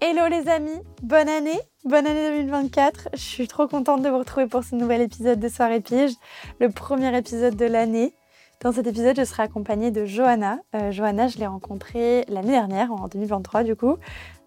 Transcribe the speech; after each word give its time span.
Hello 0.00 0.28
les 0.28 0.48
amis, 0.48 0.80
bonne 1.02 1.28
année, 1.28 1.58
bonne 1.84 2.06
année 2.06 2.30
2024. 2.30 3.08
Je 3.14 3.18
suis 3.18 3.48
trop 3.48 3.66
contente 3.66 4.00
de 4.00 4.08
vous 4.08 4.18
retrouver 4.18 4.46
pour 4.46 4.62
ce 4.62 4.76
nouvel 4.76 5.00
épisode 5.00 5.40
de 5.40 5.48
Soirée 5.48 5.80
Pige, 5.80 6.12
le 6.60 6.70
premier 6.70 7.16
épisode 7.18 7.56
de 7.56 7.64
l'année. 7.64 8.14
Dans 8.62 8.70
cet 8.70 8.86
épisode, 8.86 9.16
je 9.18 9.24
serai 9.24 9.42
accompagnée 9.42 9.90
de 9.90 10.04
Johanna. 10.04 10.60
Euh, 10.76 10.92
Johanna, 10.92 11.26
je 11.26 11.38
l'ai 11.38 11.48
rencontrée 11.48 12.24
l'année 12.28 12.52
dernière, 12.52 12.92
en 12.92 13.08
2023 13.08 13.64
du 13.64 13.74
coup. 13.74 13.96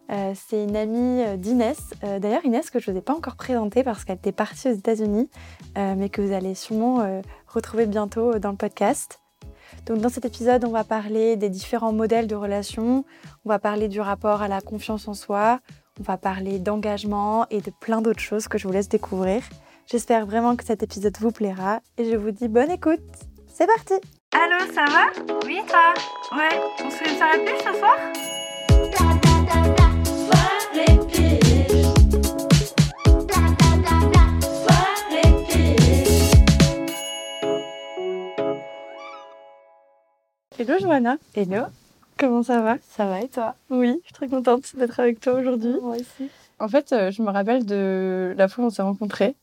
Euh, 0.09 0.31
c'est 0.35 0.63
une 0.63 0.77
amie 0.77 1.21
euh, 1.21 1.35
d'Inès. 1.35 1.95
D'ailleurs, 2.01 2.45
Inès, 2.45 2.69
que 2.69 2.79
je 2.79 2.89
ne 2.89 2.95
vous 2.95 2.99
ai 2.99 3.03
pas 3.03 3.13
encore 3.13 3.35
présentée 3.35 3.83
parce 3.83 4.05
qu'elle 4.05 4.17
était 4.17 4.31
partie 4.31 4.69
aux 4.69 4.73
États-Unis, 4.73 5.29
mais 5.75 6.07
que 6.07 6.21
vous 6.21 6.31
allez 6.31 6.55
sûrement 6.55 7.21
retrouver 7.47 7.87
bientôt 7.87 8.39
dans 8.39 8.51
le 8.51 8.57
podcast. 8.57 9.20
Donc, 9.85 9.99
dans 9.99 10.09
cet 10.09 10.25
épisode, 10.25 10.63
on 10.65 10.71
va 10.71 10.83
parler 10.83 11.35
des 11.35 11.49
différents 11.49 11.91
modèles 11.91 12.27
de 12.27 12.35
relations, 12.35 13.03
on 13.45 13.49
va 13.49 13.59
parler 13.59 13.87
du 13.87 13.99
rapport 13.99 14.41
à 14.41 14.47
la 14.47 14.61
confiance 14.61 15.07
en 15.07 15.13
soi, 15.13 15.59
on 15.99 16.03
va 16.03 16.17
parler 16.17 16.59
d'engagement 16.59 17.45
et 17.49 17.61
de 17.61 17.71
plein 17.81 18.01
d'autres 18.01 18.19
choses 18.19 18.47
que 18.47 18.57
je 18.57 18.67
vous 18.67 18.73
laisse 18.73 18.89
découvrir. 18.89 19.41
J'espère 19.87 20.25
vraiment 20.25 20.55
que 20.55 20.63
cet 20.63 20.83
épisode 20.83 21.17
vous 21.19 21.31
plaira 21.31 21.81
et 21.97 22.09
je 22.09 22.15
vous 22.15 22.31
dis 22.31 22.47
bonne 22.47 22.71
écoute. 22.71 23.01
C'est 23.47 23.67
parti! 23.67 23.95
Allô, 24.33 24.71
ça 24.73 24.85
va? 24.85 25.35
Oui, 25.45 25.59
toi? 25.67 25.93
Ouais, 26.37 26.59
on 26.85 26.89
se 26.89 26.95
fait 26.95 27.11
une 27.11 27.17
soirée 27.17 27.57
ce 27.59 27.77
soir? 27.77 28.30
Hello 40.61 40.77
Johanna. 40.79 41.17
Hello, 41.33 41.63
Comment 42.19 42.43
ça 42.43 42.61
va? 42.61 42.77
Ça 42.87 43.07
va 43.07 43.21
et 43.21 43.27
toi? 43.27 43.55
Oui, 43.71 43.97
je 44.03 44.05
suis 44.05 44.13
très 44.13 44.27
contente 44.27 44.75
d'être 44.75 44.99
avec 44.99 45.19
toi 45.19 45.33
aujourd'hui. 45.33 45.73
Moi 45.81 45.95
aussi. 45.95 46.29
En 46.59 46.67
fait, 46.67 46.93
euh, 46.93 47.09
je 47.09 47.23
me 47.23 47.31
rappelle 47.31 47.65
de 47.65 48.35
la 48.37 48.47
fois 48.47 48.65
où 48.65 48.67
on 48.67 48.69
s'est 48.69 48.83
rencontrés. 48.83 49.35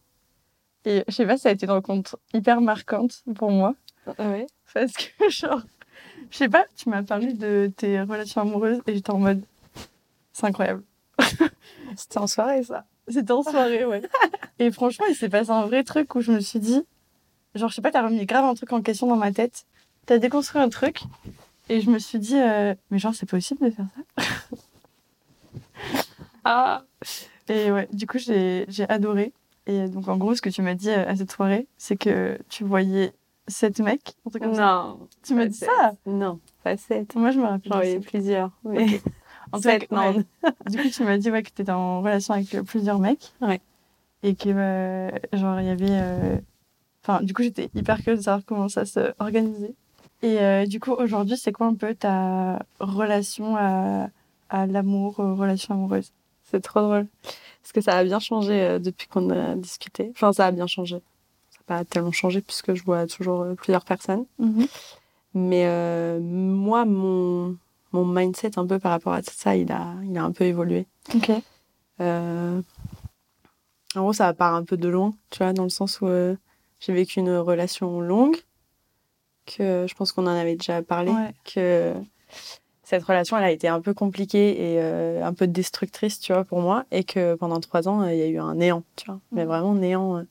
Et 0.85 1.03
je 1.09 1.13
sais 1.13 1.27
pas, 1.27 1.37
ça 1.37 1.49
a 1.49 1.53
été 1.53 1.67
une 1.67 1.73
rencontre 1.73 2.21
hyper 2.35 2.61
marquante 2.61 3.25
pour 3.35 3.51
moi. 3.51 3.75
Ouais. 4.21 4.47
Parce 4.73 4.93
que, 4.93 5.29
genre, 5.29 5.63
je 6.31 6.37
sais 6.37 6.49
pas, 6.49 6.67
tu 6.77 6.89
m'as 6.89 7.03
parlé 7.03 7.33
de 7.33 7.69
tes 7.77 8.01
relations 8.01 8.43
amoureuses 8.43 8.81
et 8.87 8.95
j'étais 8.95 9.11
en 9.11 9.19
mode, 9.19 9.43
c'est 10.33 10.47
incroyable. 10.47 10.85
C'était 11.97 12.19
en 12.19 12.29
soirée 12.29 12.63
ça. 12.63 12.85
C'était 13.09 13.33
en 13.33 13.43
soirée, 13.43 13.85
ouais. 13.85 14.03
et 14.61 14.71
franchement, 14.71 15.07
il 15.09 15.17
s'est 15.17 15.29
passé 15.29 15.51
un 15.51 15.67
vrai 15.67 15.83
truc 15.83 16.15
où 16.15 16.21
je 16.21 16.31
me 16.31 16.39
suis 16.39 16.61
dit, 16.61 16.81
genre, 17.57 17.71
je 17.71 17.75
sais 17.75 17.83
pas, 17.83 17.91
t'as 17.91 18.05
remis 18.07 18.25
grave 18.25 18.45
un 18.45 18.55
truc 18.55 18.73
en 18.73 18.83
question 18.83 19.09
dans 19.09 19.17
ma 19.17 19.33
tête. 19.33 19.65
T'as 20.09 20.17
déconstruit 20.19 20.61
un 20.63 20.71
truc. 20.71 21.03
Et 21.69 21.83
je 21.83 21.91
me 21.91 21.99
suis 21.99 22.19
dit, 22.19 22.37
euh, 22.39 22.75
mais 22.91 22.99
genre, 22.99 23.15
c'est 23.15 23.29
possible 23.29 23.63
de 23.63 23.71
faire 23.71 23.85
ça 24.17 24.23
Ah 26.45 26.85
Et 27.49 27.71
ouais, 27.71 27.89
du 27.93 28.07
coup, 28.07 28.19
j'ai 28.19 28.67
adoré. 28.89 29.33
Et 29.67 29.87
donc, 29.89 30.09
en 30.09 30.17
gros, 30.17 30.35
ce 30.35 30.41
que 30.41 30.49
tu 30.49 30.63
m'as 30.63 30.75
dit 30.75 30.89
euh, 30.89 31.07
à 31.07 31.15
cette 31.15 31.31
soirée, 31.31 31.67
c'est 31.77 31.97
que 31.99 32.39
tu 32.49 32.65
voyais 32.65 33.13
sept 33.49 33.81
mecs, 33.81 34.15
truc 34.31 34.43
comme 34.43 34.55
ça. 34.55 34.95
Non. 34.99 35.09
Tu 35.23 35.35
m'as 35.35 35.45
dit 35.45 35.55
sept. 35.59 35.69
ça 35.69 35.93
Non, 36.07 36.41
pas 36.65 36.79
sept. 36.79 37.15
Moi, 37.15 37.31
je 37.31 37.39
me 37.39 37.45
rappelle. 37.45 37.71
J'en 37.73 38.03
ça. 38.03 38.09
plusieurs. 38.09 38.51
Mais... 38.65 39.01
En 39.53 39.57
tout 39.59 39.63
cas, 39.65 39.79
Sept, 39.81 39.91
non. 39.93 40.15
ouais. 40.15 40.25
Du 40.71 40.77
coup, 40.77 40.89
tu 40.91 41.05
m'as 41.05 41.17
dit 41.17 41.31
ouais, 41.31 41.43
que 41.43 41.49
tu 41.51 41.63
étais 41.63 41.73
en 41.73 42.03
relation 42.03 42.35
avec 42.35 42.55
euh, 42.55 42.63
plusieurs 42.63 42.99
mecs. 42.99 43.33
Ouais. 43.41 43.63
Et 44.23 44.35
que, 44.35 44.51
euh, 44.51 45.11
genre, 45.33 45.59
il 45.61 45.67
y 45.67 45.71
avait. 45.71 45.87
euh, 45.91 46.37
Enfin, 47.03 47.23
du 47.23 47.33
coup, 47.33 47.43
j'étais 47.43 47.71
hyper 47.75 47.97
curieuse 48.03 48.19
de 48.19 48.25
savoir 48.25 48.45
comment 48.45 48.69
ça 48.69 48.85
se 48.85 49.15
organisait. 49.19 49.75
Et 50.23 50.41
euh, 50.41 50.67
du 50.67 50.81
coup, 50.81 50.93
aujourd'hui, 50.93 51.37
c'est 51.37 51.53
quoi 51.53 51.67
un 51.67 51.75
peu 51.75 51.95
ta 51.95 52.61
relation 52.81 53.57
à, 53.57 54.09
à 54.49 54.67
l'amour, 54.67 55.19
aux 55.21 55.35
relations 55.37 55.75
amoureuses? 55.75 56.13
C'est 56.51 56.61
trop 56.61 56.81
drôle. 56.81 57.07
Parce 57.63 57.73
que 57.73 57.81
ça 57.81 57.97
a 57.97 58.05
bien 58.05 58.19
changé 58.19 58.61
euh, 58.61 58.79
depuis 58.79 59.07
qu'on 59.07 59.31
a 59.31 59.55
discuté. 59.55 60.11
Enfin, 60.15 60.33
ça 60.33 60.47
a 60.47 60.51
bien 60.51 60.67
changé. 60.67 60.97
Ça 61.51 61.59
n'a 61.61 61.79
pas 61.79 61.85
tellement 61.85 62.13
changé 62.13 62.41
puisque 62.41 62.75
je 62.75 62.83
vois 62.83 63.07
toujours 63.07 63.43
euh, 63.43 63.55
plusieurs 63.55 63.85
personnes. 63.85 64.25
Mais 65.35 65.67
euh, 65.67 66.19
moi, 66.21 66.85
mon, 66.85 67.57
mon 67.93 68.05
mindset 68.07 68.59
un 68.59 68.67
peu 68.67 68.79
par 68.79 68.93
rapport 68.93 69.13
à 69.13 69.23
ça, 69.23 69.55
il 69.57 69.71
a, 69.71 69.95
il 70.05 70.17
a 70.17 70.25
un 70.25 70.33
peu 70.33 70.45
évolué. 70.45 70.87
Ok. 71.15 71.31
Euh, 72.01 72.63
En 73.95 74.01
gros, 74.01 74.13
ça 74.13 74.33
part 74.33 74.55
un 74.55 74.65
peu 74.65 74.77
de 74.77 74.89
loin, 74.89 75.15
tu 75.31 75.39
vois, 75.39 75.53
dans 75.53 75.65
le 75.65 75.69
sens 75.69 76.01
où 76.01 76.07
euh, 76.07 76.35
j'ai 76.81 76.93
vécu 76.93 77.21
une 77.21 77.37
relation 77.37 78.01
longue, 78.01 78.37
que 79.57 79.87
je 79.89 79.95
pense 79.95 80.13
qu'on 80.13 80.27
en 80.27 80.37
avait 80.37 80.57
déjà 80.57 80.83
parlé, 80.83 81.11
Ouais. 81.11 81.33
que 81.55 81.95
cette 82.83 83.03
relation, 83.05 83.37
elle 83.37 83.45
a 83.45 83.51
été 83.51 83.69
un 83.69 83.81
peu 83.81 83.93
compliquée 83.95 84.51
et 84.75 84.81
euh, 84.81 85.25
un 85.25 85.35
peu 85.35 85.47
destructrice, 85.47 86.21
tu 86.21 86.33
vois, 86.33 86.45
pour 86.45 86.61
moi, 86.61 86.85
et 86.91 87.05
que 87.05 87.35
pendant 87.35 87.61
trois 87.61 87.89
ans, 87.89 88.03
euh, 88.03 88.13
il 88.13 88.19
y 88.19 88.23
a 88.23 88.27
eu 88.29 88.39
un 88.39 88.55
néant, 88.55 88.83
tu 88.97 89.07
vois, 89.07 89.21
mais 89.33 89.45
vraiment 89.45 89.75
néant, 89.75 90.19
euh, 90.19 90.23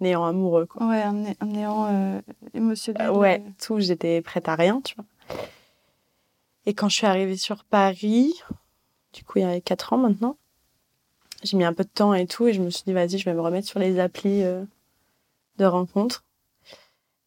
néant 0.00 0.24
amoureux, 0.24 0.66
quoi. 0.66 0.86
Ouais, 0.88 1.02
un, 1.02 1.12
né- 1.12 1.36
un 1.40 1.46
néant 1.46 2.20
émotionnel. 2.54 3.10
Ouais, 3.10 3.42
tout, 3.64 3.78
j'étais 3.80 4.20
prête 4.22 4.48
à 4.48 4.54
rien, 4.56 4.80
tu 4.80 4.94
vois. 4.96 5.04
Et 6.66 6.74
quand 6.74 6.88
je 6.88 6.96
suis 6.96 7.06
arrivée 7.06 7.36
sur 7.36 7.64
Paris, 7.64 8.34
du 9.12 9.24
coup, 9.24 9.38
il 9.38 9.42
y 9.42 9.44
a 9.44 9.60
quatre 9.60 9.92
ans 9.92 9.98
maintenant, 9.98 10.36
j'ai 11.42 11.56
mis 11.56 11.64
un 11.64 11.72
peu 11.72 11.84
de 11.84 11.88
temps 11.88 12.12
et 12.12 12.26
tout, 12.26 12.46
et 12.48 12.52
je 12.52 12.60
me 12.60 12.70
suis 12.70 12.82
dit, 12.84 12.92
vas-y, 12.92 13.18
je 13.18 13.24
vais 13.24 13.34
me 13.34 13.40
remettre 13.40 13.66
sur 13.66 13.78
les 13.78 13.98
applis 14.00 14.42
de 14.42 15.64
rencontres. 15.64 16.24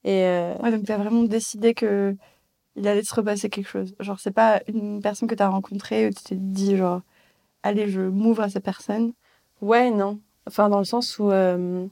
Et 0.04 0.24
euh, 0.26 0.54
Ouais, 0.62 0.72
donc 0.72 0.84
t'as 0.86 0.98
vraiment 0.98 1.24
décidé 1.24 1.74
que 1.74 2.16
il 2.76 2.88
allait 2.88 3.04
se 3.04 3.14
repasser 3.14 3.50
quelque 3.50 3.68
chose. 3.70 3.94
Genre, 4.00 4.20
c'est 4.20 4.32
pas 4.32 4.62
une 4.68 5.02
personne 5.02 5.28
que 5.28 5.36
t'as 5.36 5.48
rencontrée 5.48 6.08
où 6.08 6.10
tu 6.10 6.24
t'es 6.24 6.36
dit, 6.36 6.76
genre, 6.76 7.02
allez, 7.62 7.88
je 7.88 8.02
m'ouvre 8.02 8.42
à 8.42 8.50
cette 8.50 8.64
personne. 8.64 9.14
ouais, 9.62 9.92
non. 9.92 10.20
Enfin, 10.48 10.68
dans 10.70 10.80
le 10.80 10.84
sens 10.86 11.20
où 11.20 11.32
euh, 11.32 11.88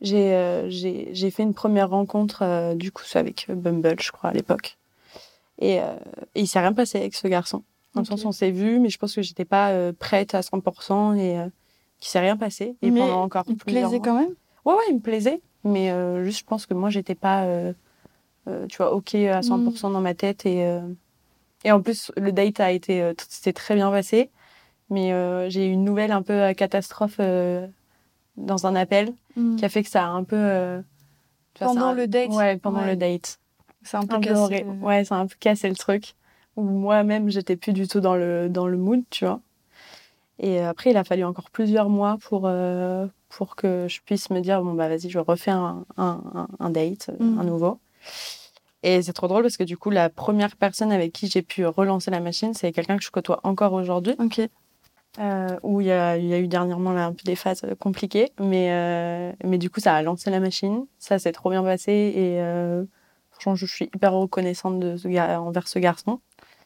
j'ai 0.00 0.34
euh, 0.34 0.68
j'ai 0.70 1.30
fait 1.30 1.42
une 1.44 1.54
première 1.54 1.90
rencontre, 1.90 2.42
euh, 2.42 2.74
du 2.74 2.90
coup, 2.90 3.04
avec 3.14 3.46
Bumble, 3.48 4.00
je 4.00 4.10
crois, 4.10 4.30
à 4.30 4.32
l'époque. 4.32 4.76
Et, 5.58 5.74
et 5.76 5.82
il 6.34 6.48
s'est 6.48 6.58
rien 6.60 6.72
passé 6.72 6.98
avec 6.98 7.14
ce 7.14 7.28
garçon. 7.28 7.62
Dans 7.94 8.00
le 8.00 8.06
sens 8.06 8.24
où 8.24 8.28
on 8.28 8.32
s'est 8.32 8.50
vu, 8.50 8.80
mais 8.80 8.88
je 8.88 8.96
pense 8.98 9.14
que 9.14 9.20
j'étais 9.20 9.44
pas 9.44 9.92
prête 9.92 10.34
à 10.34 10.40
100% 10.42 11.14
et 11.14 11.36
qu'il 11.98 12.08
s'est 12.08 12.20
rien 12.20 12.36
passé. 12.38 12.76
Et 12.82 12.90
Mais 12.90 13.00
pendant 13.00 13.22
encore 13.22 13.44
Il 13.46 13.56
plusieurs 13.56 13.90
plaisait 13.90 13.98
mois- 13.98 14.04
quand 14.06 14.18
même? 14.18 14.34
Ouais, 14.64 14.72
ouais, 14.74 14.84
il 14.88 14.94
me 14.96 15.00
plaisait. 15.00 15.42
Mais 15.64 15.90
euh, 15.90 16.24
juste, 16.24 16.40
je 16.40 16.44
pense 16.44 16.66
que 16.66 16.74
moi, 16.74 16.90
j'étais 16.90 17.14
pas, 17.14 17.44
euh, 17.44 17.72
euh, 18.48 18.66
tu 18.66 18.78
vois, 18.78 18.94
OK 18.94 19.14
à 19.14 19.40
100% 19.42 19.90
dans 19.92 20.00
ma 20.00 20.14
tête. 20.14 20.46
Et, 20.46 20.66
Et 21.64 21.72
en 21.72 21.80
plus, 21.82 22.10
le 22.16 22.32
date 22.32 22.60
a 22.60 22.72
été, 22.72 23.12
s'est 23.28 23.52
très 23.52 23.74
bien 23.74 23.90
passé. 23.90 24.30
Mais 24.88 25.10
j'ai 25.50 25.66
eu 25.66 25.70
une 25.72 25.84
nouvelle 25.84 26.10
un 26.12 26.22
peu 26.22 26.52
catastrophe 26.54 27.20
dans 28.36 28.66
un 28.66 28.74
appel 28.74 29.12
qui 29.58 29.64
a 29.64 29.68
fait 29.68 29.82
que 29.82 29.90
ça 29.90 30.04
a 30.04 30.08
un 30.08 30.24
peu. 30.24 30.82
Pendant 31.58 31.92
le 31.92 32.06
date 32.06 32.30
Ouais, 32.30 32.56
pendant 32.56 32.80
Ouais. 32.80 32.90
le 32.90 32.96
date. 32.96 33.38
C'est 33.82 33.96
un 33.96 34.06
peu 34.06 34.14
Un 34.16 34.20
cassé. 34.20 34.64
Ouais, 34.82 35.04
ça 35.04 35.16
a 35.16 35.18
un 35.18 35.26
peu 35.26 35.36
cassé 35.38 35.68
le 35.68 35.76
truc. 35.76 36.14
Où 36.56 36.62
moi-même, 36.62 37.28
j'étais 37.30 37.56
plus 37.56 37.72
du 37.72 37.86
tout 37.86 38.00
dans 38.00 38.16
le, 38.16 38.48
dans 38.48 38.66
le 38.66 38.76
mood, 38.76 39.02
tu 39.10 39.24
vois. 39.24 39.40
Et 40.38 40.60
après, 40.60 40.90
il 40.90 40.96
a 40.96 41.04
fallu 41.04 41.22
encore 41.24 41.50
plusieurs 41.50 41.88
mois 41.90 42.16
pour, 42.20 42.42
euh, 42.46 43.06
pour 43.30 43.56
que 43.56 43.86
je 43.88 44.00
puisse 44.04 44.28
me 44.30 44.40
dire 44.40 44.62
bon, 44.62 44.74
bah 44.74 44.88
vas-y, 44.88 45.08
je 45.08 45.18
refais 45.18 45.50
un, 45.52 45.84
un, 45.96 46.70
date, 46.70 47.08
euh, 47.10 47.16
Mhm. 47.24 47.38
un 47.38 47.44
nouveau. 47.44 47.78
Et 48.82 49.02
c'est 49.02 49.12
trop 49.12 49.28
drôle 49.28 49.42
parce 49.42 49.56
que 49.56 49.64
du 49.64 49.76
coup, 49.76 49.90
la 49.90 50.08
première 50.10 50.56
personne 50.56 50.90
avec 50.92 51.12
qui 51.12 51.26
j'ai 51.28 51.42
pu 51.42 51.66
relancer 51.66 52.10
la 52.10 52.20
machine, 52.20 52.54
c'est 52.54 52.72
quelqu'un 52.72 52.96
que 52.96 53.04
je 53.04 53.10
côtoie 53.10 53.40
encore 53.44 53.72
aujourd'hui. 53.72 54.14
Ok. 54.18 54.40
Euh, 55.18 55.58
où 55.64 55.80
il 55.80 55.88
y, 55.88 55.90
a, 55.92 56.16
il 56.16 56.26
y 56.26 56.34
a 56.34 56.38
eu 56.38 56.46
dernièrement 56.46 56.92
là, 56.92 57.04
un 57.06 57.12
peu 57.12 57.24
des 57.24 57.34
phases 57.34 57.62
euh, 57.64 57.74
compliquées. 57.74 58.30
Mais, 58.38 58.68
euh, 58.70 59.32
mais 59.44 59.58
du 59.58 59.68
coup, 59.68 59.80
ça 59.80 59.94
a 59.94 60.02
lancé 60.02 60.30
la 60.30 60.38
machine. 60.40 60.86
Ça 60.98 61.18
s'est 61.18 61.32
trop 61.32 61.50
bien 61.50 61.62
passé. 61.64 61.92
Et 61.92 62.40
euh, 62.40 62.84
franchement, 63.32 63.54
je 63.56 63.66
suis 63.66 63.86
hyper 63.86 64.12
reconnaissante 64.12 64.78
de 64.78 64.96
ce 64.96 65.08
gars, 65.08 65.40
envers 65.42 65.66
ce 65.68 65.78
garçon. 65.80 66.20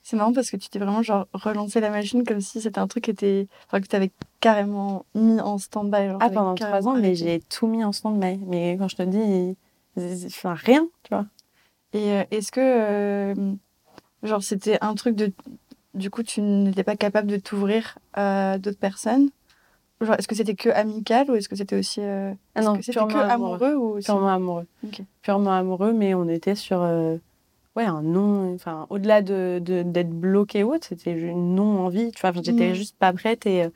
C'est 0.07 0.17
marrant 0.17 0.35
parce 0.35 0.51
que 0.51 0.57
tu 0.59 0.69
t'es 0.69 0.79
vraiment 0.79 1.03
genre 1.03 1.27
relancé 1.33 1.81
la 1.81 1.89
machine 1.89 2.25
comme 2.25 2.41
si 2.43 2.61
c'était 2.61 2.79
un 2.79 2.87
truc 2.87 3.05
qui 3.05 3.11
était. 3.11 3.49
Enfin, 3.67 3.81
que 3.81 3.87
tu 3.87 3.97
avais 3.97 4.11
carrément 4.39 5.07
mis 5.15 5.41
en 5.41 5.57
stand-by. 5.57 5.97
Ah, 5.97 6.17
t'avais 6.21 6.35
pendant 6.35 6.55
trois 6.55 6.87
ans, 6.87 6.95
mais 6.95 7.15
j'ai 7.15 7.41
tout 7.41 7.67
mis 7.67 7.83
en 7.83 7.91
stand-by. 7.93 8.39
Mais 8.47 8.77
quand 8.79 8.87
je 8.89 8.97
te 8.97 9.03
dis, 9.03 9.57
enfin, 10.27 10.53
rien, 10.53 10.87
tu 11.05 11.09
vois. 11.15 11.25
Et 11.95 12.11
euh, 12.13 12.25
est-ce 12.31 12.53
que. 12.53 12.61
euh, 12.61 13.55
genre, 14.23 14.43
c'était 14.43 14.77
un 14.83 14.95
truc 14.95 15.17
de. 15.17 15.33
Du 15.95 16.11
coup, 16.11 16.23
tu 16.23 16.43
n'étais 16.43 16.85
pas 16.85 16.97
capable 16.97 17.29
de 17.29 17.39
t'ouvrir 17.39 17.97
à 18.13 18.59
d'autres 18.59 18.79
personnes? 18.79 19.31
Genre, 20.03 20.17
est-ce 20.19 20.29
que 20.29 20.35
c'était 20.35 20.55
que 20.57 20.69
amical 20.69 21.31
ou 21.31 21.35
est-ce 21.37 21.49
que 21.49 21.57
c'était 21.57 21.79
aussi. 21.79 22.01
euh, 22.03 22.35
Ah 22.57 22.61
non, 22.61 22.77
que 22.77 22.91
purement 22.93 23.09
que 23.09 23.17
amoureux. 23.17 23.55
amoureux 23.63 23.75
ou 23.77 23.97
aussi- 23.97 24.05
Purement 24.07 24.29
amoureux. 24.29 24.67
Ok. 24.85 25.01
Purement 25.23 25.53
amoureux, 25.53 25.95
mais 25.95 26.13
on 26.15 26.29
était 26.29 26.57
sur 26.57 26.83
euh, 26.83 27.17
ouais, 27.77 27.85
un 27.85 28.03
non. 28.03 28.55
Enfin, 28.55 28.87
au-delà 28.91 29.23
de, 29.23 29.61
de- 29.63 29.83
d'être 29.83 30.11
bloqué 30.11 30.63
ou 30.65 30.75
autre, 30.75 30.87
c'était 30.89 31.13
une 31.13 31.55
non-envie. 31.55 32.13
Tu 32.13 32.21
vois, 32.21 32.33
j'étais 32.43 32.69
Mhm. 32.71 32.75
juste 32.75 32.97
pas 32.97 33.13
prête 33.13 33.47
et 33.47 33.65
euh, 33.65 33.71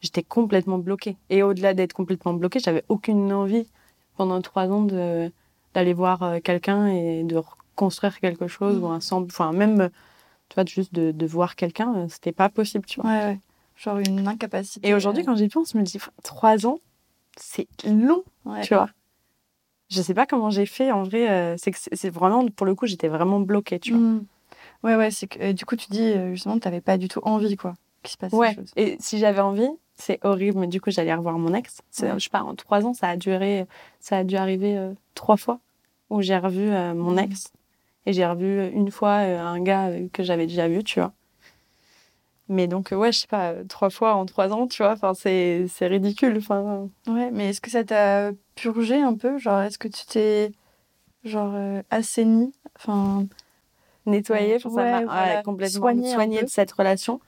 j'étais 0.00 0.22
complètement 0.22 0.78
bloquée. 0.78 1.16
Et 1.30 1.42
au-delà 1.42 1.74
d'être 1.74 1.92
complètement 1.92 2.34
bloquée, 2.34 2.60
j'avais 2.60 2.84
aucune 2.88 3.32
envie 3.32 3.66
pendant 4.16 4.40
trois 4.42 4.68
ans 4.68 4.82
de, 4.82 5.30
d'aller 5.74 5.94
voir 5.94 6.22
euh, 6.22 6.40
quelqu'un 6.40 6.88
et 6.88 7.24
de 7.24 7.36
reconstruire 7.36 8.18
quelque 8.20 8.48
chose 8.48 8.78
ou 8.78 8.86
un 8.86 9.00
semble. 9.00 9.28
Enfin, 9.30 9.52
même, 9.52 9.90
tu 10.48 10.54
vois, 10.54 10.64
juste 10.64 10.92
de, 10.94 11.12
de 11.12 11.26
voir 11.26 11.56
quelqu'un, 11.56 11.94
euh, 11.94 12.06
c'était 12.08 12.32
pas 12.32 12.48
possible, 12.48 12.84
tu 12.86 13.00
vois. 13.00 13.10
Ouais, 13.10 13.24
ouais. 13.26 13.40
Genre 13.76 13.98
une 13.98 14.26
incapacité. 14.26 14.88
Et 14.88 14.94
aujourd'hui, 14.94 15.24
quand 15.24 15.36
j'y 15.36 15.48
pense, 15.48 15.72
je 15.72 15.78
me 15.78 15.84
dis, 15.84 15.98
trois 16.24 16.66
ans, 16.66 16.80
c'est 17.36 17.68
long 17.86 18.24
ouais. 18.44 18.62
tu 18.62 18.74
vois. 18.74 18.88
Je 19.90 20.02
sais 20.02 20.14
pas 20.14 20.26
comment 20.26 20.50
j'ai 20.50 20.66
fait. 20.66 20.92
En 20.92 21.02
vrai, 21.02 21.28
euh, 21.30 21.54
c'est 21.56 21.70
que 21.70 21.78
c'est 21.92 22.10
vraiment, 22.10 22.46
pour 22.48 22.66
le 22.66 22.74
coup, 22.74 22.86
j'étais 22.86 23.08
vraiment 23.08 23.40
bloquée, 23.40 23.78
tu 23.78 23.92
vois. 23.92 24.00
Mm. 24.00 24.24
Ouais, 24.84 24.96
ouais, 24.96 25.10
c'est 25.10 25.26
que 25.26 25.40
euh, 25.40 25.52
du 25.52 25.64
coup, 25.64 25.76
tu 25.76 25.86
dis 25.90 26.02
euh, 26.02 26.30
justement 26.34 26.54
que 26.56 26.60
t'avais 26.60 26.80
pas 26.80 26.98
du 26.98 27.08
tout 27.08 27.20
envie, 27.22 27.56
quoi, 27.56 27.74
qu'il 28.02 28.12
se 28.12 28.16
passe 28.18 28.32
Ouais. 28.32 28.56
Et 28.76 28.96
si 29.00 29.18
j'avais 29.18 29.40
envie, 29.40 29.68
c'est 29.96 30.18
horrible, 30.24 30.58
mais 30.60 30.66
du 30.68 30.80
coup, 30.80 30.90
j'allais 30.90 31.14
revoir 31.14 31.38
mon 31.38 31.54
ex. 31.54 31.80
Ouais. 32.02 32.12
Je 32.14 32.18
sais 32.18 32.30
pas, 32.30 32.42
en 32.42 32.54
trois 32.54 32.84
ans, 32.86 32.94
ça 32.94 33.08
a 33.08 33.16
duré, 33.16 33.66
ça 33.98 34.18
a 34.18 34.24
dû 34.24 34.36
arriver 34.36 34.76
euh, 34.76 34.92
trois 35.14 35.36
fois 35.36 35.58
où 36.10 36.22
j'ai 36.22 36.36
revu 36.38 36.68
mon 36.70 37.12
Mhm. 37.12 37.18
ex. 37.18 37.52
Et 38.06 38.12
j'ai 38.14 38.24
revu 38.24 38.68
une 38.70 38.90
fois 38.90 39.16
un 39.16 39.60
gars 39.60 39.90
que 40.12 40.22
j'avais 40.22 40.46
déjà 40.46 40.68
vu, 40.68 40.82
tu 40.84 41.00
vois. 41.00 41.12
Mais 42.48 42.66
donc, 42.66 42.92
euh, 42.92 42.96
ouais, 42.96 43.12
je 43.12 43.20
sais 43.20 43.26
pas, 43.26 43.50
euh, 43.52 43.64
trois 43.64 43.90
fois 43.90 44.14
en 44.14 44.24
trois 44.26 44.52
ans, 44.52 44.66
tu 44.66 44.82
vois, 44.82 44.92
enfin, 44.92 45.12
c'est 45.14 45.66
c'est 45.68 45.86
ridicule. 45.86 46.36
Enfin, 46.38 46.88
Ouais, 47.06 47.30
mais 47.30 47.50
est-ce 47.50 47.60
que 47.60 47.70
ça 47.70 47.84
t'a 47.84 48.30
purgé 48.54 48.96
un 49.00 49.14
peu 49.14 49.38
Genre, 49.38 49.60
est-ce 49.60 49.78
que 49.78 49.88
tu 49.88 50.06
t'es 50.06 50.52
genre 51.24 51.52
euh, 51.54 51.82
assaini 51.90 52.52
Enfin, 52.76 53.26
ça 54.06 54.32
Ouais, 54.34 54.58
m'a 54.90 55.04
voilà. 55.04 55.36
ouais, 55.36 55.42
complètement 55.42 55.80
soigné 56.04 56.42
de 56.42 56.48
cette 56.48 56.72
relation. 56.72 57.20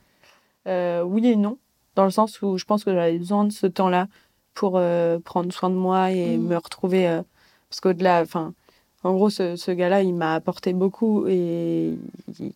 Euh, 0.66 1.02
oui 1.02 1.26
et 1.26 1.36
non, 1.36 1.58
dans 1.94 2.04
le 2.04 2.10
sens 2.10 2.40
où 2.42 2.56
je 2.58 2.64
pense 2.64 2.84
que 2.84 2.92
j'avais 2.94 3.18
besoin 3.18 3.44
de 3.44 3.52
ce 3.52 3.66
temps-là 3.66 4.08
pour 4.54 4.76
euh, 4.76 5.18
prendre 5.18 5.52
soin 5.52 5.70
de 5.70 5.74
moi 5.74 6.10
et 6.10 6.36
Mhm. 6.38 6.48
me 6.48 6.56
retrouver. 6.56 7.20
parce 7.68 7.80
qu'au-delà, 7.80 8.22
enfin, 8.22 8.54
en 9.02 9.14
gros, 9.14 9.30
ce, 9.30 9.56
ce 9.56 9.70
gars-là, 9.70 10.02
il 10.02 10.14
m'a 10.14 10.34
apporté 10.34 10.74
beaucoup 10.74 11.26
et 11.26 11.94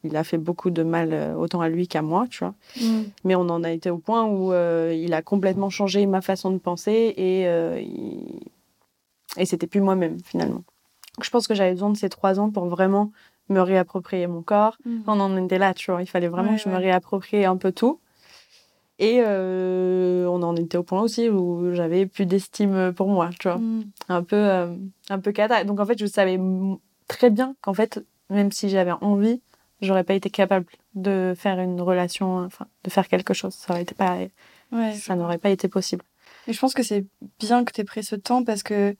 il, 0.02 0.16
a 0.16 0.24
fait 0.24 0.36
beaucoup 0.36 0.70
de 0.70 0.82
mal 0.82 1.10
euh, 1.12 1.34
autant 1.34 1.62
à 1.62 1.70
lui 1.70 1.88
qu'à 1.88 2.02
moi, 2.02 2.26
tu 2.28 2.40
vois. 2.40 2.54
Mais 3.24 3.34
on 3.34 3.48
en 3.48 3.64
a 3.64 3.70
été 3.70 3.88
au 3.88 3.96
point 3.96 4.24
où 4.24 4.52
euh, 4.52 4.94
il 4.94 5.14
a 5.14 5.22
complètement 5.22 5.70
changé 5.70 6.04
ma 6.04 6.20
façon 6.20 6.50
de 6.50 6.58
penser 6.58 7.14
et, 7.16 7.46
euh, 7.46 7.80
il... 7.80 8.40
et 9.38 9.46
c'était 9.46 9.66
plus 9.66 9.80
moi-même 9.80 10.18
finalement. 10.22 10.62
Donc, 11.16 11.24
je 11.24 11.30
pense 11.30 11.46
que 11.46 11.54
j'avais 11.54 11.72
besoin 11.72 11.90
de 11.90 11.96
ces 11.96 12.10
trois 12.10 12.38
ans 12.38 12.50
pour 12.50 12.66
vraiment 12.66 13.10
me 13.48 13.60
réapproprier 13.60 14.26
mon 14.26 14.42
corps. 14.42 14.76
On 15.06 15.20
en 15.20 15.42
était 15.42 15.58
là, 15.58 15.72
tu 15.72 15.90
vois. 15.90 16.02
Il 16.02 16.06
fallait 16.06 16.28
vraiment 16.28 16.50
Ouais, 16.50 16.56
que 16.56 16.62
je 16.62 16.68
me 16.68 16.76
réapproprie 16.76 17.44
un 17.46 17.56
peu 17.56 17.72
tout. 17.72 18.00
Et 18.98 19.20
euh, 19.26 20.26
on 20.26 20.42
en 20.42 20.54
était 20.56 20.76
au 20.76 20.84
point 20.84 21.02
aussi 21.02 21.28
où 21.28 21.74
j'avais 21.74 22.06
plus 22.06 22.26
d'estime 22.26 22.92
pour 22.94 23.08
moi, 23.08 23.30
tu 23.38 23.48
vois. 23.48 23.58
Mm. 23.58 23.84
Un 24.08 24.22
peu, 24.22 24.36
euh, 24.36 24.74
un 25.10 25.18
peu 25.18 25.32
cata. 25.32 25.64
Donc 25.64 25.80
en 25.80 25.86
fait, 25.86 25.98
je 25.98 26.06
savais 26.06 26.38
très 27.08 27.30
bien 27.30 27.56
qu'en 27.60 27.74
fait, 27.74 28.04
même 28.30 28.52
si 28.52 28.68
j'avais 28.68 28.92
envie, 29.00 29.40
j'aurais 29.80 30.04
pas 30.04 30.14
été 30.14 30.30
capable 30.30 30.66
de 30.94 31.34
faire 31.36 31.58
une 31.58 31.80
relation, 31.80 32.44
enfin, 32.44 32.66
de 32.84 32.90
faire 32.90 33.08
quelque 33.08 33.34
chose. 33.34 33.54
Ça 33.54 33.72
aurait 33.72 33.82
été 33.82 33.94
pas, 33.94 34.16
Ouais, 34.72 34.94
ça 34.94 35.14
n'aurait 35.14 35.38
pas 35.38 35.50
été 35.50 35.68
possible. 35.68 36.04
Et 36.46 36.52
je 36.52 36.58
pense 36.58 36.74
que 36.74 36.82
c'est 36.82 37.04
bien 37.38 37.64
que 37.64 37.72
tu 37.72 37.80
aies 37.80 37.84
pris 37.84 38.04
ce 38.04 38.16
temps 38.16 38.44
parce 38.44 38.62
que 38.62 38.96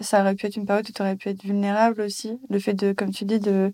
ça 0.00 0.20
aurait 0.20 0.34
pu 0.34 0.46
être 0.46 0.56
une 0.56 0.66
période 0.66 0.88
où 0.88 0.92
tu 0.92 1.02
aurais 1.02 1.16
pu 1.16 1.28
être 1.28 1.42
vulnérable 1.42 2.00
aussi. 2.00 2.38
Le 2.48 2.58
fait 2.58 2.74
de, 2.74 2.92
comme 2.92 3.10
tu 3.10 3.24
dis, 3.24 3.38
de 3.38 3.72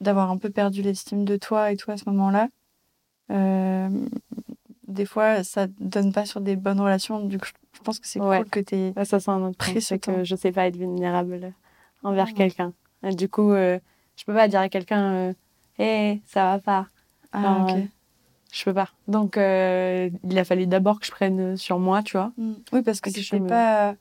d'avoir 0.00 0.30
un 0.30 0.36
peu 0.38 0.50
perdu 0.50 0.82
l'estime 0.82 1.24
de 1.24 1.36
toi 1.36 1.70
et 1.72 1.76
tout 1.76 1.90
à 1.90 1.96
ce 1.96 2.04
moment-là. 2.06 2.48
Euh, 3.30 3.88
des 4.94 5.04
fois, 5.06 5.44
ça 5.44 5.66
donne 5.78 6.12
pas 6.12 6.24
sur 6.24 6.40
des 6.40 6.56
bonnes 6.56 6.80
relations. 6.80 7.20
Du 7.26 7.38
coup, 7.38 7.48
je 7.72 7.80
pense 7.80 7.98
que 7.98 8.06
c'est 8.06 8.20
Ouais. 8.20 8.38
cool 8.42 8.48
que 8.50 8.60
tu. 8.60 8.92
Ouais, 8.98 9.04
ça, 9.04 9.20
c'est 9.20 9.30
un 9.30 9.42
autre 9.42 9.64
ce 9.66 9.80
c'est 9.80 9.98
que 9.98 10.24
je 10.24 10.34
sais 10.36 10.52
pas 10.52 10.66
être 10.66 10.76
vulnérable 10.76 11.52
envers 12.02 12.28
Ah. 12.30 12.32
quelqu'un. 12.34 12.72
Du 13.02 13.28
coup, 13.28 13.50
euh, 13.52 13.78
je 14.16 14.24
peux 14.24 14.32
pas 14.34 14.48
dire 14.48 14.60
à 14.60 14.68
quelqu'un, 14.68 15.12
euh, 15.12 15.32
hé, 15.78 16.22
ça 16.26 16.44
va 16.44 16.58
pas. 16.58 16.86
Ah, 17.32 17.64
ok. 17.64 17.74
ouais. 17.74 17.88
Je 18.52 18.64
peux 18.64 18.72
pas. 18.74 18.88
Donc, 19.08 19.36
euh, 19.36 20.08
il 20.22 20.38
a 20.38 20.44
fallu 20.44 20.66
d'abord 20.68 21.00
que 21.00 21.06
je 21.06 21.10
prenne 21.10 21.56
sur 21.56 21.78
moi, 21.80 22.02
tu 22.04 22.16
vois. 22.16 22.32
Mm. 22.38 22.52
Oui, 22.72 22.82
parce 22.82 23.00
que 23.00 23.10
si 23.10 23.22
je 23.22 23.34
me- 23.36 23.48
pas. 23.48 23.94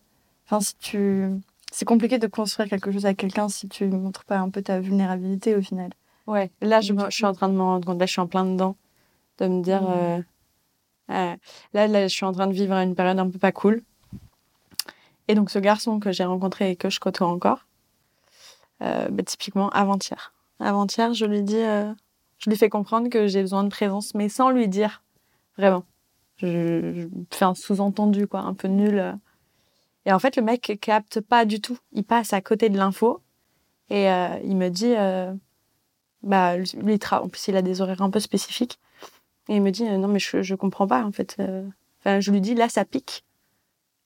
Enfin, 0.46 0.60
si 0.60 0.76
tu. 0.78 1.28
C'est 1.72 1.86
compliqué 1.86 2.20
de 2.20 2.28
construire 2.28 2.70
quelque 2.70 2.92
chose 2.92 3.06
avec 3.08 3.18
quelqu'un 3.18 3.50
si 3.50 3.68
tu 3.68 3.88
montres 3.88 4.26
pas 4.26 4.38
un 4.38 4.50
peu 4.52 4.62
ta 4.62 4.80
vulnérabilité 4.80 5.56
au 5.56 5.62
final. 5.62 5.90
Ouais. 6.28 6.52
Là, 6.62 6.82
me- 6.94 7.06
je 7.10 7.16
suis 7.16 7.26
en 7.26 7.34
train 7.34 7.50
de 7.50 7.56
me 7.56 7.62
rendre 7.62 7.86
compte, 7.86 8.00
là, 8.00 8.06
je 8.06 8.12
suis 8.12 8.22
en 8.22 8.28
plein 8.28 8.46
dedans, 8.46 8.76
de 9.40 9.48
me 9.48 9.64
dire, 9.64 9.82
Mm. 9.82 10.24
Euh, 11.12 11.36
là, 11.74 12.08
je 12.08 12.14
suis 12.14 12.26
en 12.26 12.32
train 12.32 12.48
de 12.48 12.54
vivre 12.54 12.74
une 12.74 12.96
période 12.96 13.20
un 13.20 13.30
peu 13.30 13.40
pas 13.40 13.52
cool. 13.52 13.82
Et 15.28 15.36
donc, 15.36 15.50
ce 15.50 15.60
garçon 15.60 16.00
que 16.00 16.12
j'ai 16.12 16.26
rencontré 16.26 16.72
et 16.72 16.76
que 16.76 16.90
je 16.90 17.00
côtoie 17.00 17.28
encore, 17.28 17.66
euh, 18.82 19.08
bah, 19.10 19.24
typiquement 19.24 19.70
avant-hier. 19.70 20.34
Avant-hier, 20.60 21.14
je 21.14 21.26
lui 21.26 21.44
dis, 21.44 21.58
euh, 21.58 21.92
je 22.40 22.50
lui 22.50 22.58
fais 22.58 22.70
comprendre 22.70 23.10
que 23.10 23.28
j'ai 23.28 23.42
besoin 23.42 23.64
de 23.64 23.70
présence, 23.70 24.14
mais 24.16 24.30
sans 24.30 24.50
lui 24.50 24.68
dire 24.68 25.04
vraiment. 25.58 25.84
Je, 26.38 27.08
fais 27.32 27.46
un 27.46 27.56
sous-entendu, 27.56 28.28
quoi, 28.28 28.42
un 28.42 28.54
peu 28.54 28.68
nul. 28.68 29.18
Et 30.06 30.12
en 30.12 30.20
fait, 30.20 30.36
le 30.36 30.42
mec 30.42 30.78
capte 30.82 31.22
pas 31.22 31.46
du 31.46 31.62
tout. 31.62 31.78
Il 31.94 32.04
passe 32.04 32.34
à 32.34 32.42
côté 32.42 32.70
de 32.70 32.78
l'info 32.78 33.22
et 33.90 34.08
il 34.44 34.58
me 34.58 34.70
dit, 34.70 34.94
bah, 36.24 36.56
en 37.12 37.30
plus, 37.30 37.48
il 37.48 37.56
a 37.56 37.62
des 37.62 37.82
horaires 37.82 38.02
un 38.02 38.10
peu 38.10 38.20
spécifiques. 38.20 38.80
Et 39.50 39.56
il 39.58 39.62
me 39.62 39.72
dit, 39.72 39.86
euh, 39.88 39.98
non, 39.98 40.08
mais 40.08 40.20
je, 40.20 40.42
je 40.42 40.56
comprends 40.56 40.88
pas, 40.88 41.04
en 41.04 41.12
fait. 41.12 41.36
euh. 41.40 41.68
Enfin, 42.00 42.20
je 42.20 42.32
lui 42.32 42.42
dis, 42.42 42.56
là, 42.56 42.70
ça 42.70 42.86
pique. 42.86 43.24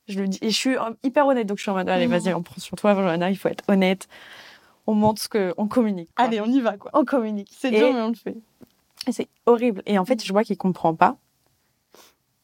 Je 0.08 0.20
lui 0.20 0.30
dis, 0.30 0.40
et 0.42 0.50
je 0.50 0.56
suis 0.56 0.78
euh, 0.78 0.82
hyper 1.04 1.28
honnête, 1.28 1.48
donc 1.48 1.58
je 1.58 1.64
suis 1.64 1.72
en 1.72 1.76
mode, 1.76 1.90
allez, 1.90 2.08
vas-y, 2.08 2.34
on 2.34 2.42
prend 2.42 2.60
sur 2.60 2.76
toi, 2.78 2.96
Johanna, 2.96 3.30
il 3.30 3.38
faut 3.38 3.50
être 3.50 3.64
honnête. 3.68 4.08
On 4.88 4.94
montre 4.94 5.22
ce 5.22 5.28
que, 5.28 5.54
on 5.58 5.68
communique. 5.68 6.10
quoi. 6.16 6.26
Allez, 6.26 6.40
on 6.40 6.46
y 6.46 6.62
va 6.62 6.78
quoi. 6.78 6.92
on 6.94 7.04
communique. 7.04 7.50
C'est 7.52 7.72
dur, 7.72 7.94
mais 7.94 8.02
on 8.02 8.08
le 8.10 8.14
fait. 8.16 8.38
et 9.06 9.12
c'est 9.12 9.28
horrible. 9.46 9.84
Et 9.86 10.00
en 10.00 10.06
fait, 10.06 10.24
je 10.24 10.32
vois 10.32 10.44
qu'il 10.46 10.58
comprend 10.58 10.96
pas. 10.96 11.18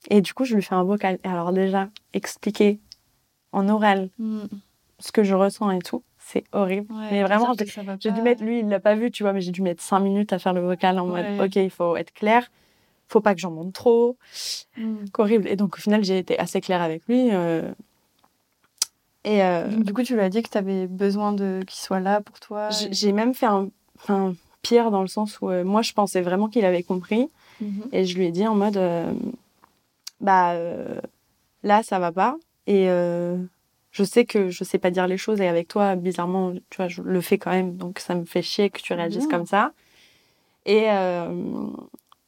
Et 0.10 0.20
du 0.22 0.34
coup, 0.34 0.44
je 0.44 0.56
lui 0.56 0.62
fais 0.62 0.76
un 0.76 0.84
vocal. 0.84 1.18
Et 1.24 1.28
alors 1.28 1.54
déjà, 1.54 1.90
expliquer 2.14 2.80
en 3.54 3.70
oral 3.70 4.10
Mm. 4.20 4.42
ce 5.00 5.12
que 5.14 5.24
je 5.24 5.34
ressens 5.34 5.72
et 5.72 5.80
tout, 5.80 6.04
c'est 6.18 6.44
horrible. 6.52 6.92
Ouais, 6.94 7.08
mais 7.12 7.24
vraiment, 7.24 7.54
j'ai 8.00 8.12
dû 8.12 8.22
mettre, 8.22 8.44
lui, 8.44 8.60
il 8.60 8.68
l'a 8.68 8.80
pas 8.82 8.96
vu, 8.96 9.10
tu 9.12 9.24
vois, 9.24 9.32
mais 9.32 9.40
j'ai 9.42 9.52
dû 9.52 9.62
mettre 9.62 9.82
cinq 9.82 10.00
minutes 10.02 10.34
à 10.34 10.40
faire 10.40 10.52
le 10.54 10.62
vocal 10.62 11.00
en 11.00 11.06
mode, 11.06 11.26
ok, 11.40 11.56
il 11.56 11.70
faut 11.70 11.96
être 11.96 12.12
clair. 12.14 12.52
Faut 13.14 13.22
pas 13.22 13.36
que 13.36 13.40
j'en 13.40 13.52
monte 13.52 13.74
trop. 13.74 14.18
Mm. 14.76 15.06
Horrible. 15.16 15.48
Et 15.48 15.56
donc, 15.56 15.78
au 15.78 15.80
final, 15.80 16.04
j'ai 16.04 16.18
été 16.18 16.40
assez 16.40 16.62
claire 16.62 16.82
avec 16.82 17.04
lui. 17.08 17.30
euh, 17.32 17.72
Et 19.24 19.44
euh, 19.44 19.68
du 19.68 19.94
coup, 19.94 20.02
tu 20.02 20.16
lui 20.16 20.22
as 20.22 20.30
dit 20.30 20.42
que 20.42 20.50
tu 20.50 20.58
avais 20.58 20.88
besoin 20.88 21.32
de 21.32 21.62
qu'il 21.68 21.80
soit 21.80 22.00
là 22.00 22.22
pour 22.22 22.40
toi. 22.40 22.72
J'ai 22.72 22.88
et- 22.88 22.94
j'ai 22.94 23.12
même 23.12 23.36
fait 23.36 23.46
un, 23.46 23.70
pire 24.64 24.90
dans 24.90 25.04
le 25.04 25.08
sens 25.08 25.40
où 25.42 25.50
euh, 25.52 25.64
moi, 25.64 25.84
je 25.84 25.94
pensais 25.94 26.22
vraiment 26.22 26.48
qu'il 26.48 26.66
avait 26.66 26.82
compris. 26.82 27.30
Mhm. 27.62 27.84
Et 27.92 28.04
je 28.06 28.18
lui 28.18 28.26
ai 28.26 28.32
dit 28.32 28.48
en 28.48 28.56
mode, 28.56 28.80
bah 30.20 30.56
là, 31.62 31.84
ça 31.84 32.00
va 32.00 32.12
pas. 32.12 32.36
Et 32.66 32.88
je 32.88 34.04
sais 34.04 34.26
que 34.26 34.50
je 34.50 34.64
sais 34.64 34.80
pas 34.80 34.90
dire 34.90 35.06
les 35.06 35.18
choses. 35.18 35.40
Et 35.40 35.48
avec 35.48 35.68
toi, 35.68 35.96
bizarrement, 35.96 36.52
tu 36.72 36.78
vois, 36.78 36.88
je 36.88 37.04
le 37.04 37.22
fais 37.22 37.38
quand 37.38 37.52
même. 37.52 37.78
Donc 37.78 38.00
ça 38.00 38.16
me 38.16 38.26
fait 38.26 38.42
chier 38.42 38.72
que 38.72 38.82
tu 38.82 38.92
réagisses 38.96 39.28
comme 39.28 39.46
ça. 39.46 39.72
Et, 40.66 40.86
euh, 40.90 41.28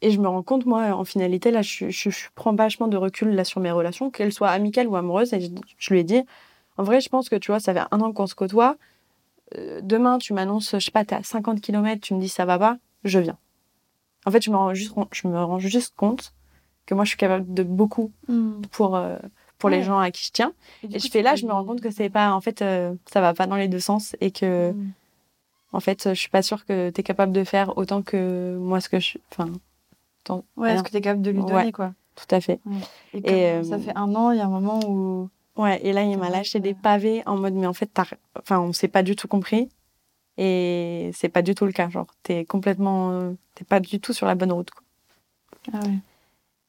et 0.05 0.11
je 0.11 0.19
me 0.19 0.27
rends 0.27 0.43
compte, 0.43 0.65
moi, 0.65 0.83
en 0.93 1.03
finalité, 1.05 1.51
là, 1.51 1.61
je, 1.61 1.89
je, 1.89 2.09
je 2.09 2.27
prends 2.35 2.53
vachement 2.53 2.87
de 2.87 2.97
recul 2.97 3.29
là 3.35 3.43
sur 3.43 3.59
mes 3.61 3.71
relations, 3.71 4.09
qu'elles 4.11 4.33
soient 4.33 4.49
amicales 4.49 4.87
ou 4.87 4.95
amoureuses. 4.95 5.33
Et 5.33 5.41
je, 5.41 5.49
je 5.77 5.93
lui 5.93 5.99
ai 6.01 6.03
dit, 6.03 6.21
en 6.77 6.83
vrai, 6.83 7.01
je 7.01 7.09
pense 7.09 7.29
que 7.29 7.35
tu 7.35 7.51
vois, 7.51 7.59
ça 7.59 7.73
fait 7.73 7.81
un 7.91 7.99
an 8.01 8.11
qu'on 8.13 8.27
se 8.27 8.35
côtoie. 8.35 8.75
Euh, 9.57 9.79
demain, 9.83 10.17
tu 10.17 10.33
m'annonces, 10.33 10.71
je 10.73 10.79
sais 10.79 10.91
pas, 10.91 11.05
t'es 11.05 11.15
à 11.15 11.23
50 11.23 11.61
km, 11.61 12.01
tu 12.01 12.13
me 12.13 12.19
dis 12.19 12.29
ça 12.29 12.45
va 12.45 12.57
pas, 12.59 12.77
je 13.03 13.19
viens. 13.19 13.37
En 14.25 14.31
fait, 14.31 14.41
je 14.43 14.49
me 14.51 14.55
rends 14.57 14.73
juste, 14.73 14.93
je 15.11 15.27
me 15.27 15.43
rends 15.43 15.59
juste 15.59 15.93
compte 15.95 16.33
que 16.85 16.93
moi, 16.95 17.03
je 17.03 17.09
suis 17.09 17.17
capable 17.17 17.53
de 17.53 17.63
beaucoup 17.63 18.11
Mhm. 18.27 18.61
pour, 18.71 18.95
euh, 18.95 19.17
pour 19.57 19.69
les 19.69 19.81
gens 19.83 19.99
à 19.99 20.11
qui 20.11 20.25
je 20.25 20.31
tiens. 20.31 20.53
Et 20.83 20.99
je 20.99 21.07
fais 21.09 21.21
là, 21.21 21.35
je 21.35 21.45
me 21.45 21.51
rends 21.51 21.63
compte 21.65 21.81
que 21.81 21.89
c'est 21.91 22.09
pas, 22.09 22.31
en 22.33 22.41
fait, 22.41 22.61
euh, 22.61 22.93
ça 23.11 23.21
va 23.21 23.33
pas 23.33 23.47
dans 23.47 23.55
les 23.55 23.67
deux 23.67 23.79
sens 23.79 24.15
et 24.21 24.31
que, 24.31 24.71
Mhm. 24.71 24.91
en 25.73 25.79
fait, 25.79 26.09
je 26.09 26.19
suis 26.19 26.29
pas 26.29 26.41
sûre 26.41 26.65
que 26.65 26.89
tu 26.89 26.99
es 27.01 27.03
capable 27.03 27.31
de 27.31 27.43
faire 27.43 27.77
autant 27.77 28.01
que 28.01 28.55
moi 28.59 28.81
ce 28.81 28.89
que 28.89 28.99
je. 28.99 29.17
Enfin, 29.31 29.51
tant- 30.25 30.43
Ouais, 30.57 30.67
rien. 30.67 30.75
est-ce 30.75 30.83
que 30.83 30.89
tu 30.91 30.97
es 30.97 31.01
capable 31.01 31.21
de 31.21 31.31
lui 31.31 31.39
Ouais. 31.39 31.45
donner, 31.51 31.71
quoi 31.71 31.93
tout 32.15 32.33
à 32.33 32.39
fait. 32.39 32.61
Et, 33.13 33.17
Et, 33.17 33.21
comme 33.21 33.33
euh, 33.33 33.63
ça 33.63 33.77
fait 33.77 33.91
un 33.93 34.15
an, 34.15 34.31
il 34.31 34.37
y 34.37 34.39
a 34.39 34.45
un 34.45 34.49
moment 34.49 34.79
où... 34.87 35.29
Ouais, 35.57 35.85
et 35.85 35.91
là, 35.91 36.03
il 36.03 36.17
m'a 36.17 36.29
lâché 36.29 36.61
des 36.61 36.73
pavés 36.73 37.21
en 37.25 37.35
mode, 37.35 37.53
mais 37.55 37.67
en 37.67 37.73
fait, 37.73 37.87
t'as... 37.93 38.05
Enfin, 38.39 38.59
on 38.61 38.71
s'est 38.71 38.87
pas 38.87 39.03
du 39.03 39.17
tout 39.17 39.27
compris. 39.27 39.67
Et 40.37 41.11
c'est 41.13 41.27
pas 41.27 41.41
du 41.41 41.55
tout 41.55 41.65
le 41.65 41.73
cas. 41.73 41.89
Genre, 41.89 42.07
t'es 42.23 42.45
complètement. 42.45 43.35
T'es 43.53 43.65
pas 43.65 43.81
du 43.81 43.99
tout 43.99 44.13
sur 44.13 44.25
la 44.27 44.35
bonne 44.35 44.51
route. 44.53 44.71
quoi. 44.71 44.83
Ah 45.73 45.79
ouais. 45.85 45.97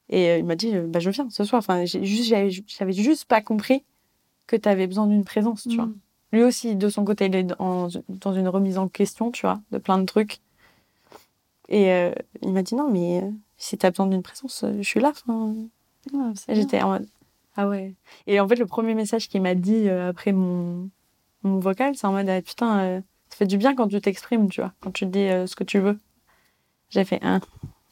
Et 0.09 0.31
euh, 0.31 0.39
il 0.39 0.45
m'a 0.45 0.55
dit, 0.57 0.75
euh, 0.75 0.87
bah, 0.87 0.99
je 1.01 1.11
viens 1.11 1.29
ce 1.31 1.45
soir. 1.45 1.59
Enfin, 1.61 1.85
juste, 1.85 2.25
j'avais, 2.29 2.93
juste 2.93 3.25
pas 3.27 3.41
compris 3.41 3.85
que 4.47 4.57
t'avais 4.57 4.87
besoin 4.89 5.07
d'une 5.07 5.25
présence, 5.25 5.67
tu 5.69 5.77
vois. 5.77 5.87
Mhm. 5.87 5.99
Lui 6.33 6.43
aussi, 6.43 6.77
de 6.77 6.89
son 6.89 7.05
côté, 7.05 7.27
il 7.27 7.35
est 7.35 7.45
dans, 7.45 7.89
dans 8.09 8.35
une 8.35 8.49
remise 8.49 8.79
en 8.79 8.89
question, 8.89 9.31
tu 9.31 9.43
vois, 9.43 9.61
de 9.71 9.79
plein 9.79 9.99
de 9.99 10.05
trucs. 10.07 10.41
Et 11.69 11.93
euh, 11.93 12.13
il 12.43 12.53
m'a 12.53 12.63
dit, 12.63 12.75
non, 12.75 12.91
mais 12.91 13.23
si 13.57 13.77
t'as 13.79 13.91
besoin 13.91 14.07
d'une 14.07 14.23
présence, 14.23 14.65
euh, 14.65 14.75
je 14.79 14.83
suis 14.83 15.01
là. 15.01 15.11
enfin, 15.11 15.55
Ouais, 16.13 16.33
bien. 16.47 16.55
J'étais 16.55 16.81
en 16.83 16.91
mode, 16.91 17.09
ah 17.57 17.67
ouais. 17.69 17.95
Et 18.27 18.39
en 18.39 18.47
fait, 18.47 18.57
le 18.57 18.67
premier 18.67 18.95
message 18.95 19.29
qu'il 19.29 19.43
m'a 19.43 19.55
dit 19.55 19.89
euh, 19.89 20.11
après 20.11 20.33
mon, 20.33 20.89
mon 21.43 21.59
vocal, 21.59 21.97
c'est 21.97 22.07
en 22.07 22.13
mode, 22.13 22.29
ah, 22.29 22.41
putain, 22.43 22.79
euh, 22.81 23.01
ça 23.31 23.37
fait 23.39 23.47
du 23.47 23.57
bien 23.57 23.75
quand 23.75 23.89
tu 23.89 24.01
t'exprimes, 24.01 24.49
tu 24.49 24.61
vois, 24.61 24.73
quand 24.81 24.93
tu 24.93 25.07
dis 25.07 25.19
euh, 25.29 25.47
ce 25.47 25.57
que 25.57 25.65
tu 25.65 25.79
veux. 25.79 25.99
J'ai 26.91 27.05
fait, 27.05 27.19
ah, 27.23 27.41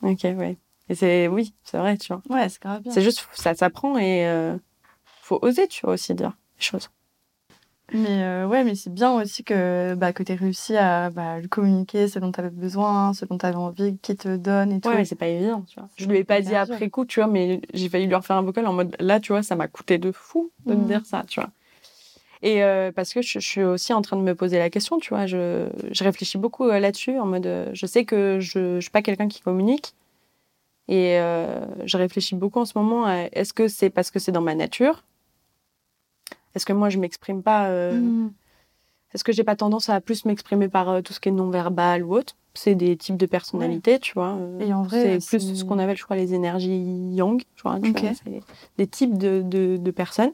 ok, 0.03 0.23
ouais. 0.23 0.57
Et 0.89 0.95
c'est, 0.95 1.27
oui, 1.29 1.55
c'est 1.65 1.79
vrai, 1.79 1.97
tu 1.97 2.13
vois. 2.13 2.23
Ouais, 2.29 2.49
c'est 2.49 2.61
grave 2.63 2.83
bien. 2.83 2.93
C'est 2.93 3.03
juste, 3.03 3.27
ça 3.33 3.55
s'apprend 3.55 3.99
et 3.99 4.57
faut 5.23 5.39
oser, 5.43 5.67
tu 5.67 5.81
vois, 5.87 5.95
aussi 5.95 6.15
dire 6.15 6.37
les 6.59 6.63
choses. 6.63 6.91
Mais 7.93 8.23
euh, 8.25 8.47
ouais, 8.49 8.65
mais 8.65 8.75
c'est 8.75 8.93
bien 8.93 9.13
aussi 9.13 9.45
que, 9.45 9.95
bah, 9.95 10.13
que 10.13 10.23
tu 10.23 10.33
aies 10.33 10.37
réussi 10.37 10.77
à 10.77 11.11
bah, 11.11 11.39
lui 11.39 11.49
communiquer 11.49 12.09
ce 12.09 12.19
dont 12.19 12.33
tu 12.33 12.41
avais 12.41 12.51
besoin, 12.51 13.13
ce 13.13 13.25
dont 13.25 13.37
tu 13.39 13.47
avais 13.47 13.57
envie 13.57 13.99
qu'il 13.99 14.17
te 14.17 14.37
donne 14.37 14.73
et 14.73 14.81
tout. 14.81 14.89
Ouais, 14.89 14.97
mais 14.97 15.05
c'est 15.05 15.15
pas 15.15 15.29
évident, 15.29 15.63
tu 15.69 15.79
vois. 15.79 15.89
Je 15.97 16.07
lui 16.07 16.19
ai 16.19 16.25
pas 16.25 16.41
dit 16.41 16.49
sûr. 16.49 16.57
après 16.59 16.89
coup, 16.89 17.05
tu 17.05 17.21
vois, 17.21 17.29
mais 17.29 17.61
j'ai 17.75 17.89
failli 17.89 18.07
lui 18.07 18.15
refaire 18.15 18.37
un 18.37 18.43
vocal 18.43 18.67
en 18.67 18.73
mode, 18.73 18.97
là, 18.99 19.21
tu 19.21 19.33
vois, 19.33 19.43
ça 19.43 19.55
m'a 19.55 19.69
coûté 19.69 19.99
de 19.99 20.13
fou 20.13 20.51
de 20.67 20.75
me 20.75 20.81
Mhm. 20.81 20.87
dire 20.87 21.07
ça, 21.07 21.25
tu 21.29 21.41
vois. 21.41 21.51
Et 22.43 22.65
euh, 22.65 22.91
parce 22.91 23.13
que 23.15 23.23
je, 23.23 23.39
je 23.39 23.47
suis 23.47 23.63
aussi 23.63 23.93
en 23.93 24.03
train 24.03 24.17
de 24.17 24.23
me 24.23 24.35
poser 24.35 24.59
la 24.59 24.71
question, 24.71 24.99
tu 24.99 25.11
vois, 25.11 25.27
je, 25.27 25.69
je 25.93 26.05
réfléchis 26.05 26.39
beaucoup 26.39 26.65
euh, 26.69 26.79
là-dessus, 26.81 27.19
en 27.19 27.27
mode, 27.27 27.47
euh, 27.47 27.71
je 27.75 27.87
sais 27.87 28.05
que 28.05 28.39
je, 28.41 28.77
je 28.77 28.81
suis 28.81 28.91
pas 28.91 29.03
quelqu'un 29.03 29.29
qui 29.29 29.41
communique, 29.41 29.95
et 30.89 31.17
je 31.85 31.97
réfléchis 31.97 32.35
beaucoup 32.35 32.61
en 32.61 32.65
ce 32.67 32.77
moment 32.77 33.07
à 33.07 33.29
est-ce 33.33 33.53
que 33.55 33.69
c'est 33.69 33.89
parce 33.89 34.11
que 34.11 34.19
c'est 34.19 34.33
dans 34.33 34.43
ma 34.43 34.55
nature 34.55 35.05
Est-ce 36.55 36.67
que 36.67 36.73
moi 36.73 36.89
je 36.91 36.99
m'exprime 36.99 37.43
pas 37.43 37.69
euh, 37.69 38.01
Mhm. 38.01 38.33
Est-ce 39.15 39.23
que 39.25 39.33
j'ai 39.33 39.45
pas 39.45 39.55
tendance 39.57 39.89
à 39.91 40.01
plus 40.01 40.25
m'exprimer 40.25 40.69
par 40.69 40.89
euh, 40.89 41.01
tout 41.01 41.13
ce 41.13 41.21
qui 41.21 41.29
est 41.29 41.33
non-verbal 41.33 42.03
ou 42.03 42.17
autre 42.17 42.35
C'est 42.55 42.75
des 42.75 42.97
types 42.97 43.17
de 43.17 43.27
personnalités, 43.27 44.01
tu 44.01 44.13
vois. 44.15 44.35
euh, 44.35 44.59
Et 44.61 44.73
en 44.75 44.83
vrai, 44.83 45.21
c'est 45.21 45.39
plus 45.39 45.55
ce 45.55 45.65
qu'on 45.65 45.79
appelle, 45.79 45.97
je 45.97 46.03
crois, 46.05 46.17
les 46.17 46.35
énergies 46.35 47.15
yang. 47.15 47.41
Je 47.55 47.61
crois, 47.63 47.79
tu 47.81 47.91
Ok. 47.91 48.01
vois, 48.01 48.13
c'est 48.15 48.43
des 48.77 48.87
types 48.89 49.17
de, 49.17 49.43
de, 49.43 49.77
de 49.77 49.91
personnes. 49.93 50.33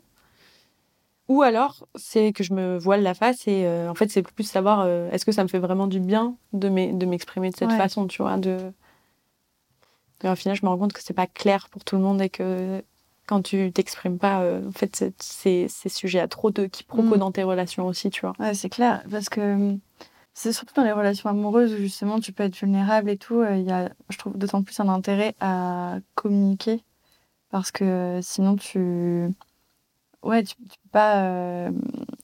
Ou 1.29 1.43
alors, 1.43 1.87
c'est 1.95 2.33
que 2.33 2.43
je 2.43 2.53
me 2.55 2.77
voile 2.79 3.03
la 3.03 3.15
face 3.15 3.47
et 3.47 3.65
euh, 3.67 3.89
en 3.89 3.95
fait, 3.95 4.11
c'est 4.11 4.23
plus 4.23 4.45
savoir 4.45 4.81
euh, 4.81 5.09
est-ce 5.11 5.25
que 5.25 5.31
ça 5.33 5.43
me 5.45 5.49
fait 5.49 5.61
vraiment 5.61 5.87
du 5.87 6.01
bien 6.01 6.37
de 6.53 6.69
m'e- 6.69 6.97
de 6.97 7.07
m'exprimer 7.07 7.51
de 7.51 7.57
cette 7.57 7.71
Ouais. 7.71 7.77
façon, 7.77 8.07
tu 8.09 8.23
vois. 8.23 8.37
De... 8.39 8.73
Et 10.25 10.29
au 10.29 10.35
final, 10.35 10.57
je 10.57 10.65
me 10.65 10.71
rends 10.71 10.79
compte 10.79 10.93
que 10.93 11.03
c'est 11.03 11.15
pas 11.15 11.27
clair 11.29 11.69
pour 11.71 11.85
tout 11.85 11.97
le 11.97 12.03
monde 12.03 12.21
et 12.21 12.31
que 12.31 12.83
quand 13.31 13.41
tu 13.43 13.73
t'exprimes 13.73 14.19
pas, 14.19 14.43
euh, 14.43 14.69
en 14.69 14.73
fait, 14.73 15.15
c'est- 15.21 15.89
sujet 15.89 16.21
à 16.21 16.29
trop 16.29 16.51
de 16.51 16.67
quiproquos 16.67 17.15
Mm. 17.17 17.19
dans 17.19 17.33
tes 17.33 17.43
relations 17.45 17.87
aussi, 17.87 18.11
tu 18.11 18.21
vois. 18.23 18.35
Ouais, 18.39 18.53
c'est 18.55 18.69
clair. 18.69 19.03
Parce 19.11 19.29
que 19.31 19.41
euh, 19.41 19.77
c'est 20.35 20.53
surtout 20.53 20.75
dans 20.75 20.85
les 20.85 20.93
relations 20.93 21.31
amoureuses 21.31 21.73
où 21.73 21.77
justement 21.79 22.21
tu 22.21 22.33
peux 22.33 22.43
être 22.43 22.57
vulnérable 22.57 23.09
et 23.09 23.17
tout. 23.17 23.41
euh, 23.41 23.57
Il 23.57 23.65
y 23.65 23.73
a, 23.73 23.89
je 24.11 24.19
trouve, 24.19 24.37
d'autant 24.37 24.63
plus 24.63 24.79
un 24.81 24.89
intérêt 24.89 25.35
à 25.41 25.99
communiquer. 26.15 26.85
Parce 27.51 27.71
que 27.71 27.85
euh, 27.85 28.23
sinon, 28.23 28.57
tu. 28.57 29.29
Ouais, 30.23 30.43
tu, 30.43 30.55
tu 30.57 30.79
peux 30.83 30.91
pas 30.93 31.23
euh, 31.25 31.71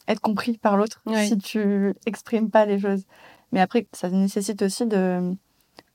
être 0.06 0.20
compris 0.20 0.58
par 0.58 0.76
l'autre 0.76 1.02
si 1.28 1.38
tu 1.38 1.94
exprimes 2.04 2.50
pas 2.50 2.66
les 2.66 2.78
choses. 2.78 3.04
Mais 3.52 3.60
après, 3.60 3.86
ça 3.92 4.10
nécessite 4.10 4.60
aussi 4.62 4.86
de, 4.86 5.34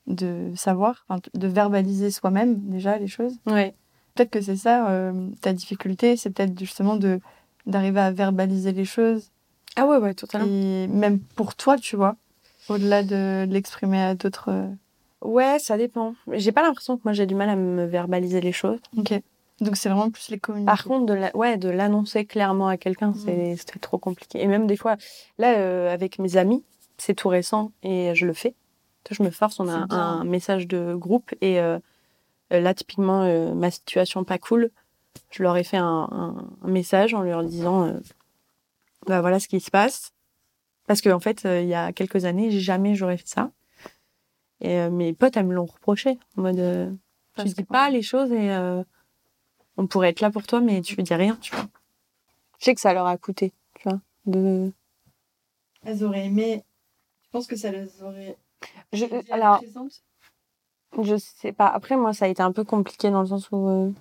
de 0.08 0.52
savoir, 0.56 1.06
de 1.34 1.48
verbaliser 1.48 2.10
soi-même 2.12 2.60
déjà 2.70 2.98
les 2.98 3.08
choses. 3.08 3.36
Ouais. 3.46 3.76
Peut-être 4.16 4.30
que 4.32 4.42
c'est 4.42 4.56
ça, 4.58 4.90
euh, 4.90 5.30
ta 5.42 5.54
difficulté, 5.54 6.18
c'est 6.18 6.30
peut-être 6.32 6.58
justement 6.60 6.96
de 6.96 7.20
d'arriver 7.66 8.00
à 8.02 8.12
verbaliser 8.12 8.72
les 8.72 8.86
choses 8.86 9.30
Ah 9.76 9.86
ouais, 9.86 9.98
ouais, 9.98 10.14
totalement. 10.14 10.48
et 10.48 10.88
même 10.88 11.20
pour 11.20 11.56
toi, 11.56 11.78
tu 11.78 11.96
vois, 11.96 12.16
au-delà 12.70 13.04
de 13.04 13.46
l'exprimer 13.50 14.02
à 14.02 14.16
d'autres. 14.16 14.50
euh, 14.50 14.68
Ouais, 15.22 15.60
ça 15.60 15.78
dépend. 15.78 16.16
J'ai 16.32 16.52
pas 16.52 16.64
l'impression 16.64 16.98
que 16.98 17.04
moi 17.06 17.14
j'ai 17.14 17.28
du 17.28 17.36
mal 17.36 17.48
à 17.50 17.56
me 17.56 17.86
verbaliser 17.86 18.42
les 18.42 18.52
choses. 18.52 18.80
Ok. 18.98 19.14
Donc 19.60 19.76
c'est 19.78 19.90
vraiment 19.90 20.10
plus 20.10 20.30
les 20.30 20.40
communiquer. 20.40 20.66
Par 20.66 20.84
contre, 20.84 21.06
de 21.06 21.14
la... 21.14 21.36
ouais, 21.38 21.58
de 21.58 21.70
l'annoncer 21.70 22.26
clairement 22.26 22.68
à 22.68 22.78
quelqu'un, 22.78 23.14
c'est 23.14 23.56
c'est 23.56 23.80
trop 23.80 24.00
compliqué. 24.00 24.42
Et 24.42 24.48
même 24.48 24.66
des 24.66 24.76
fois, 24.78 24.98
là, 25.38 25.54
euh, 25.60 25.94
avec 25.94 26.18
mes 26.18 26.38
amis, 26.38 26.64
c'est 26.98 27.14
tout 27.14 27.28
récent 27.30 27.72
et 27.84 28.14
je 28.16 28.26
le 28.26 28.34
fais. 28.34 28.56
Je 29.12 29.22
me 29.22 29.30
force, 29.30 29.60
on 29.60 29.68
a 29.70 29.86
un 29.94 30.24
message 30.24 30.68
de 30.68 30.96
groupe 30.96 31.32
et 31.42 31.60
euh, 31.60 31.78
là, 32.60 32.74
typiquement, 32.74 33.22
euh, 33.24 33.54
ma 33.54 33.72
situation 33.72 34.24
pas 34.24 34.38
cool, 34.38 34.72
je 35.30 35.44
leur 35.44 35.56
ai 35.58 35.64
fait 35.64 35.78
un, 35.78 36.08
un- 36.12 36.50
un 36.64 36.68
message 36.68 37.14
en 37.14 37.22
leur 37.22 37.44
disant, 37.44 37.86
euh, 37.88 38.00
bah 39.08 39.22
voilà 39.22 39.40
ce 39.40 39.48
qui 39.48 39.60
se 39.60 39.72
passe. 39.72 40.12
Parce 40.88 41.02
qu'en 41.02 41.12
en 41.14 41.20
fait, 41.20 41.46
euh, 41.46 41.62
il 41.62 41.68
y 41.68 41.74
a 41.74 41.94
quelques 41.94 42.26
années, 42.26 42.52
jamais 42.52 42.96
j'aurais 42.96 43.18
fait 43.18 43.28
ça. 43.28 43.52
Et 44.60 44.78
euh, 44.78 44.90
mes 44.90 45.14
potes, 45.14 45.38
elles 45.38 45.46
me 45.46 45.54
l'ont 45.54 45.66
reproché. 45.66 46.20
En 46.38 46.42
mode, 46.42 46.60
euh, 46.60 46.92
tu 47.38 47.46
dis 47.46 47.64
pas 47.64 47.90
les 47.90 48.02
choses 48.02 48.32
et 48.32 48.52
euh, 48.52 48.84
on 49.78 49.88
pourrait 49.88 50.10
être 50.10 50.22
là 50.22 50.30
pour 50.32 50.44
toi, 50.46 50.60
mais 50.62 50.82
tu 50.82 50.96
dis 51.02 51.14
rien, 51.14 51.36
tu 51.42 51.56
vois. 51.56 51.68
Je 52.60 52.66
sais 52.66 52.76
que 52.76 52.82
ça 52.82 52.94
leur 52.94 53.08
a 53.08 53.18
coûté, 53.18 53.54
tu 53.76 53.90
vois. 53.90 54.00
De... 54.26 54.72
Elles 55.84 56.04
auraient 56.04 56.26
aimé. 56.26 56.64
Je 57.24 57.30
pense 57.32 57.48
que 57.48 57.56
ça 57.56 57.72
les 57.72 58.04
aurait. 58.04 58.38
Je, 58.94 59.06
alors, 59.32 59.60
présentes. 59.60 60.04
Je 61.02 61.16
sais 61.18 61.52
pas. 61.52 61.68
Après, 61.68 61.96
moi, 61.96 62.14
ça 62.14 62.26
a 62.26 62.28
été 62.28 62.42
un 62.42 62.52
peu 62.52 62.64
compliqué 62.64 63.10
dans 63.10 63.22
le 63.22 63.28
sens 63.28 63.50
où 63.52 63.68
euh, 63.68 63.92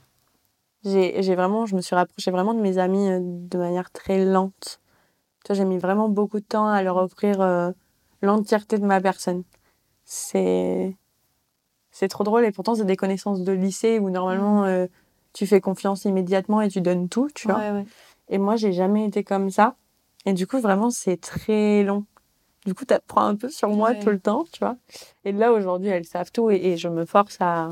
j'ai 0.85 1.35
vraiment, 1.35 1.67
je 1.67 1.77
me 1.77 1.81
suis 1.81 1.95
rapprochée 1.95 2.31
vraiment 2.31 2.55
de 2.55 2.61
mes 2.61 2.79
amis 2.79 3.09
euh, 3.09 3.21
de 3.23 3.59
manière 3.59 3.91
très 3.91 4.25
lente. 4.25 4.81
Tu 5.45 5.53
vois, 5.53 5.57
j'ai 5.57 5.65
mis 5.65 5.79
vraiment 5.79 6.09
beaucoup 6.09 6.41
de 6.41 6.45
temps 6.45 6.69
à 6.69 6.83
leur 6.83 6.97
offrir 6.97 7.41
euh, 7.41 7.71
l'entièreté 8.23 8.79
de 8.79 8.85
ma 8.87 9.01
personne. 9.01 9.45
C'est 10.05 10.97
c'est 11.93 12.09
trop 12.09 12.25
drôle 12.25 12.45
et 12.45 12.53
pourtant 12.53 12.75
c'est 12.75 12.85
des 12.85 12.97
connaissances 12.97 13.43
de 13.43 13.53
lycée 13.53 13.99
où 13.99 14.11
normalement 14.11 14.65
euh, 14.65 14.87
tu 15.33 15.47
fais 15.47 15.61
confiance 15.61 16.05
immédiatement 16.05 16.61
et 16.61 16.69
tu 16.69 16.81
donnes 16.81 17.09
tout, 17.09 17.29
tu 17.35 17.49
vois. 17.49 17.59
Ouais, 17.59 17.71
ouais. 17.71 17.87
Et 18.29 18.39
moi, 18.39 18.57
j'ai 18.57 18.73
jamais 18.73 19.07
été 19.07 19.25
comme 19.25 19.51
ça. 19.51 19.77
Et 20.25 20.33
du 20.33 20.47
coup, 20.47 20.61
vraiment, 20.61 20.91
c'est 20.91 21.17
très 21.17 21.83
long. 21.83 22.05
Du 22.67 22.75
coup, 22.75 22.85
t'apprends 22.85 23.25
un 23.25 23.37
peu 23.37 23.49
sur 23.49 23.69
moi 23.71 23.91
Ouais. 23.91 24.01
tout 24.01 24.11
le 24.11 24.21
temps, 24.21 24.45
tu 24.53 24.59
vois. 24.61 24.77
Et 25.25 25.33
là, 25.33 25.53
aujourd'hui, 25.53 25.89
elles 25.89 26.05
savent 26.05 26.31
tout 26.31 26.51
et, 26.51 26.57
et 26.57 26.77
je 26.77 26.89
me 26.89 27.05
force 27.07 27.39
à, 27.41 27.71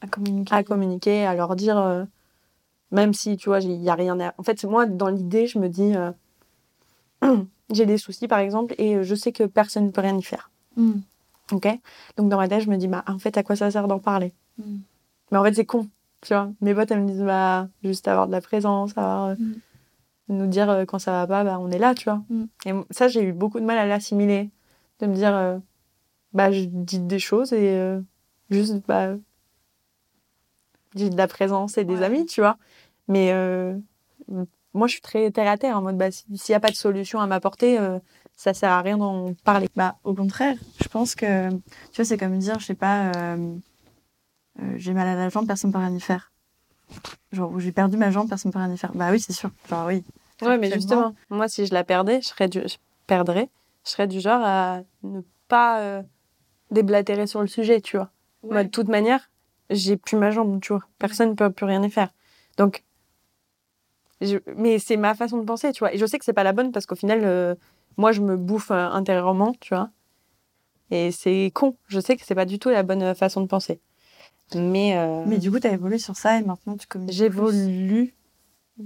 À 0.00 0.06
communiquer. 0.06 0.54
à 0.54 0.62
communiquer, 0.62 1.26
à 1.26 1.34
leur 1.34 1.54
dire, 1.54 1.76
euh, 1.78 2.04
même 2.90 3.12
si, 3.12 3.36
tu 3.36 3.48
vois, 3.50 3.60
il 3.60 3.72
y 3.82 3.90
a 3.90 3.94
rien 3.94 4.18
à... 4.20 4.32
En 4.38 4.42
fait, 4.42 4.64
moi, 4.64 4.86
dans 4.86 5.08
l'idée, 5.08 5.46
je 5.46 5.58
me 5.58 5.68
dis, 5.68 5.94
euh, 5.94 6.12
j'ai 7.72 7.86
des 7.86 7.98
soucis, 7.98 8.28
par 8.28 8.38
exemple, 8.38 8.74
et 8.78 8.96
euh, 8.96 9.02
je 9.02 9.14
sais 9.14 9.32
que 9.32 9.44
personne 9.44 9.86
ne 9.86 9.90
peut 9.90 10.00
rien 10.00 10.16
y 10.16 10.22
faire. 10.22 10.50
Mm. 10.76 10.92
Ok? 11.52 11.68
Donc, 12.16 12.28
dans 12.30 12.38
ma 12.38 12.48
tête, 12.48 12.62
je 12.62 12.70
me 12.70 12.76
dis, 12.76 12.88
bah, 12.88 13.04
en 13.06 13.18
fait, 13.18 13.36
à 13.36 13.42
quoi 13.42 13.54
ça 13.56 13.70
sert 13.70 13.86
d'en 13.86 13.98
parler? 13.98 14.32
Mm. 14.58 14.78
Mais 15.30 15.38
en 15.38 15.44
fait, 15.44 15.54
c'est 15.54 15.66
con, 15.66 15.88
tu 16.22 16.32
vois. 16.32 16.48
Mes 16.60 16.74
potes, 16.74 16.90
elles 16.90 17.02
me 17.02 17.08
disent, 17.08 17.22
bah, 17.22 17.68
juste 17.84 18.08
avoir 18.08 18.26
de 18.28 18.32
la 18.32 18.40
présence, 18.40 18.92
avoir, 18.96 19.24
euh, 19.26 19.34
Mm. 19.38 19.54
Nous 20.28 20.46
dire 20.46 20.68
euh, 20.70 20.84
quand 20.84 20.98
ça 20.98 21.12
va 21.12 21.26
pas, 21.26 21.44
bah, 21.44 21.58
on 21.60 21.70
est 21.70 21.78
là, 21.78 21.94
tu 21.94 22.04
vois. 22.04 22.22
Mm. 22.28 22.44
Et 22.66 22.72
ça, 22.90 23.08
j'ai 23.08 23.22
eu 23.22 23.32
beaucoup 23.32 23.60
de 23.60 23.64
mal 23.64 23.78
à 23.78 23.86
l'assimiler. 23.86 24.50
De 25.00 25.06
me 25.06 25.14
dire, 25.14 25.34
euh, 25.34 25.58
bah, 26.32 26.50
je 26.50 26.64
dis 26.64 26.98
des 27.00 27.18
choses 27.18 27.52
et 27.52 27.70
euh, 27.76 28.00
juste, 28.50 28.74
bah, 28.88 29.14
j'ai 30.94 31.10
de 31.10 31.16
la 31.16 31.28
présence 31.28 31.76
et 31.78 31.84
des 31.84 31.96
Ouais. 31.96 32.04
amis, 32.04 32.26
tu 32.26 32.40
vois. 32.40 32.56
Mais 33.08 33.30
euh, 33.32 33.76
moi, 34.74 34.86
je 34.86 34.92
suis 34.92 35.02
très 35.02 35.30
terre 35.30 35.50
à 35.50 35.58
terre 35.58 35.76
en 35.76 35.82
mode, 35.82 35.96
bah, 35.98 36.10
si- 36.10 36.24
s'il 36.36 36.52
n'y 36.52 36.56
a 36.56 36.60
pas 36.60 36.70
de 36.70 36.76
solution 36.76 37.20
à 37.20 37.26
m'apporter, 37.26 37.78
ça 38.34 38.54
sert 38.54 38.70
à 38.72 38.80
rien 38.82 38.96
d'en 38.98 39.34
parler. 39.44 39.68
Bah, 39.76 39.96
au 40.04 40.14
contraire, 40.14 40.56
je 40.82 40.88
pense 40.88 41.14
que, 41.14 41.50
tu 41.50 41.56
vois, 41.96 42.04
c'est 42.04 42.18
comme 42.18 42.38
dire, 42.38 42.58
je 42.58 42.64
sais 42.66 42.74
pas, 42.74 43.12
j'ai 44.76 44.92
mal 44.94 45.06
à 45.06 45.14
la 45.14 45.28
jambe, 45.28 45.46
personne 45.46 45.68
ne 45.70 45.72
peut 45.72 45.78
rien 45.78 45.94
y 45.94 46.00
faire. 46.00 46.32
Genre, 47.32 47.58
j'ai 47.60 47.72
perdu 47.72 47.96
ma 47.96 48.10
jambe, 48.10 48.28
personne 48.28 48.48
ne 48.50 48.52
peut 48.54 48.58
rien 48.58 48.72
y 48.72 48.78
faire. 48.78 48.92
Bah 48.94 49.08
oui, 49.10 49.20
c'est 49.20 49.32
sûr. 49.32 49.50
Genre, 49.68 49.86
oui. 49.86 50.02
Ouais, 50.42 50.58
mais 50.58 50.68
justement, 50.70 51.14
moi, 51.30 51.48
si 51.48 51.66
je 51.66 51.72
la 51.74 51.84
perdais, 51.84 52.20
je 52.20 52.28
serais 52.28 52.48
du, 52.48 52.60
je 52.66 52.76
perdrais, 53.06 53.48
je 53.84 53.90
serais 53.90 54.06
du 54.06 54.20
genre 54.20 54.40
à 54.44 54.80
ne 55.02 55.20
pas 55.48 55.80
euh, 55.80 56.02
déblatérer 56.70 57.26
sur 57.26 57.40
le 57.40 57.46
sujet, 57.46 57.80
tu 57.80 57.96
vois. 57.96 58.10
Moi, 58.42 58.64
de 58.64 58.68
toute 58.68 58.88
manière, 58.88 59.30
j'ai 59.70 59.96
plus 59.96 60.16
ma 60.16 60.30
jambe, 60.30 60.60
tu 60.60 60.72
vois. 60.72 60.82
Personne 60.98 61.30
ne 61.30 61.34
peut 61.34 61.50
plus 61.50 61.64
rien 61.66 61.82
y 61.82 61.90
faire. 61.90 62.10
Donc, 62.58 62.84
je- 64.20 64.38
mais 64.56 64.78
c'est 64.78 64.96
ma 64.96 65.14
façon 65.14 65.38
de 65.38 65.44
penser, 65.44 65.72
tu 65.72 65.80
vois. 65.80 65.92
Et 65.94 65.98
je 65.98 66.06
sais 66.06 66.18
que 66.18 66.24
c'est 66.24 66.32
pas 66.32 66.44
la 66.44 66.52
bonne 66.52 66.72
parce 66.72 66.86
qu'au 66.86 66.96
final, 66.96 67.20
euh, 67.24 67.54
moi, 67.96 68.12
je 68.12 68.20
me 68.20 68.36
bouffe 68.36 68.70
euh, 68.70 68.88
intérieurement, 68.90 69.54
tu 69.60 69.74
vois. 69.74 69.90
Et 70.90 71.10
c'est 71.10 71.50
con. 71.54 71.76
Je 71.88 71.98
sais 71.98 72.16
que 72.16 72.24
c'est 72.24 72.34
pas 72.34 72.44
du 72.44 72.58
tout 72.58 72.68
la 72.68 72.82
bonne 72.82 73.14
façon 73.14 73.40
de 73.40 73.46
penser. 73.46 73.80
Mais, 74.54 74.96
euh, 74.96 75.24
Mais 75.26 75.38
du 75.38 75.50
coup, 75.50 75.58
tu 75.58 75.66
as 75.66 75.72
évolué 75.72 75.98
sur 75.98 76.14
ça 76.16 76.38
et 76.38 76.42
maintenant 76.42 76.76
tu 76.76 76.86
communiques. 76.86 77.14
j'évolue 77.16 78.14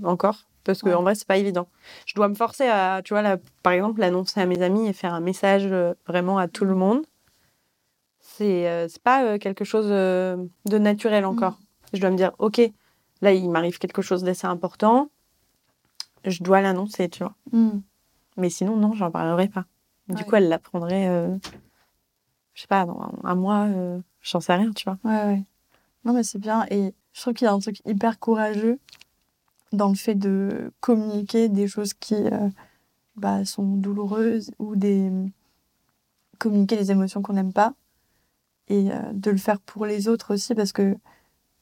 encore 0.04 0.48
parce 0.70 0.82
que 0.82 0.88
Ouais. 0.88 0.94
en 0.94 1.02
vrai 1.02 1.14
c'est 1.14 1.26
pas 1.26 1.36
évident 1.36 1.68
je 2.06 2.14
dois 2.14 2.28
me 2.28 2.34
forcer 2.34 2.64
à 2.68 3.00
tu 3.04 3.12
vois 3.14 3.22
là, 3.22 3.36
par 3.62 3.72
exemple 3.72 4.00
l'annoncer 4.00 4.40
à 4.40 4.46
mes 4.46 4.62
amis 4.62 4.86
et 4.88 4.92
faire 4.92 5.14
un 5.14 5.20
message 5.20 5.66
euh, 5.66 5.94
vraiment 6.06 6.38
à 6.38 6.48
tout 6.48 6.64
le 6.64 6.74
monde 6.74 7.02
c'est 8.20 8.68
euh, 8.68 8.88
pas 9.02 9.24
euh, 9.24 9.38
quelque 9.38 9.64
chose 9.64 9.86
euh, 9.88 10.36
de 10.66 10.78
naturel 10.78 11.24
encore 11.24 11.58
je 11.92 12.00
dois 12.00 12.10
me 12.10 12.16
dire 12.16 12.32
ok 12.38 12.60
là 13.22 13.32
il 13.32 13.50
m'arrive 13.50 13.78
quelque 13.78 14.02
chose 14.02 14.22
d'assez 14.22 14.46
important 14.46 15.08
je 16.24 16.42
dois 16.42 16.60
l'annoncer 16.60 17.08
tu 17.08 17.22
vois 17.22 17.34
Mm. 17.52 17.80
mais 18.36 18.50
sinon 18.50 18.76
non 18.76 18.92
j'en 18.94 19.10
parlerai 19.10 19.48
pas 19.48 19.64
du 20.08 20.22
Ouais. 20.22 20.28
coup 20.28 20.34
elle 20.36 20.48
l'apprendrait 20.48 21.06
je 22.54 22.60
sais 22.62 22.66
pas 22.68 22.84
dans 22.84 23.12
un, 23.24 23.34
mois 23.34 23.66
j'en 24.22 24.40
sais 24.40 24.54
rien 24.54 24.70
tu 24.72 24.84
vois 24.84 24.98
Ouais, 25.04 25.24
ouais. 25.26 25.44
Non, 26.04 26.14
mais 26.14 26.22
c'est 26.22 26.38
bien. 26.38 26.64
Et 26.70 26.94
je 27.12 27.20
trouve 27.20 27.34
qu'il 27.34 27.44
y 27.44 27.48
a 27.48 27.52
un 27.52 27.58
truc 27.58 27.76
hyper 27.84 28.18
courageux 28.18 28.78
dans 29.72 29.88
le 29.88 29.94
fait 29.94 30.14
de 30.14 30.72
communiquer 30.80 31.48
des 31.48 31.68
choses 31.68 31.94
qui 31.94 32.14
euh, 32.14 32.48
bah, 33.16 33.44
sont 33.44 33.76
douloureuses 33.76 34.50
ou 34.58 34.76
des 34.76 35.10
communiquer 36.38 36.76
des 36.76 36.90
émotions 36.90 37.22
qu'on 37.22 37.34
n'aime 37.34 37.52
pas 37.52 37.74
et 38.68 38.90
euh, 38.90 38.98
de 39.12 39.30
le 39.30 39.36
faire 39.36 39.60
pour 39.60 39.86
les 39.86 40.08
autres 40.08 40.34
aussi 40.34 40.54
parce 40.54 40.72
que 40.72 40.96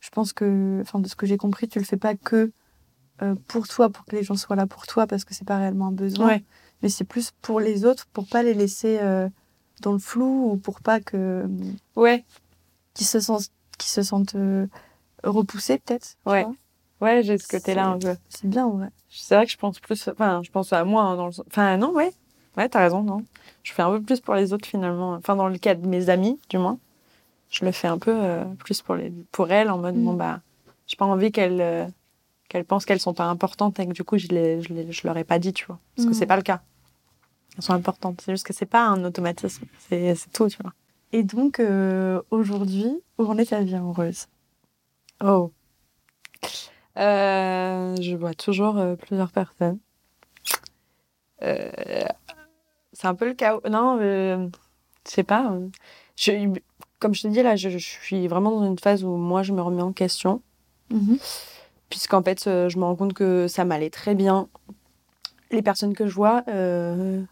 je 0.00 0.10
pense 0.10 0.32
que, 0.32 0.78
enfin, 0.82 1.00
de 1.00 1.08
ce 1.08 1.16
que 1.16 1.26
j'ai 1.26 1.36
compris, 1.36 1.66
tu 1.68 1.80
le 1.80 1.84
fais 1.84 1.96
pas 1.96 2.14
que 2.14 2.52
euh, 3.22 3.34
pour 3.48 3.66
toi, 3.66 3.90
pour 3.90 4.04
que 4.04 4.14
les 4.14 4.22
gens 4.22 4.36
soient 4.36 4.54
là 4.54 4.66
pour 4.68 4.86
toi 4.86 5.06
parce 5.08 5.24
que 5.24 5.34
c'est 5.34 5.44
pas 5.46 5.58
réellement 5.58 5.88
un 5.88 5.92
besoin, 5.92 6.28
Ouais. 6.28 6.44
mais 6.82 6.88
c'est 6.88 7.02
plus 7.04 7.32
pour 7.42 7.58
les 7.58 7.84
autres, 7.84 8.06
pour 8.12 8.28
pas 8.28 8.44
les 8.44 8.54
laisser 8.54 9.00
dans 9.82 9.92
le 9.92 9.98
flou 9.98 10.52
ou 10.52 10.56
pour 10.56 10.80
pas 10.80 11.00
que 11.00 11.48
ouais 11.96 12.24
qui 12.94 13.04
se 13.04 13.18
sentent 13.20 13.50
qui 13.78 13.90
se 13.90 14.02
sentent 14.02 14.36
repoussés 15.24 15.78
peut-être 15.78 16.16
Ouais. 16.26 16.46
Ouais 17.00 17.22
j'ai 17.22 17.38
ce 17.38 17.46
côté 17.48 17.74
là 17.74 17.88
un 17.88 17.98
peu 17.98 18.16
c'est 18.28 18.48
bien 18.48 18.66
en 18.66 18.70
vrai 18.70 18.88
C'est 19.08 19.34
vrai 19.36 19.46
que 19.46 19.52
je 19.52 19.56
pense 19.56 19.78
plus, 19.80 20.08
enfin, 20.08 20.42
je 20.44 20.50
pense 20.50 20.72
à 20.72 20.84
moi 20.84 21.02
hein, 21.02 21.16
dans 21.16 21.26
le, 21.26 21.32
enfin, 21.48 21.76
non, 21.76 21.92
ouais, 21.92 22.12
ouais, 22.56 22.68
t'as 22.68 22.80
raison, 22.80 23.02
non. 23.02 23.24
Je 23.62 23.72
fais 23.72 23.82
un 23.82 23.90
peu 23.90 24.02
plus 24.02 24.20
pour 24.20 24.34
les 24.34 24.52
autres 24.52 24.66
finalement. 24.68 25.12
Enfin, 25.14 25.36
dans 25.36 25.48
le 25.48 25.58
cas 25.58 25.74
de 25.74 25.86
mes 25.86 26.08
amis, 26.10 26.38
du 26.48 26.58
moins, 26.58 26.78
je 27.50 27.64
le 27.64 27.72
fais 27.72 27.88
un 27.88 27.98
peu 27.98 28.12
euh, 28.14 28.44
plus 28.64 28.82
pour 28.82 28.94
les, 28.96 29.10
pour 29.32 29.50
elles 29.50 29.70
en 29.70 29.78
mode 29.78 29.94
Mm. 29.96 30.04
bon 30.04 30.14
bah, 30.14 30.40
j'ai 30.86 30.96
pas 30.96 31.06
envie 31.06 31.32
qu'elles, 31.32 31.60
euh, 31.60 31.86
qu'elles 32.48 32.64
pensent 32.64 32.84
qu'elles 32.84 33.00
sont 33.00 33.14
pas 33.14 33.24
importantes 33.26 33.78
et 33.80 33.86
que 33.86 33.92
du 33.92 34.04
coup 34.04 34.18
je 34.18 34.28
les, 34.28 34.60
je, 34.62 34.72
les- 34.72 34.92
je 34.92 35.06
leur 35.06 35.16
ai 35.16 35.24
pas 35.24 35.38
dit, 35.38 35.52
tu 35.52 35.64
vois, 35.66 35.78
parce 35.96 36.06
que 36.06 36.12
Mm. 36.12 36.14
c'est 36.14 36.26
pas 36.26 36.36
le 36.36 36.42
cas. 36.42 36.60
Elles 37.56 37.62
sont 37.64 37.72
importantes. 37.74 38.20
C'est 38.24 38.32
juste 38.32 38.46
que 38.46 38.52
c'est 38.52 38.66
pas 38.66 38.84
un 38.86 39.02
automatisme. 39.04 39.64
C'est, 39.88 40.14
c'est 40.14 40.30
tout, 40.32 40.48
tu 40.48 40.58
vois. 40.62 40.72
et 41.12 41.22
donc 41.22 41.58
euh, 41.60 42.20
aujourd'hui 42.30 43.00
où 43.18 43.24
en 43.24 43.36
est 43.38 43.46
ta 43.50 43.60
vie 43.62 43.74
amoureuse? 43.74 44.26
Oh. 45.24 45.52
Euh, 46.98 47.94
je 48.00 48.16
vois 48.16 48.34
toujours 48.34 48.78
euh, 48.78 48.96
plusieurs 48.96 49.30
personnes. 49.30 49.78
Euh, 51.42 51.70
c'est 52.92 53.06
un 53.06 53.14
peu 53.14 53.26
le 53.26 53.34
chaos. 53.34 53.60
Non, 53.70 53.98
je 54.00 54.48
sais 55.04 55.22
pas. 55.22 55.52
je- 56.16 56.58
comme 56.98 57.14
je 57.14 57.22
te 57.22 57.28
dis 57.28 57.42
là, 57.42 57.54
je, 57.54 57.68
je 57.68 57.78
suis 57.78 58.26
vraiment 58.26 58.50
dans 58.50 58.66
une 58.66 58.78
phase 58.78 59.04
où 59.04 59.10
moi 59.16 59.42
je 59.44 59.52
me 59.52 59.62
remets 59.62 59.82
en 59.82 59.92
question, 59.92 60.42
puisqu'en 61.90 62.22
fait 62.22 62.42
je 62.44 62.76
me 62.78 62.84
rends 62.84 62.96
compte 62.96 63.12
que 63.14 63.46
ça 63.46 63.64
m'allait 63.64 63.90
très 63.90 64.14
bien. 64.16 64.48
Les 65.52 65.62
personnes 65.62 65.94
que 65.94 66.06
je 66.08 66.14
vois, 66.14 66.42
euh, 66.48 67.22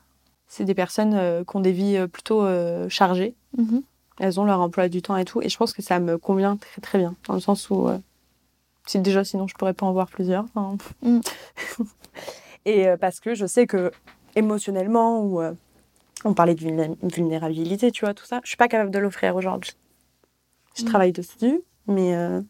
c'est 0.46 0.64
des 0.64 0.74
personnes 0.74 1.14
euh, 1.14 1.42
qui 1.44 1.56
ont 1.56 1.60
des 1.60 1.72
vies 1.72 2.06
plutôt 2.06 2.42
euh, 2.44 2.88
chargées. 2.88 3.34
Mhm. 3.58 3.82
Elles 4.20 4.38
ont 4.40 4.44
leur 4.44 4.60
emploi 4.60 4.88
du 4.88 5.02
temps 5.02 5.16
et 5.16 5.24
tout. 5.26 5.42
Et 5.42 5.48
je 5.48 5.56
pense 5.58 5.72
que 5.72 5.82
ça 5.82 5.98
me 5.98 6.16
convient 6.16 6.56
très 6.56 6.80
très 6.80 6.98
bien. 6.98 7.14
Dans 7.26 7.34
le 7.34 7.40
sens 7.40 7.68
où, 7.68 7.88
si 8.86 8.98
déjà 9.00 9.24
sinon 9.24 9.46
je 9.46 9.54
pourrais 9.54 9.74
pas 9.74 9.86
en 9.86 9.92
voir 9.92 10.08
plusieurs. 10.08 10.46
Mm. 11.02 11.20
et 12.64 12.88
euh, 12.88 12.96
parce 12.96 13.20
que 13.20 13.34
je 13.34 13.46
sais 13.46 13.66
que 13.66 13.90
émotionnellement, 14.34 15.20
ou 15.22 15.40
euh, 15.40 15.52
on 16.24 16.34
parlait 16.34 16.54
de 16.54 16.60
vulné- 16.60 16.96
vulnérabilité, 17.02 17.90
tu 17.90 18.04
vois, 18.04 18.14
tout 18.14 18.24
ça, 18.26 18.40
je 18.42 18.48
suis 18.48 18.56
pas 18.56 18.68
capable 18.68 18.90
de 18.90 18.98
l'offrir 18.98 19.34
aujourd'hui. 19.36 19.72
Je 20.74 20.82
Mm. 20.82 20.86
travaille 20.86 21.12
dessus, 21.12 21.62
mais 21.86 22.14
euh, 22.14 22.40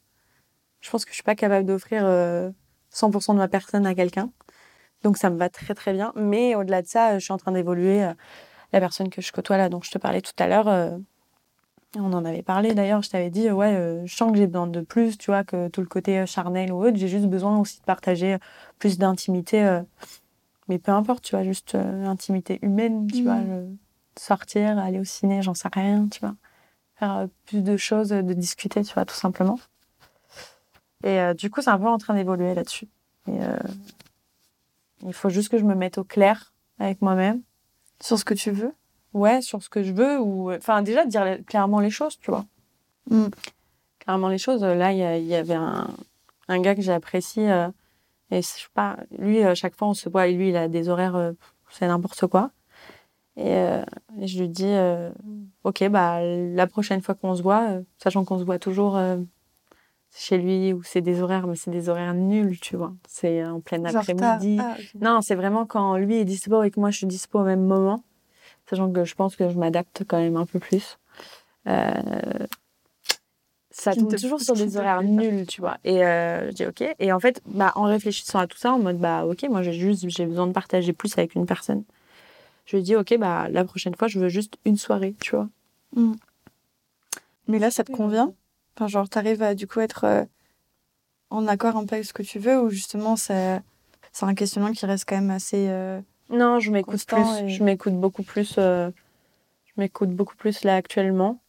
je 0.81 0.91
pense 0.91 1.05
que 1.05 1.11
je 1.11 1.15
suis 1.17 1.23
pas 1.23 1.35
capable 1.37 1.65
d'offrir 1.67 2.03
euh, 2.05 2.51
100% 2.93 3.33
de 3.35 3.39
ma 3.39 3.49
personne 3.49 3.87
à 3.87 3.95
quelqu'un. 3.95 4.31
Donc 5.03 5.17
ça 5.19 5.31
me 5.31 5.37
va 5.37 5.49
très 5.49 5.75
très 5.75 5.93
bien. 5.93 6.13
Mais 6.17 6.55
au-delà 6.55 6.83
de 6.83 6.87
ça, 6.89 7.19
je 7.19 7.25
suis 7.25 7.33
en 7.33 7.37
train 7.39 7.53
d'évoluer. 7.53 8.01
la 8.73 8.81
personne 8.81 9.09
que 9.11 9.23
je 9.23 9.31
côtoie 9.33 9.57
là, 9.57 9.69
dont 9.69 9.81
je 9.81 9.91
te 9.91 9.99
parlais 9.99 10.21
tout 10.23 10.33
à 10.39 10.49
l'heure, 10.49 10.99
on 11.95 12.13
en 12.13 12.25
avait 12.25 12.43
parlé 12.43 12.75
d'ailleurs, 12.75 13.03
je 13.03 13.11
t'avais 13.11 13.31
dit, 13.31 13.49
euh, 13.49 13.53
ouais, 13.55 13.75
euh, 13.75 14.05
je 14.07 14.15
sens 14.15 14.31
que 14.33 14.39
j'ai 14.39 14.47
besoin 14.47 14.67
de 14.67 14.81
plus, 14.81 15.17
tu 15.17 15.31
vois, 15.31 15.45
que 15.45 15.69
tout 15.69 15.81
le 15.81 15.87
côté 15.87 16.19
euh, 16.19 16.27
charnel 16.27 16.73
ou 16.73 16.85
autre. 16.85 16.97
J'ai 16.97 17.09
juste 17.09 17.27
besoin 17.27 17.59
aussi 17.59 17.79
de 17.81 17.85
partager 17.85 18.37
plus 18.79 18.99
d'intimité. 18.99 19.65
euh, 19.65 19.83
mais 20.69 20.79
peu 20.79 20.91
importe, 20.93 21.23
tu 21.25 21.37
vois, 21.37 21.45
juste 21.45 21.75
euh, 21.77 22.05
intimité 22.07 22.59
humaine, 22.63 23.07
tu 23.11 23.23
vois, 23.23 23.41
le- 23.41 23.69
sortir, 24.19 24.79
aller 24.79 24.99
au 24.99 25.05
ciné, 25.05 25.41
j'en 25.43 25.55
sais 25.55 25.69
rien, 25.73 26.09
tu 26.09 26.21
vois. 26.21 26.35
Faire 26.97 27.29
plus 27.47 27.63
de 27.63 27.77
choses, 27.77 28.09
de 28.09 28.33
discuter, 28.33 28.83
tu 28.83 28.93
vois, 28.95 29.05
tout 29.05 29.15
simplement. 29.15 29.59
Et 31.05 31.19
du 31.35 31.51
coup, 31.51 31.61
c'est 31.61 31.71
un 31.71 31.79
peu 31.79 31.87
en 31.87 31.99
train 31.99 32.15
d'évoluer 32.15 32.55
là-dessus. 32.55 32.89
Il 33.29 35.13
faut 35.13 35.29
juste 35.29 35.51
que 35.51 35.59
je 35.59 35.65
me 35.65 35.75
mette 35.75 35.99
au 35.99 36.05
clair 36.05 36.55
avec 36.79 37.01
moi-même. 37.03 37.43
sur 38.01 38.19
ce 38.19 38.25
que 38.25 38.35
tu 38.35 38.51
veux 38.51 38.75
Ouais, 39.17 39.41
sur 39.41 39.63
ce 39.63 39.69
que 39.69 39.83
je 39.83 39.93
veux, 39.93 40.19
ou. 40.21 40.53
Enfin, 40.53 40.83
déjà, 40.83 41.05
dire 41.07 41.25
la- 41.25 41.39
clairement 41.39 41.81
les 41.81 41.91
choses, 41.91 42.19
tu 42.19 42.31
vois. 42.31 42.45
Mm. 43.11 43.27
Clairement 44.01 44.29
les 44.29 44.39
choses. 44.39 44.63
Là, 44.63 44.93
il 44.93 44.99
y, 45.27 45.35
avait 45.35 45.55
un, 45.55 45.89
un 46.49 46.61
gars 46.61 46.75
que 46.75 46.83
j'apprécie. 46.83 47.41
euh, 47.49 47.69
et 48.31 48.43
je 48.43 48.47
sais 48.47 48.67
pas, 48.75 48.97
lui, 49.19 49.43
à 49.43 49.55
chaque 49.55 49.75
fois, 49.77 49.89
on 49.89 49.95
se 49.95 50.09
voit, 50.09 50.27
et 50.27 50.33
lui, 50.35 50.49
il 50.51 50.57
a 50.57 50.69
des 50.69 50.89
horaires, 50.89 51.17
euh, 51.17 51.33
c'est 51.71 51.87
n'importe 51.87 52.27
quoi. 52.27 52.51
Et, 53.37 53.55
euh, 53.55 53.85
et 54.21 54.27
je 54.27 54.41
lui 54.41 54.49
dis, 54.49 54.65
euh, 54.67 55.11
ok, 55.65 55.89
bah, 55.89 56.21
la 56.23 56.67
prochaine 56.67 57.01
fois 57.03 57.15
qu'on 57.15 57.35
se 57.37 57.43
voit, 57.43 57.69
euh, 57.71 57.83
sachant 58.03 58.25
qu'on 58.25 58.39
se 58.39 58.45
voit 58.45 58.59
toujours 58.59 58.97
euh, 58.97 59.19
chez 60.15 60.39
lui, 60.39 60.73
ou 60.73 60.83
c'est 60.83 61.03
des 61.03 61.21
horaires, 61.23 61.47
mais 61.47 61.57
c'est 61.57 61.71
des 61.71 61.89
horaires 61.89 62.15
nuls, 62.15 62.59
tu 62.61 62.77
vois. 62.77 62.93
C'est 63.09 63.45
en 63.45 63.61
plein 63.61 63.79
Genre 63.85 63.93
t'as- 63.93 64.01
après-midi. 64.01 64.59
ah. 64.61 64.77
Non, 65.01 65.21
c'est 65.21 65.35
vraiment 65.37 65.67
quand 65.67 65.97
lui 65.97 66.17
est 66.17 66.25
dispo 66.25 66.63
et 66.63 66.71
que 66.71 66.81
moi 66.81 66.91
je 66.91 66.99
suis 66.99 67.07
dispo 67.07 67.41
au 67.41 67.45
même 67.45 67.65
moment. 67.65 68.03
Sachant 68.69 68.91
que 68.91 69.05
je 69.05 69.15
pense 69.15 69.37
que 69.37 69.49
je 69.49 69.57
m'adapte 69.57 70.05
quand 70.07 70.19
même 70.19 70.37
un 70.37 70.47
peu 70.47 70.59
plus. 70.59 70.99
Euh, 71.69 71.93
ça 73.71 73.95
tombe 73.95 74.17
toujours 74.17 74.41
sur 74.41 74.55
des 74.55 74.77
horaires 74.77 75.03
nuls, 75.03 75.47
tu 75.47 75.61
vois. 75.61 75.77
Et 75.85 76.05
euh, 76.05 76.49
je 76.51 76.55
dis 76.55 76.67
ok. 76.67 76.83
Et 76.99 77.13
en 77.13 77.21
fait, 77.21 77.43
bah, 77.47 77.73
en 77.75 77.85
réfléchissant 77.85 78.39
à 78.39 78.47
tout 78.47 78.57
ça, 78.57 78.73
en 78.73 78.79
mode 78.79 78.99
bah 78.99 79.25
ok, 79.27 79.45
moi 79.51 79.63
j'ai 79.63 79.73
juste 79.73 80.09
j'ai 80.09 80.27
besoin 80.27 80.47
de 80.47 80.53
partager 80.53 80.93
plus 80.93 81.17
avec 81.19 81.35
une 81.35 81.47
personne. 81.47 81.85
Je 82.65 82.77
lui 82.77 82.83
dis 82.83 82.97
ok, 82.97 83.17
bah 83.19 83.49
la 83.51 83.65
prochaine 83.65 83.95
fois 83.95 84.09
je 84.09 84.19
veux 84.19 84.29
juste 84.29 84.57
une 84.65 84.77
soirée, 84.77 85.15
tu 85.21 85.37
vois. 85.37 85.49
mais 87.49 87.59
là 87.59 87.71
ça 87.71 87.85
te 87.85 87.93
convient? 87.93 88.33
Enfin 88.77 88.89
genre 88.89 89.09
t'arrives 89.09 89.43
à 89.43 89.55
du 89.55 89.67
coup 89.67 89.81
être 89.81 90.05
euh, 90.05 90.25
en 91.31 91.47
accord 91.47 91.77
un 91.77 91.87
peu 91.87 91.95
avec 91.95 92.07
ce 92.07 92.13
que 92.13 92.23
tu 92.23 92.39
veux 92.39 92.61
ou 92.61 92.71
justement 92.71 93.17
c'est 93.17 93.61
c'est 94.13 94.25
un 94.25 94.35
questionnement 94.35 94.73
qui 94.73 94.87
reste 94.87 95.05
quand 95.09 95.17
même 95.17 95.31
assez 95.31 95.69
euh, 95.69 96.01
Non, 96.31 96.61
je 96.61 96.71
m'écoute 96.71 97.05
plus. 97.07 97.29
Et- 97.41 97.49
Je 97.49 97.63
m'écoute 97.65 97.95
beaucoup 97.95 98.23
plus. 98.23 98.55
euh, 98.59 98.91
je 99.67 99.73
m'écoute 99.81 100.11
beaucoup 100.11 100.37
plus 100.37 100.65
là 100.65 100.75
actuellement. 100.77 101.41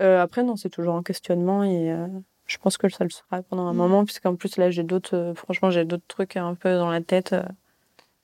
Euh, 0.00 0.20
après, 0.22 0.42
non, 0.42 0.56
c'est 0.56 0.68
toujours 0.68 0.94
un 0.94 1.02
questionnement 1.02 1.64
et 1.64 1.90
euh, 1.90 2.06
je 2.46 2.58
pense 2.58 2.76
que 2.76 2.88
ça 2.88 3.02
le 3.04 3.10
sera 3.10 3.42
pendant 3.42 3.66
un 3.66 3.72
Mm. 3.72 3.76
moment, 3.76 4.04
puisqu'en 4.04 4.36
plus 4.36 4.56
là, 4.58 4.70
j'ai 4.70 4.82
d'autres. 4.84 5.32
franchement, 5.36 5.70
j'ai 5.70 5.84
d'autres 5.84 6.06
trucs 6.06 6.36
un 6.36 6.54
peu 6.54 6.74
dans 6.76 6.90
la 6.90 7.00
tête. 7.00 7.34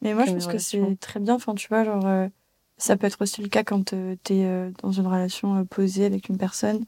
Mais 0.02 0.14
moi, 0.14 0.24
je 0.26 0.32
pense 0.32 0.46
que 0.46 0.58
c'est 0.58 0.98
très 1.00 1.18
bien. 1.20 1.34
Enfin, 1.34 1.54
tu 1.54 1.68
vois, 1.68 1.84
genre, 1.84 2.28
ça 2.76 2.96
peut 2.96 3.06
être 3.06 3.22
aussi 3.22 3.40
le 3.42 3.48
cas 3.48 3.64
quand 3.64 3.92
tu 4.24 4.34
es 4.34 4.70
dans 4.82 4.92
une 4.92 5.06
relation 5.06 5.64
posée 5.64 6.04
avec 6.04 6.28
une 6.28 6.36
personne. 6.38 6.84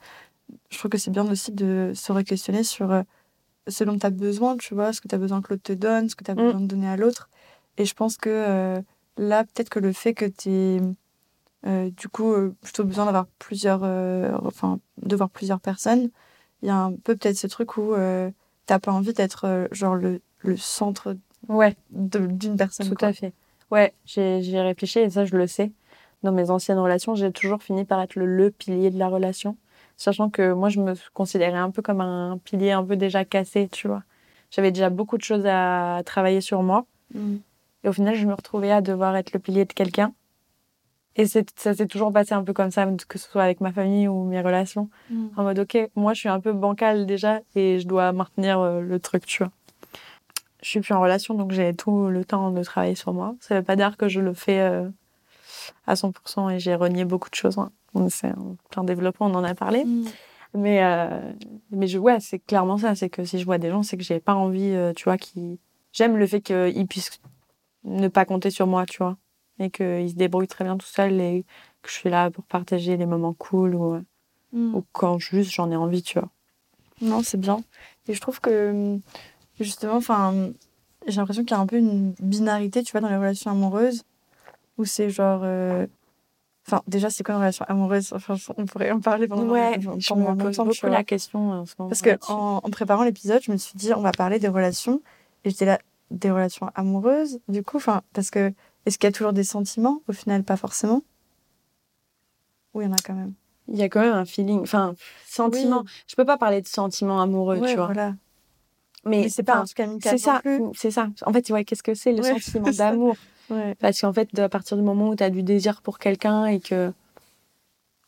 Je 0.70 0.78
trouve 0.78 0.90
que 0.90 0.98
c'est 0.98 1.10
bien 1.10 1.28
aussi 1.30 1.52
de 1.52 1.92
se 1.94 2.12
re-questionner 2.12 2.64
sur 2.64 3.02
ce 3.66 3.84
dont 3.84 3.98
tu 3.98 4.04
as 4.04 4.10
besoin, 4.10 4.56
tu 4.58 4.74
vois, 4.74 4.92
ce 4.92 5.00
que 5.00 5.08
tu 5.08 5.14
as 5.14 5.18
besoin 5.18 5.40
que 5.40 5.48
l'autre 5.54 5.62
te 5.62 5.72
donne, 5.72 6.08
ce 6.10 6.14
que 6.16 6.24
tu 6.24 6.30
as 6.30 6.34
Mm. 6.34 6.38
besoin 6.38 6.60
de 6.60 6.66
donner 6.66 6.88
à 6.88 6.96
l'autre. 6.96 7.30
Et 7.78 7.84
je 7.84 7.94
pense 7.94 8.16
que 8.16 8.30
euh, 8.30 8.80
là, 9.16 9.44
peut-être 9.44 9.68
que 9.68 9.78
le 9.80 9.92
fait 9.92 10.14
que 10.14 10.24
tu 10.26 10.50
aies 10.50 10.80
du 11.96 12.08
coup 12.08 12.32
euh, 12.32 12.54
plutôt 12.60 12.84
besoin 12.84 13.06
d'avoir 13.06 13.26
plusieurs, 13.38 13.80
euh, 13.84 14.32
enfin, 14.44 14.78
de 15.00 15.16
voir 15.16 15.30
plusieurs 15.30 15.60
personnes, 15.60 16.10
il 16.62 16.68
y 16.68 16.70
a 16.70 16.76
un 16.76 16.92
peu 16.92 17.16
peut-être 17.16 17.36
ce 17.36 17.46
truc 17.46 17.76
où 17.76 17.94
euh, 17.94 18.30
t'as 18.66 18.78
pas 18.78 18.92
envie 18.92 19.12
d'être 19.14 19.46
euh, 19.46 19.66
genre 19.72 19.94
le, 19.94 20.20
le 20.40 20.56
centre 20.56 21.16
Ouais, 21.48 21.76
d'une 21.90 22.56
personne. 22.56 22.88
tout 22.88 22.94
quoi. 22.94 23.08
à 23.08 23.12
fait. 23.12 23.32
Ouais, 23.70 23.92
j'ai 24.04 24.60
réfléchi 24.60 24.98
et 25.00 25.10
ça, 25.10 25.24
je 25.24 25.36
le 25.36 25.46
sais. 25.46 25.72
Dans 26.22 26.32
mes 26.32 26.48
anciennes 26.50 26.78
relations, 26.78 27.14
j'ai 27.14 27.30
toujours 27.32 27.62
fini 27.62 27.84
par 27.84 28.00
être 28.00 28.14
le, 28.14 28.24
le 28.24 28.50
pilier 28.50 28.90
de 28.90 28.98
la 28.98 29.08
relation. 29.08 29.56
Sachant 29.96 30.30
que 30.30 30.52
moi, 30.52 30.68
je 30.70 30.80
me 30.80 30.94
considérais 31.12 31.58
un 31.58 31.70
peu 31.70 31.82
comme 31.82 32.00
un 32.00 32.38
pilier 32.44 32.72
un 32.72 32.84
peu 32.84 32.96
déjà 32.96 33.24
cassé, 33.24 33.68
tu 33.70 33.88
vois. 33.88 34.02
J'avais 34.50 34.70
déjà 34.70 34.90
beaucoup 34.90 35.18
de 35.18 35.22
choses 35.22 35.44
à 35.46 36.02
travailler 36.06 36.40
sur 36.40 36.62
moi. 36.62 36.86
Mm. 37.14 37.36
Et 37.84 37.88
au 37.88 37.92
final, 37.92 38.14
je 38.16 38.26
me 38.26 38.34
retrouvais 38.34 38.70
à 38.72 38.80
devoir 38.80 39.14
être 39.16 39.32
le 39.32 39.38
pilier 39.38 39.64
de 39.66 39.72
quelqu'un. 39.72 40.12
Et 41.16 41.26
ça 41.26 41.42
s'est 41.74 41.86
toujours 41.86 42.12
passé 42.12 42.32
un 42.34 42.42
peu 42.42 42.52
comme 42.52 42.72
ça, 42.72 42.86
que 43.08 43.18
ce 43.18 43.28
soit 43.30 43.44
avec 43.44 43.60
ma 43.60 43.72
famille 43.72 44.08
ou 44.08 44.24
mes 44.24 44.40
relations. 44.40 44.88
Mm. 45.10 45.26
En 45.36 45.42
mode, 45.44 45.58
ok, 45.60 45.90
moi, 45.94 46.12
je 46.12 46.20
suis 46.20 46.28
un 46.28 46.40
peu 46.40 46.52
bancale 46.52 47.06
déjà 47.06 47.40
et 47.54 47.78
je 47.78 47.86
dois 47.86 48.10
maintenir 48.12 48.58
euh, 48.58 48.80
le 48.80 48.98
truc, 48.98 49.24
tu 49.26 49.44
vois. 49.44 49.52
Je 50.62 50.70
suis 50.70 50.80
plus 50.80 50.94
en 50.94 51.00
relation, 51.00 51.34
donc 51.34 51.52
j'ai 51.52 51.74
tout 51.74 52.08
le 52.08 52.24
temps 52.24 52.50
de 52.50 52.62
travailler 52.64 52.94
sur 52.96 53.12
moi. 53.12 53.36
Ça 53.40 53.54
veut 53.54 53.62
pas 53.62 53.76
dire 53.76 53.96
que 53.96 54.08
je 54.08 54.20
le 54.20 54.32
fais 54.34 54.58
euh, 54.60 54.88
à 55.86 55.94
100% 55.94 56.50
et 56.50 56.58
j'ai 56.58 56.74
renié 56.74 57.04
beaucoup 57.04 57.30
de 57.30 57.34
choses. 57.36 57.58
hein. 57.58 57.70
On- 57.94 58.08
C'est 58.08 58.32
en 58.32 58.56
plein 58.70 58.82
développement, 58.82 59.26
on 59.26 59.34
en 59.34 59.44
a 59.44 59.54
parlé. 59.54 59.84
Mm. 59.84 60.04
Mais, 60.54 60.82
euh, 60.84 61.32
mais 61.70 61.86
je, 61.86 61.98
ouais, 61.98 62.18
c'est 62.20 62.38
clairement 62.40 62.78
ça. 62.78 62.94
C'est 62.96 63.10
que 63.10 63.24
si 63.24 63.38
je 63.38 63.44
vois 63.44 63.58
des 63.58 63.70
gens, 63.70 63.82
c'est 63.84 63.96
que 63.96 64.02
j'ai 64.04 64.20
pas 64.20 64.34
envie, 64.34 64.70
euh, 64.74 64.92
tu 64.94 65.04
vois, 65.04 65.18
qui. 65.18 65.60
J'aime 65.92 66.16
le 66.16 66.26
fait 66.26 66.40
qu'ils 66.40 66.86
puissent 66.88 67.20
ne 67.84 68.08
pas 68.08 68.24
compter 68.24 68.50
sur 68.50 68.66
moi, 68.66 68.86
tu 68.86 68.98
vois. 68.98 69.16
Et 69.58 69.70
qu'ils 69.70 70.10
se 70.10 70.14
débrouillent 70.14 70.48
très 70.48 70.64
bien 70.64 70.76
tout 70.76 70.86
seuls 70.86 71.20
et 71.20 71.44
que 71.82 71.88
je 71.88 71.94
suis 71.94 72.10
là 72.10 72.30
pour 72.30 72.44
partager 72.44 72.96
les 72.96 73.06
moments 73.06 73.34
cool 73.34 73.74
ou, 73.74 74.00
Mm. 74.52 74.74
ou 74.76 74.84
quand 74.92 75.18
juste 75.18 75.50
j'en 75.50 75.70
ai 75.72 75.76
envie, 75.76 76.02
tu 76.02 76.18
vois. 76.18 76.28
Non, 77.00 77.22
c'est 77.24 77.38
bien. 77.38 77.62
Et 78.06 78.14
je 78.14 78.20
trouve 78.20 78.40
que, 78.40 78.98
justement, 79.58 79.96
enfin, 79.96 80.32
j'ai 81.08 81.16
l'impression 81.16 81.42
qu'il 81.42 81.50
y 81.56 81.58
a 81.58 81.60
un 81.60 81.66
peu 81.66 81.76
une 81.76 82.12
binarité, 82.20 82.82
tu 82.84 82.92
vois, 82.92 83.00
dans 83.00 83.08
les 83.08 83.16
relations 83.16 83.50
amoureuses, 83.50 84.04
où 84.78 84.84
c'est 84.84 85.10
genre. 85.10 85.40
euh, 85.44 85.86
Enfin, 86.66 86.80
déjà, 86.86 87.10
c'est 87.10 87.22
quoi 87.24 87.34
une 87.34 87.40
relation 87.40 87.64
amoureuse? 87.68 88.12
Enfin, 88.14 88.36
on 88.56 88.64
pourrait 88.64 88.90
en 88.90 89.00
parler 89.00 89.26
pendant, 89.28 89.42
Ouais, 89.50 89.78
pendant 89.80 89.98
je 90.00 90.14
me 90.14 90.34
pose 90.44 90.56
beaucoup 90.56 90.86
la 90.86 91.04
question 91.04 91.50
en 91.50 91.66
ce 91.66 91.74
moment. 91.78 91.90
Parce 91.90 92.00
que 92.00 92.16
en 92.32 92.60
préparant 92.70 93.02
l'épisode, 93.04 93.42
je 93.42 93.52
me 93.52 93.56
suis 93.58 93.74
dit, 93.76 93.92
on 93.92 94.00
va 94.00 94.12
parler 94.12 94.38
des 94.38 94.48
relations. 94.48 95.02
Et 95.44 95.50
j'étais 95.50 95.66
là, 95.66 95.78
des 96.10 96.30
relations 96.30 96.70
amoureuses, 96.74 97.40
du 97.48 97.62
coup, 97.62 97.76
enfin, 97.78 98.02
parce 98.12 98.30
que 98.30 98.52
est-ce 98.86 98.98
qu'il 98.98 99.06
y 99.06 99.12
a 99.12 99.12
toujours 99.12 99.32
des 99.32 99.44
sentiments 99.44 100.00
Au 100.08 100.12
final, 100.12 100.44
pas 100.44 100.56
forcément? 100.56 101.02
Oui, 102.74 102.84
il 102.84 102.88
y 102.88 102.90
en 102.90 102.94
a 102.94 103.00
quand 103.04 103.14
même? 103.14 103.34
Il 103.68 103.76
y 103.76 103.82
a 103.82 103.88
quand 103.88 104.00
même 104.00 104.12
un 104.14 104.24
feeling, 104.26 104.60
enfin, 104.60 104.94
sentiment. 105.26 105.82
Oui. 105.84 105.90
Je 106.06 106.14
peux 106.16 106.24
pas 106.26 106.36
parler 106.36 106.60
de 106.60 106.66
sentiment 106.66 107.20
amoureux, 107.22 107.58
Ouais, 107.58 107.70
tu 107.70 107.76
vois. 107.76 107.86
voilà. 107.86 108.14
Mais, 109.06 109.22
Mais 109.22 109.28
c'est 109.28 109.42
pas 109.42 109.56
un 109.56 109.64
truc 109.64 109.80
amical 109.80 110.18
C'est 110.18 110.24
ça, 110.24 110.42
c'est 110.74 110.90
ça. 110.90 111.08
En 111.26 111.32
fait, 111.32 111.48
ouais, 111.50 111.64
qu'est-ce 111.64 111.82
que 111.82 111.94
c'est 111.94 112.12
le 112.12 112.22
Ouais, 112.22 112.32
sentiment 112.40 112.70
d'amour? 112.70 113.16
Ouais. 113.50 113.74
Parce 113.76 114.00
qu'en 114.00 114.12
fait, 114.12 114.38
à 114.38 114.48
partir 114.48 114.76
du 114.76 114.82
moment 114.82 115.08
où 115.10 115.16
tu 115.16 115.22
as 115.22 115.30
du 115.30 115.42
désir 115.42 115.82
pour 115.82 115.98
quelqu'un 115.98 116.46
et 116.46 116.60
que 116.60 116.92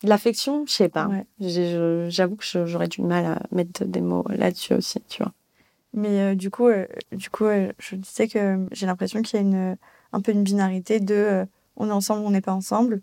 de 0.02 0.09
l'affection, 0.09 0.64
je 0.66 0.72
sais 0.72 0.88
pas. 0.88 1.09
J'avoue 1.40 2.37
que 2.37 2.44
j'aurais 2.66 2.88
du 2.88 3.02
mal 3.02 3.24
à 3.26 3.42
mettre 3.50 3.85
des 3.85 4.00
mots 4.00 4.24
là-dessus 4.28 4.74
aussi, 4.74 5.00
tu 5.09 5.22
vois. 5.22 5.32
Mais 5.92 6.20
euh, 6.20 6.35
du 6.35 6.51
coup, 6.51 6.66
euh, 6.68 6.87
du 7.12 7.31
coup 7.31 7.44
euh, 7.46 7.72
je 7.79 7.96
disais 7.96 8.29
que 8.29 8.66
j'ai 8.72 8.87
l'impression 8.87 9.22
qu'il 9.22 9.37
y 9.40 9.42
a 9.42 9.46
une, 9.46 9.77
un 10.12 10.20
peu 10.20 10.33
une 10.33 10.42
binarité 10.44 11.01
de 11.01 11.46
on 11.77 11.88
est 11.88 11.92
ensemble, 11.92 12.25
on 12.27 12.31
n'est 12.31 12.40
pas 12.40 12.53
ensemble. 12.53 13.01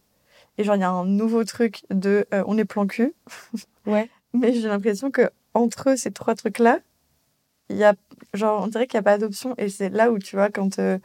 Et 0.57 0.63
genre, 0.63 0.75
il 0.75 0.81
y 0.81 0.83
a 0.83 0.89
un 0.91 1.05
nouveau 1.05 1.43
truc 1.43 1.83
de 1.89 2.25
euh, 2.33 2.43
on 2.47 2.57
est 2.57 2.65
plan 2.65 2.85
cul. 2.87 3.13
Ouais. 3.87 4.09
Mais 4.33 4.53
j'ai 4.53 4.67
l'impression 4.67 5.11
que 5.11 5.29
entre 5.53 5.95
ces 5.97 6.11
trois 6.11 6.35
trucs-là, 6.35 6.79
il 7.69 7.77
y 7.77 7.83
a, 7.83 7.93
genre, 8.33 8.63
on 8.63 8.67
dirait 8.67 8.87
qu'il 8.87 8.97
n'y 8.97 9.01
a 9.01 9.03
pas 9.03 9.17
d'option. 9.17 9.55
Et 9.57 9.69
c'est 9.69 9.89
là 9.89 10.11
où, 10.11 10.19
tu 10.19 10.35
vois, 10.35 10.49
quand 10.49 10.79
euh, 10.79 10.97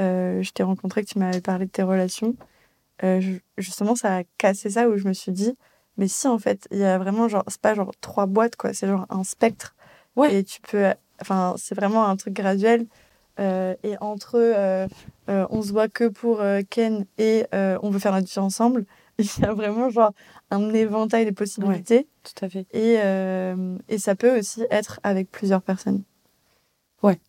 euh, 0.00 0.42
je 0.42 0.50
t'ai 0.52 0.62
rencontré, 0.62 1.04
que 1.04 1.08
tu 1.10 1.18
m'avais 1.18 1.40
parlé 1.40 1.66
de 1.66 1.70
tes 1.70 1.82
relations, 1.82 2.36
je- 3.02 3.38
justement, 3.56 3.94
ça 3.96 4.18
a 4.18 4.22
cassé 4.38 4.70
ça 4.70 4.88
où 4.88 4.96
je 4.96 5.08
me 5.08 5.12
suis 5.12 5.32
dit, 5.32 5.56
mais 5.96 6.06
si, 6.08 6.26
en 6.28 6.38
fait, 6.38 6.68
il 6.70 6.78
y 6.78 6.84
a 6.84 6.98
vraiment, 6.98 7.28
genre, 7.28 7.44
c'est 7.48 7.60
pas 7.60 7.74
genre 7.74 7.92
trois 8.00 8.26
boîtes, 8.26 8.56
quoi, 8.56 8.72
c'est 8.74 8.86
genre 8.86 9.06
un 9.10 9.24
spectre. 9.24 9.74
Ouais. 10.16 10.34
Et 10.34 10.44
tu 10.44 10.60
peux, 10.60 10.92
enfin, 11.20 11.54
c'est 11.56 11.74
vraiment 11.74 12.06
un 12.06 12.16
truc 12.16 12.34
graduel. 12.34 12.86
Euh, 13.40 13.76
et 13.84 13.96
entre 14.00 14.34
euh, 14.34 14.88
euh, 15.28 15.46
on 15.50 15.62
se 15.62 15.70
voit 15.70 15.88
que 15.88 16.08
pour 16.08 16.42
Ken 16.70 17.06
et 17.18 17.46
on 17.52 17.90
veut 17.90 17.98
faire 17.98 18.12
notre 18.12 18.28
vie 18.28 18.38
ensemble, 18.38 18.84
il 19.18 19.26
y 19.40 19.44
a 19.44 19.52
vraiment 19.52 19.90
genre 19.90 20.12
un 20.50 20.72
éventail 20.74 21.26
de 21.26 21.30
possibilités. 21.30 22.08
Tout 22.22 22.44
à 22.44 22.48
fait. 22.48 22.66
Et, 22.72 22.94
et 23.88 23.98
ça 23.98 24.14
peut 24.14 24.38
aussi 24.38 24.64
être 24.70 25.00
avec 25.02 25.30
plusieurs 25.30 25.62
personnes. 25.62 26.02
Ouais. 27.02 27.20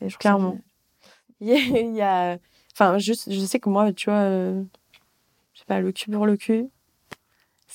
Et 0.00 0.08
je 0.08 0.18
Clairement. 0.18 0.58
Il 1.40 1.94
y 1.94 2.00
a, 2.00 2.38
enfin, 2.72 2.96
juste, 2.98 3.30
je 3.30 3.40
sais 3.40 3.58
que 3.58 3.68
moi, 3.68 3.92
tu 3.92 4.08
vois, 4.08 4.28
je 4.30 5.58
sais 5.58 5.64
pas, 5.66 5.80
le 5.80 5.92
cul 5.92 6.10
pour 6.10 6.24
le 6.24 6.36
cul, 6.36 6.70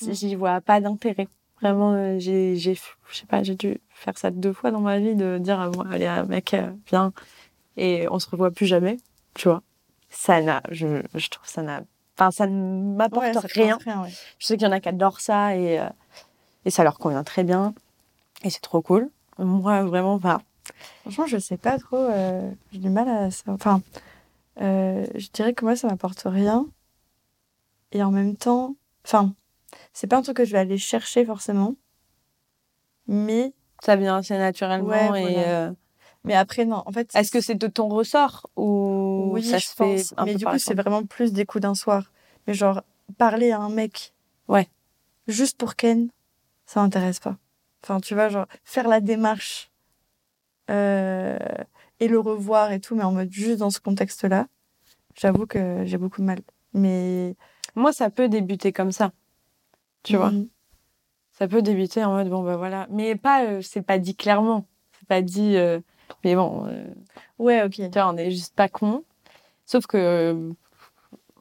j'y 0.00 0.34
vois 0.34 0.60
pas 0.60 0.80
d'intérêt. 0.80 1.28
Vraiment, 1.62 1.92
euh, 1.92 2.18
j'ai, 2.18 2.56
j'ai, 2.56 2.74
je 2.74 3.16
sais 3.16 3.26
pas, 3.26 3.42
j'ai 3.42 3.54
dû 3.54 3.78
faire 3.90 4.16
ça 4.16 4.30
deux 4.30 4.52
fois 4.52 4.70
dans 4.70 4.80
ma 4.80 4.98
vie, 4.98 5.14
de 5.14 5.38
dire 5.38 5.60
à 5.60 5.68
moi, 5.70 5.86
allez, 5.90 6.06
euh, 6.06 6.24
mec, 6.24 6.54
euh, 6.54 6.70
viens, 6.88 7.12
et 7.76 8.08
on 8.10 8.18
se 8.18 8.30
revoit 8.30 8.50
plus 8.50 8.66
jamais, 8.66 8.96
tu 9.34 9.48
vois. 9.48 9.62
Ça 10.08 10.40
n'a, 10.40 10.62
je, 10.70 11.02
je 11.14 11.28
trouve 11.28 11.46
ça 11.46 11.62
n'a, 11.62 11.82
enfin, 12.16 12.30
ça 12.30 12.46
ne 12.46 12.94
m'apporte 12.96 13.26
Ouais, 13.26 13.34
ça 13.34 13.40
rien. 13.40 13.66
apporte 13.74 13.82
rien 13.84 14.02
ouais. 14.02 14.10
Je 14.38 14.46
sais 14.46 14.56
qu'il 14.56 14.66
y 14.66 14.68
en 14.70 14.72
a 14.72 14.80
qui 14.80 14.88
adorent 14.88 15.20
ça 15.20 15.54
et, 15.56 15.86
et 16.64 16.70
ça 16.70 16.82
leur 16.82 16.98
convient 16.98 17.22
très 17.24 17.44
bien. 17.44 17.74
Et 18.42 18.48
c'est 18.50 18.60
trop 18.60 18.80
cool. 18.80 19.10
Moi, 19.38 19.82
vraiment, 19.84 20.18
pas. 20.18 20.40
Franchement, 21.02 21.26
je 21.26 21.38
sais 21.38 21.56
pas 21.58 21.78
trop. 21.78 21.96
euh, 21.98 22.50
J'ai 22.72 22.78
du 22.78 22.88
mal 22.90 23.08
à 23.08 23.30
ça. 23.30 23.44
Enfin, 23.48 23.82
euh, 24.62 25.06
je 25.14 25.28
dirais 25.32 25.52
que 25.52 25.64
moi, 25.64 25.76
ça 25.76 25.88
m'apporte 25.88 26.22
rien. 26.24 26.66
Et 27.92 28.02
en 28.02 28.10
même 28.10 28.36
temps, 28.36 28.76
enfin, 29.04 29.32
c'est 29.92 30.06
pas 30.06 30.16
un 30.16 30.22
truc 30.22 30.36
que 30.36 30.44
je 30.44 30.52
vais 30.52 30.58
aller 30.58 30.78
chercher 30.78 31.24
forcément. 31.24 31.76
Mais, 33.06 33.52
Ça 33.82 33.96
vient 33.96 34.16
assez 34.16 34.36
naturellement. 34.36 34.88
Ouais, 34.88 35.22
et, 35.22 35.34
voilà. 35.34 35.68
euh, 35.68 35.72
mais 36.24 36.34
après, 36.34 36.64
non. 36.64 36.82
En 36.86 36.92
fait, 36.92 37.10
Est-ce 37.14 37.30
que 37.32 37.40
c'est 37.40 37.54
de 37.54 37.66
ton 37.66 37.88
ressort 37.88 38.48
ou 38.56 39.30
oui, 39.32 39.42
ça 39.42 39.58
je 39.58 39.66
se 39.66 39.74
fait 39.74 39.96
pense. 39.96 40.14
un 40.16 40.24
Mais 40.26 40.32
peu 40.32 40.38
du 40.38 40.44
coup, 40.44 40.58
c'est 40.58 40.74
vraiment 40.74 41.04
plus 41.04 41.32
des 41.32 41.46
coups 41.46 41.62
d'un 41.62 41.74
soir. 41.74 42.12
Mais 42.46 42.54
genre, 42.54 42.82
parler 43.18 43.50
à 43.50 43.58
un 43.58 43.70
mec. 43.70 44.12
Ouais. 44.48 44.68
Juste 45.26 45.58
pour 45.58 45.76
Ken, 45.76 46.10
ça 46.66 46.80
m'intéresse 46.82 47.20
pas. 47.20 47.36
Enfin, 47.82 48.00
tu 48.00 48.14
vois, 48.14 48.28
genre, 48.28 48.46
faire 48.64 48.86
la 48.88 49.00
démarche 49.00 49.70
euh, 50.70 51.38
et 51.98 52.08
le 52.08 52.18
revoir 52.18 52.72
et 52.72 52.80
tout, 52.80 52.94
mais 52.94 53.02
en 53.04 53.12
mode 53.12 53.32
juste 53.32 53.58
dans 53.58 53.70
ce 53.70 53.80
contexte-là, 53.80 54.46
j'avoue 55.14 55.46
que 55.46 55.84
j'ai 55.84 55.98
beaucoup 55.98 56.20
de 56.20 56.26
mal. 56.26 56.40
Mais. 56.74 57.34
Moi, 57.76 57.92
ça 57.92 58.10
peut 58.10 58.28
débuter 58.28 58.72
comme 58.72 58.90
ça. 58.92 59.12
Tu 60.02 60.16
vois 60.16 60.30
Mhm. 60.30 60.48
Ça 61.32 61.48
peut 61.48 61.62
débuter 61.62 62.04
en 62.04 62.12
mode 62.12 62.28
bon, 62.28 62.42
bah 62.42 62.56
voilà. 62.56 62.86
Mais 62.90 63.16
pas, 63.16 63.44
euh, 63.44 63.62
c'est 63.62 63.80
pas 63.82 63.98
dit 63.98 64.14
clairement. 64.14 64.66
C'est 64.98 65.08
pas 65.08 65.22
dit. 65.22 65.56
euh, 65.56 65.80
Mais 66.24 66.34
bon, 66.34 66.66
euh, 66.66 66.84
Ouais, 67.38 67.62
ok. 67.62 67.72
tu 67.76 67.88
vois, 67.90 68.08
on 68.12 68.16
est 68.16 68.30
juste 68.30 68.54
pas 68.54 68.68
con. 68.68 69.04
Sauf 69.66 69.86
que. 69.86 70.52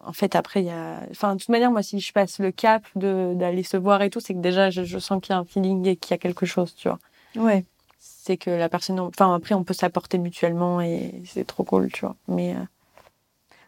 En 0.06 0.14
fait, 0.14 0.36
après, 0.36 0.62
il 0.62 0.68
y 0.68 0.70
a. 0.72 1.02
Enfin, 1.12 1.36
de 1.36 1.40
toute 1.40 1.50
manière, 1.50 1.72
moi, 1.72 1.84
si 1.84 2.00
je 2.00 2.14
passe 2.14 2.40
le 2.40 2.52
cap 2.52 2.84
de- 2.96 3.34
d'aller 3.36 3.64
se 3.64 3.76
voir 3.76 4.02
et 4.02 4.10
tout, 4.10 4.22
c'est 4.22 4.34
que 4.34 4.40
déjà, 4.40 4.70
je, 4.70 4.84
je 4.86 4.98
sens 5.00 5.22
qu'il 5.22 5.34
y 5.34 5.36
a 5.36 5.40
un 5.40 5.44
feeling 5.46 5.86
et 5.88 5.98
qu'il 5.98 6.12
y 6.12 6.14
a 6.14 6.18
quelque 6.18 6.46
chose, 6.46 6.74
tu 6.76 6.88
vois. 6.88 7.00
Ouais. 7.36 7.66
C'est 8.00 8.38
que 8.38 8.50
la 8.50 8.70
personne. 8.70 8.98
Enfin, 9.02 9.34
après, 9.36 9.56
on 9.56 9.66
peut 9.66 9.74
s'apporter 9.74 10.18
mutuellement 10.18 10.80
et 10.80 11.22
c'est 11.26 11.46
trop 11.46 11.66
cool, 11.66 11.92
tu 11.92 12.06
vois. 12.06 12.16
Mais. 12.30 12.56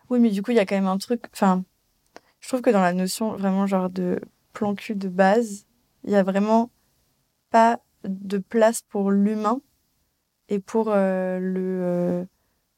Oui, 0.10 0.20
mais 0.20 0.30
du 0.30 0.42
coup, 0.42 0.52
il 0.52 0.58
y 0.58 0.60
a 0.60 0.66
quand 0.66 0.76
même 0.76 0.88
un 0.88 0.98
truc. 0.98 1.24
Enfin, 1.34 1.64
je 2.40 2.48
trouve 2.48 2.62
que 2.62 2.70
dans 2.70 2.82
la 2.82 2.94
notion 2.94 3.34
vraiment 3.36 3.68
genre 3.68 3.90
de 3.90 4.22
plan 4.54 4.76
cul 4.76 4.96
de 4.96 5.08
base, 5.10 5.66
il 6.04 6.12
y 6.12 6.16
a 6.16 6.24
vraiment 6.24 6.70
pas 7.50 7.80
de 8.04 8.38
place 8.38 8.82
pour 8.82 9.12
l'humain 9.12 9.62
et 10.50 10.60
pour 10.60 10.88
euh, 10.90 11.40
le. 11.40 11.80
euh, 11.84 12.26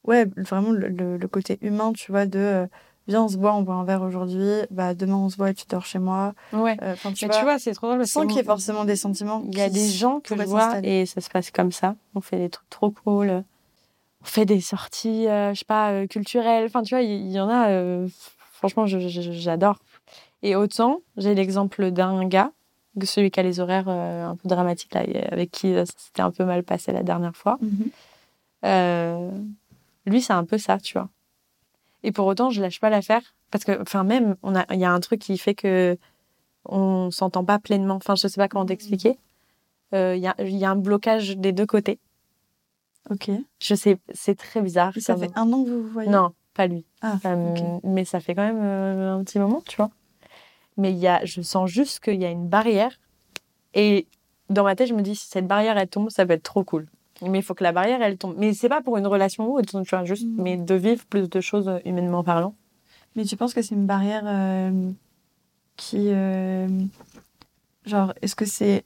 ouais, 0.04 0.26
vraiment 0.36 0.70
le, 0.72 0.88
le- 0.88 1.16
le 1.16 1.28
côté 1.28 1.58
humain, 1.62 1.92
tu 1.92 2.10
vois, 2.12 2.26
de. 2.26 2.38
euh, 2.38 2.66
Viens, 3.06 3.24
on 3.24 3.28
se 3.28 3.36
voit, 3.36 3.54
on 3.54 3.60
boit 3.60 3.74
un 3.74 3.84
verre 3.84 4.00
aujourd'hui. 4.00 4.62
Bah, 4.70 4.94
demain, 4.94 5.16
on 5.16 5.28
se 5.28 5.36
voit 5.36 5.50
et 5.50 5.54
tu 5.54 5.66
dors 5.68 5.84
chez 5.84 5.98
moi. 5.98 6.32
Ouais. 6.54 6.74
Euh, 6.82 6.94
tu 7.14 7.26
Mais 7.26 7.28
vois, 7.28 7.38
tu 7.38 7.44
vois, 7.44 7.58
c'est 7.58 7.72
trop 7.74 7.88
drôle 7.88 8.06
sans 8.06 8.26
qu'il 8.26 8.36
y 8.36 8.40
ait 8.40 8.44
forcément 8.44 8.86
des 8.86 8.96
sentiments. 8.96 9.42
Il 9.46 9.58
y 9.58 9.60
a 9.60 9.68
des 9.68 9.90
gens 9.90 10.20
que 10.20 10.34
je 10.34 10.42
vois 10.44 10.78
et 10.82 11.04
ça 11.04 11.20
se 11.20 11.28
passe 11.28 11.50
comme 11.50 11.70
ça. 11.70 11.96
On 12.14 12.22
fait 12.22 12.38
des 12.38 12.48
trucs 12.48 12.70
trop 12.70 12.90
cool. 12.90 13.44
On 14.22 14.24
fait 14.24 14.46
des 14.46 14.62
sorties, 14.62 15.28
euh, 15.28 15.52
je 15.52 15.58
sais 15.58 15.64
pas, 15.66 15.90
euh, 15.90 16.06
culturelles. 16.06 16.64
Enfin, 16.64 16.82
tu 16.82 16.94
vois, 16.94 17.02
il 17.02 17.30
y, 17.30 17.38
en 17.38 17.50
a. 17.50 18.06
franchement, 18.52 18.86
j'adore. 18.86 19.78
Et 20.46 20.56
autant, 20.56 21.00
j'ai 21.16 21.34
l'exemple 21.34 21.90
d'un 21.90 22.26
gars, 22.28 22.52
celui 23.02 23.30
qui 23.30 23.40
a 23.40 23.42
les 23.42 23.60
horaires 23.60 23.88
euh, 23.88 24.26
un 24.28 24.36
peu 24.36 24.46
dramatiques, 24.48 24.92
là, 24.94 25.02
avec 25.32 25.50
qui 25.50 25.74
euh, 25.74 25.84
ça 25.86 25.92
s'était 25.96 26.20
un 26.22 26.30
peu 26.30 26.44
mal 26.44 26.62
passé 26.62 26.92
la 26.92 27.02
dernière 27.02 27.34
fois. 27.34 27.58
Euh, 28.64 29.30
lui, 30.06 30.20
c'est 30.22 30.32
un 30.34 30.44
peu 30.44 30.58
ça, 30.58 30.78
tu 30.78 30.94
vois. 30.98 31.08
Et 32.02 32.12
pour 32.12 32.26
autant, 32.26 32.50
je 32.50 32.60
lâche 32.60 32.80
pas 32.80 32.90
l'affaire. 32.90 33.22
Parce 33.50 33.64
que, 33.64 33.80
enfin, 33.80 34.04
même, 34.04 34.36
on 34.42 34.54
a- 34.54 34.66
il 34.74 34.78
y 34.80 34.84
a 34.84 34.92
un 34.92 35.00
truc 35.00 35.20
qui 35.20 35.38
fait 35.38 35.54
que 35.54 35.96
on 36.66 37.10
s'entend 37.10 37.44
pas 37.44 37.58
pleinement. 37.58 37.94
Enfin, 37.94 38.14
je 38.14 38.26
sais 38.28 38.36
pas 38.40 38.48
comment 38.48 38.66
t'expliquer. 38.66 39.18
Euh, 39.94 40.14
Il 40.16 40.22
y, 40.22 40.26
a, 40.26 40.34
il 40.40 40.56
y 40.56 40.64
a 40.64 40.70
un 40.70 40.76
blocage 40.76 41.36
des 41.36 41.52
deux 41.52 41.66
côtés. 41.66 41.98
Ok. 43.10 43.30
Je 43.60 43.74
sais, 43.74 43.98
c'est 44.12 44.34
très 44.36 44.60
bizarre. 44.62 44.96
Et 44.96 45.00
ça 45.00 45.16
fait 45.16 45.30
un 45.36 45.52
an 45.52 45.62
que 45.64 45.68
vous 45.70 45.82
vous 45.82 45.88
voyez? 45.88 46.10
Non, 46.10 46.32
pas 46.54 46.66
lui. 46.66 46.84
Ah, 47.02 47.16
Euh. 47.26 47.78
Mais 47.84 48.04
ça 48.04 48.20
fait 48.20 48.34
quand 48.34 48.42
même 48.42 48.60
euh, 48.62 49.16
un 49.18 49.24
petit 49.24 49.38
moment, 49.38 49.62
tu 49.66 49.76
vois. 49.76 49.90
Mais 50.76 50.90
il 50.92 50.98
y 50.98 51.06
a, 51.06 51.24
je 51.24 51.40
sens 51.42 51.70
juste 51.70 52.00
qu'il 52.00 52.20
y 52.20 52.24
a 52.24 52.30
une 52.30 52.48
barrière. 52.48 52.98
Et 53.74 54.06
dans 54.50 54.64
ma 54.64 54.74
tête, 54.76 54.88
je 54.88 54.94
me 54.94 55.02
dis, 55.02 55.14
si 55.16 55.28
cette 55.28 55.46
barrière, 55.46 55.78
elle 55.78 55.88
tombe, 55.88 56.10
ça 56.10 56.26
peut 56.26 56.32
être 56.32 56.42
trop 56.42 56.64
cool. 56.64 56.86
Mais 57.22 57.38
il 57.38 57.42
faut 57.42 57.54
que 57.54 57.62
la 57.62 57.72
barrière, 57.72 58.02
elle 58.02 58.18
tombe. 58.18 58.34
Mais 58.36 58.52
c'est 58.54 58.68
pas 58.68 58.82
pour 58.82 58.96
une 58.96 59.06
relation 59.06 59.46
ou 59.48 59.58
autre, 59.58 59.82
tu 59.82 59.90
vois, 59.90 60.04
juste, 60.04 60.26
Mhm. 60.26 60.42
mais 60.42 60.56
de 60.56 60.74
vivre 60.74 61.04
plus 61.06 61.28
de 61.30 61.40
choses 61.40 61.68
euh, 61.68 61.78
humainement 61.84 62.24
parlant. 62.24 62.54
Mais 63.16 63.24
tu 63.24 63.36
penses 63.36 63.54
que 63.54 63.62
c'est 63.62 63.74
une 63.76 63.86
barrière 63.86 64.24
euh, 64.26 64.90
qui. 65.76 66.08
euh, 66.08 66.66
genre, 67.86 68.12
est-ce 68.22 68.34
que 68.34 68.44
c'est 68.44 68.84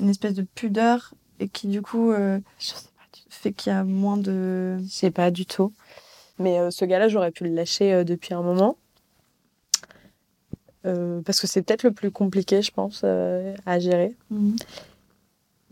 une 0.00 0.08
espèce 0.08 0.34
de 0.34 0.42
pudeur 0.42 1.14
et 1.38 1.48
qui, 1.48 1.68
du 1.68 1.80
coup, 1.82 2.10
euh, 2.10 2.40
Je 2.58 2.66
sais 2.68 2.74
pas 2.74 3.02
fait 3.30 3.52
qu'il 3.52 3.72
y 3.72 3.76
a 3.76 3.84
moins 3.84 4.16
de. 4.16 4.78
Je 4.82 4.88
sais 4.90 5.10
pas 5.12 5.30
du 5.30 5.46
tout. 5.46 5.72
Mais 6.38 6.70
ce 6.72 6.84
gars-là, 6.84 7.08
j'aurais 7.08 7.30
pu 7.30 7.44
le 7.44 7.54
lâcher 7.54 8.04
depuis 8.04 8.34
un 8.34 8.42
moment. 8.42 8.76
Euh, 10.84 11.20
parce 11.22 11.40
que 11.40 11.46
c'est 11.46 11.62
peut-être 11.62 11.84
le 11.84 11.92
plus 11.92 12.10
compliqué, 12.10 12.60
je 12.62 12.70
pense, 12.72 13.02
euh, 13.04 13.54
à 13.66 13.78
gérer. 13.78 14.16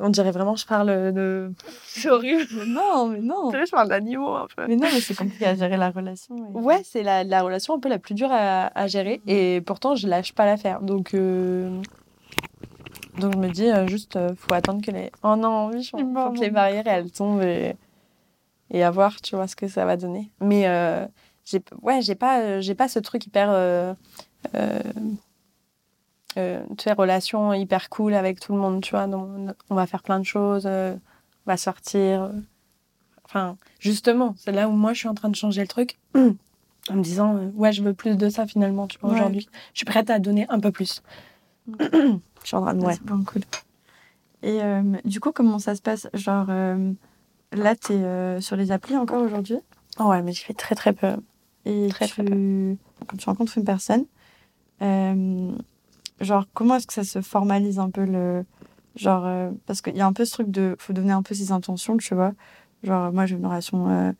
On 0.02 0.08
dirait 0.08 0.30
vraiment 0.30 0.56
je 0.56 0.64
parle 0.66 1.12
de. 1.12 1.52
C'est 1.84 2.08
horrible. 2.08 2.46
Mais 2.54 2.64
non, 2.66 3.08
mais 3.08 3.20
non. 3.20 3.50
Je 3.52 3.70
parle 3.70 3.88
d'animaux 3.88 4.34
un 4.34 4.46
peu. 4.56 4.66
Mais 4.66 4.76
non, 4.76 4.88
mais 4.92 5.00
c'est 5.00 5.14
compliqué 5.14 5.44
à 5.46 5.54
gérer 5.54 5.76
la 5.76 5.90
relation. 5.90 6.36
et- 6.36 6.56
Ouais, 6.56 6.80
c'est 6.84 7.02
la, 7.02 7.22
la 7.22 7.42
relation 7.42 7.74
un 7.74 7.78
peu 7.80 7.90
la 7.90 7.98
plus 7.98 8.14
dure 8.14 8.30
à, 8.32 8.68
à 8.78 8.86
gérer. 8.86 9.20
Et 9.26 9.60
pourtant, 9.60 9.96
je 9.96 10.08
lâche 10.08 10.32
pas 10.32 10.46
l'affaire. 10.46 10.80
Donc, 10.80 11.12
euh, 11.12 11.68
donc 13.18 13.34
je 13.34 13.38
me 13.38 13.48
dis, 13.50 13.68
euh, 13.70 13.86
juste, 13.88 14.16
euh, 14.16 14.30
faut 14.38 14.54
attendre 14.54 14.80
que 14.82 14.90
les. 14.90 15.10
Oh 15.22 15.36
non, 15.36 15.66
oui, 15.68 15.82
m'a 15.92 16.24
faut 16.28 16.32
que 16.32 16.40
les 16.40 16.50
barrières 16.50 16.86
elles 16.86 17.10
tombent 17.10 17.42
et, 17.42 17.74
et 18.70 18.82
à 18.82 18.90
voir, 18.90 19.20
tu 19.20 19.36
vois, 19.36 19.48
ce 19.48 19.56
que 19.56 19.68
ça 19.68 19.84
va 19.84 19.98
donner. 19.98 20.30
Mais 20.40 20.62
j'ai 21.44 21.60
ouais, 21.82 22.00
j'ai 22.00 22.14
pas, 22.14 22.60
j'ai 22.62 22.74
pas 22.74 22.88
ce 22.88 23.00
truc 23.00 23.26
hyper. 23.26 23.96
Euh, 24.54 24.80
euh, 26.36 26.62
tu 26.78 26.84
sais, 26.84 26.92
relation 26.92 27.52
hyper 27.52 27.88
cool 27.90 28.14
avec 28.14 28.38
tout 28.40 28.52
le 28.52 28.58
monde, 28.60 28.82
tu 28.82 28.90
vois. 28.92 29.06
donc 29.06 29.54
on 29.68 29.74
va 29.74 29.86
faire 29.86 30.02
plein 30.02 30.20
de 30.20 30.24
choses, 30.24 30.64
euh, 30.66 30.94
on 31.46 31.50
va 31.50 31.56
sortir. 31.56 32.22
euh. 32.22 32.32
Enfin, 33.24 33.56
justement, 33.78 34.34
c'est 34.38 34.52
là 34.52 34.68
où 34.68 34.72
moi 34.72 34.92
je 34.92 34.98
suis 35.00 35.08
en 35.08 35.14
train 35.14 35.28
de 35.28 35.36
changer 35.36 35.62
le 35.62 35.68
truc. 35.68 35.98
En 36.88 36.94
me 36.94 37.02
disant, 37.02 37.36
ouais, 37.54 37.72
je 37.72 37.82
veux 37.82 37.92
plus 37.92 38.16
de 38.16 38.28
ça 38.30 38.46
finalement, 38.46 38.88
tu 38.88 38.98
vois, 38.98 39.10
Ouais. 39.10 39.16
aujourd'hui. 39.16 39.46
Je 39.74 39.78
suis 39.80 39.84
prête 39.84 40.08
à 40.10 40.18
donner 40.18 40.46
un 40.48 40.58
peu 40.58 40.72
plus. 40.72 41.02
je 41.78 42.16
suis 42.42 42.56
en 42.56 42.62
train 42.62 42.74
de. 42.74 42.84
Ouais, 42.84 42.94
c'est 42.94 43.02
vraiment 43.04 43.22
cool. 43.22 43.42
Et 44.42 44.58
du 45.04 45.20
coup, 45.20 45.30
comment 45.30 45.58
ça 45.58 45.74
se 45.76 45.82
passe? 45.82 46.08
Genre, 46.14 46.46
là, 47.52 47.76
t'es 47.76 47.92
euh, 47.94 48.40
sur 48.40 48.56
les 48.56 48.72
applis 48.72 48.96
encore 48.96 49.22
aujourd'hui? 49.22 49.58
Oh 50.00 50.04
ouais, 50.04 50.22
mais 50.22 50.32
je 50.32 50.42
fais 50.42 50.54
très 50.54 50.74
très 50.74 50.92
peu. 50.94 51.14
et 51.66 51.88
Très, 51.90 52.06
tu, 52.08 52.14
très 52.14 52.24
quand 53.06 53.16
tu 53.18 53.26
rencontres 53.28 53.58
une 53.58 53.64
personne, 53.64 54.06
genre, 54.80 56.46
comment 56.54 56.76
est-ce 56.76 56.86
que 56.86 56.92
ça 56.92 57.04
se 57.04 57.20
formalise 57.20 57.78
un 57.78 57.90
peu 57.90 58.04
le. 58.04 58.44
Genre, 58.96 59.24
euh, 59.26 59.50
parce 59.66 59.82
qu'il 59.82 59.96
y 59.96 60.00
a 60.00 60.06
un 60.06 60.12
peu 60.12 60.24
ce 60.24 60.32
truc 60.32 60.50
de. 60.50 60.76
Faut 60.78 60.92
donner 60.92 61.12
un 61.12 61.22
peu 61.22 61.34
ses 61.34 61.52
intentions, 61.52 61.96
tu 61.96 62.14
vois. 62.14 62.32
Genre, 62.82 63.12
moi, 63.12 63.26
j'ai 63.26 63.36
une 63.36 63.46
relation 63.46 63.88
euh, 63.88 64.12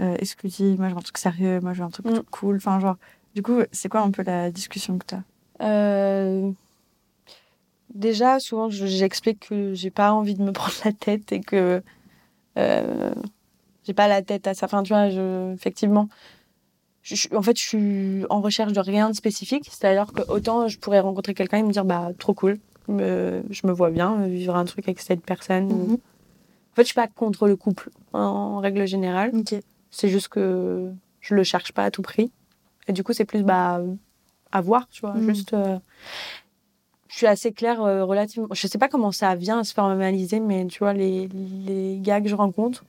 euh, 0.00 0.16
exclusive, 0.18 0.78
moi, 0.78 0.88
veux 0.88 0.96
un 0.96 1.00
truc 1.00 1.18
sérieux, 1.18 1.60
moi, 1.60 1.72
veux 1.72 1.82
un 1.84 1.90
truc 1.90 2.06
Mm. 2.06 2.20
cool. 2.30 2.56
Enfin, 2.56 2.78
genre, 2.80 2.96
du 3.34 3.42
coup, 3.42 3.60
c'est 3.72 3.88
quoi 3.88 4.00
un 4.00 4.10
peu 4.10 4.22
la 4.22 4.50
discussion 4.50 4.98
que 4.98 5.06
t'as? 5.06 5.22
Euh, 5.62 6.50
Déjà, 7.94 8.38
souvent, 8.38 8.68
je- 8.68 8.86
j'explique 8.86 9.48
que 9.48 9.72
j'ai 9.74 9.90
pas 9.90 10.12
envie 10.12 10.34
de 10.34 10.42
me 10.42 10.52
prendre 10.52 10.74
la 10.84 10.92
tête 10.92 11.32
et 11.32 11.40
que 11.40 11.82
euh, 12.58 13.14
j'ai 13.84 13.94
pas 13.94 14.08
la 14.08 14.22
tête 14.22 14.46
à 14.46 14.54
ça. 14.54 14.66
Enfin, 14.66 14.82
tu 14.82 14.92
vois, 14.92 15.08
je... 15.10 15.54
effectivement, 15.54 16.08
je, 17.14 17.34
en 17.34 17.42
fait, 17.42 17.58
je 17.58 17.62
suis 17.62 18.24
en 18.30 18.40
recherche 18.40 18.72
de 18.72 18.80
rien 18.80 19.10
de 19.10 19.14
spécifique. 19.14 19.68
C'est-à-dire 19.70 20.12
que 20.12 20.22
autant 20.30 20.68
je 20.68 20.78
pourrais 20.78 21.00
rencontrer 21.00 21.34
quelqu'un 21.34 21.58
et 21.58 21.62
me 21.62 21.72
dire, 21.72 21.84
bah, 21.84 22.10
trop 22.18 22.34
cool, 22.34 22.58
je 22.88 23.66
me 23.66 23.72
vois 23.72 23.90
bien 23.90 24.20
euh, 24.20 24.26
vivre 24.26 24.56
un 24.56 24.64
truc 24.64 24.88
avec 24.88 25.00
cette 25.00 25.24
personne. 25.24 25.66
Mhm. 25.66 25.92
En 25.92 26.74
fait, 26.74 26.82
je 26.82 26.86
suis 26.86 26.94
pas 26.94 27.08
contre 27.08 27.46
le 27.46 27.56
couple 27.56 27.90
en 28.12 28.58
règle 28.58 28.86
générale. 28.86 29.32
C'est 29.90 30.08
juste 30.08 30.28
que 30.28 30.90
je 31.20 31.34
le 31.34 31.42
cherche 31.42 31.72
pas 31.72 31.84
à 31.84 31.90
tout 31.90 32.02
prix. 32.02 32.30
Et 32.86 32.92
du 32.92 33.02
coup, 33.02 33.12
c'est 33.12 33.24
plus 33.24 33.42
bah, 33.42 33.80
à 34.52 34.60
voir, 34.60 34.88
tu 34.88 35.00
vois. 35.00 35.14
Mm. 35.14 35.34
Juste. 35.34 35.54
euh, 35.54 35.78
je 37.08 37.16
suis 37.16 37.26
assez 37.26 37.52
claire 37.52 37.82
euh, 37.82 38.04
relativement. 38.04 38.48
Je 38.52 38.66
sais 38.66 38.78
pas 38.78 38.88
comment 38.88 39.12
ça 39.12 39.34
vient 39.34 39.60
à 39.60 39.64
se 39.64 39.72
formaliser, 39.72 40.40
mais 40.40 40.66
tu 40.66 40.78
vois, 40.80 40.92
les, 40.92 41.28
les 41.28 41.98
gars 42.00 42.20
que 42.20 42.28
je 42.28 42.34
rencontre, 42.34 42.84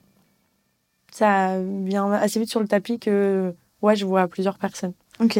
ça 1.10 1.60
vient 1.60 2.12
assez 2.12 2.38
vite 2.38 2.50
sur 2.50 2.60
le 2.60 2.68
tapis 2.68 2.98
que, 2.98 3.54
ouais, 3.82 3.96
je 3.96 4.04
vois 4.06 4.26
plusieurs 4.28 4.58
personnes. 4.58 4.92
Ok. 5.20 5.38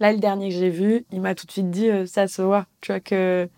Là, 0.00 0.12
le 0.12 0.18
dernier 0.18 0.48
que 0.48 0.54
j'ai 0.54 0.70
vu, 0.70 1.04
il 1.12 1.20
m'a 1.20 1.34
tout 1.34 1.46
de 1.46 1.52
suite 1.52 1.70
dit, 1.70 1.88
euh, 1.90 2.06
ça 2.06 2.26
se 2.26 2.40
voit, 2.40 2.66
tu 2.80 2.92
vois, 2.92 3.00
que 3.00 3.48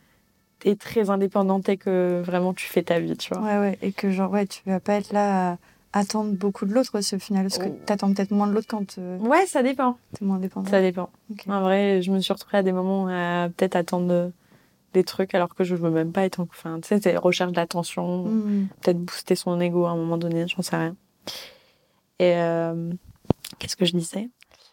t'es 0.59 0.75
très 0.77 1.09
indépendante 1.11 1.69
et 1.69 1.77
que 1.77 2.21
vraiment 2.25 2.53
tu 2.53 2.67
fais 2.67 2.83
ta 2.83 2.99
vie, 2.99 3.17
tu 3.17 3.33
vois. 3.35 3.43
Ouais, 3.43 3.59
ouais. 3.59 3.79
Et 3.83 3.93
que, 3.93 4.11
genre, 4.11 4.31
ouais, 4.33 4.47
tu 4.47 4.61
vas 4.67 4.81
pas 4.81 4.95
être 4.95 5.13
là 5.13 5.53
à 5.53 5.59
attendre 5.93 6.33
beaucoup 6.33 6.65
de 6.67 6.73
l'autre 6.73 6.99
aussi 6.99 7.15
au 7.15 7.19
final. 7.21 7.43
Parce 7.45 7.59
que 7.59 7.69
Oh. 7.69 7.79
t'attends 7.87 8.13
peut-être 8.13 8.31
moins 8.33 8.47
de 8.49 8.53
l'autre 8.55 8.67
quand 8.69 8.99
euh, 8.99 9.19
Ouais, 9.19 9.47
ça 9.47 9.63
dépend. 9.63 9.99
t'es 10.19 10.25
moins 10.25 10.37
indépendant. 10.37 10.69
Ça 10.71 10.81
dépend. 10.81 11.11
En 11.49 11.61
vrai, 11.61 12.01
je 12.03 12.11
me 12.11 12.19
suis 12.21 12.33
retrouvée 12.33 12.59
à 12.59 12.63
des 12.63 12.73
moments 12.73 13.07
à 13.09 13.49
peut-être 13.57 13.77
attendre 13.77 14.11
euh, 14.13 14.29
des 14.95 15.05
trucs 15.05 15.35
alors 15.35 15.55
que 15.55 15.63
je 15.65 15.75
veux 15.77 15.91
même 15.91 16.11
pas 16.13 16.25
être 16.25 16.41
en... 16.41 16.45
Enfin, 16.45 16.81
tu 16.81 16.89
sais, 16.89 17.01
c'est 17.01 17.17
recherche 17.17 17.53
d'attention, 17.53 18.25
Mm. 18.25 18.69
peut-être 18.81 18.99
booster 18.99 19.35
son 19.37 19.61
ego 19.61 19.85
à 19.85 19.91
un 19.91 19.97
moment 19.97 20.17
donné, 20.19 20.47
j'en 20.49 20.63
sais 20.63 20.77
rien. 20.77 20.97
Et 22.19 22.35
euh, 22.37 22.91
qu'est-ce 23.59 23.77
que 23.77 23.85
je 23.85 23.97
disais? 23.97 24.29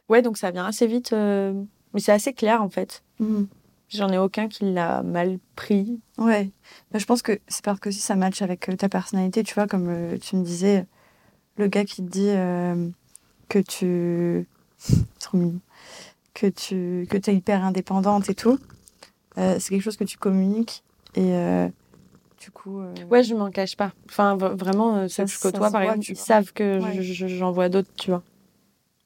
Ouais, 0.09 0.21
donc 0.21 0.37
ça 0.37 0.51
vient 0.51 0.65
assez 0.65 0.87
vite, 0.87 1.13
euh, 1.13 1.53
mais 1.93 1.99
c'est 1.99 2.11
assez 2.11 2.33
clair 2.33 2.61
en 2.63 2.69
fait. 2.69 3.03
Mm. 3.19 3.43
J'en 3.89 4.09
ai 4.09 4.17
aucun 4.17 4.47
qui 4.47 4.71
l'a 4.71 5.01
mal 5.03 5.39
pris. 5.55 5.99
Ouais. 6.17 6.51
Bah, 6.91 6.99
je 6.99 7.05
pense 7.05 7.21
que 7.23 7.39
c'est 7.47 7.63
parce 7.63 7.79
que 7.79 7.89
si 7.91 7.99
ça 7.99 8.15
match 8.15 8.41
avec 8.41 8.69
euh, 8.69 8.75
ta 8.75 8.87
personnalité, 8.89 9.43
tu 9.43 9.53
vois, 9.55 9.65
comme 9.67 9.87
euh, 9.89 10.17
tu 10.19 10.35
me 10.35 10.43
disais, 10.43 10.85
le 11.57 11.67
gars 11.67 11.85
qui 11.85 11.97
te 12.03 12.09
dit 12.09 12.29
euh, 12.29 12.87
que 13.49 13.59
tu. 13.59 14.47
Trop 15.19 15.37
mignon. 15.37 15.59
Que 16.33 16.47
tu 16.47 17.05
que 17.09 17.17
es 17.29 17.35
hyper 17.35 17.63
indépendante 17.65 18.29
et 18.29 18.35
tout. 18.35 18.59
c'est 19.35 19.59
quelque 19.69 19.81
chose 19.81 19.97
que 19.97 20.03
tu 20.05 20.17
communiques 20.17 20.83
et 21.15 21.33
du 22.39 22.51
coup. 22.51 22.79
euh, 22.79 22.93
Ouais, 23.09 23.23
je 23.23 23.33
m'en 23.35 23.49
cache 23.51 23.75
pas. 23.75 23.91
Enfin, 24.07 24.37
vraiment, 24.37 25.07
ceux 25.09 25.25
que 25.25 25.29
je 25.31 25.39
côtoie, 25.39 25.69
par 25.71 25.81
exemple, 25.81 26.05
ils 26.09 26.15
savent 26.15 26.53
que 26.53 26.79
Ouais. 26.81 26.93
je- 27.01 27.13
je- 27.13 27.27
j'en 27.27 27.51
vois 27.51 27.67
d'autres, 27.67 27.89
tu 27.97 28.11
vois. 28.11 28.23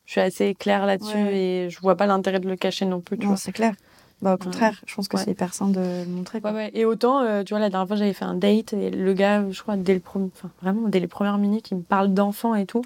Je 0.06 0.12
suis 0.12 0.22
assez 0.22 0.54
claire 0.56 0.86
là-dessus 0.86 1.16
Ouais. 1.16 1.38
et 1.38 1.70
je 1.70 1.80
vois 1.80 1.96
pas 1.96 2.06
l'intérêt 2.06 2.40
de 2.40 2.48
le 2.50 2.56
cacher 2.56 2.86
non 2.86 3.00
plus, 3.02 3.18
tu 3.18 3.26
non, 3.28 3.36
c'est 3.36 3.52
clair. 3.54 3.74
Bah, 4.22 4.36
au 4.36 4.38
contraire, 4.38 4.82
je 4.86 4.96
pense 4.96 5.08
que 5.10 5.18
Ouais. 5.18 5.24
c'est 5.26 5.32
hyper 5.32 5.54
sain 5.54 5.68
de 5.68 5.80
le 5.80 6.06
montrer. 6.06 6.40
quoi. 6.40 6.52
Ouais. 6.54 6.72
Et 6.74 6.86
autant, 6.86 7.22
euh, 7.22 7.44
tu 7.44 7.54
vois, 7.54 7.60
la 7.60 7.70
dernière 7.70 7.88
fois, 7.88 7.98
j'avais 7.98 8.14
fait 8.14 8.24
un 8.26 8.36
date 8.36 8.72
et 8.74 8.90
le 8.90 9.14
gars, 9.14 9.50
je 9.50 9.62
crois, 9.62 9.76
dès 9.76 9.94
le 9.94 10.00
premier, 10.00 10.30
enfin, 10.34 10.50
vraiment, 10.62 10.88
dès 10.88 11.00
les 11.02 11.08
premières 11.08 11.38
minutes, 11.38 11.72
il 11.72 11.78
me 11.78 11.82
parle 11.84 12.14
d'enfants 12.14 12.56
et 12.56 12.66
tout. 12.66 12.84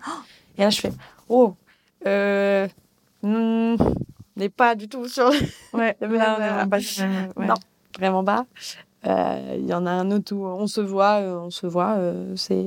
Et 0.58 0.62
là, 0.63 0.69
je 0.71 0.80
fais, 0.82 0.91
oh, 1.30 1.53
euh, 2.08 2.67
hmm, 3.21 3.75
on 3.80 3.95
n'est 4.36 4.49
pas 4.49 4.73
du 4.75 4.88
tout 4.88 5.08
sur 5.08 5.30
Ouais, 5.73 5.95
vraiment 6.01 6.67
pas. 6.67 6.80
Non, 7.38 7.53
vraiment 7.99 8.23
pas. 8.23 8.45
Euh, 9.06 9.58
Il 9.60 9.65
y 9.67 9.73
en 9.75 9.86
a 9.86 9.91
un 9.91 10.10
autre 10.12 10.34
où 10.36 10.43
on 10.45 10.65
se 10.67 10.82
voit, 10.82 11.17
euh, 11.19 11.38
on 11.39 11.49
se 11.51 11.67
voit, 11.67 11.97
c'est 12.36 12.65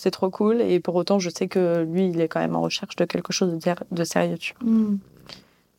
c'est 0.00 0.10
trop 0.10 0.30
cool. 0.30 0.62
Et 0.62 0.80
pour 0.80 0.94
autant, 0.94 1.18
je 1.18 1.28
sais 1.28 1.46
que 1.46 1.82
lui, 1.82 2.08
il 2.08 2.20
est 2.22 2.28
quand 2.28 2.40
même 2.40 2.56
en 2.56 2.62
recherche 2.62 2.96
de 2.96 3.04
quelque 3.04 3.32
chose 3.34 3.52
de, 3.90 4.04
sérieux. 4.04 4.38
tu 4.38 4.54
vois. 4.58 4.70
Mm. 4.72 4.98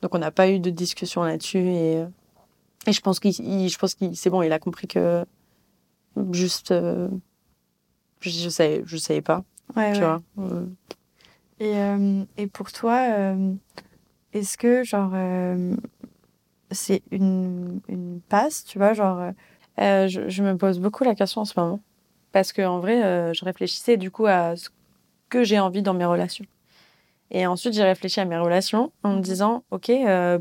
Donc, 0.03 0.13
on 0.15 0.19
n'a 0.19 0.29
pas 0.31 0.47
eu 0.49 0.59
de 0.59 0.69
discussion 0.69 1.23
là-dessus. 1.23 1.57
Et, 1.57 1.97
euh, 1.97 2.05
et 2.85 2.91
je 2.93 3.01
pense 3.01 3.19
qu'il, 3.19 3.31
il- 3.39 3.69
je 3.69 3.77
pense 3.79 3.95
qu'il, 3.95 4.15
c'est 4.15 4.29
bon, 4.29 4.43
il 4.43 4.51
a 4.51 4.59
compris 4.59 4.87
que 4.87 5.25
juste, 6.31 6.69
euh, 6.71 7.07
je, 8.19 8.29
je 8.29 8.49
savais, 8.49 8.83
je 8.85 8.97
savais 8.97 9.21
pas, 9.21 9.43
Ouais, 9.75 9.93
tu 9.93 9.99
ouais. 10.01 10.05
vois. 10.05 10.21
Euh, 10.39 10.65
Et, 11.59 11.75
euh, 11.77 12.23
et 12.37 12.45
pour 12.47 12.71
toi, 12.71 12.99
est-ce 14.33 14.55
que, 14.57 14.83
genre, 14.83 15.13
c'est 16.71 17.01
une, 17.11 17.79
une 17.87 18.21
passe, 18.29 18.65
tu 18.65 18.77
vois, 18.77 18.93
genre... 18.93 19.31
je, 19.77 20.29
je 20.29 20.43
me 20.43 20.55
pose 20.57 20.79
beaucoup 20.79 21.03
la 21.03 21.15
question 21.15 21.41
en 21.41 21.45
ce 21.45 21.59
moment. 21.59 21.79
Parce 22.31 22.53
qu'en 22.53 22.79
vrai, 22.79 23.03
euh, 23.03 23.33
je 23.33 23.43
réfléchissais 23.45 23.97
du 23.97 24.11
coup 24.11 24.25
à 24.25 24.55
ce 24.55 24.69
que 25.29 25.43
j'ai 25.43 25.59
envie 25.59 25.81
dans 25.81 25.93
mes 25.93 26.05
relations. 26.05 26.45
Et 27.29 27.45
ensuite, 27.47 27.73
j'ai 27.73 27.83
réfléchi 27.83 28.19
à 28.19 28.25
mes 28.25 28.37
relations 28.37 28.91
en 29.03 29.13
me 29.15 29.21
disant, 29.21 29.63
OK, 29.71 29.89
euh, 29.89 30.39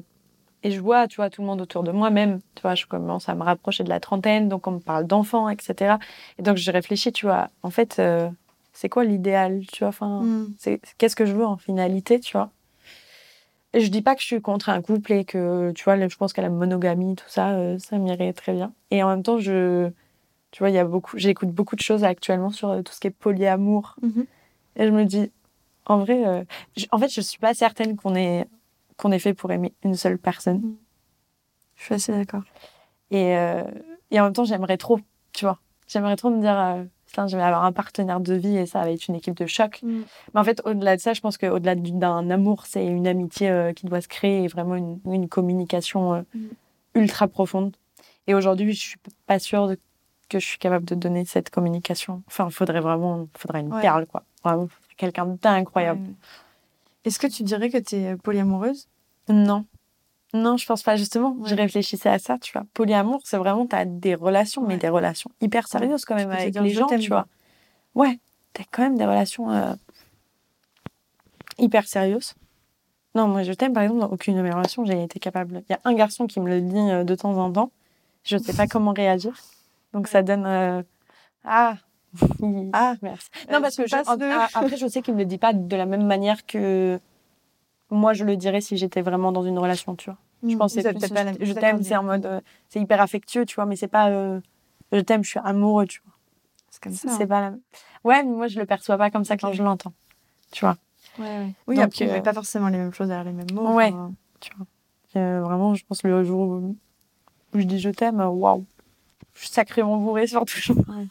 et 0.63 0.71
je 0.73 0.81
vois, 0.81 1.07
tu 1.09 1.17
vois, 1.17 1.31
tout 1.31 1.41
le 1.41 1.47
monde 1.47 1.61
autour 1.61 1.83
de 1.83 1.93
moi, 1.93 2.11
même, 2.11 2.41
tu 2.55 2.63
vois, 2.63 2.75
je 2.75 2.87
commence 2.87 3.29
à 3.29 3.35
me 3.35 3.43
rapprocher 3.43 3.85
de 3.85 3.89
la 3.89 4.01
trentaine, 4.01 4.49
donc 4.49 4.67
on 4.67 4.73
me 4.73 4.79
parle 4.81 5.07
d'enfants, 5.07 5.49
etc. 5.49 5.99
Et 6.39 6.43
donc, 6.43 6.57
j'ai 6.57 6.71
réfléchi, 6.71 7.13
tu 7.13 7.27
vois, 7.27 7.49
en 7.63 7.71
fait, 7.71 7.99
euh, 7.99 8.29
c'est 8.73 8.89
quoi 8.89 9.05
l'idéal, 9.05 9.63
tu 9.73 9.81
vois, 9.81 9.89
enfin, 9.89 10.23
Mm. 10.23 10.55
c'est 10.59 10.81
qu'est-ce 10.99 11.17
que 11.17 11.27
je 11.27 11.33
veux 11.33 11.47
en 11.47 11.57
finalité, 11.57 12.19
tu 12.21 12.37
vois? 12.37 12.51
Et 13.73 13.81
je 13.81 13.89
dis 13.91 14.03
pas 14.03 14.17
que 14.17 14.21
je 14.21 14.27
suis 14.27 14.41
contre 14.43 14.69
un 14.69 14.83
couple 14.83 15.13
et 15.13 15.25
que, 15.25 15.71
tu 15.73 15.85
vois, 15.85 15.97
je 16.09 16.17
pense 16.17 16.33
qu'à 16.33 16.43
la 16.43 16.51
monogamie, 16.51 17.15
tout 17.15 17.29
ça, 17.29 17.51
euh, 17.51 17.79
ça 17.79 17.99
m'irait 17.99 18.33
très 18.33 18.53
bien. 18.53 18.73
Et 18.91 19.03
en 19.03 19.09
même 19.09 19.23
temps, 19.23 19.39
je, 19.39 19.91
tu 20.51 20.59
vois, 20.61 20.71
il 20.71 20.75
y 20.75 20.79
a 20.79 20.85
beaucoup, 20.85 21.17
j'écoute 21.19 21.51
beaucoup 21.51 21.77
de 21.77 21.81
choses 21.81 22.05
actuellement 22.05 22.51
sur 22.51 22.71
euh, 22.71 22.83
tout 22.83 22.93
ce 22.93 23.01
qui 23.01 23.07
est 23.07 23.11
polyamour. 23.11 23.97
Mhm. 24.03 24.27
Et 24.77 24.87
je 24.87 24.91
me 24.91 25.05
dis, 25.05 25.31
en 25.87 25.99
vrai, 25.99 26.27
euh, 26.27 26.45
en 26.91 26.99
fait, 26.99 27.09
je 27.13 27.21
suis 27.21 27.39
pas 27.39 27.55
certaine 27.55 27.97
qu'on 27.97 28.15
est, 28.15 28.47
qu'on 28.97 29.13
est 29.13 29.19
fait 29.19 29.35
pour 29.35 29.51
aimer 29.53 29.73
une 29.85 29.95
seule 29.95 30.19
personne. 30.19 30.75
Je 31.77 31.85
suis 31.85 31.95
assez 31.95 32.13
d'accord. 32.13 32.43
Et, 33.11 33.37
euh, 33.37 33.63
et 34.11 34.21
en 34.21 34.25
même 34.25 34.33
temps, 34.33 34.45
j'aimerais 34.45 34.77
trop, 34.77 35.01
tu 35.33 35.45
vois, 35.45 35.59
j'aimerais 35.89 36.17
trop 36.17 36.31
me 36.31 36.41
dire, 36.41 36.59
euh, 36.59 36.85
putain, 37.07 37.27
je 37.27 37.37
vais 37.37 37.43
avoir 37.43 37.65
un 37.65 37.73
partenaire 37.73 38.21
de 38.21 38.35
vie 38.35 38.57
et 38.57 38.67
ça 38.67 38.81
va 38.81 38.91
être 38.91 39.09
une 39.09 39.15
équipe 39.17 39.35
de 39.37 39.47
choc. 39.47 39.81
Mm. 39.83 40.03
Mais 40.35 40.41
en 40.41 40.45
fait, 40.45 40.61
au-delà 40.65 40.97
de 40.97 41.01
ça, 41.01 41.13
je 41.15 41.21
pense 41.21 41.39
qu'au-delà 41.39 41.75
du- 41.75 41.93
d'un 41.93 42.29
amour, 42.31 42.67
c'est 42.67 42.87
une 42.87 43.07
amitié 43.09 43.73
qui 43.75 43.87
doit 43.87 44.01
se 44.01 44.09
créer 44.09 44.45
et 44.45 44.49
vraiment 44.49 44.77
une, 44.77 45.01
une 45.07 45.29
communication 45.29 46.25
Mm. 46.35 46.47
ultra 46.95 47.27
profonde. 47.29 47.77
Et 48.27 48.35
aujourd'hui, 48.35 48.73
je 48.75 48.81
suis 48.81 48.99
pas 49.27 49.39
sûre 49.39 49.67
de- 49.69 49.79
que 50.31 50.39
je 50.39 50.47
suis 50.47 50.59
capable 50.59 50.87
de 50.87 50.95
donner 50.95 51.25
cette 51.27 51.51
communication. 51.51 52.23
Enfin, 52.29 52.47
il 52.49 52.53
faudrait 52.53 52.81
vraiment, 52.81 53.27
faudrait 53.37 53.61
une 53.61 53.73
Ouais. 53.75 53.83
perle, 53.83 54.07
quoi. 54.07 54.23
Vraiment, 54.45 54.69
quelqu'un 54.97 55.27
d'incroyable. 55.27 56.01
Ouais. 56.01 56.15
Est-ce 57.05 57.19
que 57.19 57.27
tu 57.27 57.43
dirais 57.43 57.69
que 57.71 57.79
tu 57.79 57.97
es 57.97 58.17
polyamoureuse? 58.17 58.89
Non. 59.29 59.67
Non, 60.33 60.57
je 60.57 60.65
pense 60.65 60.83
pas. 60.83 60.97
Justement, 60.97 61.37
je 61.45 61.55
Ouais. 61.55 61.63
réfléchissais 61.63 62.09
à 62.09 62.19
ça, 62.19 62.39
tu 62.39 62.53
vois. 62.53 62.65
Polyamour, 62.73 63.21
c'est 63.25 63.37
vraiment, 63.37 63.67
tu 63.67 63.75
as 63.75 63.85
des 63.85 64.15
relations, 64.15 64.63
mais 64.67 64.77
des 64.77 64.89
relations 64.89 65.31
hyper 65.41 65.67
sérieuses 65.67 66.05
quand 66.05 66.15
même 66.15 66.31
avec 66.31 66.55
les 66.55 66.71
je 66.71 66.79
gens, 66.79 66.87
tu 66.87 67.09
vois. 67.09 67.27
Ouais, 67.97 68.19
tu 68.55 68.63
as 68.63 68.65
quand 68.71 68.83
même 68.83 68.97
des 68.97 69.05
relations 69.07 69.51
euh, 69.51 69.75
hyper 71.59 71.87
sérieuses. 71.87 72.35
Non, 73.17 73.27
moi, 73.27 73.43
je 73.43 73.53
t'aime, 73.53 73.73
par 73.73 73.83
exemple, 73.83 74.01
dans 74.01 74.11
aucune 74.11 74.37
de 74.37 74.43
mes 74.43 74.53
relations, 74.53 74.85
j'ai 74.85 75.03
été 75.03 75.19
capable. 75.19 75.63
Il 75.69 75.73
y 75.73 75.75
a 75.75 75.81
un 75.85 75.95
garçon 75.95 76.29
qui 76.29 76.39
me 76.39 76.49
le 76.49 76.61
dit 76.61 76.79
euh, 76.79 77.03
de 77.03 77.15
temps 77.17 77.37
en 77.37 77.51
temps. 77.51 77.73
Je 78.23 78.37
sais 78.37 78.53
pas 78.53 78.67
comment 78.69 78.93
réagir. 78.93 79.33
Donc, 79.93 80.09
ça 80.09 80.23
donne. 80.23 80.47
euh, 80.47 80.83
Ah 81.45 81.77
Ah, 82.73 82.95
merci. 83.03 83.29
Non, 83.51 83.59
Euh, 83.59 83.61
parce 83.61 83.77
que 83.77 83.87
je- 83.87 83.95
a- 83.97 84.49
après, 84.55 84.77
je 84.77 84.87
sais 84.87 85.03
qu'il 85.03 85.15
me 85.15 85.21
le 85.21 85.25
dit 85.27 85.39
pas 85.39 85.53
de 85.53 85.77
la 85.77 85.87
même 85.87 86.07
manière 86.07 86.45
que 86.47 86.99
moi, 87.91 88.13
je 88.13 88.25
le 88.25 88.37
dirais 88.37 88.61
si 88.61 88.77
j'étais 88.77 89.03
vraiment 89.03 89.33
dans 89.33 89.43
une 89.43 89.59
relation, 89.59 89.97
tu 89.97 90.11
vois. 90.11 90.19
Je 90.47 90.57
pense 90.57 90.75
que 90.75 90.81
plus, 90.81 91.09
pas 91.13 91.25
la- 91.25 91.33
je 91.39 91.53
t'aime, 91.53 91.83
c'est 91.83 91.97
en 91.97 92.03
mode, 92.03 92.25
euh, 92.27 92.41
c'est 92.69 92.81
hyper 92.81 93.01
affectueux, 93.01 93.45
tu 93.45 93.57
vois, 93.57 93.67
mais 93.67 93.77
c'est 93.77 93.89
pas, 93.89 94.09
euh, 94.11 94.41
je 94.93 95.01
t'aime, 95.01 95.23
je 95.23 95.31
suis 95.31 95.41
amoureux, 95.43 95.87
tu 95.87 96.01
vois. 96.05 96.15
C'est 96.71 96.83
comme 96.83 96.93
ça. 96.93 97.09
C'est 97.11 97.25
hein. 97.25 97.27
pas 97.27 97.41
la. 97.41 97.51
Ouais, 98.05 98.23
mais 98.23 98.31
moi, 98.31 98.47
je 98.47 98.59
le 98.59 98.65
perçois 98.65 98.97
pas 98.97 99.11
comme 99.11 99.25
ça 99.25 99.37
quand 99.37 99.53
je 99.53 99.63
l'entends, 99.63 99.93
tu 100.53 100.65
vois. 100.65 100.77
Ouais, 101.19 101.25
ouais. 101.25 101.55
Oui, 101.67 101.77
Donc, 101.77 101.85
après, 101.87 102.09
euh, 102.09 102.13
met 102.15 102.23
pas 102.23 102.33
forcément 102.33 102.69
les 102.69 102.79
mêmes 102.79 102.93
choses 102.95 103.09
derrière 103.09 103.25
les 103.25 103.33
mêmes 103.33 103.53
mots. 103.53 103.75
Ouais. 103.75 103.89
enfin, 103.93 104.13
tu 104.41 104.51
vois. 104.57 104.67
Euh, 105.17 105.43
vraiment, 105.43 105.75
je 105.75 105.85
pense 105.85 106.03
le 106.05 106.23
jour 106.25 106.49
où 106.49 106.77
je 107.55 107.65
dis 107.65 107.81
je 107.81 107.91
t'aime, 107.91 108.21
euh, 108.21 108.29
waouh, 108.29 108.65
je 109.35 109.41
suis 109.41 109.49
sacrément 109.49 109.97
bourrée 109.99 110.27
sur 110.27 110.45
tout 110.45 110.59
le 110.69 110.75
monde. 110.87 111.09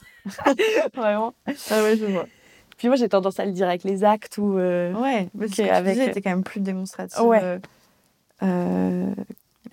vraiment. 0.93 1.33
Ah 1.71 1.81
ouais, 1.83 1.97
je 1.97 2.05
vois. 2.05 2.27
Puis 2.77 2.87
moi, 2.87 2.95
j'ai 2.97 3.09
tendance 3.09 3.39
à 3.39 3.45
le 3.45 3.51
dire 3.51 3.67
avec 3.67 3.83
les 3.83 4.03
actes 4.03 4.37
ou. 4.37 4.57
euh, 4.57 4.93
Ouais, 4.93 5.29
mais 5.33 5.47
Ok, 5.47 5.53
c'est 5.55 5.69
avec- 5.69 5.97
avec. 5.99 6.13
T'es 6.13 6.21
quand 6.21 6.29
même 6.29 6.43
plus 6.43 6.61
démonstrative. 6.61 7.21
Ouais. 7.25 7.39
euh, 7.43 7.59
euh, 8.43 9.13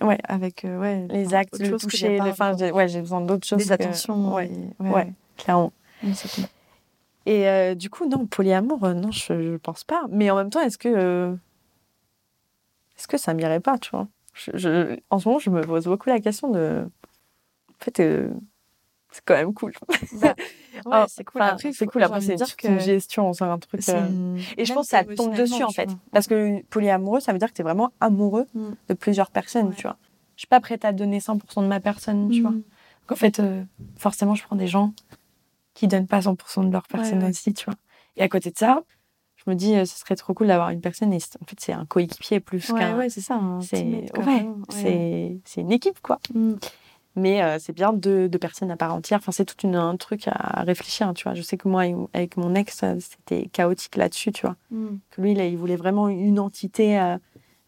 Ouais. 0.01 0.17
Avec 0.25 0.63
euh, 0.65 0.77
ouais, 0.79 1.07
les 1.09 1.27
enfin, 1.27 1.37
actes, 1.37 1.57
le 1.59 1.71
que 1.71 1.75
toucher, 1.77 2.09
des 2.09 2.17
le- 2.19 2.29
enfin, 2.29 2.53
ouais, 2.55 2.87
j'ai 2.87 2.99
besoin 3.01 3.21
d'autres 3.21 3.47
choses. 3.47 3.59
des 3.59 3.67
que- 3.67 3.73
attentions. 3.73 4.33
Ouais, 4.33 4.51
ouais, 4.79 5.13
clairement. 5.37 5.71
Et 7.25 7.47
euh, 7.47 7.75
du 7.75 7.89
coup, 7.89 8.07
non, 8.07 8.25
polyamour, 8.25 8.83
euh, 8.83 8.93
non, 8.93 9.11
je, 9.11 9.51
je 9.51 9.55
pense 9.57 9.83
pas. 9.83 10.03
Mais 10.09 10.29
en 10.29 10.35
même 10.35 10.49
temps, 10.49 10.61
est-ce 10.61 10.77
que. 10.77 10.87
euh, 10.89 11.33
Est-ce 12.97 13.07
que 13.07 13.17
ça 13.17 13.33
m'irait 13.33 13.59
pas, 13.59 13.77
tu 13.77 13.89
vois? 13.91 14.07
Je, 14.33 14.51
je- 14.53 14.99
En 15.09 15.19
ce 15.19 15.27
moment, 15.27 15.39
je 15.39 15.49
me 15.49 15.61
pose 15.61 15.85
beaucoup 15.85 16.09
la 16.09 16.19
question 16.19 16.49
de. 16.49 16.87
En 17.81 17.83
fait, 17.85 17.99
euh, 17.99 18.29
c'est 19.11 19.23
quand 19.25 19.35
même 19.35 19.53
cool. 19.53 19.73
Ouais, 20.21 20.33
Ah, 20.91 21.05
c'est 21.09 21.23
cool. 21.23 21.41
enfin, 21.41 21.53
Après, 21.53 21.71
c'est 21.73 21.85
cool. 21.85 22.03
Après, 22.03 22.21
c'est 22.21 22.55
que 22.55 22.67
une 22.67 22.79
gestion, 22.79 23.33
c'est 23.33 23.43
un 23.45 23.57
truc. 23.59 23.81
euh, 23.89 24.07
une- 24.07 24.39
Et 24.57 24.65
je 24.65 24.73
pense 24.73 24.85
que 24.87 24.91
ça 24.91 25.03
tombe 25.03 25.35
dessus, 25.35 25.63
en 25.63 25.69
fait. 25.71 25.89
Parce 26.11 26.27
que 26.27 26.61
polyamoureux, 26.65 27.19
ça 27.19 27.31
veut 27.33 27.39
dire 27.39 27.49
que 27.49 27.53
tu 27.53 27.61
es 27.61 27.63
vraiment 27.63 27.91
amoureux 27.99 28.47
Mm. 28.53 28.69
de 28.89 28.93
plusieurs 28.93 29.31
personnes, 29.31 29.67
Ouais. 29.69 29.75
tu 29.75 29.83
vois. 29.83 29.97
Je 30.35 30.41
suis 30.41 30.47
pas 30.47 30.59
prête 30.59 30.85
à 30.85 30.91
donner 30.93 31.19
100% 31.19 31.61
de 31.63 31.67
ma 31.67 31.79
personne, 31.79 32.29
tu 32.29 32.41
vois. 32.41 32.51
Mm. 32.51 32.55
Donc, 32.61 33.11
en 33.11 33.15
fait, 33.15 33.39
euh, 33.39 33.63
forcément, 33.97 34.35
je 34.35 34.43
prends 34.43 34.55
des 34.55 34.67
gens 34.67 34.93
qui 35.73 35.87
donnent 35.87 36.07
pas 36.07 36.21
100% 36.21 36.63
de 36.63 36.71
leur 36.71 36.87
personne 36.87 37.23
ouais. 37.23 37.29
aussi, 37.29 37.53
tu 37.53 37.65
vois. 37.65 37.75
Et 38.17 38.23
à 38.23 38.27
côté 38.27 38.49
de 38.51 38.57
ça, 38.57 38.81
je 39.35 39.49
me 39.49 39.55
dis, 39.55 39.75
euh, 39.75 39.85
ce 39.85 39.97
serait 39.99 40.15
trop 40.15 40.33
cool 40.33 40.47
d'avoir 40.47 40.71
une 40.71 40.81
personne. 40.81 41.13
Et 41.13 41.17
en 41.41 41.45
fait, 41.45 41.59
c'est 41.59 41.71
un 41.71 41.85
coéquipier 41.85 42.39
plus 42.39 42.67
qu'un. 42.73 42.97
ouais, 42.97 43.09
c'est 43.09 43.21
ça. 43.21 43.39
c'est 43.61 43.81
une 45.61 45.71
équipe, 45.71 45.99
quoi. 46.01 46.19
Mais 47.19 47.41
euh, 47.41 47.57
c'est 47.59 47.73
bien 47.73 47.93
deux, 47.93 48.29
deux 48.29 48.37
personnes 48.37 48.69
à 48.69 48.77
part 48.77 48.93
entière. 48.93 49.17
Enfin, 49.17 49.31
c'est 49.31 49.43
tout 49.43 49.65
une, 49.65 49.75
un 49.75 49.97
truc 49.97 50.27
à 50.27 50.61
réfléchir, 50.61 51.11
tu 51.15 51.23
vois. 51.23 51.33
Je 51.33 51.41
sais 51.41 51.57
que 51.57 51.67
moi, 51.67 51.83
avec 52.13 52.37
mon 52.37 52.53
ex, 52.53 52.85
c'était 52.99 53.47
chaotique 53.47 53.95
là-dessus, 53.95 54.31
tu 54.31 54.43
vois. 54.43 54.55
Mm. 54.69 54.97
Que 55.09 55.21
lui, 55.21 55.33
là, 55.33 55.45
il 55.47 55.57
voulait 55.57 55.77
vraiment 55.77 56.09
une 56.09 56.39
entité. 56.39 56.99
euh, 56.99 57.17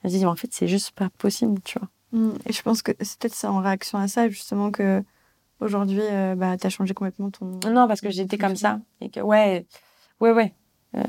Je 0.04 0.10
dis, 0.10 0.26
en 0.26 0.36
fait, 0.36 0.50
c'est 0.52 0.68
juste 0.68 0.92
pas 0.92 1.10
possible, 1.18 1.60
tu 1.64 1.80
vois. 1.80 1.90
Mm. 2.12 2.36
Et 2.46 2.54
je 2.54 2.62
pense 2.62 2.84
que 2.84 2.92
c'est 3.02 3.18
peut-être 3.18 3.34
ça 3.34 3.52
en 3.52 3.60
réaction 3.60 3.98
à 3.98 4.08
ça, 4.08 4.30
justement, 4.30 4.70
que 4.70 5.04
aujourd'hui, 5.62 6.02
euh, 6.04 6.36
bah, 6.36 6.56
t'as 6.56 6.70
changé 6.70 6.94
complètement 6.94 7.32
ton. 7.32 7.60
Non, 7.68 7.88
parce 7.88 8.02
que 8.02 8.12
j'étais 8.12 8.38
comme 8.38 8.56
ça. 8.56 8.80
Et 9.02 9.10
que, 9.10 9.20
ouais, 9.20 9.66
ouais, 10.20 10.32
ouais. 10.32 10.54
Euh, 10.96 11.02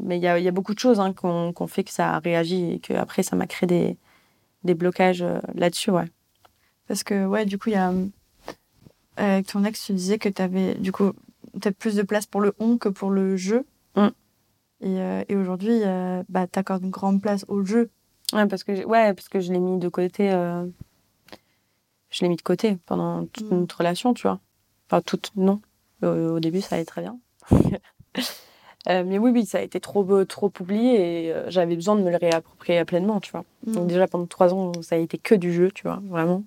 mais 0.00 0.18
il 0.18 0.22
y 0.22 0.26
a, 0.26 0.38
il 0.38 0.44
y 0.44 0.48
a 0.48 0.52
beaucoup 0.52 0.74
de 0.74 0.78
choses 0.78 1.00
hein, 1.00 1.14
qu'on 1.14 1.66
fait 1.66 1.84
que 1.84 1.90
ça 1.90 2.14
a 2.14 2.18
réagi 2.18 2.72
et 2.72 2.78
que 2.78 2.92
après 2.94 3.22
ça 3.22 3.36
m'a 3.36 3.46
créé 3.46 3.66
des, 3.66 3.98
des 4.64 4.74
blocages 4.74 5.22
euh, 5.22 5.38
là-dessus, 5.54 5.90
ouais. 5.90 6.04
Parce 6.88 7.04
que, 7.04 7.26
ouais, 7.26 7.44
du 7.46 7.58
coup, 7.58 7.68
il 7.68 7.72
y 7.72 7.76
a. 7.76 7.90
euh, 7.90 8.06
Avec 9.16 9.46
ton 9.46 9.64
ex, 9.64 9.84
tu 9.84 9.92
disais 9.92 10.18
que 10.18 10.28
t'avais, 10.28 10.74
du 10.74 10.90
coup, 10.92 11.12
peut-être 11.52 11.76
plus 11.76 11.94
de 11.96 12.02
place 12.02 12.26
pour 12.26 12.40
le 12.40 12.54
on 12.58 12.78
que 12.78 12.88
pour 12.88 13.10
le 13.10 13.36
je. 13.36 13.56
Mm. 13.96 14.08
Et, 14.80 15.00
euh, 15.00 15.22
et 15.28 15.36
aujourd'hui, 15.36 15.80
euh, 15.84 16.22
bah, 16.28 16.46
t'accordes 16.46 16.82
une 16.84 16.90
grande 16.90 17.20
place 17.20 17.44
au 17.48 17.64
jeu. 17.64 17.90
Ouais, 18.32 18.46
parce 18.46 18.64
que, 18.64 18.84
ouais, 18.84 19.14
parce 19.14 19.28
que 19.28 19.40
je 19.40 19.52
l'ai 19.52 19.58
mis 19.58 19.78
de 19.78 19.88
côté. 19.88 20.30
euh, 20.32 20.66
Je 22.10 22.22
l'ai 22.22 22.28
mis 22.28 22.36
de 22.36 22.42
côté 22.42 22.78
pendant 22.86 23.26
toute 23.26 23.50
Mm. 23.50 23.58
notre 23.60 23.76
relation, 23.78 24.14
tu 24.14 24.22
vois. 24.22 24.40
Enfin, 24.88 25.02
toute, 25.02 25.32
non. 25.36 25.60
Au 26.02 26.38
début, 26.40 26.60
ça 26.60 26.76
allait 26.76 26.84
très 26.86 27.02
bien. 27.02 27.18
Mais 28.86 29.18
oui, 29.18 29.30
oui, 29.32 29.44
ça 29.44 29.58
a 29.58 29.60
été 29.60 29.80
trop, 29.80 30.24
trop 30.24 30.50
oublié 30.60 31.26
et 31.28 31.34
j'avais 31.48 31.74
besoin 31.74 31.96
de 31.96 32.02
me 32.02 32.10
le 32.10 32.16
réapproprier 32.16 32.82
pleinement, 32.86 33.20
tu 33.20 33.30
vois. 33.32 33.44
Donc 33.66 33.86
déjà 33.88 34.06
pendant 34.06 34.26
trois 34.26 34.54
ans, 34.54 34.72
ça 34.80 34.94
a 34.94 34.98
été 34.98 35.18
que 35.18 35.34
du 35.34 35.52
jeu, 35.52 35.70
tu 35.72 35.82
vois, 35.82 36.00
vraiment. 36.04 36.44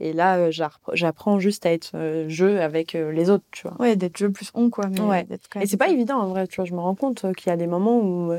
Et 0.00 0.12
là, 0.12 0.36
euh, 0.38 0.50
j'appre- 0.50 0.94
j'apprends 0.94 1.38
juste 1.38 1.66
à 1.66 1.72
être 1.72 1.92
euh, 1.94 2.28
jeu 2.28 2.60
avec 2.60 2.94
euh, 2.94 3.12
les 3.12 3.30
autres, 3.30 3.44
tu 3.52 3.68
vois. 3.68 3.76
Ouais, 3.80 3.94
d'être 3.96 4.16
jeu 4.16 4.30
plus 4.30 4.50
on, 4.54 4.68
quoi. 4.70 4.88
Mais 4.88 5.00
Ouais. 5.00 5.26
Et 5.60 5.66
c'est 5.66 5.76
pas 5.76 5.88
évident 5.88 6.18
en 6.18 6.28
vrai, 6.28 6.46
tu 6.48 6.56
vois. 6.56 6.64
Je 6.64 6.74
me 6.74 6.80
rends 6.80 6.94
compte 6.96 7.24
qu'il 7.34 7.48
y 7.48 7.52
a 7.52 7.56
des 7.56 7.66
moments 7.68 7.98
où, 8.00 8.32
je 8.32 8.38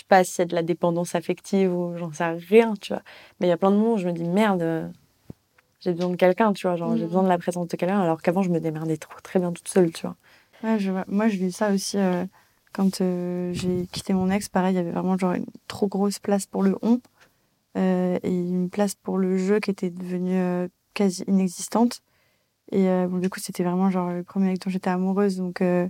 sais 0.00 0.04
pas 0.08 0.22
si 0.24 0.32
c'est 0.32 0.46
de 0.46 0.54
la 0.54 0.62
dépendance 0.62 1.14
affective 1.14 1.72
ou 1.74 1.96
j'en 1.96 2.12
sais 2.12 2.24
rien, 2.26 2.74
tu 2.80 2.92
vois. 2.92 3.02
Mais 3.40 3.46
il 3.46 3.50
y 3.50 3.52
a 3.52 3.56
plein 3.56 3.70
de 3.70 3.76
moments 3.76 3.94
où 3.94 3.98
je 3.98 4.06
me 4.06 4.12
dis 4.12 4.24
merde, 4.24 4.92
j'ai 5.80 5.92
besoin 5.92 6.10
de 6.10 6.16
quelqu'un, 6.16 6.52
tu 6.52 6.66
vois. 6.66 6.76
Genre, 6.76 6.94
j'ai 6.96 7.02
Mhm. 7.04 7.08
besoin 7.08 7.22
de 7.24 7.28
la 7.28 7.38
présence 7.38 7.68
de 7.68 7.76
quelqu'un, 7.76 8.00
alors 8.00 8.20
qu'avant, 8.22 8.42
je 8.42 8.50
me 8.50 8.60
démerdais 8.60 8.96
trop, 8.98 9.18
très 9.22 9.38
bien 9.40 9.50
toute 9.52 9.68
seule, 9.68 9.90
tu 9.92 10.06
vois. 10.06 10.16
Ouais, 10.62 10.78
je. 10.78 10.92
Moi, 11.08 11.28
je 11.28 11.36
vis 11.38 11.52
ça 11.52 11.72
aussi 11.72 11.98
euh, 11.98 12.24
quand 12.72 13.00
euh, 13.00 13.50
j'ai 13.54 13.86
quitté 13.90 14.12
mon 14.12 14.30
ex. 14.30 14.48
Pareil, 14.48 14.74
il 14.74 14.76
y 14.76 14.80
avait 14.80 14.92
vraiment 14.92 15.16
genre 15.18 15.32
une 15.32 15.46
trop 15.68 15.88
grosse 15.88 16.18
place 16.20 16.46
pour 16.46 16.62
le 16.62 16.76
on 16.82 17.00
euh, 17.78 18.18
et 18.22 18.30
une 18.30 18.68
place 18.70 18.94
pour 18.94 19.16
le 19.18 19.38
jeu 19.38 19.58
qui 19.58 19.70
était 19.70 19.90
devenue 19.90 20.38
quasi 20.94 21.24
inexistante. 21.26 22.02
Et 22.70 22.88
euh, 22.88 23.06
bon, 23.06 23.18
du 23.18 23.28
coup, 23.28 23.40
c'était 23.40 23.64
vraiment 23.64 23.90
genre 23.90 24.10
le 24.10 24.22
premier 24.22 24.48
mec 24.48 24.60
dont 24.60 24.70
j'étais 24.70 24.90
amoureuse. 24.90 25.36
Donc, 25.36 25.60
euh, 25.60 25.88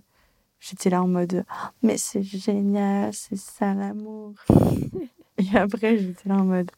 j'étais 0.61 0.91
là 0.91 1.03
en 1.03 1.09
mode 1.09 1.45
Ah, 1.49 1.73
Mais 1.83 1.97
c'est 1.97 2.23
génial, 2.23 3.13
c'est 3.15 3.37
ça 3.37 3.75
l'amour. 3.75 4.35
et 5.39 5.57
après, 5.57 5.99
j'étais 5.99 6.29
là 6.29 6.37
en 6.37 6.45
mode 6.45 6.71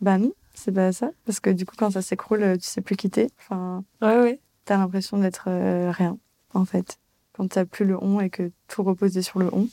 Bah 0.00 0.18
non, 0.18 0.32
c'est 0.54 0.72
pas 0.72 0.92
ça. 0.92 1.10
Parce 1.24 1.40
que 1.40 1.50
du 1.50 1.64
coup, 1.64 1.74
quand 1.78 1.90
ça 1.90 2.02
s'écroule, 2.02 2.42
euh, 2.42 2.56
tu 2.56 2.64
sais 2.66 2.80
plus 2.82 2.96
quitter. 2.96 3.28
Enfin, 3.38 3.82
Ouais, 4.02 4.18
ouais. 4.20 4.40
t'as 4.66 4.76
l'impression 4.76 5.16
d'être 5.18 5.44
euh, 5.48 5.90
rien, 5.90 6.18
en 6.52 6.64
fait. 6.64 6.98
Quand 7.32 7.48
t'as 7.48 7.64
plus 7.64 7.84
le 7.84 7.96
on 8.02 8.20
et 8.20 8.30
que 8.30 8.52
tout 8.68 8.82
reposait 8.82 9.22
sur 9.22 9.38
le 9.38 9.48
on. 9.52 9.68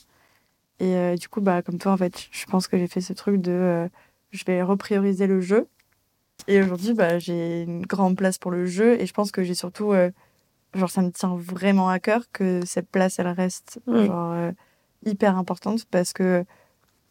Et 0.79 1.15
du 1.15 1.29
coup, 1.29 1.41
bah, 1.41 1.61
comme 1.61 1.77
toi, 1.77 1.91
en 1.91 1.97
fait, 1.97 2.27
je 2.31 2.45
pense 2.47 2.67
que 2.67 2.75
j'ai 2.75 2.87
fait 2.87 3.01
ce 3.01 3.13
truc 3.13 3.39
de 3.39 3.87
je 4.31 4.43
vais 4.45 4.63
reprioriser 4.63 5.27
le 5.27 5.39
jeu. 5.39 5.67
Et 6.47 6.61
aujourd'hui, 6.61 6.93
bah, 6.93 7.19
j'ai 7.19 7.63
une 7.63 7.85
grande 7.85 8.17
place 8.17 8.37
pour 8.37 8.51
le 8.51 8.65
jeu. 8.65 8.99
Et 8.99 9.05
je 9.05 9.13
pense 9.13 9.31
que 9.31 9.43
j'ai 9.43 9.53
surtout. 9.55 9.91
euh, 9.93 10.11
genre, 10.73 10.89
ça 10.89 11.01
me 11.01 11.11
tient 11.11 11.35
vraiment 11.35 11.89
à 11.89 11.99
cœur 11.99 12.23
que 12.31 12.65
cette 12.65 12.89
place, 12.89 13.19
elle 13.19 13.27
reste 13.27 13.79
Mm. 13.87 14.05
genre, 14.05 14.31
euh, 14.33 14.51
hyper 15.05 15.37
importante 15.37 15.85
parce 15.91 16.13
que 16.13 16.45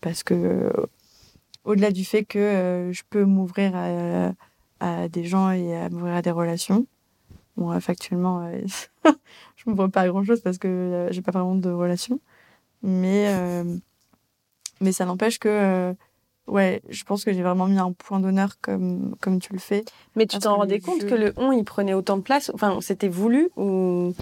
parce 0.01 0.23
que 0.23 0.35
euh, 0.35 0.71
au-delà 1.65 1.91
du 1.91 2.05
fait 2.05 2.25
que 2.25 2.39
euh, 2.39 2.93
je 2.93 3.03
peux 3.11 3.25
m'ouvrir 3.25 3.73
à, 3.77 4.33
à 4.81 5.09
des 5.09 5.25
gens 5.25 5.51
et 5.51 5.77
à 5.77 5.91
m'ouvrir 5.91 6.15
à 6.15 6.23
des 6.23 6.31
relations, 6.31 6.87
bon, 7.57 7.79
factuellement, 7.81 8.51
je 9.57 9.65
m'ouvre 9.67 9.89
pas 9.89 10.03
à 10.03 10.09
grand-chose 10.09 10.41
parce 10.41 10.57
que 10.57 11.09
j'ai 11.11 11.21
pas 11.21 11.33
vraiment 11.33 11.55
de 11.55 11.71
relations, 11.71 12.19
mais, 12.83 13.29
mais 14.81 14.93
ça 14.93 15.05
n'empêche 15.05 15.39
que, 15.39 15.95
ouais, 16.51 16.83
je 16.89 17.05
pense 17.05 17.25
que 17.25 17.33
j'ai 17.33 17.43
vraiment 17.43 17.67
mis 17.67 17.79
un 17.79 17.93
point 17.93 18.21
d'honneur 18.21 18.61
comme, 18.61 19.17
comme 19.21 19.41
tu 19.41 19.53
le 19.53 19.59
fais. 19.59 19.85
Mais 20.17 20.27
tu 20.27 20.39
t'en 20.39 20.57
rendais 20.57 20.81
compte 20.81 21.07
que 21.07 21.15
le 21.15 21.33
on, 21.37 21.53
il 21.53 21.65
prenait 21.65 21.95
autant 21.95 22.17
de 22.17 22.23
place? 22.23 22.51
Enfin, 22.55 22.79
c'était 22.81 23.09
voulu 23.09 23.51
ou, 23.57 24.13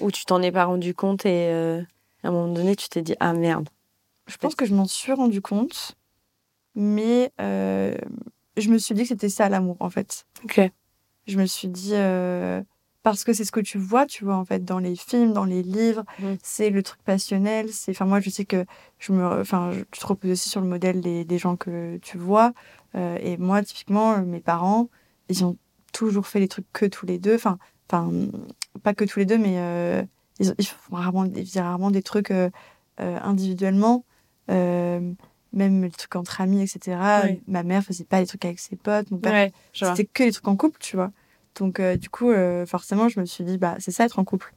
ou 0.00 0.10
tu 0.10 0.24
t'en 0.24 0.42
es 0.42 0.52
pas 0.52 0.64
rendu 0.64 0.94
compte 0.94 1.24
et 1.24 1.48
euh, 1.48 1.80
à 2.22 2.28
un 2.28 2.30
moment 2.32 2.52
donné, 2.52 2.76
tu 2.76 2.88
t'es 2.88 3.02
dit 3.02 3.14
Ah 3.20 3.32
merde. 3.32 3.68
Je 4.26 4.36
pense 4.36 4.54
que 4.54 4.66
je 4.66 4.74
m'en 4.74 4.84
suis 4.84 5.12
rendu 5.12 5.40
compte, 5.40 5.96
mais 6.74 7.32
euh, 7.40 7.96
je 8.58 8.68
me 8.68 8.76
suis 8.76 8.94
dit 8.94 9.02
que 9.02 9.08
c'était 9.08 9.30
ça 9.30 9.48
l'amour 9.48 9.76
en 9.80 9.88
fait. 9.88 10.26
Ok. 10.44 10.60
Je 11.26 11.38
me 11.38 11.46
suis 11.46 11.68
dit 11.68 11.94
euh, 11.94 12.62
parce 13.02 13.24
que 13.24 13.32
c'est 13.32 13.44
ce 13.44 13.52
que 13.52 13.60
tu 13.60 13.78
vois, 13.78 14.06
tu 14.06 14.24
vois 14.24 14.36
en 14.36 14.44
fait 14.44 14.64
dans 14.64 14.78
les 14.78 14.96
films, 14.96 15.32
dans 15.32 15.44
les 15.44 15.62
livres, 15.62 16.04
Mm. 16.18 16.34
c'est 16.42 16.70
le 16.70 16.82
truc 16.82 17.00
passionnel. 17.02 17.68
C'est, 17.72 17.92
enfin 17.92 18.04
moi 18.04 18.20
je 18.20 18.28
sais 18.30 18.44
que 18.44 18.64
je 18.98 19.12
me, 19.12 19.24
enfin 19.40 19.70
je- 19.72 19.80
tu 19.90 20.00
te 20.00 20.06
reposes 20.06 20.32
aussi 20.32 20.48
sur 20.48 20.60
le 20.60 20.66
modèle 20.66 21.00
des, 21.00 21.24
des 21.24 21.38
gens 21.38 21.56
que 21.56 21.96
tu 21.98 22.18
vois. 22.18 22.52
Euh, 22.94 23.16
et 23.20 23.36
moi 23.36 23.62
typiquement 23.62 24.12
euh, 24.14 24.22
mes 24.22 24.40
parents, 24.40 24.88
ils 25.28 25.44
ont 25.44 25.56
toujours 25.92 26.26
fait 26.26 26.40
les 26.40 26.48
trucs 26.48 26.66
que 26.72 26.86
tous 26.86 27.06
les 27.06 27.18
deux. 27.18 27.34
Enfin, 27.36 27.58
enfin 27.90 28.10
pas 28.82 28.94
que 28.94 29.04
tous 29.04 29.18
les 29.20 29.26
deux, 29.26 29.38
mais 29.38 29.54
euh, 29.58 30.02
ils, 30.40 30.54
ils 30.58 30.66
font 30.66 30.96
rarement, 30.96 31.24
ils 31.24 31.46
faisaient 31.46 31.60
rarement 31.62 31.90
des 31.90 32.02
trucs 32.02 32.30
euh, 32.30 32.50
individuellement. 32.98 34.04
Même 35.54 35.82
les 35.82 35.90
trucs 35.90 36.14
entre 36.14 36.40
amis, 36.42 36.60
etc. 36.62 36.98
Ma 37.46 37.62
mère 37.62 37.82
faisait 37.82 38.04
pas 38.04 38.20
les 38.20 38.26
trucs 38.26 38.44
avec 38.44 38.58
ses 38.58 38.76
potes. 38.76 39.10
Mon 39.10 39.18
père 39.18 39.32
Ouais, 39.32 39.52
c'était 39.90 40.04
que 40.04 40.22
les 40.24 40.32
trucs 40.32 40.46
en 40.48 40.56
couple, 40.56 40.76
tu 40.78 40.96
vois. 40.96 41.10
Donc, 41.58 41.80
euh, 41.80 41.96
du 41.96 42.08
coup, 42.08 42.30
euh, 42.30 42.66
forcément, 42.66 43.08
je 43.08 43.20
me 43.20 43.24
suis 43.24 43.44
dit, 43.44 43.58
bah, 43.58 43.76
c'est 43.78 43.90
ça 43.90 44.04
être 44.04 44.18
en 44.18 44.24
couple. 44.24 44.52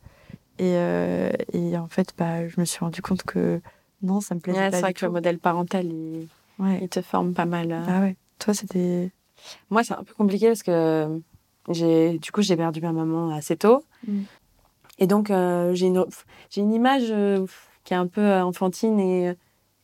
Et, 0.59 0.75
euh, 0.75 1.31
et 1.53 1.77
en 1.77 1.87
fait, 1.87 2.13
bah, 2.17 2.47
je 2.47 2.59
me 2.59 2.65
suis 2.65 2.79
rendu 2.79 3.01
compte 3.01 3.23
que 3.23 3.61
non, 4.03 4.21
ça 4.21 4.35
me 4.35 4.39
plaisait 4.39 4.59
Ouais, 4.59 4.69
pas 4.69 4.77
c'est 4.77 4.81
vrai 4.81 4.93
que 4.93 5.05
le 5.05 5.11
modèle 5.11 5.39
parental, 5.39 5.85
il, 5.85 6.27
Ouais. 6.59 6.79
il 6.81 6.89
te 6.89 7.01
forme 7.01 7.33
pas 7.33 7.45
mal. 7.45 7.83
Ah 7.87 8.01
ouais. 8.01 8.15
Toi, 8.39 8.53
c'était. 8.53 9.11
Moi, 9.69 9.83
c'est 9.83 9.93
un 9.93 10.03
peu 10.03 10.13
compliqué 10.13 10.47
parce 10.47 10.63
que 10.63 11.19
j'ai, 11.69 12.19
du 12.19 12.31
coup, 12.31 12.41
j'ai 12.41 12.55
perdu 12.55 12.81
ma 12.81 12.91
maman 12.91 13.31
assez 13.33 13.55
tôt. 13.57 13.83
Mm. 14.07 14.21
Et 14.99 15.07
donc, 15.07 15.31
euh, 15.31 15.73
j'ai 15.73 15.87
une, 15.87 16.05
j'ai 16.51 16.61
une 16.61 16.73
image 16.73 17.07
euh, 17.09 17.45
qui 17.83 17.93
est 17.93 17.97
un 17.97 18.07
peu 18.07 18.33
enfantine 18.35 18.99
et, 18.99 19.29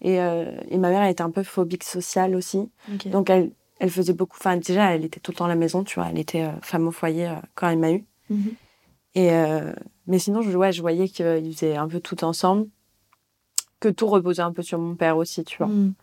et, 0.01 0.21
euh, 0.21 0.51
et 0.69 0.77
ma 0.77 0.89
mère, 0.89 1.01
elle 1.01 1.11
était 1.11 1.23
un 1.23 1.31
peu 1.31 1.41
phobique 1.43 1.83
sociale 1.83 2.35
aussi. 2.35 2.69
Donc, 3.05 3.29
elle, 3.31 3.51
elle 3.79 3.89
faisait 3.91 4.13
beaucoup. 4.13 4.37
Enfin, 4.39 4.57
déjà, 4.57 4.93
elle 4.95 5.05
était 5.05 5.19
tout 5.19 5.31
le 5.31 5.37
temps 5.37 5.45
à 5.45 5.49
la 5.49 5.55
maison, 5.55 5.83
tu 5.83 5.99
vois. 5.99 6.09
Elle 6.09 6.19
était 6.19 6.43
euh, 6.43 6.51
femme 6.61 6.87
au 6.87 6.91
foyer 6.91 7.27
euh, 7.27 7.35
quand 7.55 7.69
elle 7.69 7.79
m'a 7.79 7.91
eu. 7.91 8.05
Mhm. 8.29 8.53
Et, 9.15 9.31
euh, 9.31 9.73
mais 10.07 10.19
sinon, 10.19 10.41
je, 10.41 10.55
ouais, 10.57 10.71
je 10.71 10.81
voyais 10.81 11.07
qu'ils 11.07 11.53
faisaient 11.53 11.75
un 11.75 11.87
peu 11.87 11.99
tout 11.99 12.23
ensemble. 12.23 12.67
Que 13.79 13.89
tout 13.89 14.07
reposait 14.07 14.41
un 14.41 14.51
peu 14.51 14.63
sur 14.63 14.79
mon 14.79 14.95
père 14.95 15.17
aussi, 15.17 15.43
tu 15.43 15.57
vois. 15.57 15.67
Mm. 15.67 15.93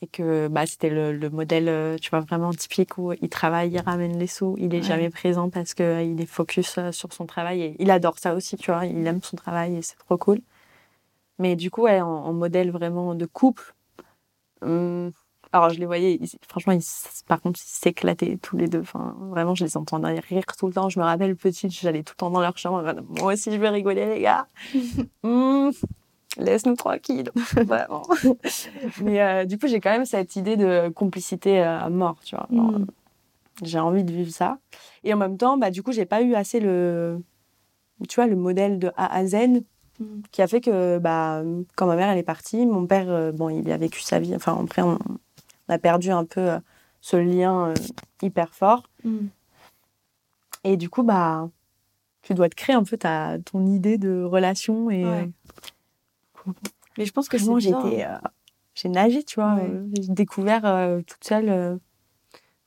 Et 0.00 0.06
que 0.06 0.46
bah, 0.46 0.64
c'était 0.66 0.90
le, 0.90 1.12
le 1.12 1.28
modèle, 1.30 1.98
tu 2.00 2.10
vois, 2.10 2.20
vraiment 2.20 2.52
typique 2.52 2.98
où 2.98 3.12
il 3.20 3.28
travaille, 3.28 3.70
il 3.72 3.80
ramène 3.80 4.16
les 4.16 4.28
sous, 4.28 4.54
il 4.56 4.72
est 4.72 4.78
Ouais. 4.78 4.82
jamais 4.84 5.10
présent 5.10 5.50
parce 5.50 5.74
qu'il 5.74 6.20
est 6.20 6.26
focus 6.26 6.78
sur 6.92 7.12
son 7.12 7.26
travail. 7.26 7.62
Et 7.62 7.76
il 7.80 7.90
adore 7.90 8.18
ça 8.20 8.34
aussi, 8.36 8.56
tu 8.56 8.70
vois. 8.70 8.86
Il 8.86 9.04
aime 9.08 9.20
son 9.22 9.36
travail 9.36 9.74
et 9.76 9.82
c'est 9.82 9.96
trop 9.96 10.16
cool. 10.16 10.40
Mais 11.40 11.56
du 11.56 11.72
coup, 11.72 11.82
ouais, 11.82 12.00
en, 12.00 12.06
en 12.08 12.32
modèle 12.32 12.70
vraiment 12.70 13.16
de 13.16 13.26
couple, 13.26 13.74
hum, 14.62 15.10
alors 15.52 15.70
je 15.70 15.78
les 15.78 15.86
voyais, 15.86 16.14
ils- 16.20 16.38
franchement, 16.48 16.72
ils, 16.72 16.82
par 17.26 17.40
contre, 17.40 17.58
ils 17.62 17.66
s'éclataient 17.68 18.38
tous 18.40 18.56
les 18.56 18.68
deux. 18.68 18.80
Enfin, 18.80 19.16
vraiment, 19.30 19.54
je 19.54 19.64
les 19.64 19.76
entendais 19.76 20.18
rire 20.20 20.44
tout 20.58 20.66
le 20.66 20.72
temps. 20.72 20.88
Je 20.88 20.98
me 20.98 21.04
rappelle, 21.04 21.36
petite, 21.36 21.70
j'allais 21.72 22.02
tout 22.02 22.12
le 22.16 22.18
temps 22.18 22.30
dans 22.30 22.40
leur 22.40 22.56
chambre. 22.58 22.82
Moi 23.20 23.32
aussi, 23.34 23.50
je 23.52 23.56
vais 23.56 23.68
rigoler, 23.68 24.06
les 24.06 24.20
gars. 24.22 24.46
Hum, 25.22 25.70
Laisse-nous 26.38 26.76
tranquilles. 26.76 27.30
Vraiment. 27.56 28.02
Mais 29.02 29.20
euh, 29.20 29.44
du 29.44 29.58
coup, 29.58 29.66
j'ai 29.66 29.80
quand 29.80 29.90
même 29.90 30.04
cette 30.04 30.36
idée 30.36 30.56
de 30.56 30.88
complicité 30.90 31.60
euh, 31.60 31.80
à 31.80 31.88
mort, 31.88 32.16
tu 32.24 32.36
vois. 32.36 32.46
Genre, 32.52 32.70
Mm. 32.78 32.86
J'ai 33.64 33.80
envie 33.80 34.04
de 34.04 34.12
vivre 34.12 34.30
ça. 34.30 34.58
Et 35.02 35.12
en 35.12 35.16
même 35.16 35.36
temps, 35.36 35.58
bah, 35.58 35.70
du 35.72 35.82
coup, 35.82 35.90
j'ai 35.90 36.04
pas 36.06 36.22
eu 36.22 36.34
assez 36.36 36.60
le, 36.60 37.20
tu 38.08 38.14
vois, 38.14 38.28
le 38.28 38.36
modèle 38.36 38.78
de 38.78 38.92
A 38.96 39.12
à 39.16 39.26
Z 39.26 39.36
Mm. 40.00 40.20
qui 40.30 40.42
a 40.42 40.46
fait 40.46 40.60
que, 40.60 40.98
bah, 40.98 41.42
quand 41.74 41.86
ma 41.88 41.96
mère 41.96 42.08
elle 42.10 42.18
est 42.18 42.22
partie, 42.22 42.64
mon 42.66 42.86
père, 42.86 43.10
euh, 43.10 43.32
bon, 43.32 43.48
il 43.48 43.68
a 43.72 43.76
vécu 43.76 44.00
sa 44.00 44.20
vie. 44.20 44.32
Enfin, 44.36 44.56
après, 44.62 44.82
on, 44.82 44.96
on 45.68 45.74
a 45.74 45.78
perdu 45.78 46.10
un 46.10 46.24
peu 46.24 46.40
euh, 46.52 46.58
ce 47.00 47.16
lien 47.16 47.68
euh, 47.68 47.74
hyper 48.22 48.54
fort. 48.54 48.88
Mm. 49.04 49.26
Et 50.64 50.76
du 50.76 50.88
coup, 50.88 51.02
bah, 51.02 51.48
tu 52.22 52.34
dois 52.34 52.48
te 52.48 52.54
créer 52.54 52.74
un 52.76 52.84
peu 52.84 52.96
ta, 52.96 53.38
ton 53.44 53.66
idée 53.66 53.98
de 53.98 54.22
relation. 54.22 54.90
Et 54.90 55.04
Ouais. 55.04 55.30
Mais 56.96 57.04
je 57.04 57.12
pense 57.12 57.28
que 57.28 57.38
c'est 57.38 57.60
j'étais, 57.60 58.04
euh, 58.04 58.18
j'ai 58.74 58.88
nagé, 58.88 59.22
tu 59.22 59.36
vois. 59.36 59.54
Ouais. 59.54 59.70
euh, 59.70 59.88
j'ai 59.92 60.12
découvert 60.12 60.64
euh, 60.64 61.00
toute 61.02 61.24
seule. 61.24 61.48
euh, 61.48 61.76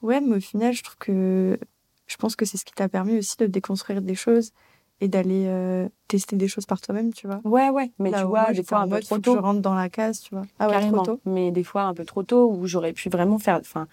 Ouais, 0.01 0.21
mais 0.21 0.37
au 0.37 0.39
final, 0.39 0.73
je 0.73 0.83
trouve 0.83 0.97
que 0.97 1.59
je 2.07 2.17
pense 2.17 2.35
que 2.35 2.45
c'est 2.45 2.57
ce 2.57 2.65
qui 2.65 2.73
t'a 2.73 2.89
permis 2.89 3.17
aussi 3.17 3.37
de 3.37 3.45
déconstruire 3.45 4.01
des 4.01 4.15
choses 4.15 4.51
et 5.01 5.07
d'aller 5.07 5.45
euh, 5.47 5.89
tester 6.07 6.35
des 6.37 6.47
choses 6.47 6.65
par 6.65 6.79
toi-même, 6.79 7.11
tu 7.13 7.27
vois. 7.27 7.41
Ouais, 7.43 7.69
ouais. 7.69 7.91
Mais 7.99 8.11
Là 8.11 8.21
tu 8.21 8.27
vois, 8.27 8.43
moi, 8.43 8.53
des 8.53 8.63
fois 8.63 8.79
un 8.79 8.83
peu 8.87 8.89
mode, 8.95 9.03
trop 9.03 9.15
que 9.17 9.21
je 9.25 9.31
tôt. 9.31 9.41
rentre 9.41 9.59
dans 9.61 9.73
la 9.73 9.89
case, 9.89 10.21
tu 10.21 10.33
vois. 10.35 10.43
Ah 10.59 10.67
ouais, 10.67 10.73
carrément. 10.73 11.01
trop 11.01 11.15
tôt. 11.15 11.21
Mais 11.25 11.51
des 11.51 11.63
fois 11.63 11.83
un 11.83 11.93
peu 11.93 12.05
trop 12.05 12.23
tôt, 12.23 12.49
où 12.51 12.65
j'aurais 12.67 12.93
pu 12.93 13.09
vraiment 13.09 13.39
faire. 13.39 13.57
Enfin, 13.59 13.87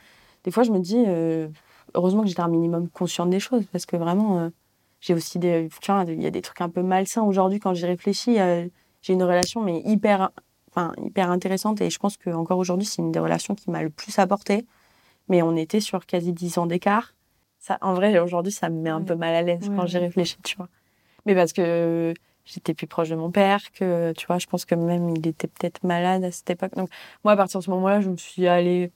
des 0.44 0.50
fois, 0.50 0.62
je 0.62 0.70
me 0.70 0.78
dis, 0.78 1.02
euh, 1.06 1.48
heureusement 1.94 2.22
que 2.22 2.28
j'étais 2.28 2.42
un 2.42 2.48
minimum 2.48 2.88
consciente 2.90 3.30
des 3.30 3.40
choses, 3.40 3.64
parce 3.72 3.86
que 3.86 3.96
vraiment, 3.96 4.38
euh, 4.38 4.50
j'ai 5.00 5.14
aussi 5.14 5.38
des. 5.38 5.68
Tu 5.80 5.90
vois, 5.90 6.04
il 6.06 6.22
y 6.22 6.26
a 6.26 6.30
des 6.30 6.42
trucs 6.42 6.60
un 6.60 6.68
peu 6.68 6.82
malsains 6.82 7.22
aujourd'hui 7.22 7.58
quand 7.58 7.72
j'y 7.74 7.86
réfléchis. 7.86 8.36
j'ai 9.00 9.12
une 9.14 9.22
relation, 9.22 9.62
mais 9.62 9.80
hyper, 9.86 10.30
enfin, 10.70 10.92
hyper 11.02 11.30
intéressante, 11.30 11.80
et 11.80 11.88
je 11.88 11.98
pense 11.98 12.16
que 12.18 12.28
encore 12.30 12.58
aujourd'hui, 12.58 12.86
c'est 12.86 13.00
une 13.00 13.12
des 13.12 13.18
relations 13.20 13.54
qui 13.54 13.70
m'a 13.70 13.82
le 13.82 13.90
plus 13.90 14.18
apporté. 14.18 14.66
Mais 15.30 15.40
on 15.42 15.56
était 15.56 15.80
sur 15.80 16.04
quasi 16.06 16.32
10 16.32 16.58
ans 16.58 16.66
d'écart. 16.66 17.14
Ça, 17.58 17.76
en 17.82 17.92
vrai, 17.94 18.18
aujourd'hui, 18.18 18.52
ça 18.52 18.68
me 18.70 18.80
met 18.80 18.88
un 18.90 19.00
Ouais. 19.00 19.04
peu 19.04 19.14
mal 19.14 19.34
à 19.34 19.42
l'aise 19.42 19.68
Ouais, 19.68 19.76
quand 19.76 19.86
j'y 19.86 19.98
réfléchis, 19.98 20.38
tu 20.44 20.56
vois. 20.56 20.68
Mais 21.28 21.34
parce 21.34 21.52
que 21.52 22.14
j'étais 22.46 22.72
plus 22.72 22.86
proche 22.86 23.10
de 23.10 23.14
mon 23.14 23.30
père, 23.30 23.60
que 23.72 24.12
tu 24.16 24.26
vois, 24.26 24.38
je 24.38 24.46
pense 24.46 24.64
que 24.64 24.74
même 24.74 25.10
il 25.10 25.26
était 25.26 25.46
peut-être 25.46 25.84
malade 25.84 26.24
à 26.24 26.32
cette 26.32 26.48
époque. 26.48 26.74
Donc, 26.74 26.88
moi, 27.22 27.34
à 27.34 27.36
partir 27.36 27.60
de 27.60 27.64
ce 27.64 27.70
moment-là, 27.70 28.00
je 28.00 28.08
me 28.08 28.16
suis 28.16 28.48
allez, 28.48 28.90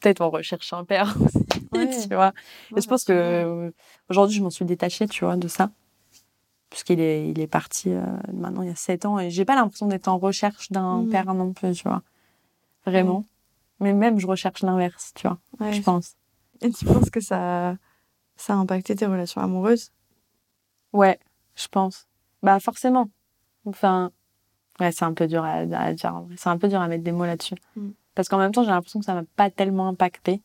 peut-être 0.00 0.20
on 0.20 0.28
recherche 0.28 0.70
un 0.74 0.84
père 0.84 1.16
aussi, 1.26 1.38
Ouais. 1.72 1.88
tu 2.08 2.14
vois. 2.14 2.34
Ouais, 2.72 2.78
Et 2.78 2.82
je 2.82 2.86
pense 2.88 3.04
que 3.04 3.12
euh, 3.14 3.70
aujourd'hui, 4.10 4.36
je 4.36 4.42
m'en 4.42 4.50
suis 4.50 4.66
détachée, 4.66 5.08
tu 5.08 5.24
vois, 5.24 5.36
de 5.36 5.48
ça. 5.48 5.70
Puisqu'il 6.70 7.00
est, 7.00 7.30
il 7.30 7.40
est 7.40 7.46
parti 7.46 7.90
euh, 7.90 8.02
maintenant 8.34 8.60
il 8.60 8.68
y 8.68 8.70
a 8.70 8.74
sept 8.76 9.06
ans 9.06 9.18
et 9.18 9.30
j'ai 9.30 9.46
pas 9.46 9.54
l'impression 9.54 9.86
d'être 9.86 10.06
en 10.08 10.18
recherche 10.18 10.70
d'un 10.70 11.04
Mm. 11.04 11.08
père 11.08 11.32
non 11.32 11.54
plus, 11.54 11.72
tu 11.72 11.84
vois. 11.88 12.02
Vraiment. 12.84 13.24
Mais 13.80 13.94
même, 13.94 14.18
je 14.18 14.26
recherche 14.26 14.60
l'inverse, 14.62 15.12
tu 15.14 15.26
vois, 15.26 15.38
je 15.72 15.80
pense. 15.80 16.16
Et 16.60 16.70
tu 16.70 16.84
penses 16.84 17.08
que 17.08 17.20
ça, 17.20 17.76
ça 18.36 18.52
a 18.52 18.56
impacté 18.56 18.94
tes 18.94 19.06
relations 19.06 19.40
amoureuses? 19.40 19.92
Ouais, 20.92 21.18
je 21.58 21.68
pense. 21.68 22.06
Bah, 22.42 22.60
forcément. 22.60 23.08
Enfin, 23.66 24.10
ouais, 24.80 24.92
c'est 24.92 25.04
un 25.04 25.12
peu 25.12 25.26
dur 25.26 25.44
à, 25.44 25.54
à 25.54 25.92
dire. 25.92 26.22
C'est 26.36 26.48
un 26.48 26.58
peu 26.58 26.68
dur 26.68 26.80
à 26.80 26.88
mettre 26.88 27.04
des 27.04 27.12
mots 27.12 27.26
là-dessus. 27.26 27.56
Mm. 27.76 27.90
Parce 28.14 28.28
qu'en 28.28 28.38
même 28.38 28.52
temps, 28.52 28.64
j'ai 28.64 28.70
l'impression 28.70 29.00
que 29.00 29.06
ça 29.06 29.14
m'a 29.14 29.24
pas 29.36 29.50
tellement 29.50 29.88
impacté. 29.88 30.42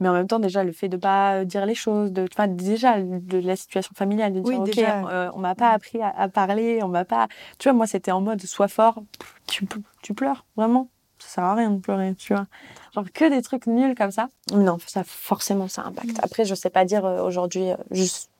Mais 0.00 0.08
en 0.08 0.12
même 0.14 0.26
temps, 0.26 0.40
déjà, 0.40 0.64
le 0.64 0.72
fait 0.72 0.88
de 0.88 0.96
pas 0.96 1.44
dire 1.44 1.64
les 1.64 1.74
choses, 1.74 2.12
de, 2.12 2.26
enfin, 2.32 2.48
déjà, 2.48 3.00
de 3.00 3.38
la 3.38 3.54
situation 3.54 3.94
familiale, 3.94 4.32
de 4.32 4.40
Oui, 4.40 4.60
dire, 4.62 5.02
OK, 5.02 5.10
euh, 5.12 5.30
on 5.34 5.38
m'a 5.38 5.54
pas 5.54 5.70
appris 5.70 6.02
à, 6.02 6.08
à 6.08 6.28
parler, 6.28 6.80
on 6.82 6.88
m'a 6.88 7.04
pas. 7.04 7.28
Tu 7.58 7.68
vois, 7.68 7.76
moi, 7.76 7.86
c'était 7.86 8.10
en 8.10 8.20
mode, 8.20 8.42
sois 8.42 8.68
fort, 8.68 9.02
tu, 9.46 9.66
tu 10.02 10.14
pleures, 10.14 10.44
vraiment. 10.56 10.88
Ça 11.20 11.28
sert 11.36 11.44
à 11.44 11.54
rien 11.54 11.70
de 11.70 11.78
pleurer, 11.78 12.16
tu 12.16 12.34
vois. 12.34 12.46
Genre 12.94 13.04
que 13.14 13.30
des 13.30 13.42
trucs 13.42 13.68
nuls 13.68 13.94
comme 13.94 14.10
ça. 14.10 14.28
Non, 14.52 14.78
ça, 14.86 15.04
forcément, 15.04 15.68
ça 15.68 15.82
impacte. 15.82 16.18
Mm. 16.18 16.24
Après, 16.24 16.44
je 16.44 16.54
sais 16.56 16.70
pas 16.70 16.84
dire 16.84 17.04
euh, 17.04 17.22
aujourd'hui, 17.22 17.70
euh, 17.70 17.76
juste 17.92 18.31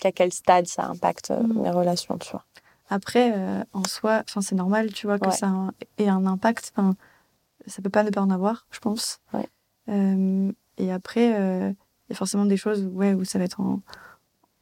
qu'à 0.00 0.10
quel 0.12 0.32
stade 0.32 0.66
ça 0.66 0.86
impacte 0.86 1.30
euh, 1.30 1.40
Mm. 1.42 1.62
mes 1.62 1.70
relations, 1.70 2.18
tu 2.18 2.30
vois. 2.32 2.44
Après, 2.88 3.32
euh, 3.36 3.62
en 3.72 3.84
soi, 3.84 4.24
c'est 4.26 4.56
normal, 4.56 4.92
tu 4.92 5.06
vois, 5.06 5.18
que 5.20 5.26
Ouais. 5.26 5.32
ça 5.32 5.52
ait 5.98 6.08
un 6.08 6.26
impact. 6.26 6.72
Enfin, 6.74 6.94
ça 7.68 7.80
peut 7.82 7.90
pas 7.90 8.02
ne 8.02 8.10
pas 8.10 8.20
en 8.20 8.30
avoir, 8.30 8.66
je 8.72 8.80
pense. 8.80 9.20
Ouais. 9.32 9.48
Euh, 9.88 10.50
et 10.76 10.90
après, 10.90 11.34
euh, 11.38 11.70
il 11.70 12.10
y 12.10 12.12
a 12.12 12.16
forcément 12.16 12.46
des 12.46 12.56
choses 12.56 12.84
ouais, 12.92 13.14
où 13.14 13.24
ça 13.24 13.38
va 13.38 13.44
être 13.44 13.60
en, 13.60 13.80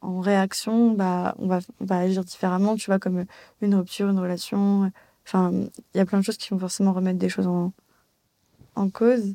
en 0.01 0.19
réaction. 0.19 0.91
Bah, 0.91 1.33
on, 1.39 1.47
va, 1.47 1.59
on 1.79 1.85
va 1.85 1.97
agir 1.99 2.23
différemment, 2.23 2.75
tu 2.75 2.85
vois, 2.91 2.99
comme 2.99 3.25
une 3.61 3.73
rupture, 3.73 4.09
une 4.09 4.19
relation. 4.19 4.91
Enfin, 5.25 5.51
il 5.51 5.97
y 5.97 5.99
a 5.99 6.05
plein 6.05 6.19
de 6.19 6.23
choses 6.23 6.37
qui 6.37 6.49
vont 6.51 6.59
forcément 6.59 6.93
remettre 6.93 7.17
des 7.19 7.29
choses 7.29 7.47
en, 7.47 7.71
en 8.75 8.89
cause. 8.89 9.33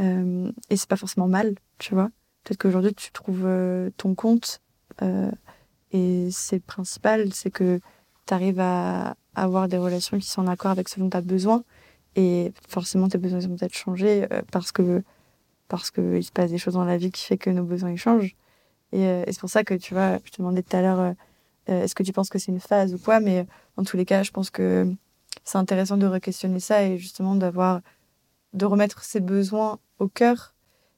Et 0.00 0.76
c'est 0.76 0.88
pas 0.88 0.96
forcément 0.96 1.26
mal, 1.28 1.54
tu 1.78 1.94
vois. 1.94 2.10
Peut-être 2.44 2.58
qu'aujourd'hui, 2.58 2.94
tu 2.94 3.10
trouves 3.10 3.48
ton 3.96 4.14
compte. 4.14 4.60
Euh, 5.02 5.30
et 5.92 6.28
c'est 6.30 6.56
le 6.56 6.62
principal, 6.62 7.32
c'est 7.32 7.50
que 7.50 7.80
tu 8.26 8.34
arrives 8.34 8.60
à 8.60 9.16
avoir 9.34 9.68
des 9.68 9.78
relations 9.78 10.18
qui 10.18 10.26
sont 10.26 10.42
en 10.42 10.46
accord 10.46 10.70
avec 10.70 10.88
ce 10.88 11.00
dont 11.00 11.08
tu 11.08 11.16
as 11.16 11.22
besoin. 11.22 11.64
Et 12.16 12.52
forcément, 12.68 13.08
tes 13.08 13.18
besoins 13.18 13.40
ils 13.40 13.48
ont 13.48 13.56
peut-être 13.56 13.76
changé 13.76 14.26
euh, 14.32 14.42
parce 14.50 14.72
que 14.72 15.02
parce 15.68 15.90
qu'il 15.90 16.24
se 16.24 16.32
passe 16.32 16.50
des 16.50 16.58
choses 16.58 16.74
dans 16.74 16.84
la 16.84 16.96
vie 16.96 17.10
qui 17.10 17.24
fait 17.24 17.36
que 17.36 17.50
nos 17.50 17.64
besoins 17.64 17.90
ils 17.90 17.98
changent. 17.98 18.36
Et, 18.92 19.06
euh, 19.06 19.24
c'est 19.26 19.40
pour 19.40 19.50
ça 19.50 19.64
que 19.64 19.74
tu 19.74 19.94
vois, 19.94 20.18
je 20.24 20.30
te 20.30 20.38
demandais 20.38 20.62
tout 20.62 20.76
à 20.76 20.82
l'heure, 20.82 21.14
est-ce 21.66 21.94
que 21.94 22.02
tu 22.02 22.12
penses 22.12 22.30
que 22.30 22.38
c'est 22.38 22.50
une 22.50 22.60
phase 22.60 22.94
ou 22.94 22.98
quoi 22.98 23.20
Mais 23.20 23.46
en 23.76 23.84
tous 23.84 23.98
les 23.98 24.06
cas, 24.06 24.22
je 24.22 24.30
pense 24.30 24.48
que 24.48 24.90
c'est 25.44 25.58
intéressant 25.58 25.98
de 25.98 26.06
re-questionner 26.06 26.60
ça 26.60 26.82
et 26.84 26.96
justement 26.96 27.34
d'avoir, 27.34 27.82
de 28.54 28.64
remettre 28.64 29.02
ses 29.02 29.20
besoins 29.20 29.78
au 29.98 30.08
cœur 30.08 30.54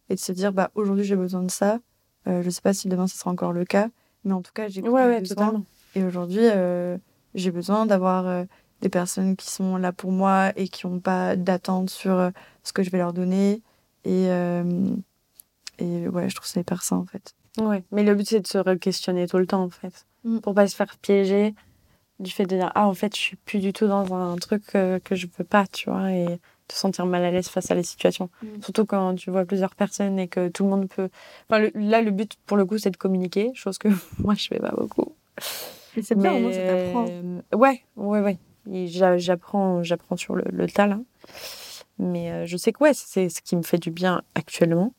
et 0.09 0.15
de 0.15 0.21
se 0.21 0.33
dire, 0.33 0.53
bah 0.53 0.71
aujourd'hui 0.75 1.05
j'ai 1.05 1.17
besoin 1.17 1.43
de 1.43 1.51
ça. 1.51 1.81
Euh, 2.27 2.43
je 2.43 2.51
sais 2.51 2.61
pas 2.61 2.73
si 2.75 2.89
demain 2.89 3.07
ce 3.07 3.17
sera 3.17 3.31
encore 3.31 3.53
le 3.53 3.65
cas, 3.65 3.89
mais 4.25 4.33
en 4.33 4.43
tout 4.43 4.53
cas 4.55 4.69
j'ai 4.69 4.83
Ouais, 4.83 5.05
ouais, 5.07 5.21
besoin. 5.21 5.65
Et 5.95 6.05
aujourd'hui, 6.05 6.41
euh, 6.43 6.99
j'ai 7.35 7.51
besoin 7.51 7.87
d'avoir 7.87 8.27
euh, 8.27 8.45
des 8.81 8.89
personnes 8.89 9.37
qui 9.37 9.51
sont 9.51 9.77
là 9.77 9.93
pour 9.93 10.13
moi 10.13 10.53
et 10.57 10.69
qui 10.69 10.87
n'ont 10.87 11.01
pas 11.01 11.37
d'attente 11.37 11.91
sur 11.91 12.31
ce 12.63 12.73
que 12.73 12.83
je 12.83 12.91
vais 12.91 12.99
leur 12.99 13.13
donner. 13.13 13.63
Et, 14.05 14.27
et 15.79 16.09
ouais, 16.09 16.29
je 16.29 16.35
trouve 16.35 16.47
ça 16.47 16.61
hyper 16.61 16.83
sain 16.83 16.97
en 16.97 17.07
fait. 17.07 17.35
Ouais, 17.59 17.83
mais 17.91 18.03
le 18.05 18.15
but 18.15 18.27
c'est 18.29 18.41
de 18.41 18.47
se 18.47 18.59
re-questionner 18.59 19.27
tout 19.27 19.39
le 19.39 19.47
temps 19.47 19.63
en 19.65 19.71
fait, 19.71 20.07
Mm. 20.25 20.39
pour 20.41 20.55
pas 20.55 20.67
se 20.69 20.77
faire 20.77 20.97
piéger 20.99 21.55
du 22.19 22.31
fait 22.31 22.45
de 22.45 22.55
dire 22.57 22.71
ah 22.75 22.87
en 22.87 22.93
fait 22.95 23.17
je 23.17 23.21
suis 23.21 23.37
plus 23.37 23.59
du 23.61 23.73
tout 23.73 23.87
dans 23.89 24.15
un 24.15 24.37
truc 24.37 24.63
que 24.67 25.01
je 25.11 25.27
veux 25.39 25.45
pas, 25.45 25.67
tu 25.67 25.89
vois, 25.91 26.13
et 26.13 26.39
te 26.71 26.77
sentir 26.79 27.07
mal 27.07 27.25
à 27.25 27.31
l'aise 27.31 27.49
face 27.49 27.71
à 27.71 27.75
les 27.75 27.83
situations. 27.83 28.31
Mm. 28.43 28.63
Surtout 28.63 28.85
quand 28.87 29.15
tu 29.15 29.31
vois 29.31 29.45
plusieurs 29.45 29.75
personnes 29.75 30.19
et 30.19 30.29
que 30.29 30.49
tout 30.49 30.65
le 30.65 30.71
monde 30.71 30.89
peut. 30.89 31.09
Enfin 31.49 31.61
le- 31.61 31.73
là 31.75 32.01
le 32.03 32.11
but 32.11 32.37
pour 32.47 32.57
le 32.57 32.65
coup 32.65 32.79
c'est 32.79 32.91
de 32.91 32.97
communiquer, 32.97 33.51
chose 33.55 33.79
que 33.79 33.89
moi 34.19 34.35
je 34.35 34.47
fais 34.49 34.59
pas 34.59 34.73
beaucoup. 34.77 35.15
Et 35.97 36.03
c'est 36.03 36.15
bien, 36.15 36.33
au 36.35 36.39
moins, 36.39 36.53
ça 36.53 36.63
t'apprend. 36.63 37.07
euh, 37.09 37.41
Ouais, 37.53 37.83
ouais, 37.97 38.21
ouais. 38.21 38.39
Et 38.71 38.87
J'apprends, 38.87 39.83
j'apprends 39.83 40.17
sur 40.17 40.37
le, 40.37 40.45
le 40.53 40.69
tas 40.69 40.87
là. 40.87 41.01
Mais 41.99 42.31
euh, 42.31 42.47
je 42.47 42.57
sais 42.57 42.73
que 42.73 42.83
ouais, 42.85 42.93
c'est 42.95 43.29
ce 43.29 43.41
qui 43.43 43.57
me 43.57 43.63
fait 43.63 43.79
du 43.79 43.91
bien 43.91 44.23
actuellement. 44.35 44.93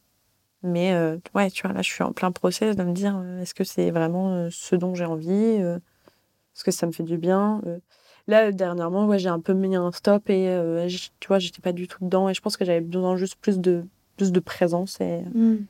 Mais 0.63 0.93
euh, 0.93 1.17
ouais, 1.33 1.49
tu 1.49 1.63
vois, 1.63 1.73
là, 1.73 1.81
je 1.81 1.89
suis 1.89 2.03
en 2.03 2.11
plein 2.11 2.31
process 2.31 2.75
de 2.75 2.83
me 2.83 2.91
dire 2.93 3.19
est-ce 3.41 3.53
que 3.53 3.63
c'est 3.63 3.89
vraiment 3.91 4.49
ce 4.51 4.75
dont 4.75 4.93
j'ai 4.95 5.05
envie 5.05 5.31
Est-ce 5.31 6.63
que 6.63 6.71
ça 6.71 6.85
me 6.85 6.91
fait 6.91 7.03
du 7.03 7.17
bien. 7.17 7.61
Là, 8.27 8.51
dernièrement, 8.51 9.05
ouais, 9.07 9.19
j'ai 9.19 9.29
un 9.29 9.39
peu 9.39 9.53
mis 9.53 9.75
un 9.75 9.91
stop 9.91 10.29
et 10.29 10.47
euh, 10.49 10.87
j- 10.87 11.11
tu 11.19 11.27
vois, 11.27 11.39
j'étais 11.39 11.61
pas 11.61 11.71
du 11.73 11.87
tout 11.87 11.97
dedans 12.03 12.29
et 12.29 12.33
je 12.33 12.41
pense 12.41 12.55
que 12.57 12.65
j'avais 12.65 12.81
besoin 12.81 13.17
juste 13.17 13.35
plus 13.41 13.59
de, 13.59 13.83
plus 14.17 14.31
de 14.31 14.39
présence 14.39 14.99
et, 15.01 15.21
Mm. 15.33 15.65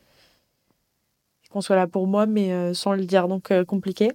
qu'on 1.51 1.61
soit 1.61 1.75
là 1.75 1.87
pour 1.87 2.07
moi, 2.07 2.25
mais 2.25 2.51
euh, 2.53 2.73
sans 2.73 2.93
le 2.93 3.03
dire. 3.05 3.27
Donc, 3.27 3.51
euh, 3.51 3.65
compliqué. 3.65 4.11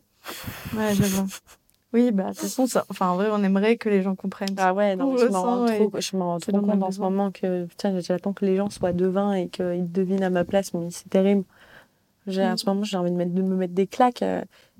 Ouais, 0.75 0.95
je 0.95 1.05
vois. 1.05 1.27
Oui, 1.93 2.11
bah, 2.11 2.25
de 2.25 2.29
toute 2.31 2.41
façon, 2.41 2.67
ça... 2.67 2.85
enfin, 2.91 3.09
en 3.09 3.17
vrai, 3.17 3.29
on 3.31 3.43
aimerait 3.43 3.77
que 3.77 3.89
les 3.89 4.03
gens 4.03 4.15
comprennent. 4.15 4.55
Ah 4.59 4.75
ouais, 4.75 4.97
non, 4.97 5.17
je 5.17 5.27
m'en 5.27 5.43
rends 5.43 5.65
trop, 5.67 5.93
je 5.99 6.17
rends 6.17 6.39
compte 6.63 6.83
en 6.83 6.91
ce 6.91 7.01
moment 7.01 7.31
que 7.31 7.65
putain, 7.67 7.99
j'attends 8.01 8.33
que 8.33 8.45
les 8.45 8.57
gens 8.57 8.69
soient 8.71 8.93
devins 8.93 9.33
et 9.35 9.49
qu'ils 9.49 9.91
devinent 9.91 10.23
à 10.25 10.31
ma 10.31 10.45
place, 10.45 10.75
mais 10.75 10.91
c'est 10.91 11.09
terrible. 11.09 11.45
J'ai, 12.27 12.45
En 12.45 12.55
Mm. 12.55 12.59
ce 12.59 12.67
moment, 12.67 12.83
j'ai 12.85 12.97
envie 12.97 13.13
de, 13.13 13.17
mettre, 13.17 13.33
de 13.33 13.43
me 13.43 13.55
mettre 13.57 13.73
des 13.75 13.87
claques. 13.87 14.25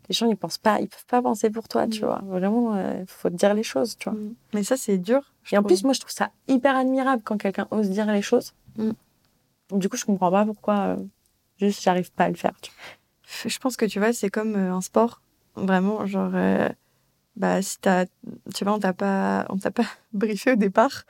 Euh, 0.07 0.09
Les 0.09 0.15
gens, 0.15 0.27
ils 0.29 0.37
pensent 0.37 0.59
pas, 0.59 0.81
ils 0.81 0.89
peuvent 0.89 1.07
pas 1.07 1.21
penser 1.23 1.51
pour 1.51 1.69
toi, 1.69 1.87
tu 1.87 2.03
Mm. 2.03 2.07
vois. 2.07 2.21
Vraiment, 2.27 2.77
il 2.79 3.05
faut 3.07 3.29
te 3.31 3.35
dire 3.35 3.55
les 3.55 3.63
choses, 3.63 3.97
tu 3.99 4.09
vois. 4.09 4.19
Mm. 4.19 4.35
Mais 4.55 4.63
ça, 4.63 4.77
c'est 4.77 4.99
dur. 4.99 5.33
Et 5.53 5.57
en 5.59 5.63
trouve. 5.63 5.69
plus, 5.69 5.85
moi, 5.85 5.93
je 5.93 6.01
trouve 6.01 6.13
ça 6.13 6.31
hyper 6.49 6.77
admirable 6.77 7.23
quand 7.25 7.37
quelqu'un 7.39 7.69
ose 7.71 7.91
dire 7.91 8.07
les 8.13 8.23
choses. 8.23 8.53
Mm. 8.79 8.91
Du 9.73 9.89
coup, 9.89 9.97
je 9.97 10.05
comprends 10.05 10.31
pas 10.31 10.45
pourquoi 10.45 10.75
euh, 10.79 10.97
juste 11.59 11.83
j'arrive 11.83 12.13
pas 12.13 12.25
à 12.25 12.29
le 12.29 12.35
faire. 12.37 12.53
Tu 12.63 12.71
vois. 12.71 13.51
Je 13.51 13.59
pense 13.59 13.77
que 13.77 13.85
tu 13.87 13.99
vois, 13.99 14.13
c'est 14.13 14.31
comme 14.31 14.55
euh, 14.55 14.73
un 14.73 14.81
sport. 14.81 15.21
Vraiment, 15.57 16.07
genre, 16.07 16.31
euh, 16.35 16.69
bah, 17.35 17.61
si 17.63 17.79
t'as, 17.81 18.05
tu 18.55 18.65
vois, 18.65 18.75
on 18.75 18.79
t'a 18.79 18.93
pas, 18.93 19.47
on 19.49 19.57
t'a 19.59 19.71
pas 19.71 19.87
briefé 20.13 20.53
au 20.53 20.57
départ. 20.57 21.03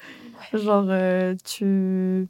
Genre, 0.54 0.86
euh, 0.88 1.34
tu, 1.44 2.28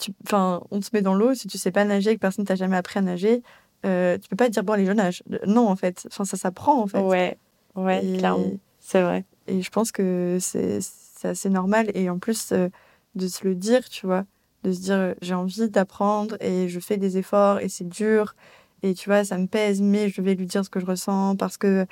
tu, 0.00 0.12
enfin, 0.24 0.62
on 0.70 0.80
te 0.80 0.88
met 0.92 1.02
dans 1.02 1.14
l'eau, 1.14 1.34
si 1.34 1.48
tu 1.48 1.58
sais 1.58 1.72
pas 1.72 1.84
nager 1.84 2.10
et 2.10 2.14
que 2.16 2.20
personne 2.20 2.44
t'a 2.44 2.54
jamais 2.54 2.76
appris 2.76 2.98
à 2.98 3.02
nager, 3.02 3.42
euh, 3.86 4.18
tu 4.18 4.28
peux 4.28 4.36
pas 4.36 4.48
dire, 4.48 4.62
bon, 4.64 4.72
allez, 4.74 4.86
je 4.86 4.92
nage. 4.92 5.22
Non, 5.46 5.68
en 5.68 5.76
fait. 5.76 6.06
Enfin, 6.10 6.24
ça 6.24 6.36
s'apprend, 6.36 6.82
en 6.82 6.86
fait. 6.86 7.00
Ouais, 7.00 7.38
ouais, 7.76 8.04
Et- 8.04 8.16
clairement. 8.18 8.52
C'est 8.80 9.02
vrai. 9.02 9.24
Et 9.46 9.62
je 9.62 9.70
pense 9.70 9.92
que 9.92 10.38
c'est 10.40 10.80
c'est 10.80 11.28
assez 11.28 11.48
normal. 11.50 11.90
Et 11.94 12.10
en 12.10 12.18
plus, 12.18 12.52
euh, 12.52 12.68
de 13.14 13.26
se 13.26 13.46
le 13.46 13.54
dire, 13.54 13.88
tu 13.88 14.06
vois, 14.06 14.24
de 14.64 14.72
se 14.72 14.80
dire, 14.80 14.94
euh, 14.96 15.14
j'ai 15.22 15.34
envie 15.34 15.68
d'apprendre 15.70 16.36
et 16.40 16.68
je 16.68 16.78
fais 16.80 16.96
des 16.98 17.16
efforts 17.16 17.60
et 17.60 17.68
c'est 17.68 17.88
dur. 17.88 18.34
Et 18.82 18.92
tu 18.94 19.08
vois, 19.08 19.24
ça 19.24 19.38
me 19.38 19.46
pèse, 19.46 19.80
mais 19.80 20.08
je 20.10 20.20
vais 20.20 20.34
lui 20.34 20.46
dire 20.46 20.64
ce 20.64 20.68
que 20.70 20.78
je 20.78 20.84
ressens 20.86 21.34
parce 21.36 21.56
que, 21.56 21.86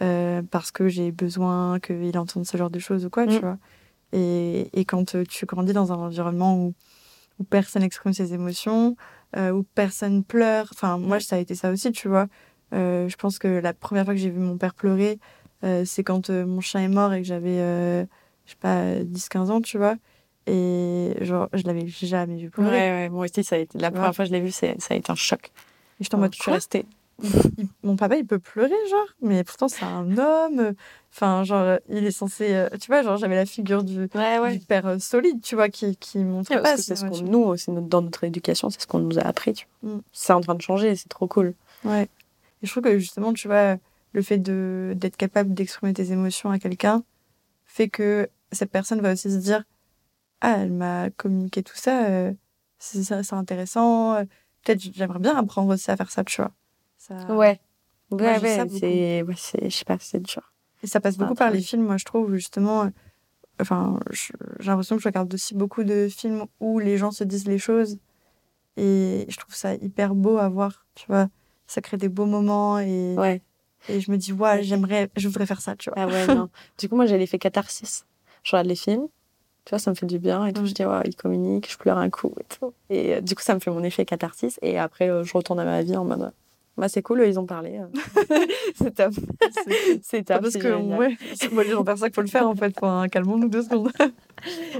euh, 0.00 0.40
parce 0.50 0.70
que 0.70 0.88
j'ai 0.88 1.12
besoin 1.12 1.78
qu'il 1.78 2.16
entende 2.18 2.46
ce 2.46 2.56
genre 2.56 2.70
de 2.70 2.78
choses 2.78 3.04
ou 3.04 3.10
quoi, 3.10 3.26
tu 3.26 3.36
Mm. 3.36 3.40
vois. 3.40 3.58
Et, 4.12 4.70
et 4.72 4.84
quand 4.84 5.14
euh, 5.14 5.24
tu 5.28 5.46
grandis 5.46 5.72
dans 5.74 5.92
un 5.92 5.96
environnement 5.96 6.56
où, 6.56 6.74
où 7.38 7.44
personne 7.44 7.82
exprime 7.82 8.12
ses 8.14 8.32
émotions, 8.34 8.96
euh, 9.36 9.50
où 9.50 9.62
personne 9.74 10.24
pleure, 10.24 10.68
enfin, 10.72 10.98
moi, 10.98 11.20
ça 11.20 11.36
a 11.36 11.38
été 11.38 11.54
ça 11.54 11.70
aussi, 11.70 11.92
tu 11.92 12.08
vois. 12.08 12.26
Euh, 12.72 13.08
je 13.08 13.16
pense 13.16 13.38
que 13.38 13.48
la 13.48 13.72
première 13.74 14.04
fois 14.04 14.14
que 14.14 14.20
j'ai 14.20 14.30
vu 14.30 14.38
mon 14.40 14.56
père 14.58 14.74
pleurer, 14.74 15.18
euh, 15.64 15.84
c'est 15.84 16.04
quand 16.04 16.30
euh, 16.30 16.46
mon 16.46 16.60
chien 16.60 16.80
est 16.82 16.88
mort 16.88 17.12
et 17.12 17.20
que 17.20 17.26
j'avais, 17.26 17.58
euh, 17.58 18.04
je 18.46 18.50
sais 18.52 18.56
pas, 18.60 18.94
10-15 19.04 19.50
ans, 19.50 19.60
tu 19.60 19.76
vois. 19.78 19.96
Et 20.46 21.14
genre, 21.20 21.48
je 21.52 21.62
l'avais 21.64 21.86
jamais 21.86 22.36
vu 22.36 22.44
Ouais, 22.46 22.50
pleurer. 22.50 22.78
ouais, 22.80 23.08
moi 23.08 23.24
aussi, 23.24 23.44
ça 23.44 23.56
a 23.56 23.58
été, 23.58 23.78
la 23.78 23.90
première 23.90 24.14
fois 24.14 24.24
que 24.24 24.28
je 24.30 24.34
l'ai 24.34 24.40
vu, 24.40 24.50
ça 24.50 24.66
a 24.68 24.94
été 24.94 25.10
un 25.12 25.14
choc. 25.14 25.50
Et 26.00 26.04
j'étais 26.04 26.14
en 26.14 26.18
mode, 26.18 26.34
je 26.34 26.40
suis 26.42 26.50
restée. 26.50 26.86
Il- 27.58 27.68
Mon 27.82 27.96
papa, 27.96 28.16
il 28.16 28.26
peut 28.26 28.38
pleurer, 28.38 28.70
genre, 28.90 29.06
mais 29.22 29.44
pourtant, 29.44 29.68
c'est 29.68 29.84
un 29.84 30.16
homme. 30.16 30.74
Enfin, 31.12 31.44
genre, 31.44 31.78
il 31.88 32.04
est 32.06 32.10
censé. 32.10 32.54
euh, 32.54 32.68
Tu 32.80 32.86
vois, 32.88 33.02
genre, 33.02 33.16
j'avais 33.16 33.34
la 33.34 33.46
figure 33.46 33.82
du, 33.84 34.08
Ouais, 34.14 34.52
du 34.58 34.64
père 34.64 34.86
euh, 34.86 34.98
solide, 34.98 35.40
tu 35.42 35.54
vois, 35.54 35.68
qui, 35.68 35.96
qui 35.96 36.18
montre 36.18 36.50
Ouais, 36.54 36.62
pas. 36.62 36.76
c'est 36.76 36.94
ce 36.96 37.04
qu'on 37.04 37.22
nous, 37.22 37.54
dans 37.88 38.02
notre 38.02 38.24
éducation, 38.24 38.70
c'est 38.70 38.80
ce 38.80 38.86
qu'on 38.86 39.00
nous 39.00 39.18
a 39.18 39.22
appris. 39.22 39.52
tu 39.52 39.66
vois. 39.82 39.96
Mm. 39.96 40.02
C'est 40.12 40.32
en 40.32 40.40
train 40.40 40.54
de 40.54 40.62
changer, 40.62 40.94
c'est 40.96 41.08
trop 41.08 41.26
cool. 41.26 41.54
Ouais. 41.84 42.08
Et 42.62 42.66
je 42.66 42.70
trouve 42.70 42.84
que 42.84 42.98
justement, 42.98 43.32
tu 43.32 43.48
vois, 43.48 43.76
le 44.12 44.22
fait 44.22 44.38
de 44.38 44.92
d'être 44.96 45.16
capable 45.16 45.54
d'exprimer 45.54 45.92
tes 45.94 46.12
émotions 46.12 46.50
à 46.50 46.58
quelqu'un 46.58 47.02
fait 47.64 47.88
que 47.88 48.28
cette 48.52 48.70
personne 48.70 49.00
va 49.00 49.12
aussi 49.12 49.30
se 49.30 49.36
dire 49.36 49.64
Ah, 50.40 50.56
elle 50.58 50.72
m'a 50.72 51.10
communiqué 51.10 51.62
tout 51.62 51.76
ça, 51.76 52.06
euh, 52.06 52.32
c'est 52.78 53.02
c'est 53.02 53.32
intéressant, 53.34 54.16
peut-être 54.64 54.80
j'aimerais 54.94 55.18
bien 55.20 55.36
apprendre 55.36 55.72
aussi 55.74 55.90
à 55.90 55.96
faire 55.96 56.10
ça, 56.10 56.24
tu 56.24 56.40
vois. 56.42 56.50
Ça... 57.00 57.14
Ouais. 57.34 57.58
Ouais, 58.10 58.38
ouais, 58.40 58.66
c'est, 58.68 59.22
ouais, 59.22 59.34
je 59.64 59.68
sais 59.70 59.84
pas, 59.84 59.96
c'est 60.00 60.20
dur. 60.20 60.52
Et 60.82 60.86
ça 60.86 61.00
passe 61.00 61.16
beaucoup 61.16 61.34
par 61.34 61.50
les 61.50 61.60
films, 61.62 61.84
moi, 61.84 61.96
je 61.96 62.04
trouve, 62.04 62.34
justement. 62.34 62.82
euh, 62.82 62.88
Enfin, 63.60 64.00
j'ai 64.10 64.32
l'impression 64.66 64.96
que 64.96 65.02
je 65.02 65.08
regarde 65.08 65.32
aussi 65.32 65.54
beaucoup 65.54 65.84
de 65.84 66.08
films 66.10 66.44
où 66.60 66.78
les 66.78 66.96
gens 66.98 67.10
se 67.10 67.24
disent 67.24 67.46
les 67.46 67.58
choses. 67.58 67.98
Et 68.76 69.26
je 69.28 69.36
trouve 69.38 69.54
ça 69.54 69.74
hyper 69.74 70.14
beau 70.14 70.38
à 70.38 70.48
voir, 70.48 70.86
tu 70.94 71.06
vois. 71.08 71.28
Ça 71.66 71.80
crée 71.80 71.96
des 71.96 72.08
beaux 72.08 72.26
moments 72.26 72.78
et. 72.78 73.14
Ouais. 73.16 73.42
Et 73.88 74.00
je 74.00 74.10
me 74.10 74.16
dis, 74.16 74.32
ouais, 74.32 74.62
j'aimerais, 74.62 75.10
je 75.16 75.28
voudrais 75.28 75.46
faire 75.46 75.60
ça, 75.60 75.76
tu 75.76 75.90
vois. 75.90 76.02
Ah 76.02 76.06
ouais, 76.06 76.26
non. 76.34 76.48
du 76.78 76.88
coup, 76.88 76.96
moi, 76.96 77.06
j'ai 77.06 77.16
l'effet 77.18 77.38
catharsis. 77.38 78.04
Je 78.42 78.50
regarde 78.52 78.66
les 78.68 78.74
films, 78.76 79.06
tu 79.64 79.70
vois, 79.70 79.78
ça 79.78 79.90
me 79.90 79.94
fait 79.94 80.06
du 80.06 80.18
bien 80.18 80.44
et 80.46 80.52
tout. 80.52 80.66
Je 80.66 80.72
dis, 80.72 80.84
ouais, 80.84 81.02
ils 81.04 81.16
communiquent, 81.16 81.70
je 81.70 81.76
pleure 81.78 81.98
un 81.98 82.10
coup 82.10 82.34
et 82.40 82.44
tout. 82.44 82.72
Et 82.90 83.14
euh, 83.16 83.20
du 83.20 83.34
coup, 83.34 83.42
ça 83.42 83.54
me 83.54 83.60
fait 83.60 83.70
mon 83.70 83.82
effet 83.82 84.04
catharsis. 84.04 84.58
Et 84.62 84.78
après, 84.78 85.08
euh, 85.10 85.22
je 85.24 85.32
retourne 85.34 85.60
à 85.60 85.64
ma 85.64 85.82
vie 85.82 85.96
en 85.96 86.04
mode, 86.04 86.32
bah, 86.76 86.88
c'est 86.88 87.02
cool, 87.02 87.22
ils 87.26 87.38
ont 87.38 87.46
parlé. 87.46 87.78
euh. 87.78 87.86
c'est 88.74 88.94
top. 88.94 89.12
c'est 90.02 90.22
top. 90.24 90.40
parce 90.42 90.54
que, 90.56 90.74
ouais, 90.96 91.16
moi, 91.52 91.64
les 91.64 91.70
gens 91.70 91.84
ça 91.96 92.06
qu'il 92.08 92.14
faut 92.14 92.22
le 92.22 92.26
faire, 92.28 92.48
en 92.48 92.54
fait. 92.54 92.72
Enfin, 92.76 93.06
calmons-nous 93.10 93.48
deux 93.48 93.62
secondes. 93.62 93.90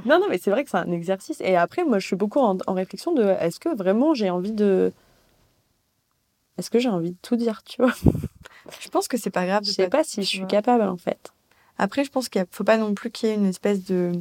Non, 0.06 0.18
non, 0.18 0.26
mais 0.30 0.38
c'est 0.38 0.50
vrai 0.50 0.64
que 0.64 0.70
c'est 0.70 0.78
un 0.78 0.90
exercice. 0.92 1.40
Et 1.42 1.56
après, 1.56 1.84
moi, 1.84 1.98
je 1.98 2.06
suis 2.06 2.16
beaucoup 2.16 2.38
en, 2.40 2.56
en 2.66 2.72
réflexion 2.72 3.12
de 3.12 3.22
est-ce 3.22 3.60
que 3.60 3.68
vraiment 3.74 4.14
j'ai 4.14 4.30
envie 4.30 4.52
de. 4.52 4.92
Est-ce 6.58 6.70
que 6.70 6.78
j'ai 6.78 6.88
envie 6.88 7.10
de 7.12 7.16
tout 7.22 7.36
dire, 7.36 7.62
tu 7.62 7.82
vois? 7.82 7.94
Je 8.80 8.88
pense 8.88 9.08
que 9.08 9.16
c'est 9.16 9.30
pas 9.30 9.46
grave. 9.46 9.62
de 9.62 9.66
Je 9.66 9.72
sais 9.72 9.88
pas 9.88 10.04
si 10.04 10.16
tu 10.16 10.22
je 10.22 10.26
suis 10.26 10.46
capable, 10.46 10.82
en 10.84 10.96
fait. 10.96 11.32
Après, 11.78 12.04
je 12.04 12.10
pense 12.10 12.28
qu'il 12.28 12.40
a- 12.42 12.46
faut 12.50 12.64
pas 12.64 12.76
non 12.76 12.92
plus 12.94 13.10
qu'il 13.10 13.28
y 13.28 13.32
ait 13.32 13.34
une 13.34 13.46
espèce 13.46 13.84
de, 13.84 14.12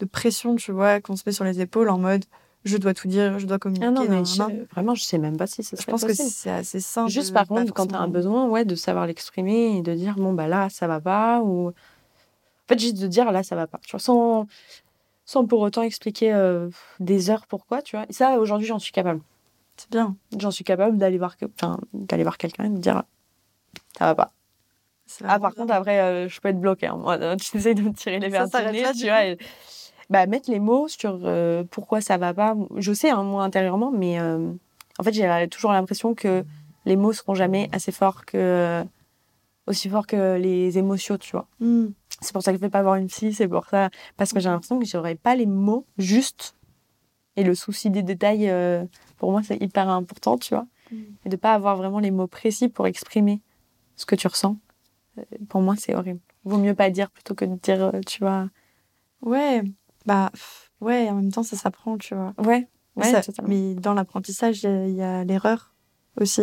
de 0.00 0.04
pression, 0.06 0.56
tu 0.56 0.72
vois, 0.72 1.00
qu'on 1.00 1.16
se 1.16 1.22
met 1.26 1.32
sur 1.32 1.44
les 1.44 1.60
épaules 1.60 1.90
en 1.90 1.98
mode 1.98 2.24
je 2.64 2.76
dois 2.76 2.94
tout 2.94 3.08
dire, 3.08 3.38
je 3.38 3.46
dois 3.46 3.58
communiquer. 3.58 3.86
Ah 3.86 3.90
non, 3.90 4.06
mais 4.08 4.24
je- 4.24 4.64
vraiment, 4.72 4.94
je 4.94 5.02
sais 5.02 5.18
même 5.18 5.36
pas 5.36 5.46
si 5.46 5.62
ça 5.62 5.76
Je 5.78 5.84
pense 5.86 6.04
que 6.04 6.12
c'est 6.14 6.50
assez 6.50 6.80
simple. 6.80 7.10
Juste 7.10 7.32
par 7.32 7.46
contre, 7.46 7.72
quand 7.72 7.86
tu 7.86 7.94
as 7.94 7.98
un 7.98 8.08
besoin, 8.08 8.46
ouais, 8.48 8.64
de 8.64 8.74
savoir 8.74 9.06
l'exprimer 9.06 9.76
et 9.78 9.82
de 9.82 9.94
dire, 9.94 10.14
bon, 10.16 10.32
bah 10.32 10.48
là, 10.48 10.68
ça 10.70 10.86
va 10.86 11.00
pas, 11.00 11.40
ou. 11.40 11.68
En 11.68 11.72
fait, 12.68 12.78
juste 12.78 12.98
de 12.98 13.06
dire, 13.06 13.30
là, 13.30 13.42
ça 13.42 13.56
va 13.56 13.66
pas. 13.66 13.78
Tu 13.84 13.90
vois, 13.90 14.00
sans, 14.00 14.46
sans 15.26 15.44
pour 15.46 15.60
autant 15.60 15.82
expliquer 15.82 16.32
euh, 16.32 16.70
des 17.00 17.28
heures 17.30 17.46
pourquoi, 17.46 17.82
tu 17.82 17.96
vois. 17.96 18.06
Et 18.08 18.12
ça, 18.14 18.38
aujourd'hui, 18.38 18.66
j'en 18.66 18.78
suis 18.78 18.92
capable. 18.92 19.20
C'est 19.76 19.90
bien. 19.90 20.16
J'en 20.38 20.50
suis 20.50 20.64
capable 20.64 20.96
d'aller 20.96 21.18
voir, 21.18 21.36
que... 21.36 21.44
enfin, 21.56 21.78
d'aller 21.92 22.22
voir 22.22 22.38
quelqu'un 22.38 22.64
et 22.64 22.70
de 22.70 22.78
dire, 22.78 23.02
ça 23.98 24.06
va 24.06 24.14
pas. 24.14 24.32
C'est 25.06 25.24
Ah, 25.28 25.38
par 25.38 25.50
bien. 25.52 25.62
contre, 25.64 25.74
après, 25.74 26.00
euh, 26.00 26.28
je 26.28 26.40
peux 26.40 26.48
être 26.48 26.60
bloquée. 26.60 26.86
hein. 26.86 26.96
Moi, 26.96 27.18
tu 27.36 27.56
essayes 27.58 27.74
de 27.74 27.82
me 27.82 27.92
tirer 27.92 28.18
les 28.18 28.28
verres 28.30 28.48
du 28.48 28.56
nez, 28.72 28.84
tu 28.94 29.04
vois. 29.06 29.26
et- 29.26 29.38
Bah, 30.10 30.26
mettre 30.26 30.50
les 30.50 30.60
mots 30.60 30.88
sur 30.88 31.20
euh, 31.24 31.64
pourquoi 31.70 32.00
ça 32.00 32.16
va 32.18 32.34
pas. 32.34 32.54
Je 32.76 32.92
sais, 32.92 33.10
hein, 33.10 33.22
moi, 33.22 33.42
intérieurement, 33.44 33.90
mais 33.90 34.20
euh, 34.20 34.52
en 34.98 35.02
fait, 35.02 35.12
j'ai 35.12 35.48
toujours 35.50 35.72
l'impression 35.72 36.14
que 36.14 36.44
les 36.84 36.96
mots 36.96 37.12
seront 37.12 37.34
jamais 37.34 37.68
assez 37.72 37.92
forts 37.92 38.24
que. 38.26 38.84
aussi 39.66 39.88
forts 39.88 40.06
que 40.06 40.36
les 40.36 40.76
émotions, 40.78 41.16
tu 41.16 41.32
vois. 41.32 41.46
Hmm. 41.60 41.88
C'est 42.20 42.32
pour 42.32 42.42
ça 42.42 42.52
que 42.52 42.58
je 42.58 42.62
ne 42.62 42.66
vais 42.66 42.70
pas 42.70 42.82
voir 42.82 42.96
une 42.96 43.08
psy, 43.08 43.32
c'est 43.32 43.48
pour 43.48 43.66
ça. 43.66 43.90
Parce 44.16 44.32
que 44.32 44.40
j'ai 44.40 44.48
l'impression 44.48 44.78
que 44.78 44.84
j'aurais 44.86 45.14
pas 45.16 45.34
les 45.34 45.46
mots 45.46 45.86
justes. 45.98 46.54
Et 47.36 47.42
le 47.42 47.54
souci 47.54 47.90
des 47.90 48.02
détails, 48.04 48.48
euh, 48.48 48.84
pour 49.18 49.32
moi, 49.32 49.42
c'est 49.42 49.60
hyper 49.60 49.88
important, 49.88 50.38
tu 50.38 50.54
vois. 50.54 50.66
Et 51.24 51.28
de 51.28 51.36
pas 51.36 51.54
avoir 51.54 51.76
vraiment 51.76 51.98
les 51.98 52.12
mots 52.12 52.28
précis 52.28 52.68
pour 52.68 52.86
exprimer 52.86 53.40
ce 53.96 54.06
que 54.06 54.14
tu 54.14 54.28
ressens. 54.28 54.56
euh, 55.18 55.22
Pour 55.48 55.60
moi, 55.62 55.74
c'est 55.76 55.94
horrible. 55.96 56.20
Vaut 56.44 56.58
mieux 56.58 56.74
pas 56.74 56.90
dire 56.90 57.10
plutôt 57.10 57.34
que 57.34 57.44
de 57.44 57.56
dire, 57.56 57.82
euh, 57.86 58.00
tu 58.06 58.20
vois. 58.20 58.48
Ouais, 59.22 59.62
bah, 60.06 60.30
ouais, 60.80 61.08
en 61.10 61.16
même 61.16 61.32
temps, 61.32 61.42
ça 61.42 61.56
s'apprend, 61.56 61.98
tu 61.98 62.14
vois. 62.14 62.34
Ouais, 62.38 62.68
ouais, 62.96 63.10
Ça- 63.10 63.22
mais 63.46 63.74
dans 63.74 63.94
l'apprentissage, 63.94 64.62
il 64.62 64.66
y 64.66 64.68
a- 64.68 64.86
il 64.88 64.94
y 64.94 65.02
a, 65.02 65.24
l'erreur 65.24 65.74
aussi. 66.20 66.42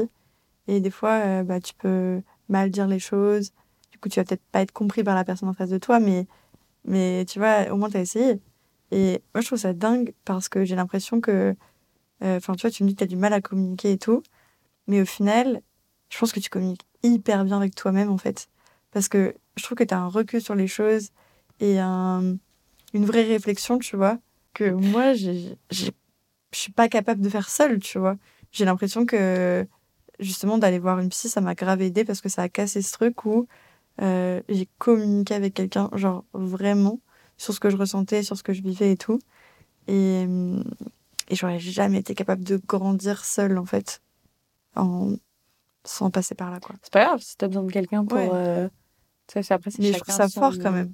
Et 0.68 0.80
des 0.80 0.92
fois, 0.92 1.12
euh, 1.26 1.44
bah, 1.44 1.60
tu 1.60 1.74
peux 1.74 2.22
mal 2.50 2.70
dire 2.72 2.88
les 2.88 3.00
choses. 3.00 3.52
Du 3.92 3.98
coup, 4.00 4.10
tu 4.10 4.20
vas 4.20 4.24
peut-être 4.26 4.44
pas 4.52 4.62
être 4.62 4.72
compris 4.72 5.04
par 5.04 5.16
la 5.16 5.24
personne 5.24 5.50
en 5.50 5.54
face 5.54 5.70
de 5.70 5.78
toi, 5.78 6.00
mais, 6.00 6.28
mais 6.86 7.26
tu 7.28 7.40
vois, 7.40 7.72
au 7.72 7.78
moins, 7.78 7.90
tu 7.90 7.98
as 7.98 8.02
essayé. 8.02 8.40
Et 8.92 9.22
moi, 9.34 9.42
je 9.42 9.48
trouve 9.48 9.60
ça 9.60 9.74
dingue 9.74 10.14
parce 10.26 10.50
que 10.50 10.66
j'ai 10.66 10.76
l'impression 10.76 11.22
que. 11.22 11.56
euh, 12.24 12.38
Enfin, 12.38 12.54
tu 12.56 12.62
vois, 12.62 12.72
tu 12.72 12.84
me 12.84 12.90
dis 12.90 12.96
que 12.96 13.00
tu 13.00 13.04
as 13.06 13.08
du 13.08 13.16
mal 13.18 13.34
à 13.34 13.42
communiquer 13.42 13.94
et 13.94 13.98
tout. 13.98 14.22
Mais 14.88 15.02
au 15.02 15.06
final, 15.06 15.62
je 16.10 16.20
pense 16.20 16.32
que 16.32 16.40
tu 16.40 16.50
communiques 16.50 16.86
hyper 17.04 17.46
bien 17.46 17.58
avec 17.58 17.74
toi-même, 17.76 18.10
en 18.12 18.18
fait. 18.18 18.48
Parce 18.92 19.08
que 19.08 19.36
je 19.56 19.64
trouve 19.64 19.78
que 19.78 19.84
tu 19.84 19.94
as 19.94 20.00
un 20.00 20.08
recul 20.10 20.42
sur 20.42 20.54
les 20.56 20.68
choses 20.68 21.10
et 21.60 21.80
un, 21.80 22.36
une 22.94 23.06
vraie 23.06 23.24
réflexion, 23.24 23.80
tu 23.80 23.96
vois, 23.96 24.18
que 24.54 24.70
moi, 24.72 25.14
je 25.14 25.56
suis 26.52 26.72
pas 26.72 26.90
capable 26.90 27.22
de 27.22 27.30
faire 27.30 27.50
seule, 27.50 27.80
tu 27.80 27.98
vois. 28.00 28.18
J'ai 28.52 28.66
l'impression 28.66 29.06
que 29.06 29.66
justement 30.20 30.58
d'aller 30.58 30.80
voir 30.80 31.00
une 31.00 31.10
psy, 31.10 31.30
ça 31.30 31.42
m'a 31.42 31.56
grave 31.56 31.82
aidé 31.82 32.04
parce 32.04 32.22
que 32.22 32.30
ça 32.30 32.44
a 32.44 32.50
cassé 32.50 32.82
ce 32.82 32.92
truc 32.92 33.26
où 33.26 33.48
euh, 34.02 34.42
j'ai 34.50 34.68
communiqué 34.78 35.34
avec 35.34 35.54
quelqu'un, 35.54 35.90
genre 35.94 36.26
vraiment, 36.34 37.00
sur 37.38 37.54
ce 37.54 37.60
que 37.60 37.70
je 37.70 37.78
ressentais, 37.78 38.24
sur 38.24 38.38
ce 38.38 38.44
que 38.44 38.54
je 38.54 38.62
vivais 38.62 38.92
et 38.92 38.98
tout. 38.98 39.20
Et, 39.88 40.24
et 41.30 41.36
j'aurais 41.36 41.60
jamais 41.60 42.00
été 42.00 42.14
capable 42.14 42.44
de 42.44 42.58
grandir 42.58 43.24
seule, 43.26 43.58
en 43.58 43.66
fait, 43.66 44.02
en... 44.76 45.14
sans 45.86 46.12
passer 46.12 46.36
par 46.36 46.52
là, 46.52 46.60
quoi. 46.60 46.76
C'est 46.84 46.94
pas 46.94 47.06
grave 47.06 47.22
si 47.22 47.38
t'as 47.38 47.48
besoin 47.48 47.64
de 47.64 47.72
quelqu'un 47.72 48.06
pour. 48.06 48.18
Ouais. 48.18 48.30
euh, 48.32 48.70
c'est- 49.28 49.52
après, 49.52 49.72
c'est 49.72 49.82
Mais 49.82 49.94
je 49.94 50.00
trouve 50.00 50.16
ça 50.16 50.28
fort 50.30 50.54
quand 50.62 50.72
même. 50.72 50.94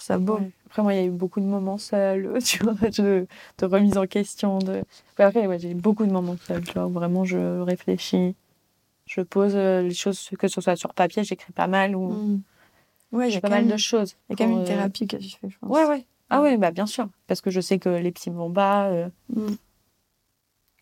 Trouve 0.00 0.06
ça 0.06 0.18
beau. 0.18 0.38
Ouais. 0.38 0.50
Après, 0.66 0.82
moi, 0.82 0.94
il 0.94 0.96
y 0.96 1.02
a 1.02 1.04
eu 1.04 1.10
beaucoup 1.10 1.40
de 1.40 1.44
moments 1.46 1.76
seuls, 1.76 2.38
tu 2.44 2.62
vois, 2.64 2.72
de, 2.74 3.26
de 3.58 3.66
remise 3.66 3.98
en 3.98 4.06
question. 4.06 4.58
De... 4.58 4.82
Après, 5.18 5.46
ouais, 5.46 5.58
j'ai 5.58 5.72
eu 5.72 5.74
beaucoup 5.74 6.06
de 6.06 6.12
moments 6.12 6.36
seuls, 6.46 6.64
tu 6.64 6.72
vois, 6.72 6.86
où 6.86 6.90
vraiment 6.90 7.24
je 7.24 7.60
réfléchis. 7.60 8.34
Je 9.06 9.20
pose 9.20 9.52
euh, 9.56 9.82
les 9.82 9.92
choses, 9.92 10.30
que 10.38 10.48
ce 10.48 10.60
soit 10.60 10.76
sur 10.76 10.94
papier, 10.94 11.24
j'écris 11.24 11.52
pas 11.52 11.66
mal 11.66 11.94
ou 11.96 12.12
Mm. 12.12 12.42
Ouais, 13.12 13.28
j'ai 13.28 13.38
a 13.38 13.40
pas 13.40 13.48
mal 13.48 13.64
même, 13.64 13.72
de 13.72 13.76
choses. 13.76 14.14
il 14.28 14.32
y 14.32 14.34
a 14.34 14.36
quand 14.36 14.44
même 14.48 14.58
une 14.58 14.62
euh, 14.62 14.66
thérapie 14.66 15.08
que 15.08 15.18
je 15.18 15.36
fais, 15.36 15.50
je 15.50 15.58
pense. 15.58 15.68
Ouais, 15.68 15.84
ouais. 15.84 16.06
Ah 16.30 16.40
ouais, 16.40 16.56
bah 16.56 16.70
bien 16.70 16.86
sûr. 16.86 17.08
Parce 17.26 17.40
que 17.40 17.50
je 17.50 17.60
sais 17.60 17.80
que 17.80 17.88
les 17.88 18.12
petits 18.12 18.30
vont 18.30 18.48
bas. 18.48 18.86
euh. 18.86 19.08
Mm. 19.34 19.54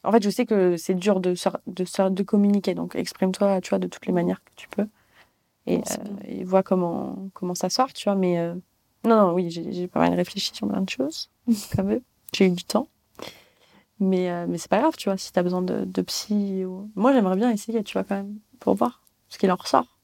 En 0.04 0.12
fait, 0.12 0.22
je 0.22 0.28
sais 0.28 0.44
que 0.44 0.76
c'est 0.76 0.94
dur 0.94 1.20
de, 1.20 1.34
de, 1.66 2.08
de 2.10 2.22
communiquer. 2.22 2.74
Donc, 2.74 2.94
exprime-toi, 2.94 3.62
tu 3.62 3.70
vois, 3.70 3.78
de 3.78 3.86
toutes 3.88 4.04
les 4.06 4.12
manières 4.12 4.44
que 4.44 4.50
tu 4.56 4.68
peux. 4.68 4.86
Et, 5.66 5.78
euh, 5.78 5.80
et 6.26 6.44
vois 6.44 6.62
comment, 6.62 7.30
comment 7.34 7.54
ça 7.54 7.70
sort, 7.70 7.92
tu 7.94 8.04
vois. 8.04 8.14
Mais 8.14 8.38
euh, 8.38 8.54
non, 9.04 9.28
non, 9.28 9.32
oui, 9.32 9.50
j'ai 9.50 9.86
pas 9.88 10.00
mal 10.00 10.14
réfléchi 10.14 10.54
sur 10.54 10.68
plein 10.68 10.80
de 10.80 10.88
choses, 10.90 11.30
quand 11.76 11.84
même. 11.84 12.00
J'ai 12.32 12.46
eu 12.46 12.50
du 12.50 12.64
temps. 12.64 12.88
Mais, 14.00 14.30
euh, 14.30 14.46
mais 14.48 14.58
c'est 14.58 14.70
pas 14.70 14.78
grave, 14.78 14.94
tu 14.96 15.08
vois, 15.08 15.16
si 15.16 15.32
t'as 15.32 15.42
besoin 15.42 15.62
de, 15.62 15.84
de 15.84 16.02
psy. 16.02 16.64
Ou... 16.64 16.90
Moi, 16.94 17.12
j'aimerais 17.12 17.36
bien 17.36 17.50
essayer, 17.50 17.82
tu 17.82 17.94
vois, 17.94 18.04
quand 18.04 18.16
même, 18.16 18.38
pour 18.60 18.74
voir 18.74 19.02
ce 19.28 19.38
qu'il 19.38 19.50
en 19.50 19.56
ressort. 19.56 19.98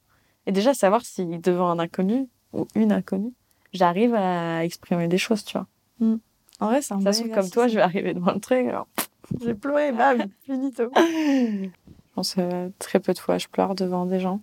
Et 0.47 0.53
déjà, 0.53 0.75
savoir 0.75 1.05
si 1.05 1.25
devant 1.39 1.71
un 1.71 1.79
inconnu 1.79 2.29
ou 2.53 2.67
une 2.75 2.93
inconnue, 2.93 3.33
j'arrive 3.73 4.15
à 4.15 4.65
exprimer 4.65 5.09
des 5.09 5.19
choses, 5.19 5.45
tu 5.45 5.57
vois. 5.57 5.67
En 6.61 6.67
vrai, 6.67 6.83
c'est 6.83 6.95
un 6.95 7.01
Ça 7.01 7.13
se 7.13 7.25
comme 7.25 7.51
toi, 7.51 7.69
je 7.69 7.77
vais 7.77 7.83
arriver 7.83 8.15
devant 8.15 8.33
le 8.33 8.41
truc. 8.41 8.67
Alors, 8.67 8.87
J'ai 9.41 9.55
pleuré, 9.55 9.93
bam, 9.93 10.27
finito. 10.45 10.91
je 10.95 11.69
pense 12.15 12.37
euh, 12.39 12.69
très 12.79 13.01
peu 13.01 13.13
de 13.13 13.19
fois, 13.19 13.39
je 13.39 13.49
pleure 13.49 13.75
devant 13.75 14.07
des 14.07 14.21
gens. 14.21 14.41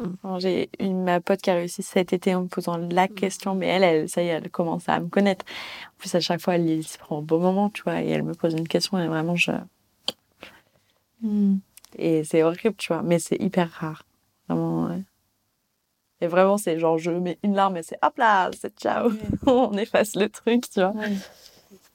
J'ai 0.38 0.70
une 0.78 1.04
ma 1.04 1.20
pote 1.20 1.40
qui 1.40 1.50
a 1.50 1.54
réussi 1.54 1.82
cet 1.82 2.12
été 2.12 2.34
en 2.34 2.42
me 2.42 2.48
posant 2.48 2.76
la 2.76 3.08
question, 3.08 3.54
mais 3.54 3.66
elle, 3.66 3.84
elle, 3.84 4.08
ça 4.08 4.22
y 4.22 4.26
est, 4.26 4.30
elle 4.30 4.50
commence 4.50 4.88
à 4.88 5.00
me 5.00 5.08
connaître. 5.08 5.44
En 5.88 5.98
plus, 5.98 6.14
à 6.14 6.20
chaque 6.20 6.40
fois, 6.40 6.56
elle 6.56 6.82
se 6.82 6.98
prend 6.98 7.18
un 7.18 7.22
beau 7.22 7.38
moment, 7.38 7.70
tu 7.70 7.82
vois, 7.82 8.02
et 8.02 8.08
elle 8.08 8.22
me 8.22 8.34
pose 8.34 8.54
une 8.54 8.68
question, 8.68 8.98
et 8.98 9.06
vraiment, 9.08 9.36
je. 9.36 9.52
Mm. 11.22 11.56
Et 11.98 12.24
c'est 12.24 12.42
horrible, 12.42 12.76
tu 12.76 12.92
vois, 12.92 13.02
mais 13.02 13.18
c'est 13.18 13.40
hyper 13.40 13.70
rare. 13.70 14.04
Vraiment, 14.48 14.86
ouais. 14.86 15.02
Et 16.20 16.26
vraiment, 16.26 16.58
c'est 16.58 16.78
genre, 16.78 16.98
je 16.98 17.10
mets 17.10 17.38
une 17.42 17.54
larme 17.54 17.78
et 17.78 17.82
c'est 17.82 17.98
hop 18.02 18.18
là, 18.18 18.50
c'est 18.58 18.78
ciao. 18.78 19.10
On 19.46 19.72
efface 19.72 20.14
le 20.16 20.28
truc, 20.28 20.70
tu 20.70 20.80
vois. 20.80 20.90
Ouais. 20.90 21.16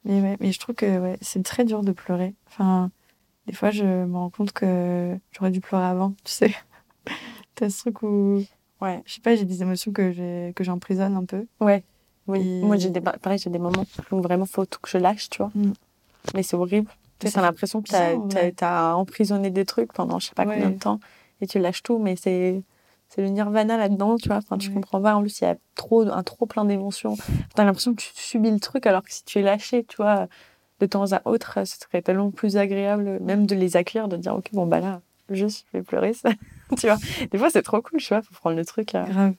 Mais, 0.03 0.21
ouais, 0.21 0.37
mais 0.39 0.51
je 0.51 0.59
trouve 0.59 0.75
que 0.75 0.99
ouais, 0.99 1.17
c'est 1.21 1.43
très 1.43 1.63
dur 1.63 1.81
de 1.81 1.91
pleurer. 1.91 2.33
Enfin, 2.47 2.89
des 3.47 3.53
fois, 3.53 3.71
je 3.71 3.83
me 3.83 4.17
rends 4.17 4.29
compte 4.29 4.51
que 4.51 5.15
j'aurais 5.31 5.51
dû 5.51 5.61
pleurer 5.61 5.85
avant, 5.85 6.13
tu 6.23 6.31
sais. 6.31 6.55
T'as 7.55 7.69
ce 7.69 7.79
truc 7.79 8.01
où, 8.03 8.43
Ouais. 8.81 9.01
je 9.05 9.13
sais 9.13 9.21
pas, 9.21 9.35
j'ai 9.35 9.45
des 9.45 9.61
émotions 9.61 9.91
que 9.91 10.53
j'emprisonne 10.59 11.15
un 11.15 11.25
peu. 11.25 11.45
Ouais. 11.59 11.83
Oui. 12.27 12.41
Et- 12.41 12.61
Moi, 12.65 12.77
j'ai 12.77 12.89
des, 12.89 13.01
pareil, 13.01 13.37
j'ai 13.39 13.49
des 13.49 13.59
moments 13.59 13.85
où 14.11 14.21
vraiment 14.21 14.45
faut 14.45 14.65
tout 14.65 14.79
que 14.81 14.89
je 14.89 14.97
lâche, 14.97 15.29
tu 15.29 15.37
vois. 15.39 15.51
Mm. 15.55 15.73
Mais 16.33 16.43
c'est 16.43 16.55
horrible. 16.55 16.89
Tu 17.19 17.29
fait 17.29 17.41
l'impression 17.41 17.81
que 17.81 17.89
t'as, 17.89 18.51
t'as 18.51 18.93
emprisonné 18.93 19.49
des 19.49 19.63
trucs 19.63 19.93
pendant 19.93 20.19
je 20.19 20.27
sais 20.27 20.33
pas 20.35 20.45
Ouais. 20.45 20.55
combien 20.55 20.69
de 20.71 20.79
temps 20.79 20.99
et 21.41 21.47
tu 21.47 21.59
lâches 21.59 21.81
tout, 21.83 21.97
mais 21.97 22.15
c'est, 22.17 22.61
c'est 23.09 23.21
le 23.21 23.29
nirvana 23.29 23.77
là-dedans, 23.77 24.17
tu 24.17 24.27
vois. 24.27 24.37
Enfin, 24.37 24.57
tu 24.57 24.67
Ouais. 24.69 24.73
comprends 24.75 25.01
pas. 25.01 25.15
En 25.15 25.21
plus, 25.21 25.39
il 25.39 25.43
y 25.45 25.47
a 25.47 25.55
trop, 25.75 26.01
un 26.01 26.23
trop 26.23 26.45
plein 26.45 26.65
d'émotions. 26.65 27.15
T'as 27.55 27.63
l'impression 27.63 27.93
que 27.93 28.01
tu 28.01 28.09
subis 28.15 28.51
le 28.51 28.59
truc 28.59 28.85
alors 28.87 29.03
que 29.03 29.11
si 29.13 29.23
tu 29.23 29.39
es 29.39 29.41
lâché, 29.41 29.83
tu 29.85 29.95
vois, 29.97 30.27
de 30.79 30.85
temps 30.87 31.11
à 31.13 31.21
autre, 31.25 31.59
ce 31.65 31.77
serait 31.77 32.01
tellement 32.01 32.31
plus 32.31 32.57
agréable, 32.57 33.19
même 33.21 33.45
de 33.45 33.55
les 33.55 33.77
accueillir, 33.77 34.07
de 34.09 34.17
dire, 34.17 34.35
ok, 34.35 34.49
bon, 34.53 34.65
bah 34.65 34.79
là, 34.81 35.01
juste, 35.29 35.65
je 35.71 35.77
vais 35.77 35.83
pleurer 35.83 36.13
ça. 36.13 36.29
tu 36.79 36.87
vois. 36.87 36.97
Des 37.31 37.37
fois, 37.37 37.49
c'est 37.49 37.61
trop 37.61 37.81
cool, 37.81 37.99
tu 37.99 38.07
vois, 38.09 38.21
faut 38.21 38.33
prendre 38.33 38.55
le 38.55 38.65
truc. 38.65 38.91
Grave. 38.93 39.33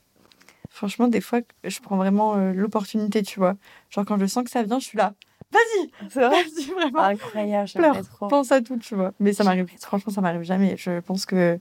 Franchement, 0.70 1.08
des 1.08 1.20
fois, 1.20 1.40
je 1.64 1.80
prends 1.80 1.96
vraiment 1.96 2.36
euh, 2.36 2.52
l'opportunité, 2.52 3.22
tu 3.22 3.38
vois. 3.38 3.54
Genre, 3.90 4.04
quand 4.04 4.18
je 4.18 4.26
sens 4.26 4.44
que 4.44 4.50
ça 4.50 4.62
vient, 4.62 4.78
je 4.78 4.84
suis 4.84 4.98
là. 4.98 5.14
Vas-y 5.52 5.90
C'est 6.10 6.20
vrai. 6.20 6.42
Vas-y, 6.42 6.64
vraiment. 6.72 6.98
Incroyable, 7.00 7.70
Pleure. 7.74 8.08
trop. 8.08 8.28
Pense 8.28 8.52
à 8.52 8.60
tout, 8.60 8.76
tu 8.76 8.94
vois. 8.94 9.12
Mais 9.20 9.32
ça 9.32 9.44
m'arrive, 9.44 9.66
franchement, 9.80 10.12
ça 10.12 10.20
m'arrive 10.20 10.42
jamais. 10.42 10.76
Je 10.76 11.00
pense 11.00 11.24
que 11.24 11.58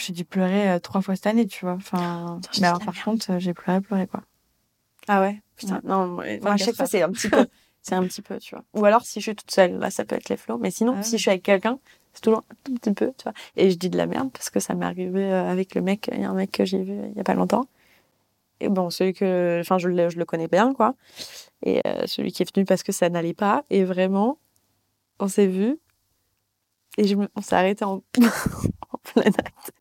j'ai 0.00 0.12
dû 0.12 0.24
pleurer 0.24 0.70
euh, 0.70 0.78
trois 0.78 1.00
fois 1.02 1.16
cette 1.16 1.26
année, 1.26 1.46
tu 1.46 1.64
vois. 1.64 1.74
Enfin, 1.74 2.38
Putain, 2.42 2.60
mais 2.60 2.66
alors, 2.68 2.78
par 2.84 3.02
contre, 3.04 3.38
j'ai 3.38 3.54
pleuré, 3.54 3.80
pleuré, 3.80 4.06
quoi. 4.06 4.22
Ah 5.08 5.20
ouais? 5.20 5.40
Putain, 5.56 5.76
Ouais. 5.76 5.80
non, 5.84 6.18
Enfin, 6.42 6.52
à 6.52 6.56
chaque 6.56 6.76
fois, 6.76 6.86
c'est 6.86 7.02
un 7.02 7.10
petit 7.10 7.28
peu. 7.28 7.46
C'est 7.82 7.94
un 7.94 8.02
petit 8.04 8.22
peu, 8.22 8.38
tu 8.38 8.54
vois. 8.54 8.64
Ou 8.74 8.84
alors, 8.84 9.02
si 9.04 9.20
je 9.20 9.24
suis 9.24 9.36
toute 9.36 9.50
seule, 9.50 9.78
là, 9.78 9.90
ça 9.90 10.04
peut 10.04 10.14
être 10.16 10.28
les 10.28 10.36
flots. 10.36 10.56
Mais 10.58 10.70
sinon, 10.70 10.94
Ah 10.98 11.02
si 11.02 11.16
je 11.18 11.22
suis 11.22 11.30
avec 11.30 11.42
quelqu'un, 11.42 11.78
c'est 12.14 12.20
toujours 12.22 12.40
un 12.50 12.54
tout 12.64 12.74
petit 12.74 12.92
peu, 12.92 13.12
tu 13.18 13.24
vois. 13.24 13.32
Et 13.56 13.70
je 13.70 13.76
dis 13.76 13.90
de 13.90 13.96
la 13.96 14.06
merde 14.06 14.30
parce 14.32 14.48
que 14.50 14.60
ça 14.60 14.74
m'est 14.74 14.86
arrivé 14.86 15.24
euh, 15.24 15.50
avec 15.50 15.74
le 15.74 15.82
mec. 15.82 16.08
Il 16.12 16.20
y 16.20 16.24
a 16.24 16.30
un 16.30 16.34
mec 16.34 16.50
que 16.52 16.64
j'ai 16.64 16.82
vu 16.82 16.94
il 17.10 17.16
y 17.16 17.20
a 17.20 17.24
pas 17.24 17.34
longtemps. 17.34 17.66
Et 18.60 18.68
bon, 18.68 18.88
celui 18.90 19.12
que. 19.12 19.58
Enfin, 19.60 19.78
je 19.78 19.88
le, 19.88 20.08
je 20.08 20.18
le 20.18 20.24
connais 20.24 20.48
bien, 20.48 20.72
quoi. 20.74 20.94
Et 21.64 21.80
euh, 21.86 22.06
celui 22.06 22.32
qui 22.32 22.42
est 22.42 22.54
venu 22.54 22.64
parce 22.64 22.82
que 22.82 22.92
ça 22.92 23.08
n'allait 23.10 23.34
pas. 23.34 23.64
Et 23.70 23.84
vraiment, 23.84 24.38
on 25.18 25.28
s'est 25.28 25.48
vu. 25.48 25.78
Et 26.96 27.04
je 27.06 27.16
me- 27.16 27.28
on 27.34 27.42
s'est 27.42 27.56
arrêté 27.56 27.84
en, 27.84 28.02
en 28.92 28.98
plein 29.02 29.22
acte. 29.24 29.72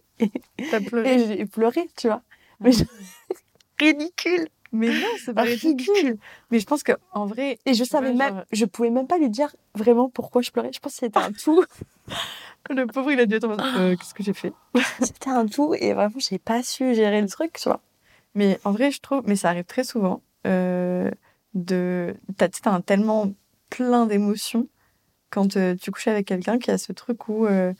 Pleuré 0.88 1.14
Et 1.16 1.28
j'ai 1.28 1.46
pleuré, 1.46 1.88
tu 1.96 2.08
vois. 2.08 2.22
Mais 2.60 2.72
je- 2.72 2.84
Ridicule. 3.80 4.48
Mais 4.74 4.90
non, 4.90 5.08
c'est 5.24 5.34
pas 5.34 5.44
ridicule. 5.44 6.18
Mais 6.50 6.60
je 6.60 6.66
pense 6.66 6.82
que 6.84 6.94
en 7.14 7.28
vrai, 7.28 7.60
Et 7.66 7.76
je 7.76 7.84
savais 7.84 8.12
même, 8.12 8.36
genre- 8.36 8.44
je 8.52 8.66
pouvais 8.66 8.90
même 8.90 9.08
pas 9.08 9.20
lui 9.20 9.30
dire 9.30 9.56
vraiment 9.76 10.10
pourquoi 10.10 10.42
je 10.42 10.50
pleurais. 10.52 10.72
Je 10.74 10.80
pense 10.80 10.94
que 10.94 11.00
c'était 11.00 11.20
un 11.20 11.32
tout. 11.32 11.64
le 12.70 12.88
pauvre, 12.88 13.12
il 13.12 13.20
a 13.20 13.26
dû 13.28 13.36
être 13.36 13.44
en 13.46 13.50
mode, 13.50 13.62
euh, 13.62 13.96
qu'est-ce 13.96 14.16
que 14.16 14.24
j'ai 14.24 14.34
fait? 14.34 14.52
C'était 15.00 15.30
un 15.30 15.46
tout 15.46 15.76
et 15.76 15.94
vraiment, 15.94 16.16
j'ai 16.18 16.40
pas 16.40 16.64
su 16.64 16.96
gérer 16.96 17.22
le 17.22 17.28
truc, 17.28 17.54
tu 17.54 17.70
vois. 17.70 17.82
Mais 18.36 18.60
en 18.64 18.72
vrai, 18.72 18.90
je 18.90 19.00
trouve, 19.00 19.22
mais 19.28 19.36
ça 19.36 19.50
arrive 19.50 19.66
très 19.66 19.84
souvent, 19.84 20.24
euh, 20.48 21.12
de, 21.54 22.16
t'as, 22.38 22.50
un 22.66 22.82
tellement 22.82 23.32
plein 23.70 24.08
d'émotions 24.08 24.68
quand 25.30 25.56
euh, 25.56 25.76
tu 25.76 25.92
couches 25.92 26.08
avec 26.08 26.28
quelqu'un 26.28 26.58
qui 26.58 26.72
a 26.72 26.80
ce 26.80 26.94
truc 26.94 27.30
où 27.30 27.46
euh, 27.46 27.74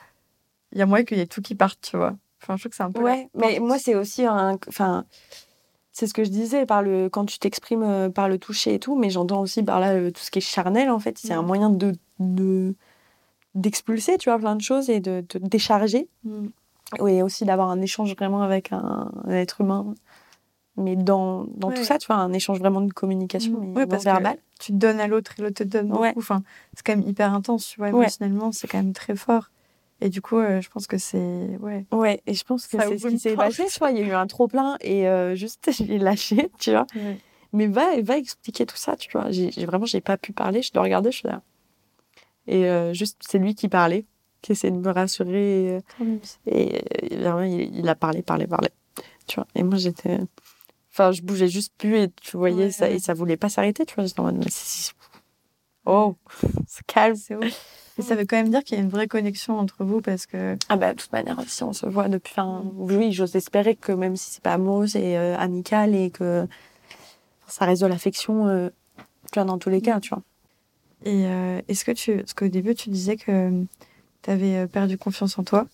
il 0.72 0.78
y 0.78 0.82
a 0.82 0.86
moyen 0.86 1.06
qu'il 1.06 1.18
y 1.18 1.22
ait 1.22 1.28
tout 1.28 1.42
qui 1.42 1.56
parte, 1.56 1.80
tu 1.82 1.98
vois. 1.98 2.16
Enfin, 2.42 2.58
je 2.58 2.62
trouve 2.62 2.70
que 2.72 2.76
c'est 2.76 2.84
un 2.84 2.92
peu. 2.92 3.02
Ouais, 3.02 3.30
mais 3.34 3.60
moi, 3.60 3.80
c'est 3.80 3.96
aussi 3.96 4.26
un. 4.26 4.60
Enfin, 4.68 5.06
c'est 5.94 6.08
ce 6.08 6.14
que 6.14 6.24
je 6.24 6.30
disais 6.30 6.66
par 6.66 6.82
le 6.82 7.08
quand 7.08 7.26
tu 7.26 7.40
t'exprimes 7.40 7.84
euh, 7.84 8.10
par 8.10 8.28
le 8.28 8.38
toucher 8.40 8.74
et 8.74 8.80
tout, 8.80 8.96
mais 8.98 9.10
j'entends 9.10 9.40
aussi 9.42 9.64
par 9.64 9.80
là 9.80 9.94
euh, 9.94 10.12
tout 10.12 10.22
ce 10.22 10.32
qui 10.32 10.40
est 10.40 10.42
charnel, 10.42 10.90
en 10.90 11.00
fait. 11.00 11.18
C'est 11.18 11.34
un 11.34 11.42
Mm. 11.42 11.46
moyen 11.48 11.70
de. 11.70 11.94
de 12.20 12.76
d'expulser, 13.56 14.18
tu 14.18 14.30
vois, 14.30 14.40
plein 14.40 14.56
de 14.56 14.62
choses 14.62 14.90
et 14.90 15.00
de, 15.00 15.24
de 15.30 15.40
décharger. 15.40 16.08
Mm. 16.24 16.48
Et 17.08 17.22
aussi 17.22 17.46
d'avoir 17.46 17.70
un 17.70 17.82
échange 17.82 18.16
vraiment 18.16 18.42
avec 18.42 18.72
un, 18.72 19.12
un 19.26 19.30
être 19.32 19.62
humain. 19.62 19.94
Mais 20.76 20.96
dans, 20.96 21.46
dans 21.56 21.68
Ouais. 21.70 21.76
tout 21.76 21.84
ça, 21.84 22.00
tu 22.00 22.08
vois, 22.08 22.16
un 22.16 22.34
échange 22.34 22.58
vraiment 22.60 22.82
de 22.82 22.92
communication, 22.92 23.52
Mm. 23.54 23.78
Ouais, 23.78 23.86
parce 23.86 24.06
non 24.06 24.14
verbale. 24.14 24.38
que 24.38 24.42
tu 24.60 24.72
te 24.72 24.78
donnes 24.78 25.00
à 25.00 25.06
l'autre 25.08 25.34
et 25.38 25.44
l'autre 25.44 25.64
te 25.64 25.64
donne 25.64 25.90
beaucoup. 25.90 26.18
Enfin, 26.20 26.42
c'est 26.76 26.84
quand 26.84 26.96
même 26.96 27.08
hyper 27.08 27.32
intense, 27.32 27.68
tu 27.68 27.80
vois, 27.80 27.90
émotionnellement, 27.90 28.52
c'est 28.52 28.68
quand 28.68 28.80
même 28.80 28.94
très 28.94 29.16
fort. 29.16 29.52
Et 30.02 30.10
du 30.10 30.22
coup, 30.22 30.38
euh, 30.38 30.60
je 30.62 30.70
pense 30.70 30.86
que 30.88 30.98
c'est. 30.98 31.58
Ouais. 31.62 31.86
Ouais, 31.92 32.22
et 32.26 32.34
je 32.34 32.44
pense 32.44 32.68
que 32.68 32.78
c'est 32.90 32.98
ce 32.98 33.08
qui 33.08 33.20
s'est 33.20 33.36
passé. 33.36 33.64
Vois, 33.80 33.92
il 33.92 33.98
y 33.98 34.02
a 34.02 34.06
eu 34.08 34.12
un 34.12 34.28
trop 34.28 34.48
plein 34.48 34.78
et 34.82 35.08
euh, 35.08 35.36
juste, 35.36 35.72
je 35.78 35.84
l'ai 35.84 35.98
lâché, 36.00 36.50
tu 36.60 36.72
vois. 36.72 36.86
Mais 37.54 37.68
va, 37.68 38.02
va 38.02 38.18
expliquer 38.18 38.66
tout 38.66 38.76
ça, 38.78 38.96
tu 38.96 39.10
vois. 39.12 39.32
J'ai 39.32 39.52
j'ai- 39.52 39.66
vraiment, 39.66 39.86
j'ai 39.86 40.02
pas 40.02 40.18
pu 40.18 40.34
parler. 40.34 40.62
Je 40.62 40.72
dois 40.74 40.84
regarder, 40.84 41.12
je 41.12 41.18
suis 41.20 41.28
là. 41.28 41.42
Et 42.48 42.66
euh, 42.66 42.94
juste, 42.94 43.20
c'est 43.26 43.38
lui 43.40 43.56
qui 43.56 43.70
parlait, 43.70 44.06
qui 44.42 44.52
essayait 44.52 44.72
de 44.74 44.78
me 44.80 44.92
rassurer. 44.92 45.78
Et, 45.78 45.80
et, 46.48 46.82
euh, 47.14 47.18
vraiment, 47.18 47.42
il, 47.44 47.74
il 47.80 47.88
a 47.88 47.96
parlé, 47.96 48.22
parlé, 48.22 48.48
parlé. 48.48 48.70
Tu 49.28 49.36
vois. 49.36 49.48
Et 49.56 49.64
moi, 49.64 49.78
j'étais. 49.78 50.18
Enfin, 50.92 51.12
je 51.12 51.22
bougeais 51.22 51.48
juste 51.48 51.74
plus 51.78 51.96
et 51.98 52.10
tu 52.22 52.36
voyais 52.38 52.66
Ouais, 52.66 52.72
ça. 52.72 52.86
ouais. 52.88 52.96
Et 52.96 53.00
ça 53.00 53.14
voulait 53.14 53.38
pas 53.38 53.50
s'arrêter, 53.50 53.86
tu 53.86 53.96
vois. 53.96 54.06
J'étais 54.06 54.20
en 54.20 54.24
mode, 54.26 54.38
mais 54.38 54.52
Oh, 55.86 56.16
c'est 56.68 56.86
calme. 56.86 57.16
C'est 57.16 57.36
ouf. 57.36 57.84
Et 57.98 58.02
ça 58.02 58.16
veut 58.16 58.26
quand 58.26 58.38
même 58.38 58.50
dire 58.50 58.64
qu'il 58.64 58.78
y 58.78 58.82
a 58.82 58.84
une 58.84 58.90
vraie 58.90 59.08
connexion 59.08 59.60
entre 59.60 59.84
vous 59.84 60.02
parce 60.02 60.26
que. 60.26 60.58
Ah 60.70 60.78
bah 60.78 60.94
de 60.94 61.00
toute 61.00 61.12
manière, 61.12 61.40
si 61.48 61.64
on 61.64 61.74
se 61.74 61.86
voit 61.86 62.10
depuis 62.10 62.34
un... 62.38 62.64
Oui, 62.76 63.12
j'ose 63.12 63.36
espérer 63.36 63.76
que 63.76 63.92
même 63.92 64.16
si 64.16 64.32
c'est 64.32 64.44
pas 64.44 64.54
amoureux, 64.54 64.88
c'est 64.88 65.16
euh, 65.18 65.38
amical 65.38 65.94
et 65.94 66.10
que 66.10 66.48
ça 67.48 67.66
reste 67.66 67.84
de 67.84 67.88
l'affection, 67.88 68.48
euh, 68.48 68.70
tu 69.32 69.36
vois, 69.36 69.44
dans 69.44 69.60
tous 69.60 69.70
les 69.70 69.82
cas, 69.82 70.00
tu 70.00 70.10
vois. 70.10 70.24
Et 71.06 71.28
euh, 71.28 71.62
est-ce 71.68 71.86
que 71.86 71.92
tu. 71.92 72.18
Parce 72.18 72.34
qu'au 72.34 72.48
début, 72.48 72.74
tu 72.74 72.90
disais 72.90 73.16
que 73.16 73.64
tu 74.24 74.30
avais 74.30 74.66
perdu 74.68 74.98
confiance 74.98 75.38
en 75.38 75.44
toi. 75.44 75.68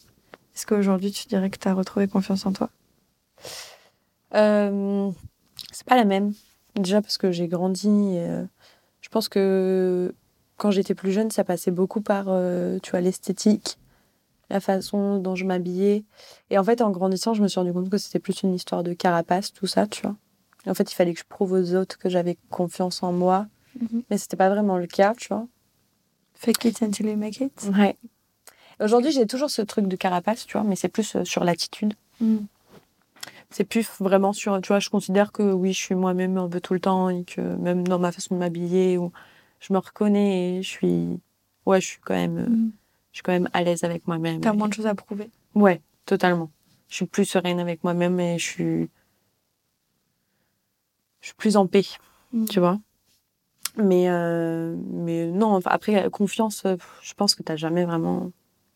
Est-ce 0.56 0.66
qu'aujourd'hui, 0.66 1.12
tu 1.12 1.28
dirais 1.28 1.50
que 1.50 1.58
tu 1.58 1.68
as 1.70 1.74
retrouvé 1.74 2.10
confiance 2.10 2.46
en 2.46 2.52
toi? 2.52 2.70
Euh, 4.34 5.10
c'est 5.72 5.86
pas 5.86 5.96
la 5.96 6.04
même. 6.04 6.34
Déjà 6.76 7.02
parce 7.02 7.18
que 7.18 7.32
j'ai 7.32 7.48
grandi. 7.48 7.88
et, 7.88 8.44
je 9.10 9.12
pense 9.12 9.28
que 9.28 10.14
quand 10.58 10.70
j'étais 10.70 10.94
plus 10.94 11.12
jeune, 11.12 11.32
ça 11.32 11.44
passait 11.44 11.72
beaucoup 11.72 12.00
par, 12.00 12.26
euh, 12.28 12.78
tu 12.84 12.92
vois, 12.92 13.02
l'esthétique, 13.02 13.80
la 14.52 14.60
façon 14.60 15.18
dont 15.18 15.36
je 15.36 15.46
m'habillais. 15.46 16.04
Et 16.52 16.60
en 16.60 16.64
fait, 16.64 16.80
en 16.82 16.92
grandissant, 16.92 17.34
je 17.34 17.42
me 17.42 17.48
suis 17.48 17.60
rendu 17.60 17.74
compte 17.74 17.90
que 17.90 17.98
c'était 17.98 18.20
plus 18.20 18.44
une 18.44 18.54
histoire 18.54 18.84
de 18.84 18.94
carapace, 18.94 19.52
tout 19.52 19.66
ça, 19.66 19.88
tu 19.88 20.04
vois. 20.04 20.16
En 20.68 20.76
fait, 20.76 20.92
il 20.92 20.94
fallait 20.94 21.14
que 21.16 21.20
je 21.22 21.26
prouve 21.28 21.54
aux 21.54 21.74
autres 21.74 21.98
que 21.98 22.08
j'avais 22.08 22.38
confiance 22.52 23.02
en 23.02 23.12
moi. 23.12 23.48
Mhm. 23.82 24.04
Mais 24.12 24.20
c'était 24.20 24.38
pas 24.38 24.50
vraiment 24.50 24.78
le 24.78 24.86
cas, 24.86 25.16
tu 25.18 25.30
vois. 25.30 25.48
Fake 26.36 26.66
it 26.66 26.84
until 26.84 27.08
you 27.08 27.18
make 27.18 27.40
it 27.40 27.68
Ouais. 27.76 27.98
Aujourd'hui, 28.80 29.12
j'ai 29.12 29.26
toujours 29.26 29.50
ce 29.50 29.64
truc 29.64 29.88
de 29.88 29.96
carapace, 29.96 30.46
tu 30.46 30.54
vois, 30.54 30.64
mais 30.64 30.76
c'est 30.76 30.88
plus 30.88 31.16
euh, 31.16 31.26
sur 31.26 31.44
l'attitude. 31.44 31.96
Mm. 32.22 32.38
C'est 33.52 33.64
plus 33.64 33.90
vraiment 34.00 34.32
sur, 34.32 34.62
tu 34.62 34.68
vois, 34.68 34.80
je 34.80 34.90
considère 34.90 35.32
que 35.32 35.42
oui, 35.52 35.74
je 35.74 35.80
suis 35.80 35.96
moi-même 35.96 36.38
un 36.38 36.48
peu 36.48 36.62
tout 36.62 36.74
le 36.74 36.80
temps 36.80 37.10
et 37.10 37.24
que 37.24 37.42
même 37.42 37.88
dans 37.88 37.98
ma 38.00 38.12
façon 38.12 38.36
de 38.36 38.40
m'habiller, 38.40 38.98
ou 38.98 39.12
je 39.60 39.74
me 39.74 39.80
reconnais 39.80 40.58
et 40.58 40.64
je 40.64 40.70
suis, 40.70 41.20
ouais, 41.66 41.82
je 41.82 41.88
suis 41.88 42.00
quand 42.00 42.14
même, 42.14 42.46
Mm. 42.48 42.72
je 43.12 43.18
suis 43.18 43.24
quand 43.24 43.32
même 43.32 43.50
à 43.54 43.64
l'aise 43.64 43.84
avec 43.84 44.08
moi-même. 44.08 44.40
T'as 44.42 44.54
Et- 44.54 44.58
moins 44.58 44.68
de 44.68 44.74
choses 44.74 44.86
à 44.86 44.94
prouver. 44.94 45.30
Ouais, 45.56 45.82
totalement. 46.06 46.52
Je 46.90 46.96
suis 46.96 47.06
plus 47.08 47.26
sereine 47.26 47.60
avec 47.60 47.84
moi-même 47.84 48.20
et 48.20 48.38
je 48.38 48.46
suis, 48.46 48.90
je 51.22 51.28
suis 51.28 51.36
plus 51.36 51.58
en 51.58 51.66
paix, 51.66 51.86
Mm. 52.32 52.46
tu 52.46 52.60
vois. 52.60 52.80
Mais, 53.78 54.10
euh, 54.10 54.76
mais 54.92 55.26
non, 55.28 55.60
après, 55.66 56.08
confiance, 56.12 56.66
euh, 56.66 56.76
je 57.02 57.14
pense 57.16 57.34
que 57.34 57.42
t'as 57.44 57.56
jamais 57.56 57.86
vraiment 57.86 58.32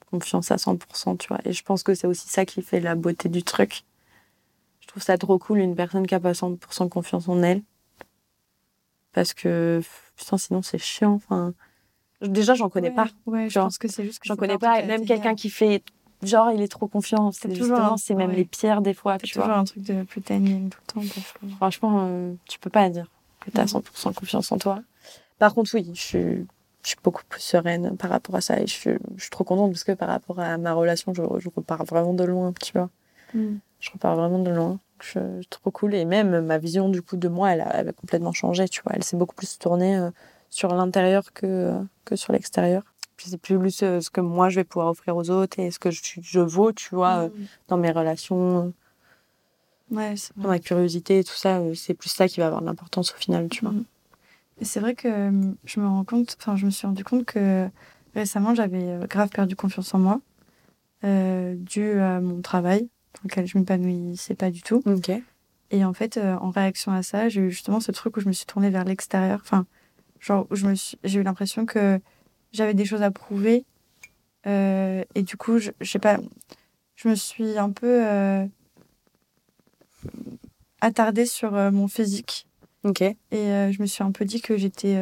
confiance 0.09 0.49
à 0.51 0.57
100%, 0.57 1.15
tu 1.15 1.27
vois. 1.27 1.39
Et 1.45 1.53
je 1.53 1.63
pense 1.63 1.83
que 1.83 1.93
c'est 1.93 2.07
aussi 2.07 2.27
ça 2.27 2.45
qui 2.45 2.61
fait 2.63 2.79
la 2.79 2.95
beauté 2.95 3.29
du 3.29 3.43
truc. 3.43 3.83
Je 4.83 4.87
trouve 4.87 5.01
ça 5.01 5.17
trop 5.17 5.39
cool, 5.39 5.59
une 5.59 5.75
personne 5.75 6.05
qui 6.05 6.13
a 6.13 6.19
pas 6.19 6.33
100% 6.33 6.89
confiance 6.89 7.27
en 7.29 7.41
elle. 7.41 7.63
Parce 9.13 9.33
que, 9.33 9.81
putain, 10.17 10.37
sinon 10.37 10.61
c'est 10.61 10.77
chiant, 10.77 11.13
enfin. 11.13 11.53
Déjà, 12.21 12.53
j'en 12.53 12.69
connais 12.69 12.89
Ouais, 12.89 12.95
pas. 12.95 13.07
Ouais, 13.25 13.49
je 13.49 13.59
pense 13.59 13.77
que 13.77 13.87
c'est 13.87 14.03
juste 14.03 14.19
que 14.19 14.27
J'en 14.27 14.35
connais 14.35 14.57
pas. 14.57 14.81
même 14.83 15.05
quelqu'un 15.05 15.35
qui 15.35 15.49
fait, 15.49 15.83
genre, 16.21 16.51
il 16.51 16.61
est 16.61 16.67
trop 16.67 16.87
confiant. 16.87 17.31
C'est 17.31 17.49
toujours 17.53 17.95
c'est 17.97 18.15
même 18.15 18.29
ouais. 18.31 18.37
les 18.37 18.45
pires 18.45 18.81
des 18.81 18.93
fois, 18.93 19.17
C'est 19.19 19.27
tu 19.27 19.33
toujours 19.33 19.45
vois. 19.47 19.57
un 19.57 19.63
truc 19.65 19.83
de 19.83 20.03
pretending 20.03 20.69
tout 20.69 20.79
le 20.97 21.01
temps. 21.05 21.21
Franchement, 21.57 22.05
euh, 22.09 22.33
tu 22.47 22.59
peux 22.59 22.69
pas 22.69 22.89
dire 22.89 23.07
que 23.41 23.51
tu 23.51 23.57
as 23.59 23.63
Mhm. 23.63 23.67
100% 23.81 24.13
confiance 24.13 24.51
en 24.51 24.57
toi. 24.57 24.81
Par 25.39 25.53
contre, 25.53 25.71
oui, 25.75 25.89
je 25.93 26.01
suis, 26.01 26.19
je 26.83 26.87
suis 26.87 26.97
beaucoup 27.03 27.23
plus 27.27 27.41
sereine 27.41 27.97
par 27.97 28.09
rapport 28.09 28.35
à 28.35 28.41
ça 28.41 28.59
et 28.59 28.67
je 28.67 28.73
suis, 28.73 28.91
je 29.17 29.21
suis 29.21 29.29
trop 29.31 29.43
contente 29.43 29.71
parce 29.71 29.83
que 29.83 29.91
par 29.91 30.07
rapport 30.07 30.39
à 30.39 30.57
ma 30.57 30.73
relation, 30.73 31.13
je, 31.13 31.21
je 31.39 31.49
repars 31.55 31.83
vraiment 31.83 32.13
de 32.13 32.23
loin, 32.23 32.53
tu 32.53 32.71
vois. 32.73 32.89
Mm. 33.33 33.55
Je 33.83 33.91
repars 33.91 34.15
vraiment 34.15 34.39
de 34.39 34.49
loin. 34.49 34.79
Je, 35.01 35.19
trop 35.49 35.71
cool. 35.71 35.93
Et 35.93 36.05
même 36.05 36.39
ma 36.39 36.57
vision 36.57 36.87
du 36.87 37.01
coup 37.01 37.17
de 37.17 37.27
moi, 37.27 37.51
elle 37.51 37.59
a, 37.61 37.81
elle 37.81 37.89
a 37.89 37.91
complètement 37.91 38.31
changé, 38.31 38.69
tu 38.69 38.81
vois. 38.81 38.93
Elle 38.95 39.03
s'est 39.03 39.17
beaucoup 39.17 39.35
plus 39.35 39.59
tournée 39.59 39.97
euh, 39.97 40.09
sur 40.49 40.73
l'intérieur 40.73 41.33
que, 41.33 41.45
euh, 41.45 41.83
que 42.05 42.15
sur 42.15 42.31
l'extérieur. 42.31 42.83
Puis 43.17 43.29
c'est 43.29 43.37
plus 43.37 43.83
euh, 43.83 43.99
ce 43.99 44.09
que 44.09 44.21
moi 44.21 44.47
je 44.47 44.55
vais 44.55 44.63
pouvoir 44.63 44.87
offrir 44.87 45.17
aux 45.17 45.29
autres 45.29 45.59
et 45.59 45.69
ce 45.69 45.79
que 45.79 45.91
je, 45.91 46.01
je 46.21 46.39
vaux, 46.39 46.71
tu 46.71 46.95
vois, 46.95 47.23
euh, 47.25 47.27
Mm. 47.27 47.45
dans 47.67 47.77
mes 47.77 47.91
relations, 47.91 48.73
Ouais, 49.91 50.15
dans 50.37 50.47
ma 50.47 50.59
curiosité 50.59 51.19
et 51.19 51.23
tout 51.25 51.35
ça. 51.35 51.59
C'est 51.75 51.93
plus 51.93 52.09
ça 52.09 52.29
qui 52.29 52.39
va 52.39 52.45
avoir 52.47 52.61
de 52.61 52.65
l'importance 52.67 53.11
au 53.13 53.17
final, 53.17 53.49
tu 53.49 53.65
vois. 53.65 53.73
Mm. 53.73 53.83
Et 54.61 54.65
c'est 54.65 54.79
vrai 54.79 54.95
que 54.95 55.29
je 55.65 55.79
me 55.81 55.87
rends 55.87 56.05
compte, 56.05 56.37
enfin, 56.39 56.55
je 56.55 56.65
me 56.65 56.71
suis 56.71 56.87
rendu 56.87 57.03
compte 57.03 57.25
que 57.25 57.67
récemment, 58.15 58.55
j'avais 58.55 58.99
grave 59.09 59.27
perdu 59.29 59.57
confiance 59.57 59.93
en 59.93 59.99
moi, 59.99 60.21
dû 61.03 61.99
à 61.99 62.21
mon 62.21 62.41
travail, 62.41 62.87
dans 63.15 63.21
lequel 63.25 63.45
je 63.47 63.57
m'épanouissais 63.57 64.35
pas 64.35 64.51
du 64.51 64.61
tout. 64.61 64.81
Et 65.71 65.83
en 65.85 65.93
fait, 65.93 66.17
euh, 66.17 66.35
en 66.37 66.49
réaction 66.51 66.91
à 66.91 67.01
ça, 67.03 67.29
j'ai 67.29 67.41
eu 67.41 67.51
justement 67.51 67.79
ce 67.79 67.91
truc 67.91 68.15
où 68.17 68.19
je 68.19 68.27
me 68.27 68.33
suis 68.33 68.45
tournée 68.45 68.69
vers 68.69 68.83
l'extérieur. 68.83 69.39
Enfin, 69.41 69.65
genre, 70.19 70.45
où 70.51 70.55
je 70.55 70.67
me 70.67 70.75
suis- 70.75 70.97
j'ai 71.03 71.19
eu 71.19 71.23
l'impression 71.23 71.65
que 71.65 71.99
j'avais 72.51 72.73
des 72.73 72.85
choses 72.85 73.01
à 73.01 73.11
prouver. 73.11 73.65
Euh, 74.45 75.03
et 75.15 75.23
du 75.23 75.37
coup, 75.37 75.57
je, 75.57 75.71
je 75.81 75.89
sais 75.89 75.99
pas, 75.99 76.19
je 76.95 77.07
me 77.07 77.15
suis 77.15 77.57
un 77.57 77.71
peu 77.71 78.05
euh, 78.05 78.45
attardée 80.81 81.25
sur 81.25 81.51
mon 81.71 81.87
physique. 81.87 82.47
Ok. 82.83 83.01
Et 83.01 83.15
je 83.31 83.81
me 83.81 83.85
suis 83.87 84.03
un 84.03 84.11
peu 84.11 84.25
dit 84.25 84.41
que 84.41 84.57
j'étais. 84.57 84.95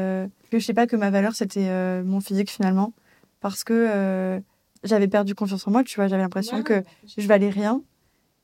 que 0.52 0.60
je 0.60 0.66
sais 0.66 0.74
pas, 0.74 0.86
que 0.88 0.96
ma 0.96 1.10
valeur, 1.10 1.34
c'était 1.36 2.02
mon 2.04 2.22
physique 2.22 2.50
finalement. 2.52 2.94
Parce 3.40 3.64
que 3.64 4.40
j'avais 4.84 5.08
perdu 5.08 5.34
confiance 5.36 5.68
en 5.68 5.72
moi, 5.72 5.84
tu 5.84 5.96
vois. 5.96 6.08
J'avais 6.08 6.22
l'impression 6.22 6.58
que 6.64 6.84
je 7.18 7.28
valais 7.28 7.50
rien. 7.50 7.82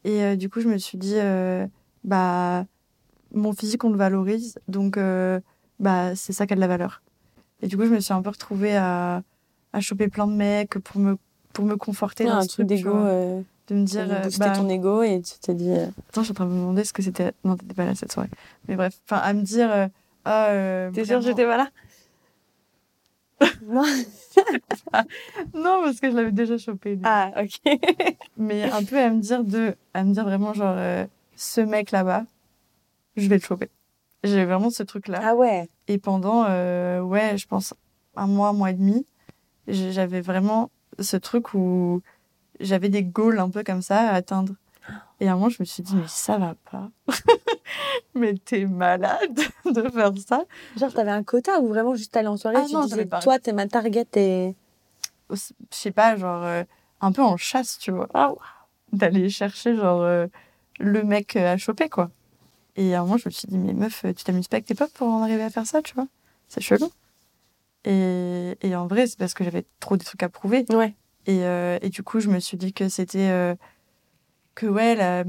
Et 0.07 0.23
euh, 0.23 0.35
du 0.37 0.49
coup, 0.49 0.61
je 0.61 0.69
me 0.69 0.77
suis 0.77 0.97
dit, 0.97 1.15
euh, 1.17 1.67
bah, 2.05 2.65
mon 3.33 3.51
physique, 3.51 3.83
on 3.83 3.89
le 3.89 3.97
valorise. 3.97 4.57
Donc, 4.69 4.95
euh, 4.97 5.39
bah, 5.79 6.15
c'est 6.15 6.31
ça 6.31 6.47
qui 6.47 6.53
a 6.53 6.55
de 6.55 6.61
la 6.61 6.67
valeur. 6.67 7.01
Et 7.61 7.67
du 7.67 7.75
coup, 7.75 7.83
je 7.83 7.89
me 7.89 7.99
suis 7.99 8.13
un 8.13 8.21
peu 8.21 8.29
retrouvée 8.29 8.77
à, 8.77 9.21
à 9.73 9.81
choper 9.81 10.07
plein 10.07 10.25
de 10.25 10.31
mecs 10.31 10.79
pour 10.79 11.01
me, 11.01 11.17
pour 11.51 11.65
me 11.65 11.75
conforter 11.75 12.23
dans 12.23 12.37
un 12.37 12.41
ce 12.43 12.47
truc 12.47 12.67
d'ego. 12.67 12.93
De 13.67 13.75
me 13.75 13.83
dire, 13.83 14.07
booster 14.23 14.39
bah, 14.39 14.51
ton 14.55 14.69
ego 14.69 15.03
et 15.03 15.21
tu 15.21 15.33
t'es 15.41 15.53
dit. 15.53 15.73
Attends, 15.73 16.21
je 16.21 16.27
suis 16.27 16.31
en 16.31 16.35
train 16.35 16.45
de 16.45 16.51
me 16.51 16.55
demander 16.59 16.85
ce 16.85 16.93
que 16.93 17.01
c'était. 17.01 17.33
Non, 17.43 17.57
t'étais 17.57 17.73
pas 17.73 17.83
là 17.83 17.95
cette 17.95 18.13
soirée. 18.13 18.29
Mais 18.69 18.77
bref, 18.77 18.97
enfin, 19.05 19.21
à 19.21 19.33
me 19.33 19.41
dire. 19.41 19.89
ah, 20.23 20.45
euh, 20.51 20.89
vraiment- 21.03 21.35
pas 21.49 21.57
là? 21.57 21.69
Non. 23.65 23.83
Non, 25.53 25.81
parce 25.83 25.99
que 25.99 26.09
je 26.11 26.15
l'avais 26.15 26.31
déjà 26.31 26.57
chopé. 26.57 26.95
lui. 26.95 27.01
Ah, 27.03 27.31
ok. 27.41 27.77
Mais 28.37 28.63
un 28.63 28.83
peu 28.83 28.97
à 28.99 29.09
me 29.09 29.19
dire 29.19 29.43
de. 29.43 29.75
À 29.93 30.03
me 30.03 30.13
dire 30.13 30.23
vraiment, 30.23 30.53
genre, 30.53 30.75
euh, 30.77 31.05
ce 31.35 31.61
mec 31.61 31.91
là-bas, 31.91 32.23
je 33.15 33.27
vais 33.27 33.35
le 33.37 33.41
choper. 33.41 33.69
J'ai 34.23 34.45
vraiment 34.45 34.69
ce 34.69 34.83
truc-là. 34.83 35.19
ah 35.23 35.35
ouais. 35.35 35.69
Et 35.87 35.97
pendant, 35.97 36.45
euh, 36.47 37.01
ouais, 37.01 37.37
je 37.37 37.47
pense, 37.47 37.73
un 38.15 38.27
mois, 38.27 38.49
un 38.49 38.53
mois 38.53 38.71
et 38.71 38.73
demi, 38.73 39.05
j'avais 39.67 40.21
vraiment 40.21 40.69
ce 40.99 41.17
truc 41.17 41.53
où 41.53 42.01
j'avais 42.59 42.89
des 42.89 43.03
goals 43.03 43.39
un 43.39 43.49
peu 43.49 43.63
comme 43.63 43.81
ça 43.81 43.99
à 44.09 44.13
atteindre. 44.13 44.53
Et 45.19 45.27
à 45.27 45.31
un 45.31 45.35
moment, 45.35 45.49
je 45.49 45.57
me 45.59 45.65
suis 45.65 45.81
dit, 45.83 45.95
mais 45.95 46.07
ça 46.07 46.37
va 46.37 46.55
pas. 46.71 46.89
mais 48.13 48.35
t'es 48.35 48.65
malade 48.65 49.39
de 49.65 49.89
faire 49.89 50.11
ça. 50.27 50.43
Genre, 50.77 50.93
t'avais 50.93 51.11
un 51.11 51.23
quota 51.23 51.59
ou 51.59 51.67
vraiment 51.69 51.95
juste 51.95 52.15
aller 52.15 52.27
en 52.27 52.37
soirée 52.37 52.57
Ah 52.59 52.65
tu 52.67 52.73
non, 52.75 52.85
disais, 52.85 53.07
toi, 53.21 53.39
t'es 53.39 53.51
ma 53.53 53.67
target 53.67 54.05
et. 54.15 54.55
je 55.31 55.35
sais 55.71 55.91
pas, 55.91 56.15
genre, 56.17 56.43
euh, 56.43 56.63
un 57.01 57.11
peu 57.11 57.23
en 57.23 57.35
chasse, 57.37 57.79
tu 57.79 57.91
vois. 57.91 58.07
Ah, 58.13 58.31
D'aller 58.93 59.29
chercher, 59.29 59.75
genre, 59.75 60.01
euh, 60.01 60.27
le 60.79 61.03
mec 61.03 61.35
euh, 61.35 61.53
à 61.53 61.57
choper, 61.57 61.89
quoi. 61.89 62.11
Et 62.75 62.93
à 62.93 62.99
un 62.99 63.03
moment, 63.03 63.17
je 63.17 63.27
me 63.27 63.31
suis 63.31 63.47
dit, 63.47 63.57
mais 63.57 63.73
meuf, 63.73 64.05
tu 64.15 64.23
t'amuses 64.23 64.47
pas 64.47 64.57
avec 64.57 64.67
tes 64.67 64.75
potes 64.75 64.93
pour 64.93 65.07
en 65.07 65.23
arriver 65.23 65.41
à 65.43 65.49
faire 65.49 65.65
ça, 65.65 65.81
tu 65.81 65.95
vois? 65.95 66.07
C'est 66.47 66.61
chelou. 66.61 66.91
Et, 67.85 68.55
et 68.61 68.75
en 68.75 68.85
vrai, 68.85 69.07
c'est 69.07 69.17
parce 69.17 69.33
que 69.33 69.43
j'avais 69.43 69.65
trop 69.79 69.97
de 69.97 70.03
trucs 70.03 70.21
à 70.21 70.29
prouver. 70.29 70.65
Ouais. 70.69 70.93
Et, 71.25 71.43
euh, 71.43 71.79
et 71.81 71.89
du 71.89 72.03
coup, 72.03 72.19
je 72.19 72.29
me 72.29 72.39
suis 72.39 72.55
dit 72.57 72.71
que 72.73 72.87
c'était. 72.87 73.55
Que 74.57 74.65
ouais, 74.65 74.95
la- 74.95 75.23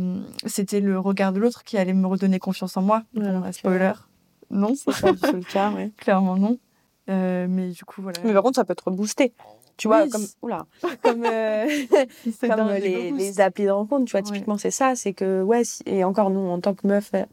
c'était 0.46 0.80
le 0.80 0.98
regard 0.98 1.32
de 1.32 1.38
l'autre 1.40 1.62
qui 1.64 1.76
allait 1.78 1.92
me 1.94 2.06
redonner 2.06 2.38
confiance 2.38 2.76
en 2.76 2.82
moi. 2.82 3.02
Bon, 3.14 3.42
que- 3.42 3.52
spoiler. 3.52 3.92
Non, 4.50 4.74
C'est 4.74 5.00
pas 5.00 5.12
du 5.12 5.20
tout 5.20 5.36
le 5.36 5.42
cas, 5.44 5.70
ouais. 5.70 5.90
clairement 5.98 6.36
non. 6.36 6.58
Euh, 7.10 7.46
mais 7.48 7.68
du 7.68 7.84
coup, 7.84 8.02
voilà. 8.02 8.18
Mais 8.24 8.32
par 8.32 8.42
contre, 8.42 8.56
ça 8.56 8.64
peut 8.64 8.74
te 8.74 8.82
rebooster. 8.84 9.32
Tu 9.76 9.86
vois, 9.86 10.04
Oui, 10.04 10.08
comme. 10.10 10.26
Oula. 10.42 10.66
Comme. 11.02 11.22
euh, 11.24 11.66
comme 12.40 12.68
les, 12.70 13.12
les 13.12 13.40
applis 13.40 13.64
de 13.66 13.70
rencontre, 13.70 14.06
tu 14.06 14.12
vois, 14.12 14.20
Ouais. 14.20 14.26
typiquement, 14.26 14.58
c'est 14.58 14.70
ça. 14.72 14.96
C'est 14.96 15.12
que, 15.12 15.42
ouais, 15.42 15.62
si- 15.64 15.82
et 15.86 16.02
encore 16.04 16.30
nous, 16.30 16.40
en 16.48 16.60
tant 16.60 16.74
que 16.74 16.86
meuf, 16.86 17.10
euh, 17.14 17.24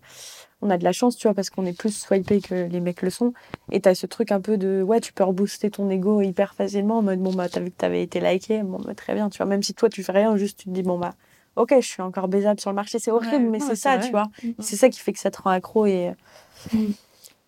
on 0.61 0.69
a 0.69 0.77
de 0.77 0.83
la 0.83 0.91
chance, 0.91 1.15
tu 1.17 1.27
vois, 1.27 1.33
parce 1.33 1.49
qu'on 1.49 1.65
est 1.65 1.77
plus 1.77 1.95
swipé 1.97 2.41
que 2.41 2.53
les 2.67 2.79
mecs 2.81 3.01
le 3.01 3.09
sont. 3.09 3.33
Et 3.71 3.81
t'as 3.81 3.95
ce 3.95 4.05
truc 4.05 4.31
un 4.31 4.41
peu 4.41 4.57
de, 4.57 4.83
ouais, 4.83 4.99
tu 5.01 5.11
peux 5.13 5.23
rebooster 5.23 5.71
ton 5.71 5.89
ego 5.89 6.21
hyper 6.21 6.53
facilement 6.53 6.99
en 6.99 7.01
mode, 7.01 7.19
bon, 7.19 7.33
bah, 7.33 7.49
t'as 7.49 7.61
vu 7.61 7.71
que 7.71 7.77
t'avais 7.77 8.03
été 8.03 8.19
liké, 8.19 8.61
bon, 8.63 8.77
bah, 8.79 8.93
très 8.95 9.13
bien, 9.15 9.29
tu 9.29 9.37
vois. 9.37 9.45
Même 9.47 9.63
si 9.63 9.73
toi, 9.73 9.89
tu 9.89 10.03
fais 10.03 10.11
rien, 10.11 10.35
juste 10.37 10.59
tu 10.59 10.65
te 10.65 10.69
dis, 10.71 10.83
bon, 10.83 10.99
bah, 10.99 11.13
ok, 11.55 11.73
je 11.79 11.85
suis 11.87 12.01
encore 12.01 12.27
baisable 12.27 12.59
sur 12.59 12.69
le 12.69 12.75
marché, 12.75 12.99
c'est 12.99 13.11
horrible, 13.11 13.33
Ouais, 13.45 13.49
mais 13.51 13.59
c'est 13.59 13.75
ça, 13.75 13.97
vrai. 13.97 14.05
tu 14.05 14.11
vois. 14.11 14.27
Mhm. 14.43 14.55
C'est 14.59 14.75
ça 14.75 14.89
qui 14.89 14.99
fait 14.99 15.13
que 15.13 15.19
ça 15.19 15.31
te 15.31 15.41
rend 15.41 15.51
accro 15.51 15.85
et, 15.85 16.11
Mm. 16.73 16.77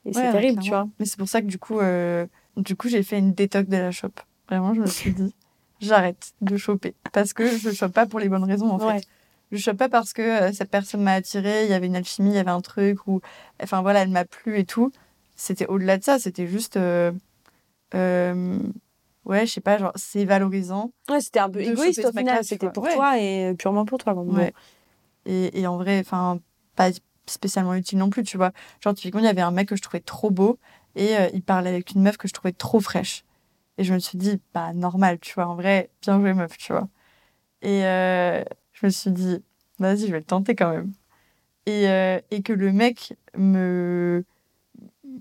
et 0.05 0.14
c'est 0.14 0.20
Ouais, 0.26 0.32
terrible, 0.32 0.62
tu 0.62 0.70
vois. 0.70 0.88
Mais 0.99 1.05
c'est 1.05 1.18
pour 1.18 1.28
ça 1.28 1.41
que 1.41 1.47
du 1.47 1.58
coup, 1.60 1.80
euh, 1.80 2.26
du 2.55 2.76
coup, 2.76 2.88
j'ai 2.89 3.03
fait 3.03 3.20
une 3.20 3.34
détox 3.34 3.68
de 3.70 3.78
la 3.78 3.91
shop. 3.91 4.10
Vraiment, 4.49 4.74
je 4.74 4.82
me 4.82 4.88
suis 4.88 5.12
dit, 5.14 5.34
j'arrête 5.82 6.34
de 6.41 6.55
choper. 6.58 6.93
Parce 7.14 7.34
que 7.34 7.47
je 7.58 7.72
chope 7.72 7.93
pas 7.93 8.05
pour 8.05 8.20
les 8.20 8.30
bonnes 8.30 8.43
raisons, 8.43 8.70
en 8.72 8.80
fait. 8.80 9.05
Je 9.51 9.58
chope 9.58 9.78
pas 9.78 9.88
parce 9.89 10.12
que 10.14 10.22
euh, 10.22 10.51
cette 10.51 10.70
personne 10.70 11.01
m'a 11.03 11.14
attirée, 11.14 11.64
il 11.66 11.70
y 11.70 11.74
avait 11.74 11.88
une 11.88 11.95
alchimie, 11.95 12.32
il 12.32 12.36
y 12.36 12.39
avait 12.39 12.51
un 12.51 12.62
truc, 12.62 13.08
ou. 13.08 13.22
Enfin 13.64 13.82
voilà, 13.82 14.01
elle 14.01 14.10
m'a 14.10 14.26
plu 14.26 14.58
et 14.60 14.66
tout. 14.66 14.91
C'était 15.38 15.68
au-delà 15.68 15.97
de 15.97 16.03
ça, 16.03 16.20
c'était 16.20 16.47
juste. 16.47 16.76
euh, 16.78 17.12
euh, 17.95 18.60
ouais, 19.28 19.45
je 19.45 19.53
sais 19.53 19.61
pas, 19.61 19.78
genre, 19.78 19.91
c'est 19.95 20.25
valorisant. 20.25 20.91
Ouais, 21.09 21.21
c'était 21.21 21.39
un 21.39 21.49
peu 21.49 21.61
égoïste 21.61 22.05
au 22.05 22.11
final, 22.11 22.43
c'était 22.43 22.69
pour 22.69 22.84
Ouais. 22.84 22.93
toi 22.93 23.19
et 23.19 23.53
purement 23.57 23.86
pour 23.86 23.97
toi. 23.99 24.13
Bon, 24.13 24.25
Ouais. 24.34 24.53
Et, 25.25 25.59
et 25.59 25.67
en 25.67 25.78
vrai, 25.78 25.99
enfin, 25.99 26.39
pas 26.75 26.89
spécialement 27.25 27.73
utile 27.75 27.97
non 27.97 28.09
plus, 28.09 28.23
tu 28.23 28.38
vois. 28.38 28.51
Genre, 28.82 28.93
typiquement, 28.93 29.19
il 29.19 29.25
y 29.25 29.30
avait 29.30 29.41
un 29.41 29.51
mec 29.51 29.67
que 29.69 29.75
je 29.75 29.82
trouvais 29.82 29.99
trop 29.99 30.32
beau 30.32 30.57
et 30.95 31.17
euh, 31.17 31.28
il 31.34 31.43
parlait 31.43 31.69
avec 31.69 31.91
une 31.91 32.01
meuf 32.01 32.17
que 32.17 32.28
je 32.28 32.34
trouvais 32.34 32.53
trop 32.53 32.80
fraîche. 32.80 33.25
Et 33.78 33.84
je 33.84 33.93
me 33.93 33.99
suis 33.99 34.17
dit, 34.17 34.39
bah, 34.53 34.73
normal, 34.73 35.19
tu 35.19 35.34
vois. 35.34 35.47
En 35.47 35.55
vrai, 35.55 35.89
bien 36.01 36.19
joué, 36.19 36.34
meuf, 36.34 36.57
tu 36.57 36.71
vois. 36.71 36.88
Et 37.61 37.86
euh, 37.86 38.43
je 38.73 38.86
me 38.86 38.89
suis 38.91 39.11
dit, 39.11 39.43
vas-y, 39.80 40.07
je 40.07 40.11
vais 40.11 40.19
le 40.19 40.23
tenter 40.25 40.55
quand 40.55 40.71
même. 40.71 40.93
Et, 41.65 41.89
euh, 41.89 42.19
et 42.32 42.41
que 42.41 42.53
le 42.53 42.71
mec 42.71 43.15
me, 43.36 44.23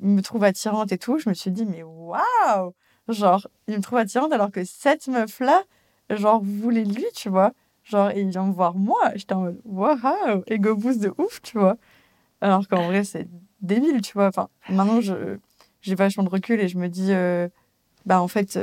me 0.00 0.20
trouve 0.22 0.44
attirante 0.44 0.92
et 0.92 0.98
tout, 0.98 1.18
je 1.18 1.28
me 1.28 1.34
suis 1.34 1.50
dit, 1.50 1.66
mais 1.66 1.82
waouh! 1.82 2.72
Genre, 3.08 3.46
il 3.68 3.76
me 3.76 3.82
trouve 3.82 3.98
attirante 3.98 4.32
alors 4.32 4.50
que 4.50 4.64
cette 4.64 5.06
meuf-là, 5.08 5.62
genre, 6.10 6.40
voulait 6.42 6.84
lui, 6.84 7.04
tu 7.14 7.28
vois. 7.28 7.52
Genre, 7.84 8.10
et 8.10 8.20
il 8.20 8.30
vient 8.30 8.44
me 8.46 8.52
voir 8.52 8.74
moi. 8.74 9.12
J'étais 9.14 9.34
en 9.34 9.42
mode, 9.42 9.60
waouh, 9.64 10.42
ego 10.48 10.74
boost 10.74 11.00
de 11.00 11.12
ouf, 11.18 11.40
tu 11.42 11.58
vois. 11.58 11.76
Alors 12.40 12.66
qu'en 12.68 12.82
vrai, 12.86 13.04
c'est 13.04 13.28
débile, 13.60 14.00
tu 14.02 14.12
vois. 14.14 14.26
Enfin, 14.26 14.48
maintenant, 14.68 15.00
je, 15.00 15.38
j'ai 15.82 15.94
vachement 15.94 16.24
de 16.24 16.28
recul 16.28 16.60
et 16.60 16.66
je 16.68 16.78
me 16.78 16.88
dis, 16.88 17.12
euh, 17.12 17.48
bah, 18.04 18.20
en 18.20 18.26
fait, 18.28 18.58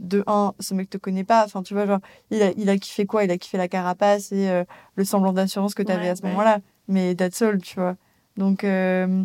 de 0.00 0.24
un, 0.26 0.54
ce 0.60 0.72
mec 0.72 0.88
te 0.88 0.96
connaît 0.96 1.24
pas. 1.24 1.44
Enfin, 1.44 1.62
tu 1.62 1.74
vois, 1.74 1.84
genre, 1.86 2.00
il 2.30 2.42
a, 2.42 2.52
il 2.56 2.70
a 2.70 2.78
kiffé 2.78 3.04
quoi? 3.04 3.24
Il 3.24 3.30
a 3.30 3.36
kiffé 3.36 3.58
la 3.58 3.68
carapace 3.68 4.32
et 4.32 4.48
euh, 4.48 4.64
le 4.96 5.04
semblant 5.04 5.34
d'assurance 5.34 5.74
que 5.74 5.82
tu 5.82 5.92
avais 5.92 6.04
Ouais, 6.04 6.08
à 6.10 6.16
ce 6.16 6.22
ouais. 6.22 6.28
moment-là. 6.30 6.60
Mais 6.88 7.14
that's 7.14 7.42
all, 7.42 7.60
tu 7.60 7.78
vois. 7.78 7.96
Donc, 8.38 8.64
euh, 8.64 9.24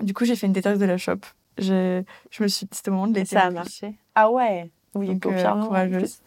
du 0.00 0.12
coup, 0.14 0.26
j'ai 0.26 0.36
fait 0.36 0.46
une 0.46 0.52
détox 0.52 0.78
de 0.78 0.84
la 0.84 0.98
shop. 0.98 1.20
Je, 1.58 2.02
je 2.30 2.42
me 2.42 2.48
suis 2.48 2.66
c'était 2.72 2.90
au 2.90 2.94
moment 2.94 3.06
de 3.08 3.14
l'été. 3.14 3.34
ça 3.36 3.44
en 3.44 3.48
a 3.48 3.50
marché. 3.50 3.94
Ah 4.14 4.30
ouais 4.30 4.70
Oui, 4.94 5.08
Donc, 5.08 5.26
euh, 5.26 5.62
courageuse. 5.66 6.20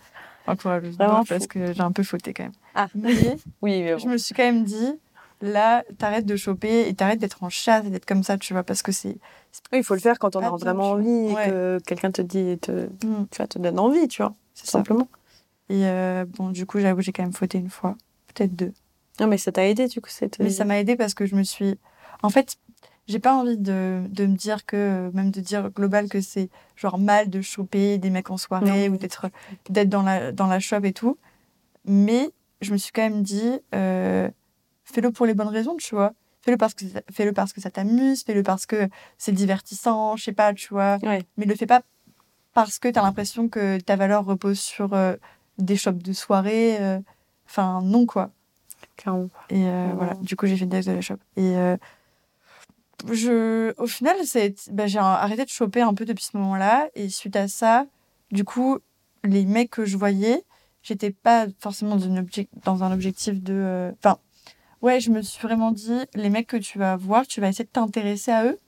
Enfin, 0.45 0.55
courageuse. 0.55 0.95
Vraiment 0.97 1.23
parce 1.23 1.47
que 1.47 1.73
j'ai 1.73 1.81
un 1.81 1.91
peu 1.91 2.03
fauté 2.03 2.33
quand 2.33 2.43
même. 2.43 2.51
Ah. 2.75 2.87
Mais 2.95 3.13
Oui, 3.61 3.81
mais 3.81 3.99
je 3.99 4.07
me 4.07 4.17
suis 4.17 4.33
quand 4.33 4.43
même 4.43 4.63
dit, 4.63 4.99
là, 5.41 5.83
t'arrêtes 5.97 6.25
de 6.25 6.35
choper 6.35 6.87
et 6.87 6.93
t'arrêtes 6.93 7.19
d'être 7.19 7.43
en 7.43 7.49
chasse 7.49 7.85
et 7.85 7.89
d'être 7.89 8.05
comme 8.05 8.23
ça, 8.23 8.37
tu 8.37 8.53
vois, 8.53 8.63
parce 8.63 8.81
que 8.81 8.91
c'est. 8.91 9.17
Oui, 9.71 9.79
il 9.79 9.83
faut 9.83 9.93
le 9.93 9.99
faire 9.99 10.17
quand 10.19 10.35
on 10.35 10.41
a 10.41 10.49
vraiment 10.51 10.91
envie 10.91 11.09
et 11.09 11.33
Ouais. 11.33 11.47
que 11.47 11.79
quelqu'un 11.85 12.11
te 12.11 12.21
dit, 12.21 12.57
te, 12.59 12.87
Hmm, 13.05 13.25
tu 13.29 13.37
vois, 13.37 13.47
te 13.47 13.59
donne 13.59 13.79
envie, 13.79 14.07
tu 14.07 14.21
vois, 14.21 14.33
c'est 14.53 14.67
simplement. 14.69 15.07
Et 15.69 15.85
euh, 15.85 16.25
bon, 16.27 16.49
du 16.49 16.65
coup, 16.65 16.79
j'avoue, 16.79 17.01
j'ai 17.01 17.11
quand 17.13 17.23
même 17.23 17.33
fauté 17.33 17.57
une 17.57 17.69
fois, 17.69 17.95
peut-être 18.33 18.55
deux. 18.55 18.73
Non, 19.19 19.27
mais 19.27 19.37
ça 19.37 19.51
t'a 19.51 19.65
aidé, 19.67 19.87
du 19.87 20.01
coup, 20.01 20.09
cette... 20.09 20.39
Mais 20.39 20.49
ça 20.49 20.65
m'a 20.65 20.79
aidé 20.79 20.95
parce 20.95 21.13
que 21.13 21.25
je 21.25 21.35
me 21.35 21.43
suis. 21.43 21.77
En 22.23 22.29
fait, 22.29 22.55
j'ai 23.11 23.19
pas 23.19 23.35
envie 23.35 23.57
de, 23.57 24.03
de 24.09 24.25
me 24.25 24.35
dire 24.35 24.65
que, 24.65 25.11
même 25.13 25.31
de 25.31 25.41
dire 25.41 25.69
global 25.69 26.07
que 26.09 26.21
c'est 26.21 26.49
genre 26.75 26.97
mal 26.97 27.29
de 27.29 27.41
choper 27.41 27.97
des 27.97 28.09
mecs 28.09 28.31
en 28.31 28.37
soirée 28.37 28.87
Non. 28.89 28.95
ou 28.95 28.97
d'être 28.97 29.29
d'être 29.69 29.89
dans 29.89 30.01
la, 30.03 30.31
dans 30.31 30.47
la 30.47 30.59
shop 30.59 30.81
et 30.83 30.93
tout. 30.93 31.17
Mais 31.85 32.29
je 32.61 32.71
me 32.71 32.77
suis 32.77 32.91
quand 32.91 33.01
même 33.01 33.21
dit, 33.23 33.59
euh, 33.75 34.29
fais-le 34.85 35.11
pour 35.11 35.25
les 35.25 35.33
bonnes 35.33 35.47
raisons, 35.49 35.75
tu 35.77 35.95
vois. 35.95 36.13
Fais-le 36.43 36.57
parce 36.57 36.73
que 36.73 36.85
ça- 36.87 37.01
fais-le 37.11 37.33
parce 37.33 37.53
que 37.53 37.61
ça 37.61 37.69
t'amuse, 37.69 38.23
fais-le 38.23 38.43
parce 38.43 38.65
que 38.65 38.87
c'est 39.17 39.31
divertissant, 39.31 40.15
je 40.15 40.23
sais 40.23 40.31
pas, 40.31 40.53
tu 40.53 40.69
vois. 40.73 40.97
Ouais. 41.03 41.23
Mais 41.37 41.45
le 41.45 41.55
fais 41.55 41.67
pas 41.67 41.81
parce 42.53 42.79
que 42.79 42.87
t'as 42.87 43.01
l'impression 43.01 43.47
que 43.47 43.79
ta 43.79 43.95
valeur 43.95 44.25
repose 44.25 44.59
sur 44.59 44.93
euh, 44.93 45.15
des 45.57 45.75
shops 45.75 46.01
de 46.03 46.13
soirée. 46.13 46.77
euh, 46.81 46.99
Enfin, 47.47 47.81
non, 47.83 48.05
quoi. 48.05 48.31
Clairement. 48.95 49.27
Et 49.49 49.63
voilà, 49.95 50.13
du 50.21 50.35
coup, 50.37 50.45
j'ai 50.47 50.55
fait 50.55 50.63
une 50.63 50.69
de 50.69 50.91
la 50.91 51.01
shop. 51.01 51.15
Et 51.35 51.55
je, 53.11 53.73
au 53.81 53.87
final, 53.87 54.15
bah, 54.71 54.87
j'ai 54.87 54.99
arrêté 54.99 55.43
de 55.45 55.49
choper 55.49 55.81
un 55.81 55.93
peu 55.93 56.05
depuis 56.05 56.23
ce 56.25 56.37
moment-là. 56.37 56.89
Et 56.95 57.09
suite 57.09 57.35
à 57.35 57.47
ça, 57.47 57.85
du 58.31 58.43
coup, 58.43 58.79
les 59.23 59.45
mecs 59.45 59.71
que 59.71 59.85
je 59.85 59.97
voyais, 59.97 60.43
j'étais 60.83 61.11
pas 61.11 61.47
forcément 61.59 61.95
dans, 61.95 62.05
une 62.05 62.25
dans 62.63 62.83
un 62.83 62.91
objectif 62.91 63.41
de. 63.41 63.53
euh, 63.53 63.91
Enfin, 63.99 64.17
ouais, 64.81 64.99
je 64.99 65.11
me 65.11 65.21
suis 65.21 65.41
vraiment 65.41 65.71
dit, 65.71 65.99
les 66.15 66.29
mecs 66.29 66.47
que 66.47 66.57
tu 66.57 66.79
vas 66.79 66.95
voir, 66.95 67.27
tu 67.27 67.41
vas 67.41 67.49
essayer 67.49 67.65
de 67.65 67.69
t'intéresser 67.69 68.31
à 68.31 68.45
eux. 68.45 68.59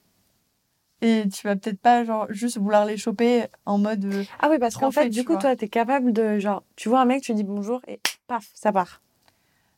Et 1.00 1.24
tu 1.28 1.46
vas 1.46 1.54
peut-être 1.56 1.80
pas, 1.80 2.04
genre, 2.04 2.26
juste 2.30 2.56
vouloir 2.56 2.86
les 2.86 2.96
choper 2.96 3.44
en 3.66 3.76
mode. 3.78 4.04
euh, 4.06 4.24
Ah 4.40 4.48
oui, 4.50 4.58
parce 4.58 4.76
qu'en 4.76 4.90
fait, 4.90 5.10
du 5.10 5.18
tu 5.20 5.24
coup, 5.26 5.32
vois. 5.32 5.40
toi, 5.40 5.56
t'es 5.56 5.68
capable 5.68 6.12
de, 6.12 6.38
genre, 6.38 6.62
tu 6.76 6.88
vois 6.88 7.00
un 7.00 7.04
mec, 7.04 7.22
tu 7.22 7.34
dis 7.34 7.44
bonjour 7.44 7.82
et 7.88 8.00
paf, 8.26 8.48
ça 8.54 8.72
part. 8.72 9.02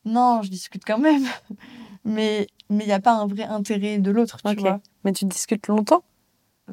non, 0.04 0.42
je 0.42 0.50
discute 0.50 0.84
quand 0.84 0.98
même. 0.98 1.24
Mais 2.04 2.46
il 2.70 2.76
n'y 2.76 2.92
a 2.92 3.00
pas 3.00 3.12
un 3.12 3.26
vrai 3.26 3.44
intérêt 3.44 3.98
de 3.98 4.10
l'autre, 4.10 4.38
tu 4.42 4.50
Ok. 4.50 4.58
vois. 4.60 4.80
Mais 5.04 5.12
tu 5.12 5.24
discutes 5.24 5.68
longtemps 5.68 6.02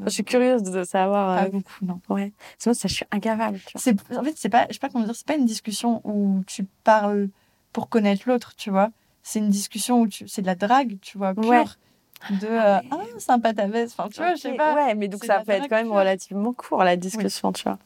Je 0.05 0.09
suis 0.09 0.23
curieuse 0.23 0.63
de 0.63 0.83
savoir. 0.83 1.37
Pas 1.37 1.45
euh, 1.45 1.49
beaucoup, 1.49 1.85
non. 1.85 2.01
Ouais. 2.09 2.33
Sinon, 2.57 2.73
ça, 2.73 2.87
je 2.87 2.95
suis 2.95 3.05
incapable. 3.11 3.59
C'est, 3.75 3.95
en 4.15 4.23
fait, 4.23 4.33
c'est 4.35 4.49
pas, 4.49 4.65
je 4.69 4.73
sais 4.73 4.79
pas 4.79 4.89
comment 4.89 5.05
dire, 5.05 5.15
c'est 5.15 5.27
pas 5.27 5.35
une 5.35 5.45
discussion 5.45 6.01
où 6.03 6.43
tu 6.47 6.65
parles 6.83 7.29
pour 7.71 7.89
connaître 7.89 8.23
l'autre, 8.27 8.55
tu 8.55 8.69
vois. 8.69 8.89
C'est 9.21 9.39
une 9.39 9.49
discussion 9.49 10.01
où 10.01 10.07
tu, 10.07 10.27
c'est 10.27 10.41
de 10.41 10.47
la 10.47 10.55
drague, 10.55 10.97
tu 11.01 11.17
vois, 11.17 11.33
pure. 11.33 11.49
Ouais. 11.49 11.63
De, 12.29 12.47
euh, 12.47 12.79
ah, 12.89 12.97
sympa 13.17 13.53
ta 13.53 13.67
veste. 13.67 13.95
Enfin, 13.99 14.09
tu 14.09 14.17
vois, 14.17 14.33
je 14.35 14.41
sais 14.41 14.53
pas. 14.55 14.73
Ouais, 14.75 14.95
mais 14.95 15.09
donc 15.09 15.25
ça 15.25 15.41
peut 15.41 15.51
être 15.51 15.67
quand 15.67 15.75
même 15.75 15.87
pure. 15.87 15.95
relativement 15.95 16.53
court, 16.53 16.83
la 16.83 16.95
discussion, 16.95 17.51
tu 17.51 17.63
vois. 17.63 17.77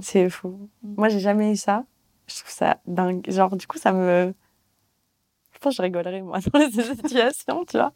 C'est 0.00 0.30
fou. 0.30 0.68
Mm. 0.82 0.94
Moi, 0.96 1.08
j'ai 1.10 1.20
jamais 1.20 1.52
eu 1.52 1.56
ça. 1.56 1.84
Je 2.26 2.36
trouve 2.36 2.50
ça 2.50 2.78
dingue. 2.86 3.22
Genre, 3.30 3.54
du 3.56 3.66
coup, 3.66 3.78
ça 3.78 3.92
me. 3.92 4.34
Je 5.64 5.68
pense 5.70 5.76
que 5.76 5.76
je 5.78 5.82
rigolerais, 5.82 6.20
moi, 6.20 6.40
dans 6.52 6.58
les 6.58 6.70
situations, 6.70 7.64
tu 7.64 7.78
vois. 7.78 7.90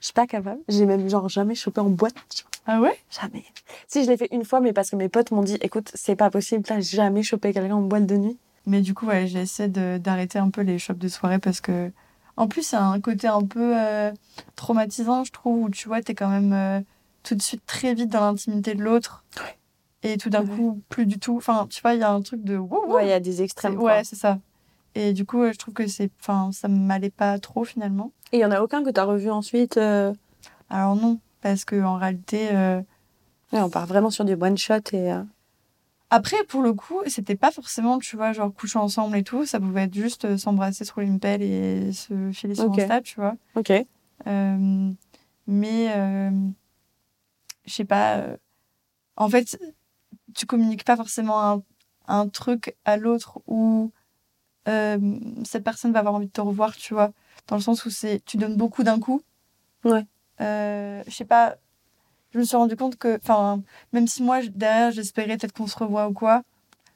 Je 0.00 0.06
suis 0.06 0.12
pas 0.12 0.26
capable. 0.26 0.60
J'ai 0.66 0.84
même, 0.84 1.08
genre, 1.08 1.28
jamais 1.28 1.54
chopé 1.54 1.80
en 1.80 1.88
boîte, 1.88 2.14
tu 2.28 2.42
vois. 2.42 2.50
Ah 2.66 2.80
ouais? 2.80 2.98
Jamais. 3.08 3.44
Si, 3.86 4.04
je 4.04 4.10
l'ai 4.10 4.16
fait 4.16 4.26
une 4.32 4.44
fois, 4.44 4.58
mais 4.58 4.72
parce 4.72 4.90
que 4.90 4.96
mes 4.96 5.08
potes 5.08 5.30
m'ont 5.30 5.44
dit, 5.44 5.56
écoute, 5.60 5.92
c'est 5.94 6.16
pas 6.16 6.28
possible, 6.28 6.64
t'as 6.64 6.80
jamais 6.80 7.22
chopé 7.22 7.52
quelqu'un 7.52 7.76
en 7.76 7.82
boîte 7.82 8.06
de 8.06 8.16
nuit. 8.16 8.36
Mais 8.66 8.80
du 8.80 8.94
coup, 8.94 9.06
ouais, 9.06 9.26
de- 9.26 9.98
d'arrêter 9.98 10.40
un 10.40 10.50
peu 10.50 10.62
les 10.62 10.80
shops 10.80 10.94
de 10.98 11.06
soirée 11.06 11.38
parce 11.38 11.60
que, 11.60 11.92
en 12.36 12.48
plus, 12.48 12.62
c'est 12.66 12.76
un 12.76 13.00
côté 13.00 13.28
un 13.28 13.44
peu 13.44 13.74
euh, 13.78 14.10
traumatisant, 14.56 15.22
je 15.22 15.30
trouve, 15.30 15.62
où 15.64 15.70
tu 15.70 15.86
vois, 15.86 16.02
t'es 16.02 16.14
quand 16.16 16.28
même 16.30 16.52
euh, 16.52 16.80
tout 17.22 17.36
de 17.36 17.42
suite 17.42 17.64
très 17.64 17.94
vite 17.94 18.10
dans 18.10 18.22
l'intimité 18.22 18.74
de 18.74 18.82
l'autre. 18.82 19.22
Et 20.02 20.16
tout 20.16 20.30
d'un 20.30 20.44
Ouais. 20.44 20.56
coup, 20.56 20.80
plus 20.88 21.06
du 21.06 21.20
tout. 21.20 21.36
Enfin, 21.36 21.68
tu 21.70 21.80
vois, 21.80 21.94
il 21.94 22.00
y 22.00 22.02
a 22.02 22.10
un 22.10 22.20
truc 22.22 22.42
de. 22.42 22.56
Ouais, 22.56 23.06
il 23.06 23.08
y 23.08 23.12
a 23.12 23.20
des 23.20 23.40
extrêmes. 23.40 23.80
Ouais, 23.80 24.02
c'est 24.02 24.16
ça. 24.16 24.38
Et 24.94 25.12
du 25.12 25.24
coup, 25.24 25.42
euh, 25.42 25.52
je 25.52 25.58
trouve 25.58 25.74
que 25.74 25.86
c'est, 25.86 26.10
enfin, 26.20 26.50
ça 26.52 26.68
m'allait 26.68 27.10
pas 27.10 27.38
trop 27.38 27.64
finalement. 27.64 28.12
Et 28.32 28.38
il 28.38 28.40
y 28.40 28.44
en 28.44 28.50
a 28.50 28.60
aucun 28.60 28.84
que 28.84 28.90
t'as 28.90 29.04
revu 29.04 29.30
ensuite. 29.30 29.76
euh, 29.76 30.12
Alors 30.70 30.94
non, 30.96 31.18
parce 31.40 31.64
que 31.64 31.82
en 31.82 31.96
réalité, 31.96 32.48
euh, 32.52 32.80
Ouais, 33.52 33.60
on 33.60 33.70
part 33.70 33.86
vraiment 33.86 34.10
sur 34.10 34.24
du 34.24 34.34
one 34.34 34.56
shot 34.58 34.74
et. 34.92 35.12
euh, 35.12 35.22
après 36.10 36.42
pour 36.44 36.62
le 36.62 36.72
coup, 36.74 37.00
c'était 37.06 37.34
pas 37.36 37.50
forcément, 37.50 37.98
tu 37.98 38.16
vois, 38.16 38.32
genre 38.32 38.52
coucher 38.52 38.78
ensemble 38.78 39.16
et 39.16 39.24
tout. 39.24 39.46
Ça 39.46 39.58
pouvait 39.60 39.82
être 39.84 39.94
juste 39.94 40.36
s'embrasser, 40.36 40.84
se 40.84 40.92
rouler 40.92 41.06
une 41.06 41.18
pelle 41.20 41.42
et 41.42 41.92
se 41.92 42.30
filer 42.32 42.54
sur 42.54 42.66
Ok. 42.66 42.78
Insta, 42.78 43.00
tu 43.00 43.16
vois. 43.16 43.34
Ok. 43.56 43.72
Mais 45.46 45.88
je 47.66 47.72
sais 47.72 47.84
pas. 47.84 48.24
en 49.16 49.28
fait, 49.28 49.58
tu 50.34 50.46
communiques 50.46 50.84
pas 50.84 50.96
forcément 50.96 51.42
un, 51.52 51.62
un 52.06 52.28
truc 52.28 52.76
à 52.84 52.96
l'autre 52.96 53.40
où 53.46 53.92
euh, 54.68 54.98
cette 55.44 55.64
personne 55.64 55.92
va 55.92 56.00
avoir 56.00 56.14
envie 56.14 56.26
de 56.26 56.32
te 56.32 56.40
revoir, 56.40 56.76
tu 56.76 56.94
vois. 56.94 57.12
Dans 57.48 57.56
le 57.56 57.62
sens 57.62 57.84
où 57.84 57.90
c'est 57.90 58.22
tu 58.24 58.36
donnes 58.36 58.56
beaucoup 58.56 58.82
d'un 58.82 58.98
coup. 59.00 59.22
Ouais. 59.84 60.04
Euh, 60.40 61.02
je 61.06 61.12
sais 61.12 61.24
pas. 61.24 61.56
Je 62.32 62.38
me 62.38 62.44
suis 62.44 62.56
rendu 62.56 62.76
compte 62.76 62.96
que, 62.96 63.18
enfin, 63.22 63.62
même 63.92 64.08
si 64.08 64.22
moi 64.22 64.40
derrière 64.42 64.90
j'espérais 64.90 65.36
peut-être 65.36 65.52
qu'on 65.52 65.68
se 65.68 65.78
revoit 65.78 66.08
ou 66.08 66.12
quoi, 66.12 66.42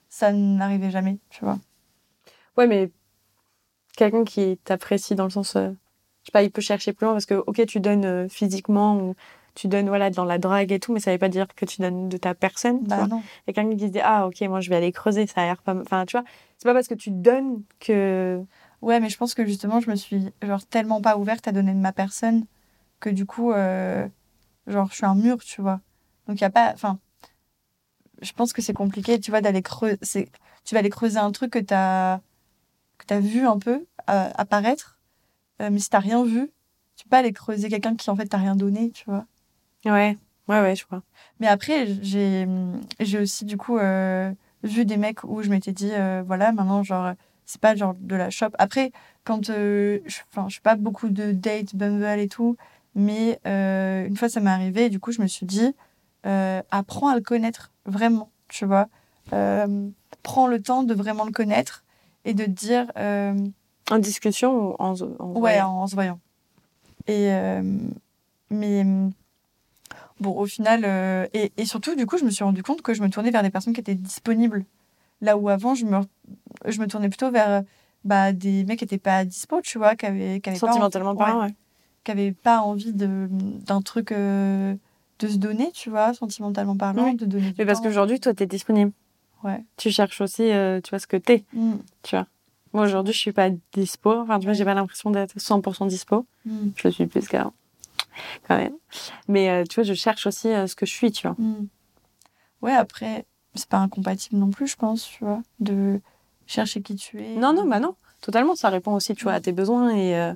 ça 0.08 0.32
n'arrivait 0.32 0.90
jamais, 0.90 1.18
tu 1.30 1.44
vois. 1.44 1.58
Ouais, 2.56 2.66
mais 2.66 2.90
quelqu'un 3.96 4.24
qui 4.24 4.58
t'apprécie 4.64 5.14
dans 5.14 5.24
le 5.24 5.30
sens, 5.30 5.56
euh, 5.56 5.70
je 6.22 6.26
sais 6.26 6.32
pas, 6.32 6.42
il 6.42 6.50
peut 6.50 6.60
chercher 6.60 6.92
plus 6.92 7.04
loin 7.04 7.14
parce 7.14 7.26
que, 7.26 7.34
ok, 7.34 7.66
tu 7.66 7.80
donnes 7.80 8.04
euh, 8.04 8.28
physiquement 8.28 8.96
ou 8.96 9.14
tu 9.58 9.66
donnes 9.66 9.88
voilà 9.88 10.08
dans 10.10 10.24
la 10.24 10.38
drague 10.38 10.70
et 10.70 10.78
tout, 10.78 10.92
mais 10.92 11.00
ça 11.00 11.10
veut 11.10 11.18
pas 11.18 11.28
dire 11.28 11.48
que 11.56 11.64
tu 11.64 11.82
donnes 11.82 12.08
de 12.08 12.16
ta 12.16 12.32
personne. 12.34 12.80
tu 12.82 12.86
Bah 12.88 12.96
vois. 12.98 13.06
non. 13.08 13.22
Et 13.48 13.52
quelqu'un 13.52 13.76
qui 13.76 13.86
se 13.86 13.92
dit, 13.92 14.00
ah, 14.00 14.28
ok, 14.28 14.40
moi 14.42 14.60
je 14.60 14.70
vais 14.70 14.76
aller 14.76 14.92
creuser, 14.92 15.26
ça 15.26 15.42
a 15.42 15.46
l'air 15.46 15.60
pas. 15.62 15.74
Enfin, 15.74 16.06
tu 16.06 16.16
vois, 16.16 16.24
c'est 16.58 16.68
pas 16.68 16.74
parce 16.74 16.86
que 16.86 16.94
tu 16.94 17.10
donnes 17.10 17.62
que. 17.80 18.40
Ouais, 18.82 19.00
mais 19.00 19.08
je 19.08 19.16
pense 19.16 19.34
que 19.34 19.44
justement, 19.44 19.80
je 19.80 19.90
me 19.90 19.96
suis 19.96 20.30
genre 20.42 20.64
tellement 20.66 21.00
pas 21.00 21.16
ouverte 21.18 21.48
à 21.48 21.52
donner 21.52 21.72
de 21.74 21.80
ma 21.80 21.92
personne 21.92 22.44
que 23.00 23.10
du 23.10 23.26
coup, 23.26 23.52
euh, 23.52 24.06
genre, 24.68 24.88
je 24.90 24.94
suis 24.96 25.06
un 25.06 25.16
mur, 25.16 25.38
tu 25.44 25.60
vois. 25.60 25.80
Donc, 26.28 26.40
il 26.40 26.44
n'y 26.44 26.46
a 26.46 26.50
pas. 26.50 26.70
Enfin, 26.74 27.00
je 28.22 28.32
pense 28.32 28.52
que 28.52 28.62
c'est 28.62 28.72
compliqué, 28.74 29.18
tu 29.18 29.32
vois, 29.32 29.40
d'aller 29.40 29.62
creuser. 29.62 30.28
Tu 30.64 30.74
vas 30.74 30.78
aller 30.80 30.90
creuser 30.90 31.18
un 31.18 31.32
truc 31.32 31.52
que 31.52 31.58
tu 31.58 31.74
as, 31.74 32.20
que 32.98 33.12
as 33.14 33.20
vu 33.20 33.44
un 33.46 33.58
peu 33.58 33.86
euh, 34.10 34.30
apparaître, 34.36 35.00
euh, 35.60 35.70
mais 35.72 35.80
si 35.80 35.90
tu 35.90 35.96
rien 35.96 36.22
vu, 36.24 36.52
tu 36.96 37.04
peux 37.04 37.10
pas 37.10 37.18
aller 37.18 37.32
creuser 37.32 37.68
quelqu'un 37.68 37.96
qui, 37.96 38.08
en 38.10 38.16
fait, 38.16 38.26
t'a 38.26 38.36
rien 38.38 38.54
donné, 38.54 38.90
tu 38.92 39.04
vois. 39.06 39.26
Ouais, 39.84 40.16
ouais, 40.48 40.60
ouais, 40.60 40.76
je 40.76 40.84
vois. 40.90 41.02
Mais 41.40 41.46
après, 41.46 41.86
j'ai 42.02 42.46
aussi, 43.20 43.44
du 43.44 43.56
coup, 43.56 43.78
euh, 43.78 44.32
vu 44.62 44.84
des 44.84 44.96
mecs 44.96 45.24
où 45.24 45.42
je 45.42 45.50
m'étais 45.50 45.72
dit, 45.72 45.90
euh, 45.92 46.22
voilà, 46.26 46.52
maintenant, 46.52 46.82
genre, 46.82 47.12
c'est 47.44 47.60
pas 47.60 47.74
genre 47.74 47.94
de 47.98 48.16
la 48.16 48.30
shop. 48.30 48.50
Après, 48.58 48.92
quand 49.24 49.50
euh, 49.50 50.00
je, 50.06 50.20
je 50.46 50.48
suis 50.52 50.60
pas 50.60 50.76
beaucoup 50.76 51.08
de 51.08 51.32
dates, 51.32 51.74
Bumble 51.76 52.18
et 52.18 52.28
tout, 52.28 52.56
mais 52.94 53.38
euh, 53.46 54.06
une 54.06 54.16
fois 54.16 54.28
ça 54.28 54.40
m'est 54.40 54.50
arrivé, 54.50 54.86
et 54.86 54.90
du 54.90 54.98
coup, 54.98 55.12
je 55.12 55.22
me 55.22 55.26
suis 55.26 55.46
dit, 55.46 55.74
apprends 56.24 57.08
à 57.08 57.14
le 57.14 57.22
connaître 57.22 57.70
vraiment, 57.86 58.30
tu 58.48 58.66
vois. 58.66 58.88
Prends 60.22 60.46
le 60.46 60.60
temps 60.60 60.82
de 60.82 60.94
vraiment 60.94 61.24
le 61.24 61.32
connaître 61.32 61.84
et 62.24 62.34
de 62.34 62.44
te 62.44 62.50
dire, 62.50 62.86
En 63.90 63.98
discussion 63.98 64.52
ou 64.52 64.76
en, 64.78 64.94
en 65.00 65.40
ouais, 65.40 65.60
en 65.62 65.86
se 65.86 65.94
voyant. 65.94 66.18
Et 67.06 67.30
mais 68.50 68.84
bon, 70.20 70.30
au 70.36 70.46
final, 70.46 70.82
euh, 70.84 71.26
et, 71.34 71.52
et 71.56 71.64
surtout, 71.64 71.94
du 71.94 72.06
coup, 72.06 72.18
je 72.18 72.24
me 72.24 72.30
suis 72.30 72.44
rendu 72.44 72.62
compte 72.62 72.82
que 72.82 72.94
je 72.94 73.02
me 73.02 73.08
tournais 73.10 73.30
vers 73.30 73.42
des 73.42 73.50
personnes 73.50 73.72
qui 73.72 73.80
étaient 73.80 73.94
disponibles. 73.94 74.64
Là 75.20 75.36
où 75.36 75.48
avant, 75.48 75.74
je 75.74 75.84
me, 75.84 75.98
je 76.66 76.80
me 76.80 76.86
tournais 76.86 77.08
plutôt 77.08 77.30
vers 77.30 77.62
bah, 78.04 78.32
des 78.32 78.64
mecs 78.64 78.78
qui 78.78 78.84
n'étaient 78.84 78.98
pas 78.98 79.24
dispo, 79.24 79.60
tu 79.60 79.78
vois, 79.78 79.96
qui 79.96 80.06
avaient, 80.06 80.40
qui 80.40 80.48
avaient 80.50 80.58
pas 80.58 80.66
envie- 80.66 80.74
Sentimentalement 80.74 81.16
parlant, 81.16 81.42
ouais. 81.42 81.54
qui 82.04 82.10
avaient 82.12 82.32
pas 82.32 82.60
envie 82.60 82.92
de 82.92 83.28
d'un 83.30 83.82
truc 83.82 84.12
euh, 84.12 84.74
de 85.18 85.26
se 85.28 85.36
donner, 85.36 85.72
tu 85.72 85.90
vois, 85.90 86.14
sentimentalement 86.14 86.76
parlant, 86.76 87.06
Oui. 87.06 87.16
de 87.16 87.24
donner 87.26 87.50
du 87.50 87.54
Mais 87.58 87.66
parce 87.66 87.80
qu'aujourd'hui, 87.80 88.20
toi, 88.20 88.32
t'es 88.34 88.46
disponible. 88.46 88.92
Ouais. 89.42 89.64
Tu 89.76 89.90
cherches 89.90 90.20
aussi, 90.20 90.50
euh, 90.50 90.80
tu 90.80 90.90
vois, 90.90 90.98
ce 91.00 91.06
que 91.08 91.16
t'es, 91.16 91.44
Mm, 91.52 91.74
tu 92.02 92.14
vois. 92.16 92.26
Moi, 92.72 92.84
aujourd'hui, 92.84 93.12
je 93.14 93.18
suis 93.18 93.32
pas 93.32 93.48
dispo. 93.72 94.12
Enfin, 94.20 94.38
tu 94.38 94.44
vois, 94.44 94.52
j'ai 94.52 94.64
pas 94.64 94.74
l'impression 94.74 95.10
d'être 95.10 95.34
100% 95.40 95.86
dispo. 95.86 96.26
mm, 96.44 96.68
Je 96.76 96.86
le 96.88 96.92
suis 96.92 97.06
plus 97.06 97.26
qu'avant, 97.26 97.52
quand 98.48 98.56
même. 98.56 98.74
Mais 99.28 99.50
euh, 99.50 99.64
tu 99.68 99.76
vois, 99.76 99.84
je 99.84 99.94
cherche 99.94 100.26
aussi 100.26 100.48
euh, 100.48 100.66
ce 100.66 100.74
que 100.74 100.86
je 100.86 100.92
suis, 100.92 101.10
tu 101.12 101.26
vois. 101.26 101.36
mm. 101.38 101.66
Ouais, 102.62 102.72
après, 102.74 103.24
c'est 103.54 103.68
pas 103.68 103.78
incompatible 103.78 104.36
non 104.36 104.50
plus, 104.50 104.66
je 104.66 104.76
pense, 104.76 105.04
tu 105.04 105.24
vois, 105.24 105.42
de 105.60 106.00
chercher 106.46 106.82
qui 106.82 106.96
tu 106.96 107.22
es. 107.22 107.36
Non, 107.36 107.52
non, 107.52 107.66
bah 107.68 107.78
non. 107.80 107.94
Totalement, 108.20 108.56
ça 108.56 108.68
répond 108.68 108.94
aussi, 108.94 109.14
tu 109.14 109.24
vois, 109.24 109.34
à 109.34 109.40
tes 109.40 109.52
besoins 109.52 109.90
et 109.94 110.16
euh, 110.16 110.34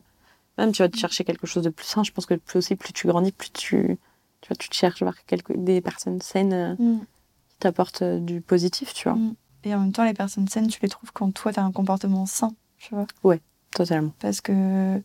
même 0.56 0.70
tu 0.70 0.82
vas 0.82 0.88
te 0.88 0.96
chercher 0.96 1.24
quelque 1.24 1.46
chose 1.48 1.64
de 1.64 1.70
plus 1.70 1.86
sain. 1.86 2.04
Je 2.04 2.12
pense 2.12 2.26
que 2.26 2.34
plus 2.34 2.58
aussi, 2.58 2.76
plus 2.76 2.92
tu 2.92 3.08
grandis, 3.08 3.32
plus 3.32 3.50
tu, 3.50 3.98
tu 4.40 4.48
vois, 4.48 4.56
tu 4.56 4.68
te 4.68 4.74
cherches 4.74 5.02
vers 5.02 5.24
quelque, 5.24 5.52
des 5.56 5.80
personnes 5.80 6.20
saines 6.20 6.52
euh, 6.52 6.74
Mm. 6.78 7.00
qui 7.48 7.56
t'apportent 7.58 8.04
du 8.04 8.40
positif, 8.40 8.94
tu 8.94 9.08
vois. 9.08 9.18
Et 9.64 9.74
en 9.74 9.80
même 9.80 9.92
temps, 9.92 10.04
les 10.04 10.14
personnes 10.14 10.46
saines, 10.48 10.68
tu 10.68 10.78
les 10.82 10.88
trouves 10.88 11.12
quand 11.12 11.32
toi, 11.32 11.52
tu 11.52 11.58
as 11.58 11.64
un 11.64 11.72
comportement 11.72 12.26
sain, 12.26 12.52
tu 12.78 12.94
vois. 12.94 13.06
Totalement. 13.74 14.12
Parce 14.20 14.40
que, 14.40 15.02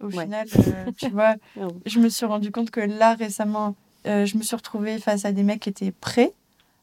au 0.00 0.06
Ouais. 0.06 0.24
final, 0.24 0.46
euh, 0.56 0.84
tu 0.96 1.10
vois, 1.10 1.34
Ouais. 1.56 1.68
je 1.86 1.98
me 1.98 2.08
suis 2.08 2.26
rendu 2.26 2.50
compte 2.50 2.70
que 2.70 2.80
là, 2.80 3.14
récemment, 3.14 3.74
euh, 4.06 4.26
je 4.26 4.36
me 4.36 4.42
suis 4.42 4.56
retrouvée 4.56 4.98
face 4.98 5.24
à 5.24 5.32
des 5.32 5.42
mecs 5.42 5.60
qui 5.60 5.68
étaient 5.68 5.92
prêts 5.92 6.32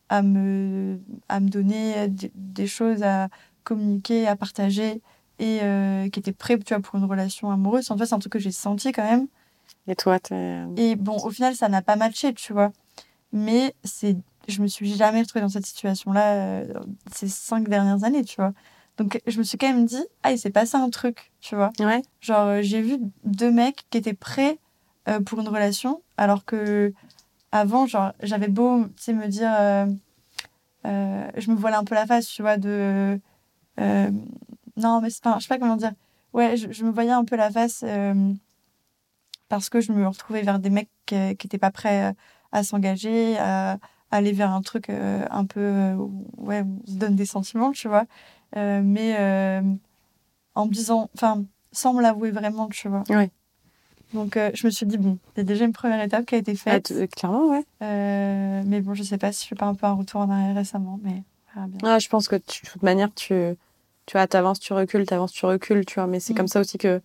à 0.10 0.22
me, 0.22 1.00
à 1.30 1.40
me 1.40 1.50
donner 1.50 2.08
des, 2.36 2.68
choses 2.68 3.02
à 3.04 3.30
communiquer, 3.64 4.28
à 4.28 4.36
partager, 4.36 5.02
et 5.40 5.60
euh, 5.64 6.08
qui 6.10 6.20
étaient 6.20 6.32
prêts, 6.32 6.58
tu 6.60 6.74
vois, 6.74 6.82
pour 6.82 6.96
une 6.96 7.06
relation 7.06 7.50
amoureuse. 7.50 7.90
En 7.90 7.98
fait, 7.98 8.06
c'est 8.06 8.14
un 8.14 8.20
truc 8.20 8.34
que 8.34 8.40
j'ai 8.40 8.52
senti 8.52 8.92
quand 8.92 9.04
même. 9.04 9.28
Et 9.88 9.96
toi, 9.96 10.20
t'es... 10.20 10.64
Et 10.78 10.96
bon, 10.96 11.18
au 11.18 11.32
final, 11.32 11.56
ça 11.56 11.70
n'a 11.70 11.82
pas 11.82 11.96
matché, 11.96 12.34
tu 12.34 12.54
vois. 12.54 12.72
Mais 13.32 13.74
c'est, 13.84 14.16
je 14.48 14.62
me 14.62 14.68
suis 14.68 14.94
jamais 14.94 15.22
retrouvée 15.22 15.42
dans 15.42 15.50
cette 15.50 15.66
situation-là 15.66 16.64
ces 17.12 17.28
cinq 17.28 17.68
dernières 17.68 18.04
années, 18.04 18.24
tu 18.24 18.36
vois. 18.38 18.54
Donc, 18.98 19.22
je 19.28 19.38
me 19.38 19.44
suis 19.44 19.58
quand 19.58 19.68
même 19.68 19.86
dit, 19.86 20.04
ah, 20.24 20.32
il 20.32 20.40
s'est 20.40 20.52
passé 20.52 20.78
un 20.78 20.90
truc, 20.90 21.32
tu 21.42 21.56
vois. 21.56 21.72
Ouais. 21.80 22.02
Genre, 22.22 22.48
euh, 22.48 22.62
j'ai 22.62 22.82
vu 22.82 22.98
deux 23.26 23.52
mecs 23.52 23.86
qui 23.90 23.98
étaient 23.98 24.14
prêts 24.14 24.58
euh, 25.08 25.20
pour 25.20 25.40
une 25.40 25.50
relation, 25.50 26.02
alors 26.18 26.46
que 26.46 26.94
avant, 27.52 27.86
genre, 27.86 28.14
j'avais 28.24 28.48
beau, 28.48 28.86
tu 28.86 29.04
sais, 29.04 29.14
me 29.14 29.28
dire, 29.28 29.52
euh, 29.54 29.86
euh, 30.86 31.28
je 31.38 31.52
me 31.52 31.56
voilais 31.56 31.76
un 31.76 31.84
peu 31.84 31.94
la 31.94 32.06
face, 32.06 32.28
tu 32.28 32.42
vois, 32.42 32.58
de, 32.58 33.20
non, 34.78 35.02
mais 35.02 35.10
c'est 35.10 35.22
pas, 35.24 35.36
je 35.38 35.44
sais 35.44 35.48
pas 35.48 35.60
comment 35.60 35.76
dire. 35.76 35.92
Ouais, 36.34 36.58
je, 36.58 36.72
je 36.72 36.84
me 36.84 36.92
voyais 36.92 37.12
un 37.12 37.24
peu 37.24 37.36
la 37.36 37.52
face 37.52 37.84
parce 39.48 39.70
que 39.70 39.80
je 39.80 39.92
me 39.92 40.08
retrouvais 40.08 40.42
vers 40.42 40.60
des 40.60 40.70
mecs 40.70 40.90
qui 41.06 41.16
n'étaient 41.16 41.58
pas 41.58 41.72
prêts 41.72 42.14
à 42.52 42.64
s'engager, 42.64 43.38
à, 43.38 43.74
à 43.74 43.78
aller 44.10 44.32
vers 44.32 44.52
un 44.52 44.62
truc 44.62 44.90
un 44.90 45.46
peu, 45.46 45.94
ouais, 46.38 46.62
où 46.62 46.82
on 46.84 46.92
se 46.92 46.98
donne 46.98 47.16
des 47.16 47.26
sentiments, 47.26 47.72
tu 47.72 47.88
vois. 47.88 48.06
Euh, 48.58 48.82
mais 48.84 49.16
euh, 49.20 49.62
en 50.56 50.66
me 50.68 50.72
disant, 50.72 51.10
enfin, 51.16 51.44
sans 51.72 51.94
me 51.94 52.02
l'avouer 52.02 52.32
vraiment, 52.32 52.70
tu 52.70 52.88
vois. 52.88 53.04
Ouais. 53.10 53.32
Donc, 54.14 54.38
euh, 54.38 54.52
je 54.54 54.66
me 54.66 54.72
suis 54.72 54.86
dit, 54.86 54.98
bon, 54.98 55.18
il 55.36 55.40
y 55.40 55.42
a 55.42 55.44
déjà 55.44 55.66
une 55.66 55.74
première 55.74 56.02
étape 56.02 56.26
qui 56.26 56.36
a 56.36 56.38
été 56.38 56.54
Ah, 56.54 56.56
faite. 56.56 56.94
clairement, 57.12 57.50
ouais. 57.50 57.66
Euh, 57.82 58.64
mais 58.66 58.80
bon, 58.82 58.94
je 58.94 59.04
sais 59.04 59.18
pas 59.18 59.32
si 59.34 59.44
je 59.44 59.50
fais 59.50 59.56
pas 59.56 59.66
un 59.66 59.76
peu 59.76 59.86
un 59.88 59.94
retour 59.94 60.22
en 60.22 60.30
arrière 60.30 60.56
récemment, 60.56 61.00
mais 61.04 61.24
verra 61.54 61.68
bien. 61.68 61.80
Ah, 61.84 62.00
je 62.00 62.08
pense 62.08 62.28
que 62.30 62.38
tu- 62.38 62.66
de 62.66 62.70
toute 62.72 62.84
manière, 62.84 63.14
tu, 63.14 63.34
tu 64.06 64.14
vois, 64.14 64.26
t'avances, 64.28 64.60
tu 64.62 64.72
recules, 64.72 65.06
t'avances, 65.06 65.34
tu 65.34 65.46
recules, 65.46 65.86
tu 65.86 65.96
vois. 65.96 66.08
Mais 66.08 66.22
c'est 66.22 66.34
Mm. 66.34 66.38
comme 66.38 66.48
ça 66.48 66.62
aussi 66.62 66.78
que, 66.78 67.02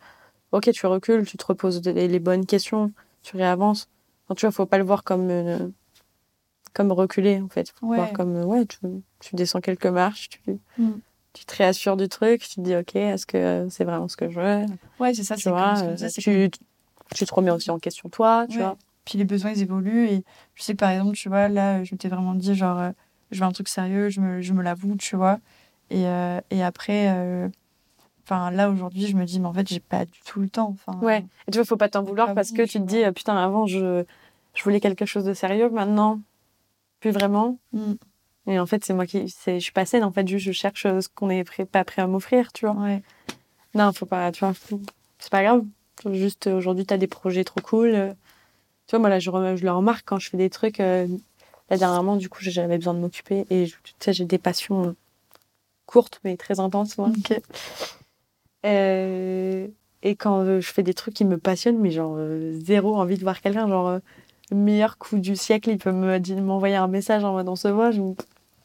ok, 0.52 0.70
tu 0.70 0.86
recules, 0.86 1.26
tu 1.26 1.36
te 1.36 1.44
reposes 1.46 1.82
les, 1.84 2.06
les 2.06 2.18
bonnes 2.20 2.46
questions, 2.46 2.92
tu 3.22 3.36
réavances. 3.36 3.88
Donc, 4.28 4.38
tu 4.38 4.46
vois, 4.46 4.52
faut 4.52 4.66
pas 4.66 4.78
le 4.78 4.84
voir 4.84 5.02
comme, 5.02 5.30
euh, 5.30 5.68
comme 6.74 6.92
reculer, 6.92 7.40
en 7.40 7.48
fait. 7.48 7.72
Faut 7.80 7.88
Ouais. 7.88 7.96
voir 7.96 8.12
comme, 8.12 8.36
ouais, 8.44 8.66
tu, 8.66 8.78
tu 9.18 9.34
descends 9.34 9.60
quelques 9.60 9.86
marches, 9.86 10.28
tu, 10.28 10.60
Mm. 10.78 10.90
Tu 11.32 11.44
te 11.44 11.56
réassures 11.56 11.96
du 11.96 12.08
truc, 12.08 12.42
tu 12.42 12.56
te 12.56 12.60
dis, 12.60 12.74
ok, 12.76 12.96
est-ce 12.96 13.26
que 13.26 13.66
c'est 13.70 13.84
vraiment 13.84 14.08
ce 14.08 14.16
que 14.16 14.28
je 14.28 14.40
veux? 14.40 14.66
Ouais, 14.98 15.14
c'est 15.14 15.22
ça, 15.24 15.36
Tu 15.36 15.48
vois, 15.48 15.74
comme 15.74 15.90
euh, 15.90 16.08
tu, 16.18 16.50
tu 17.14 17.26
te 17.26 17.34
remets 17.34 17.50
aussi 17.50 17.70
en 17.70 17.78
question 17.78 18.08
toi, 18.08 18.46
tu 18.48 18.56
Ouais. 18.58 18.62
vois. 18.64 18.76
Puis 19.04 19.18
les 19.18 19.24
besoins, 19.24 19.50
ils 19.52 19.62
évoluent. 19.62 20.06
Et 20.08 20.24
je 20.54 20.62
sais 20.62 20.72
que 20.74 20.78
par 20.78 20.90
exemple, 20.90 21.16
tu 21.16 21.28
vois, 21.28 21.48
là, 21.48 21.82
je 21.84 21.94
m'étais 21.94 22.08
vraiment 22.08 22.34
dit, 22.34 22.54
genre, 22.54 22.78
euh, 22.78 22.90
je 23.30 23.40
veux 23.40 23.46
un 23.46 23.52
truc 23.52 23.68
sérieux, 23.68 24.08
je 24.10 24.20
me, 24.20 24.40
je 24.40 24.52
me 24.52 24.62
l'avoue, 24.62 24.96
tu 24.96 25.16
vois. 25.16 25.38
Et, 25.90 26.06
euh, 26.06 26.40
et 26.50 26.62
après, 26.62 27.08
enfin, 28.24 28.50
là, 28.50 28.70
aujourd'hui, 28.70 29.06
je 29.06 29.16
me 29.16 29.24
dis, 29.24 29.40
mais 29.40 29.46
en 29.46 29.52
fait, 29.52 29.68
j'ai 29.68 29.80
pas 29.80 30.04
du 30.04 30.20
tout 30.24 30.40
le 30.40 30.48
temps. 30.48 30.68
Enfin, 30.68 30.98
Ouais. 31.00 31.24
Et 31.48 31.50
tu 31.50 31.58
vois, 31.58 31.64
faut 31.64 31.76
pas 31.76 31.88
t'en 31.88 32.02
vouloir 32.02 32.28
pas 32.28 32.34
parce 32.34 32.52
que 32.52 32.62
tu 32.62 32.78
te 32.78 32.84
dis, 32.84 33.02
putain, 33.14 33.36
avant, 33.36 33.66
je, 33.66 34.04
je 34.54 34.62
voulais 34.62 34.80
quelque 34.80 35.04
chose 35.06 35.24
de 35.24 35.34
sérieux, 35.34 35.70
maintenant, 35.70 36.20
plus 37.00 37.10
vraiment. 37.10 37.58
Mm. 37.72 37.94
Et 38.50 38.58
en 38.58 38.66
fait, 38.66 38.84
c'est 38.84 38.94
moi 38.94 39.06
qui, 39.06 39.32
je 39.46 39.58
suis 39.60 39.72
pas 39.72 39.86
saine, 39.86 40.02
en 40.02 40.10
fait, 40.10 40.26
juste, 40.26 40.44
je 40.44 40.50
cherche 40.50 40.84
euh, 40.84 41.00
ce 41.00 41.08
qu'on 41.08 41.30
est 41.30 41.44
prêt, 41.44 41.64
pas 41.64 41.84
prêt 41.84 42.02
à 42.02 42.08
m'offrir, 42.08 42.52
tu 42.52 42.66
vois. 42.66 42.74
Ouais. 42.74 43.00
Non, 43.76 43.92
faut 43.92 44.06
pas, 44.06 44.32
tu 44.32 44.40
vois, 44.44 44.52
c'est 45.20 45.30
pas 45.30 45.44
grave. 45.44 45.62
Juste, 46.12 46.48
euh, 46.48 46.56
aujourd'hui, 46.56 46.84
t'as 46.84 46.96
des 46.96 47.06
projets 47.06 47.44
trop 47.44 47.60
cool. 47.60 47.94
euh. 47.94 48.12
Tu 48.88 48.96
vois, 48.96 48.98
moi, 48.98 49.08
là, 49.08 49.20
je, 49.20 49.30
je 49.30 49.64
le 49.64 49.70
remarque 49.70 50.02
quand 50.04 50.18
je 50.18 50.28
fais 50.30 50.36
des 50.36 50.50
trucs. 50.50 50.80
euh, 50.80 51.06
là, 51.70 51.76
dernièrement, 51.76 52.16
du 52.16 52.28
coup, 52.28 52.40
j'avais 52.42 52.76
besoin 52.76 52.92
de 52.94 52.98
m'occuper 52.98 53.46
et 53.50 53.66
tu 53.84 53.92
sais, 54.00 54.12
j'ai 54.12 54.24
des 54.24 54.38
passions 54.38 54.96
courtes, 55.86 56.20
mais 56.24 56.36
très 56.36 56.58
intenses, 56.58 56.98
moi. 56.98 57.12
Euh, 58.66 59.68
et 60.02 60.16
quand 60.16 60.40
euh, 60.40 60.60
je 60.60 60.72
fais 60.72 60.82
des 60.82 60.94
trucs 60.94 61.14
qui 61.14 61.24
me 61.24 61.38
passionnent, 61.38 61.78
mais 61.78 61.90
genre 61.90 62.18
zéro 62.52 62.96
envie 62.96 63.16
de 63.16 63.22
voir 63.22 63.40
quelqu'un, 63.40 63.68
genre 63.68 64.00
le 64.50 64.56
meilleur 64.56 64.98
coup 64.98 65.18
du 65.18 65.36
siècle, 65.36 65.70
il 65.70 65.78
peut 65.78 65.92
me 65.92 66.18
m'envoyer 66.40 66.76
un 66.76 66.88
message 66.88 67.22
en 67.24 67.32
mode 67.32 67.48
on 67.48 67.56
se 67.56 67.68
voit, 67.68 67.90
je 67.90 68.00
me- 68.00 68.14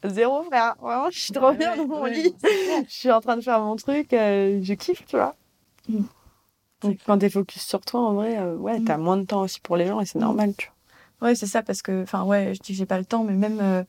zéro 0.08 0.42
frère, 0.44 0.76
vraiment, 0.80 1.10
je 1.10 1.18
suis 1.18 1.32
trop 1.32 1.48
Ouais, 1.50 1.56
bien 1.56 1.76
dans 1.76 1.86
mon 1.86 2.02
ouais, 2.02 2.14
lit, 2.14 2.34
je 2.88 2.92
suis 2.94 3.10
en 3.10 3.20
train 3.20 3.36
de 3.36 3.42
faire 3.42 3.60
mon 3.60 3.76
truc, 3.76 4.12
euh, 4.12 4.60
je 4.62 4.74
kiffe, 4.74 5.04
tu 5.06 5.16
vois. 5.16 5.34
Mm. 5.88 6.02
Donc 6.82 6.98
quand 7.06 7.18
t'es 7.18 7.30
focus 7.30 7.62
sur 7.62 7.80
toi, 7.80 8.00
en 8.00 8.14
vrai, 8.14 8.38
euh, 8.38 8.56
ouais, 8.56 8.78
Mm. 8.80 8.84
t'as 8.84 8.96
moins 8.98 9.16
de 9.16 9.24
temps 9.24 9.42
aussi 9.42 9.60
pour 9.60 9.76
les 9.76 9.86
gens 9.86 10.00
et 10.00 10.06
c'est 10.06 10.18
normal, 10.18 10.52
tu 10.56 10.68
vois. 11.20 11.28
Ouais, 11.28 11.34
c'est 11.34 11.46
ça, 11.46 11.62
parce 11.62 11.80
que, 11.82 12.02
enfin, 12.02 12.24
ouais, 12.24 12.52
je 12.54 12.60
dis 12.60 12.72
que 12.72 12.78
j'ai 12.78 12.86
pas 12.86 12.98
le 12.98 13.04
temps, 13.06 13.24
mais 13.24 13.32
même, 13.34 13.84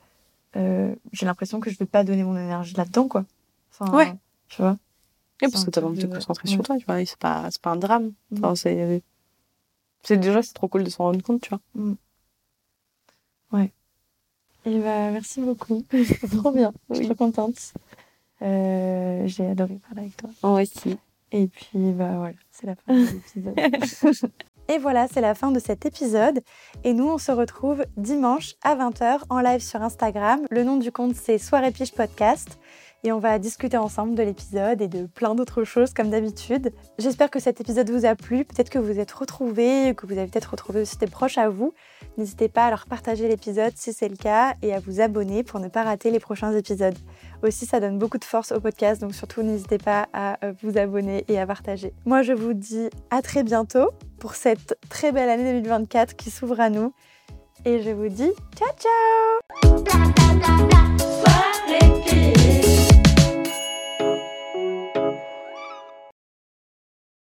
euh, 0.56 0.96
j'ai 1.12 1.26
l'impression 1.26 1.60
que 1.60 1.70
je 1.70 1.78
vais 1.78 1.86
pas 1.86 2.04
donner 2.04 2.24
mon 2.24 2.38
énergie 2.38 2.74
là-dedans, 2.76 3.08
quoi. 3.08 3.26
Enfin, 3.72 3.92
Ouais. 3.96 4.14
Tu 4.48 4.62
vois. 4.62 4.78
Et 5.42 5.50
parce 5.50 5.66
que 5.66 5.70
t'as 5.70 5.82
envie 5.82 6.00
de 6.02 6.08
te 6.08 6.14
concentrer 6.16 6.48
ouais. 6.48 6.54
sur 6.56 6.64
toi, 6.64 6.78
tu 6.78 6.86
vois, 6.86 7.06
c'est 7.06 7.20
pas, 7.20 7.48
c'est 7.52 7.62
pas 7.62 7.72
un 7.72 7.76
drame. 7.76 8.14
Mm. 8.32 8.38
Enfin, 8.38 8.56
c'est, 8.56 9.04
c'est 10.04 10.18
déjà, 10.18 10.42
c'est 10.42 10.54
trop 10.54 10.68
cool 10.70 10.84
de 10.86 10.90
s'en 10.90 11.04
rendre 11.04 11.22
compte, 11.22 11.42
tu 11.42 11.50
vois. 11.50 11.60
Et 14.68 14.80
bah, 14.80 15.12
merci 15.12 15.40
beaucoup. 15.40 15.82
C'est 15.92 16.30
trop 16.38 16.52
bien. 16.52 16.74
Je 16.90 16.96
suis 16.96 17.06
trop 17.06 17.16
contente. 17.16 17.74
Euh, 18.42 19.24
j'ai 19.26 19.48
adoré 19.48 19.76
parler 19.76 20.02
avec 20.02 20.18
toi. 20.18 20.30
Moi 20.44 20.62
aussi. 20.62 20.98
Et 21.32 21.48
puis, 21.48 21.92
bah 21.92 22.18
voilà, 22.18 22.36
c'est 22.52 22.68
la 22.68 22.76
fin 22.76 22.94
de 22.94 23.06
l'épisode. 23.06 24.32
Et 24.70 24.78
voilà, 24.80 25.08
c'est 25.08 25.22
la 25.22 25.34
fin 25.34 25.52
de 25.52 25.60
cet 25.60 25.86
épisode. 25.86 26.42
Et 26.84 26.94
nous, 26.94 27.08
on 27.08 27.18
se 27.18 27.32
retrouve 27.32 27.86
dimanche 27.96 28.56
à 28.64 28.76
20h 28.76 29.22
en 29.30 29.40
live 29.40 29.62
sur 29.62 29.82
Instagram. 29.82 30.42
Le 30.52 30.64
nom 30.64 30.76
du 30.76 30.92
compte, 30.92 31.16
c'est 31.16 31.38
Soirée 31.38 31.72
Pige 31.72 31.94
Podcast. 31.94 32.60
Et 33.04 33.12
on 33.12 33.20
va 33.20 33.40
discuter 33.40 33.78
ensemble 33.78 34.16
de 34.16 34.24
l'épisode 34.24 34.82
et 34.82 34.88
de 34.88 35.06
plein 35.06 35.36
d'autres 35.36 35.64
choses 35.64 35.94
comme 35.94 36.10
d'habitude. 36.10 36.74
J'espère 36.98 37.30
que 37.30 37.40
cet 37.40 37.62
épisode 37.62 37.90
vous 37.90 38.06
a 38.06 38.16
plu, 38.16 38.44
peut-être 38.44 38.70
que 38.70 38.80
vous 38.80 39.00
êtes 39.00 39.12
retrouvés, 39.12 39.94
que 39.96 40.06
vous 40.06 40.18
avez 40.18 40.28
peut-être 40.28 40.52
retrouvé 40.52 40.82
aussi 40.82 40.98
des 40.98 41.08
proches 41.08 41.38
à 41.38 41.50
vous. 41.50 41.74
N'hésitez 42.18 42.50
pas 42.50 42.66
à 42.66 42.70
leur 42.70 42.86
partager 42.86 43.28
l'épisode 43.28 43.74
si 43.76 43.94
c'est 43.94 44.10
le 44.10 44.16
cas 44.16 44.56
et 44.62 44.74
à 44.74 44.80
vous 44.80 45.00
abonner 45.02 45.44
pour 45.44 45.60
ne 45.60 45.68
pas 45.68 45.84
rater 45.84 46.12
les 46.12 46.20
prochains 46.20 46.52
épisodes. 46.54 46.98
Aussi, 47.44 47.66
ça 47.66 47.80
donne 47.80 48.00
beaucoup 48.00 48.18
de 48.18 48.26
force 48.26 48.52
au 48.52 48.60
podcast, 48.60 49.02
donc 49.02 49.14
surtout 49.14 49.44
n'hésitez 49.44 49.78
pas 49.78 50.08
à 50.14 50.44
euh, 50.46 50.54
vous 50.64 50.78
abonner 50.78 51.24
et 51.28 51.40
à 51.40 51.46
partager. 51.46 51.94
Moi, 52.06 52.24
je 52.24 52.34
vous 52.34 52.54
dis 52.54 52.90
à 53.12 53.22
très 53.22 53.44
bientôt 53.44 53.92
pour 54.20 54.36
cette 54.36 54.78
très 54.90 55.12
belle 55.12 55.30
année 55.30 55.62
2024 55.62 56.16
qui 56.16 56.32
s'ouvre 56.32 56.60
à 56.60 56.70
nous. 56.70 56.94
Et 57.66 57.82
je 57.82 57.90
vous 57.92 58.10
dis 58.10 58.32
ciao 58.56 58.70
ciao 58.78 59.68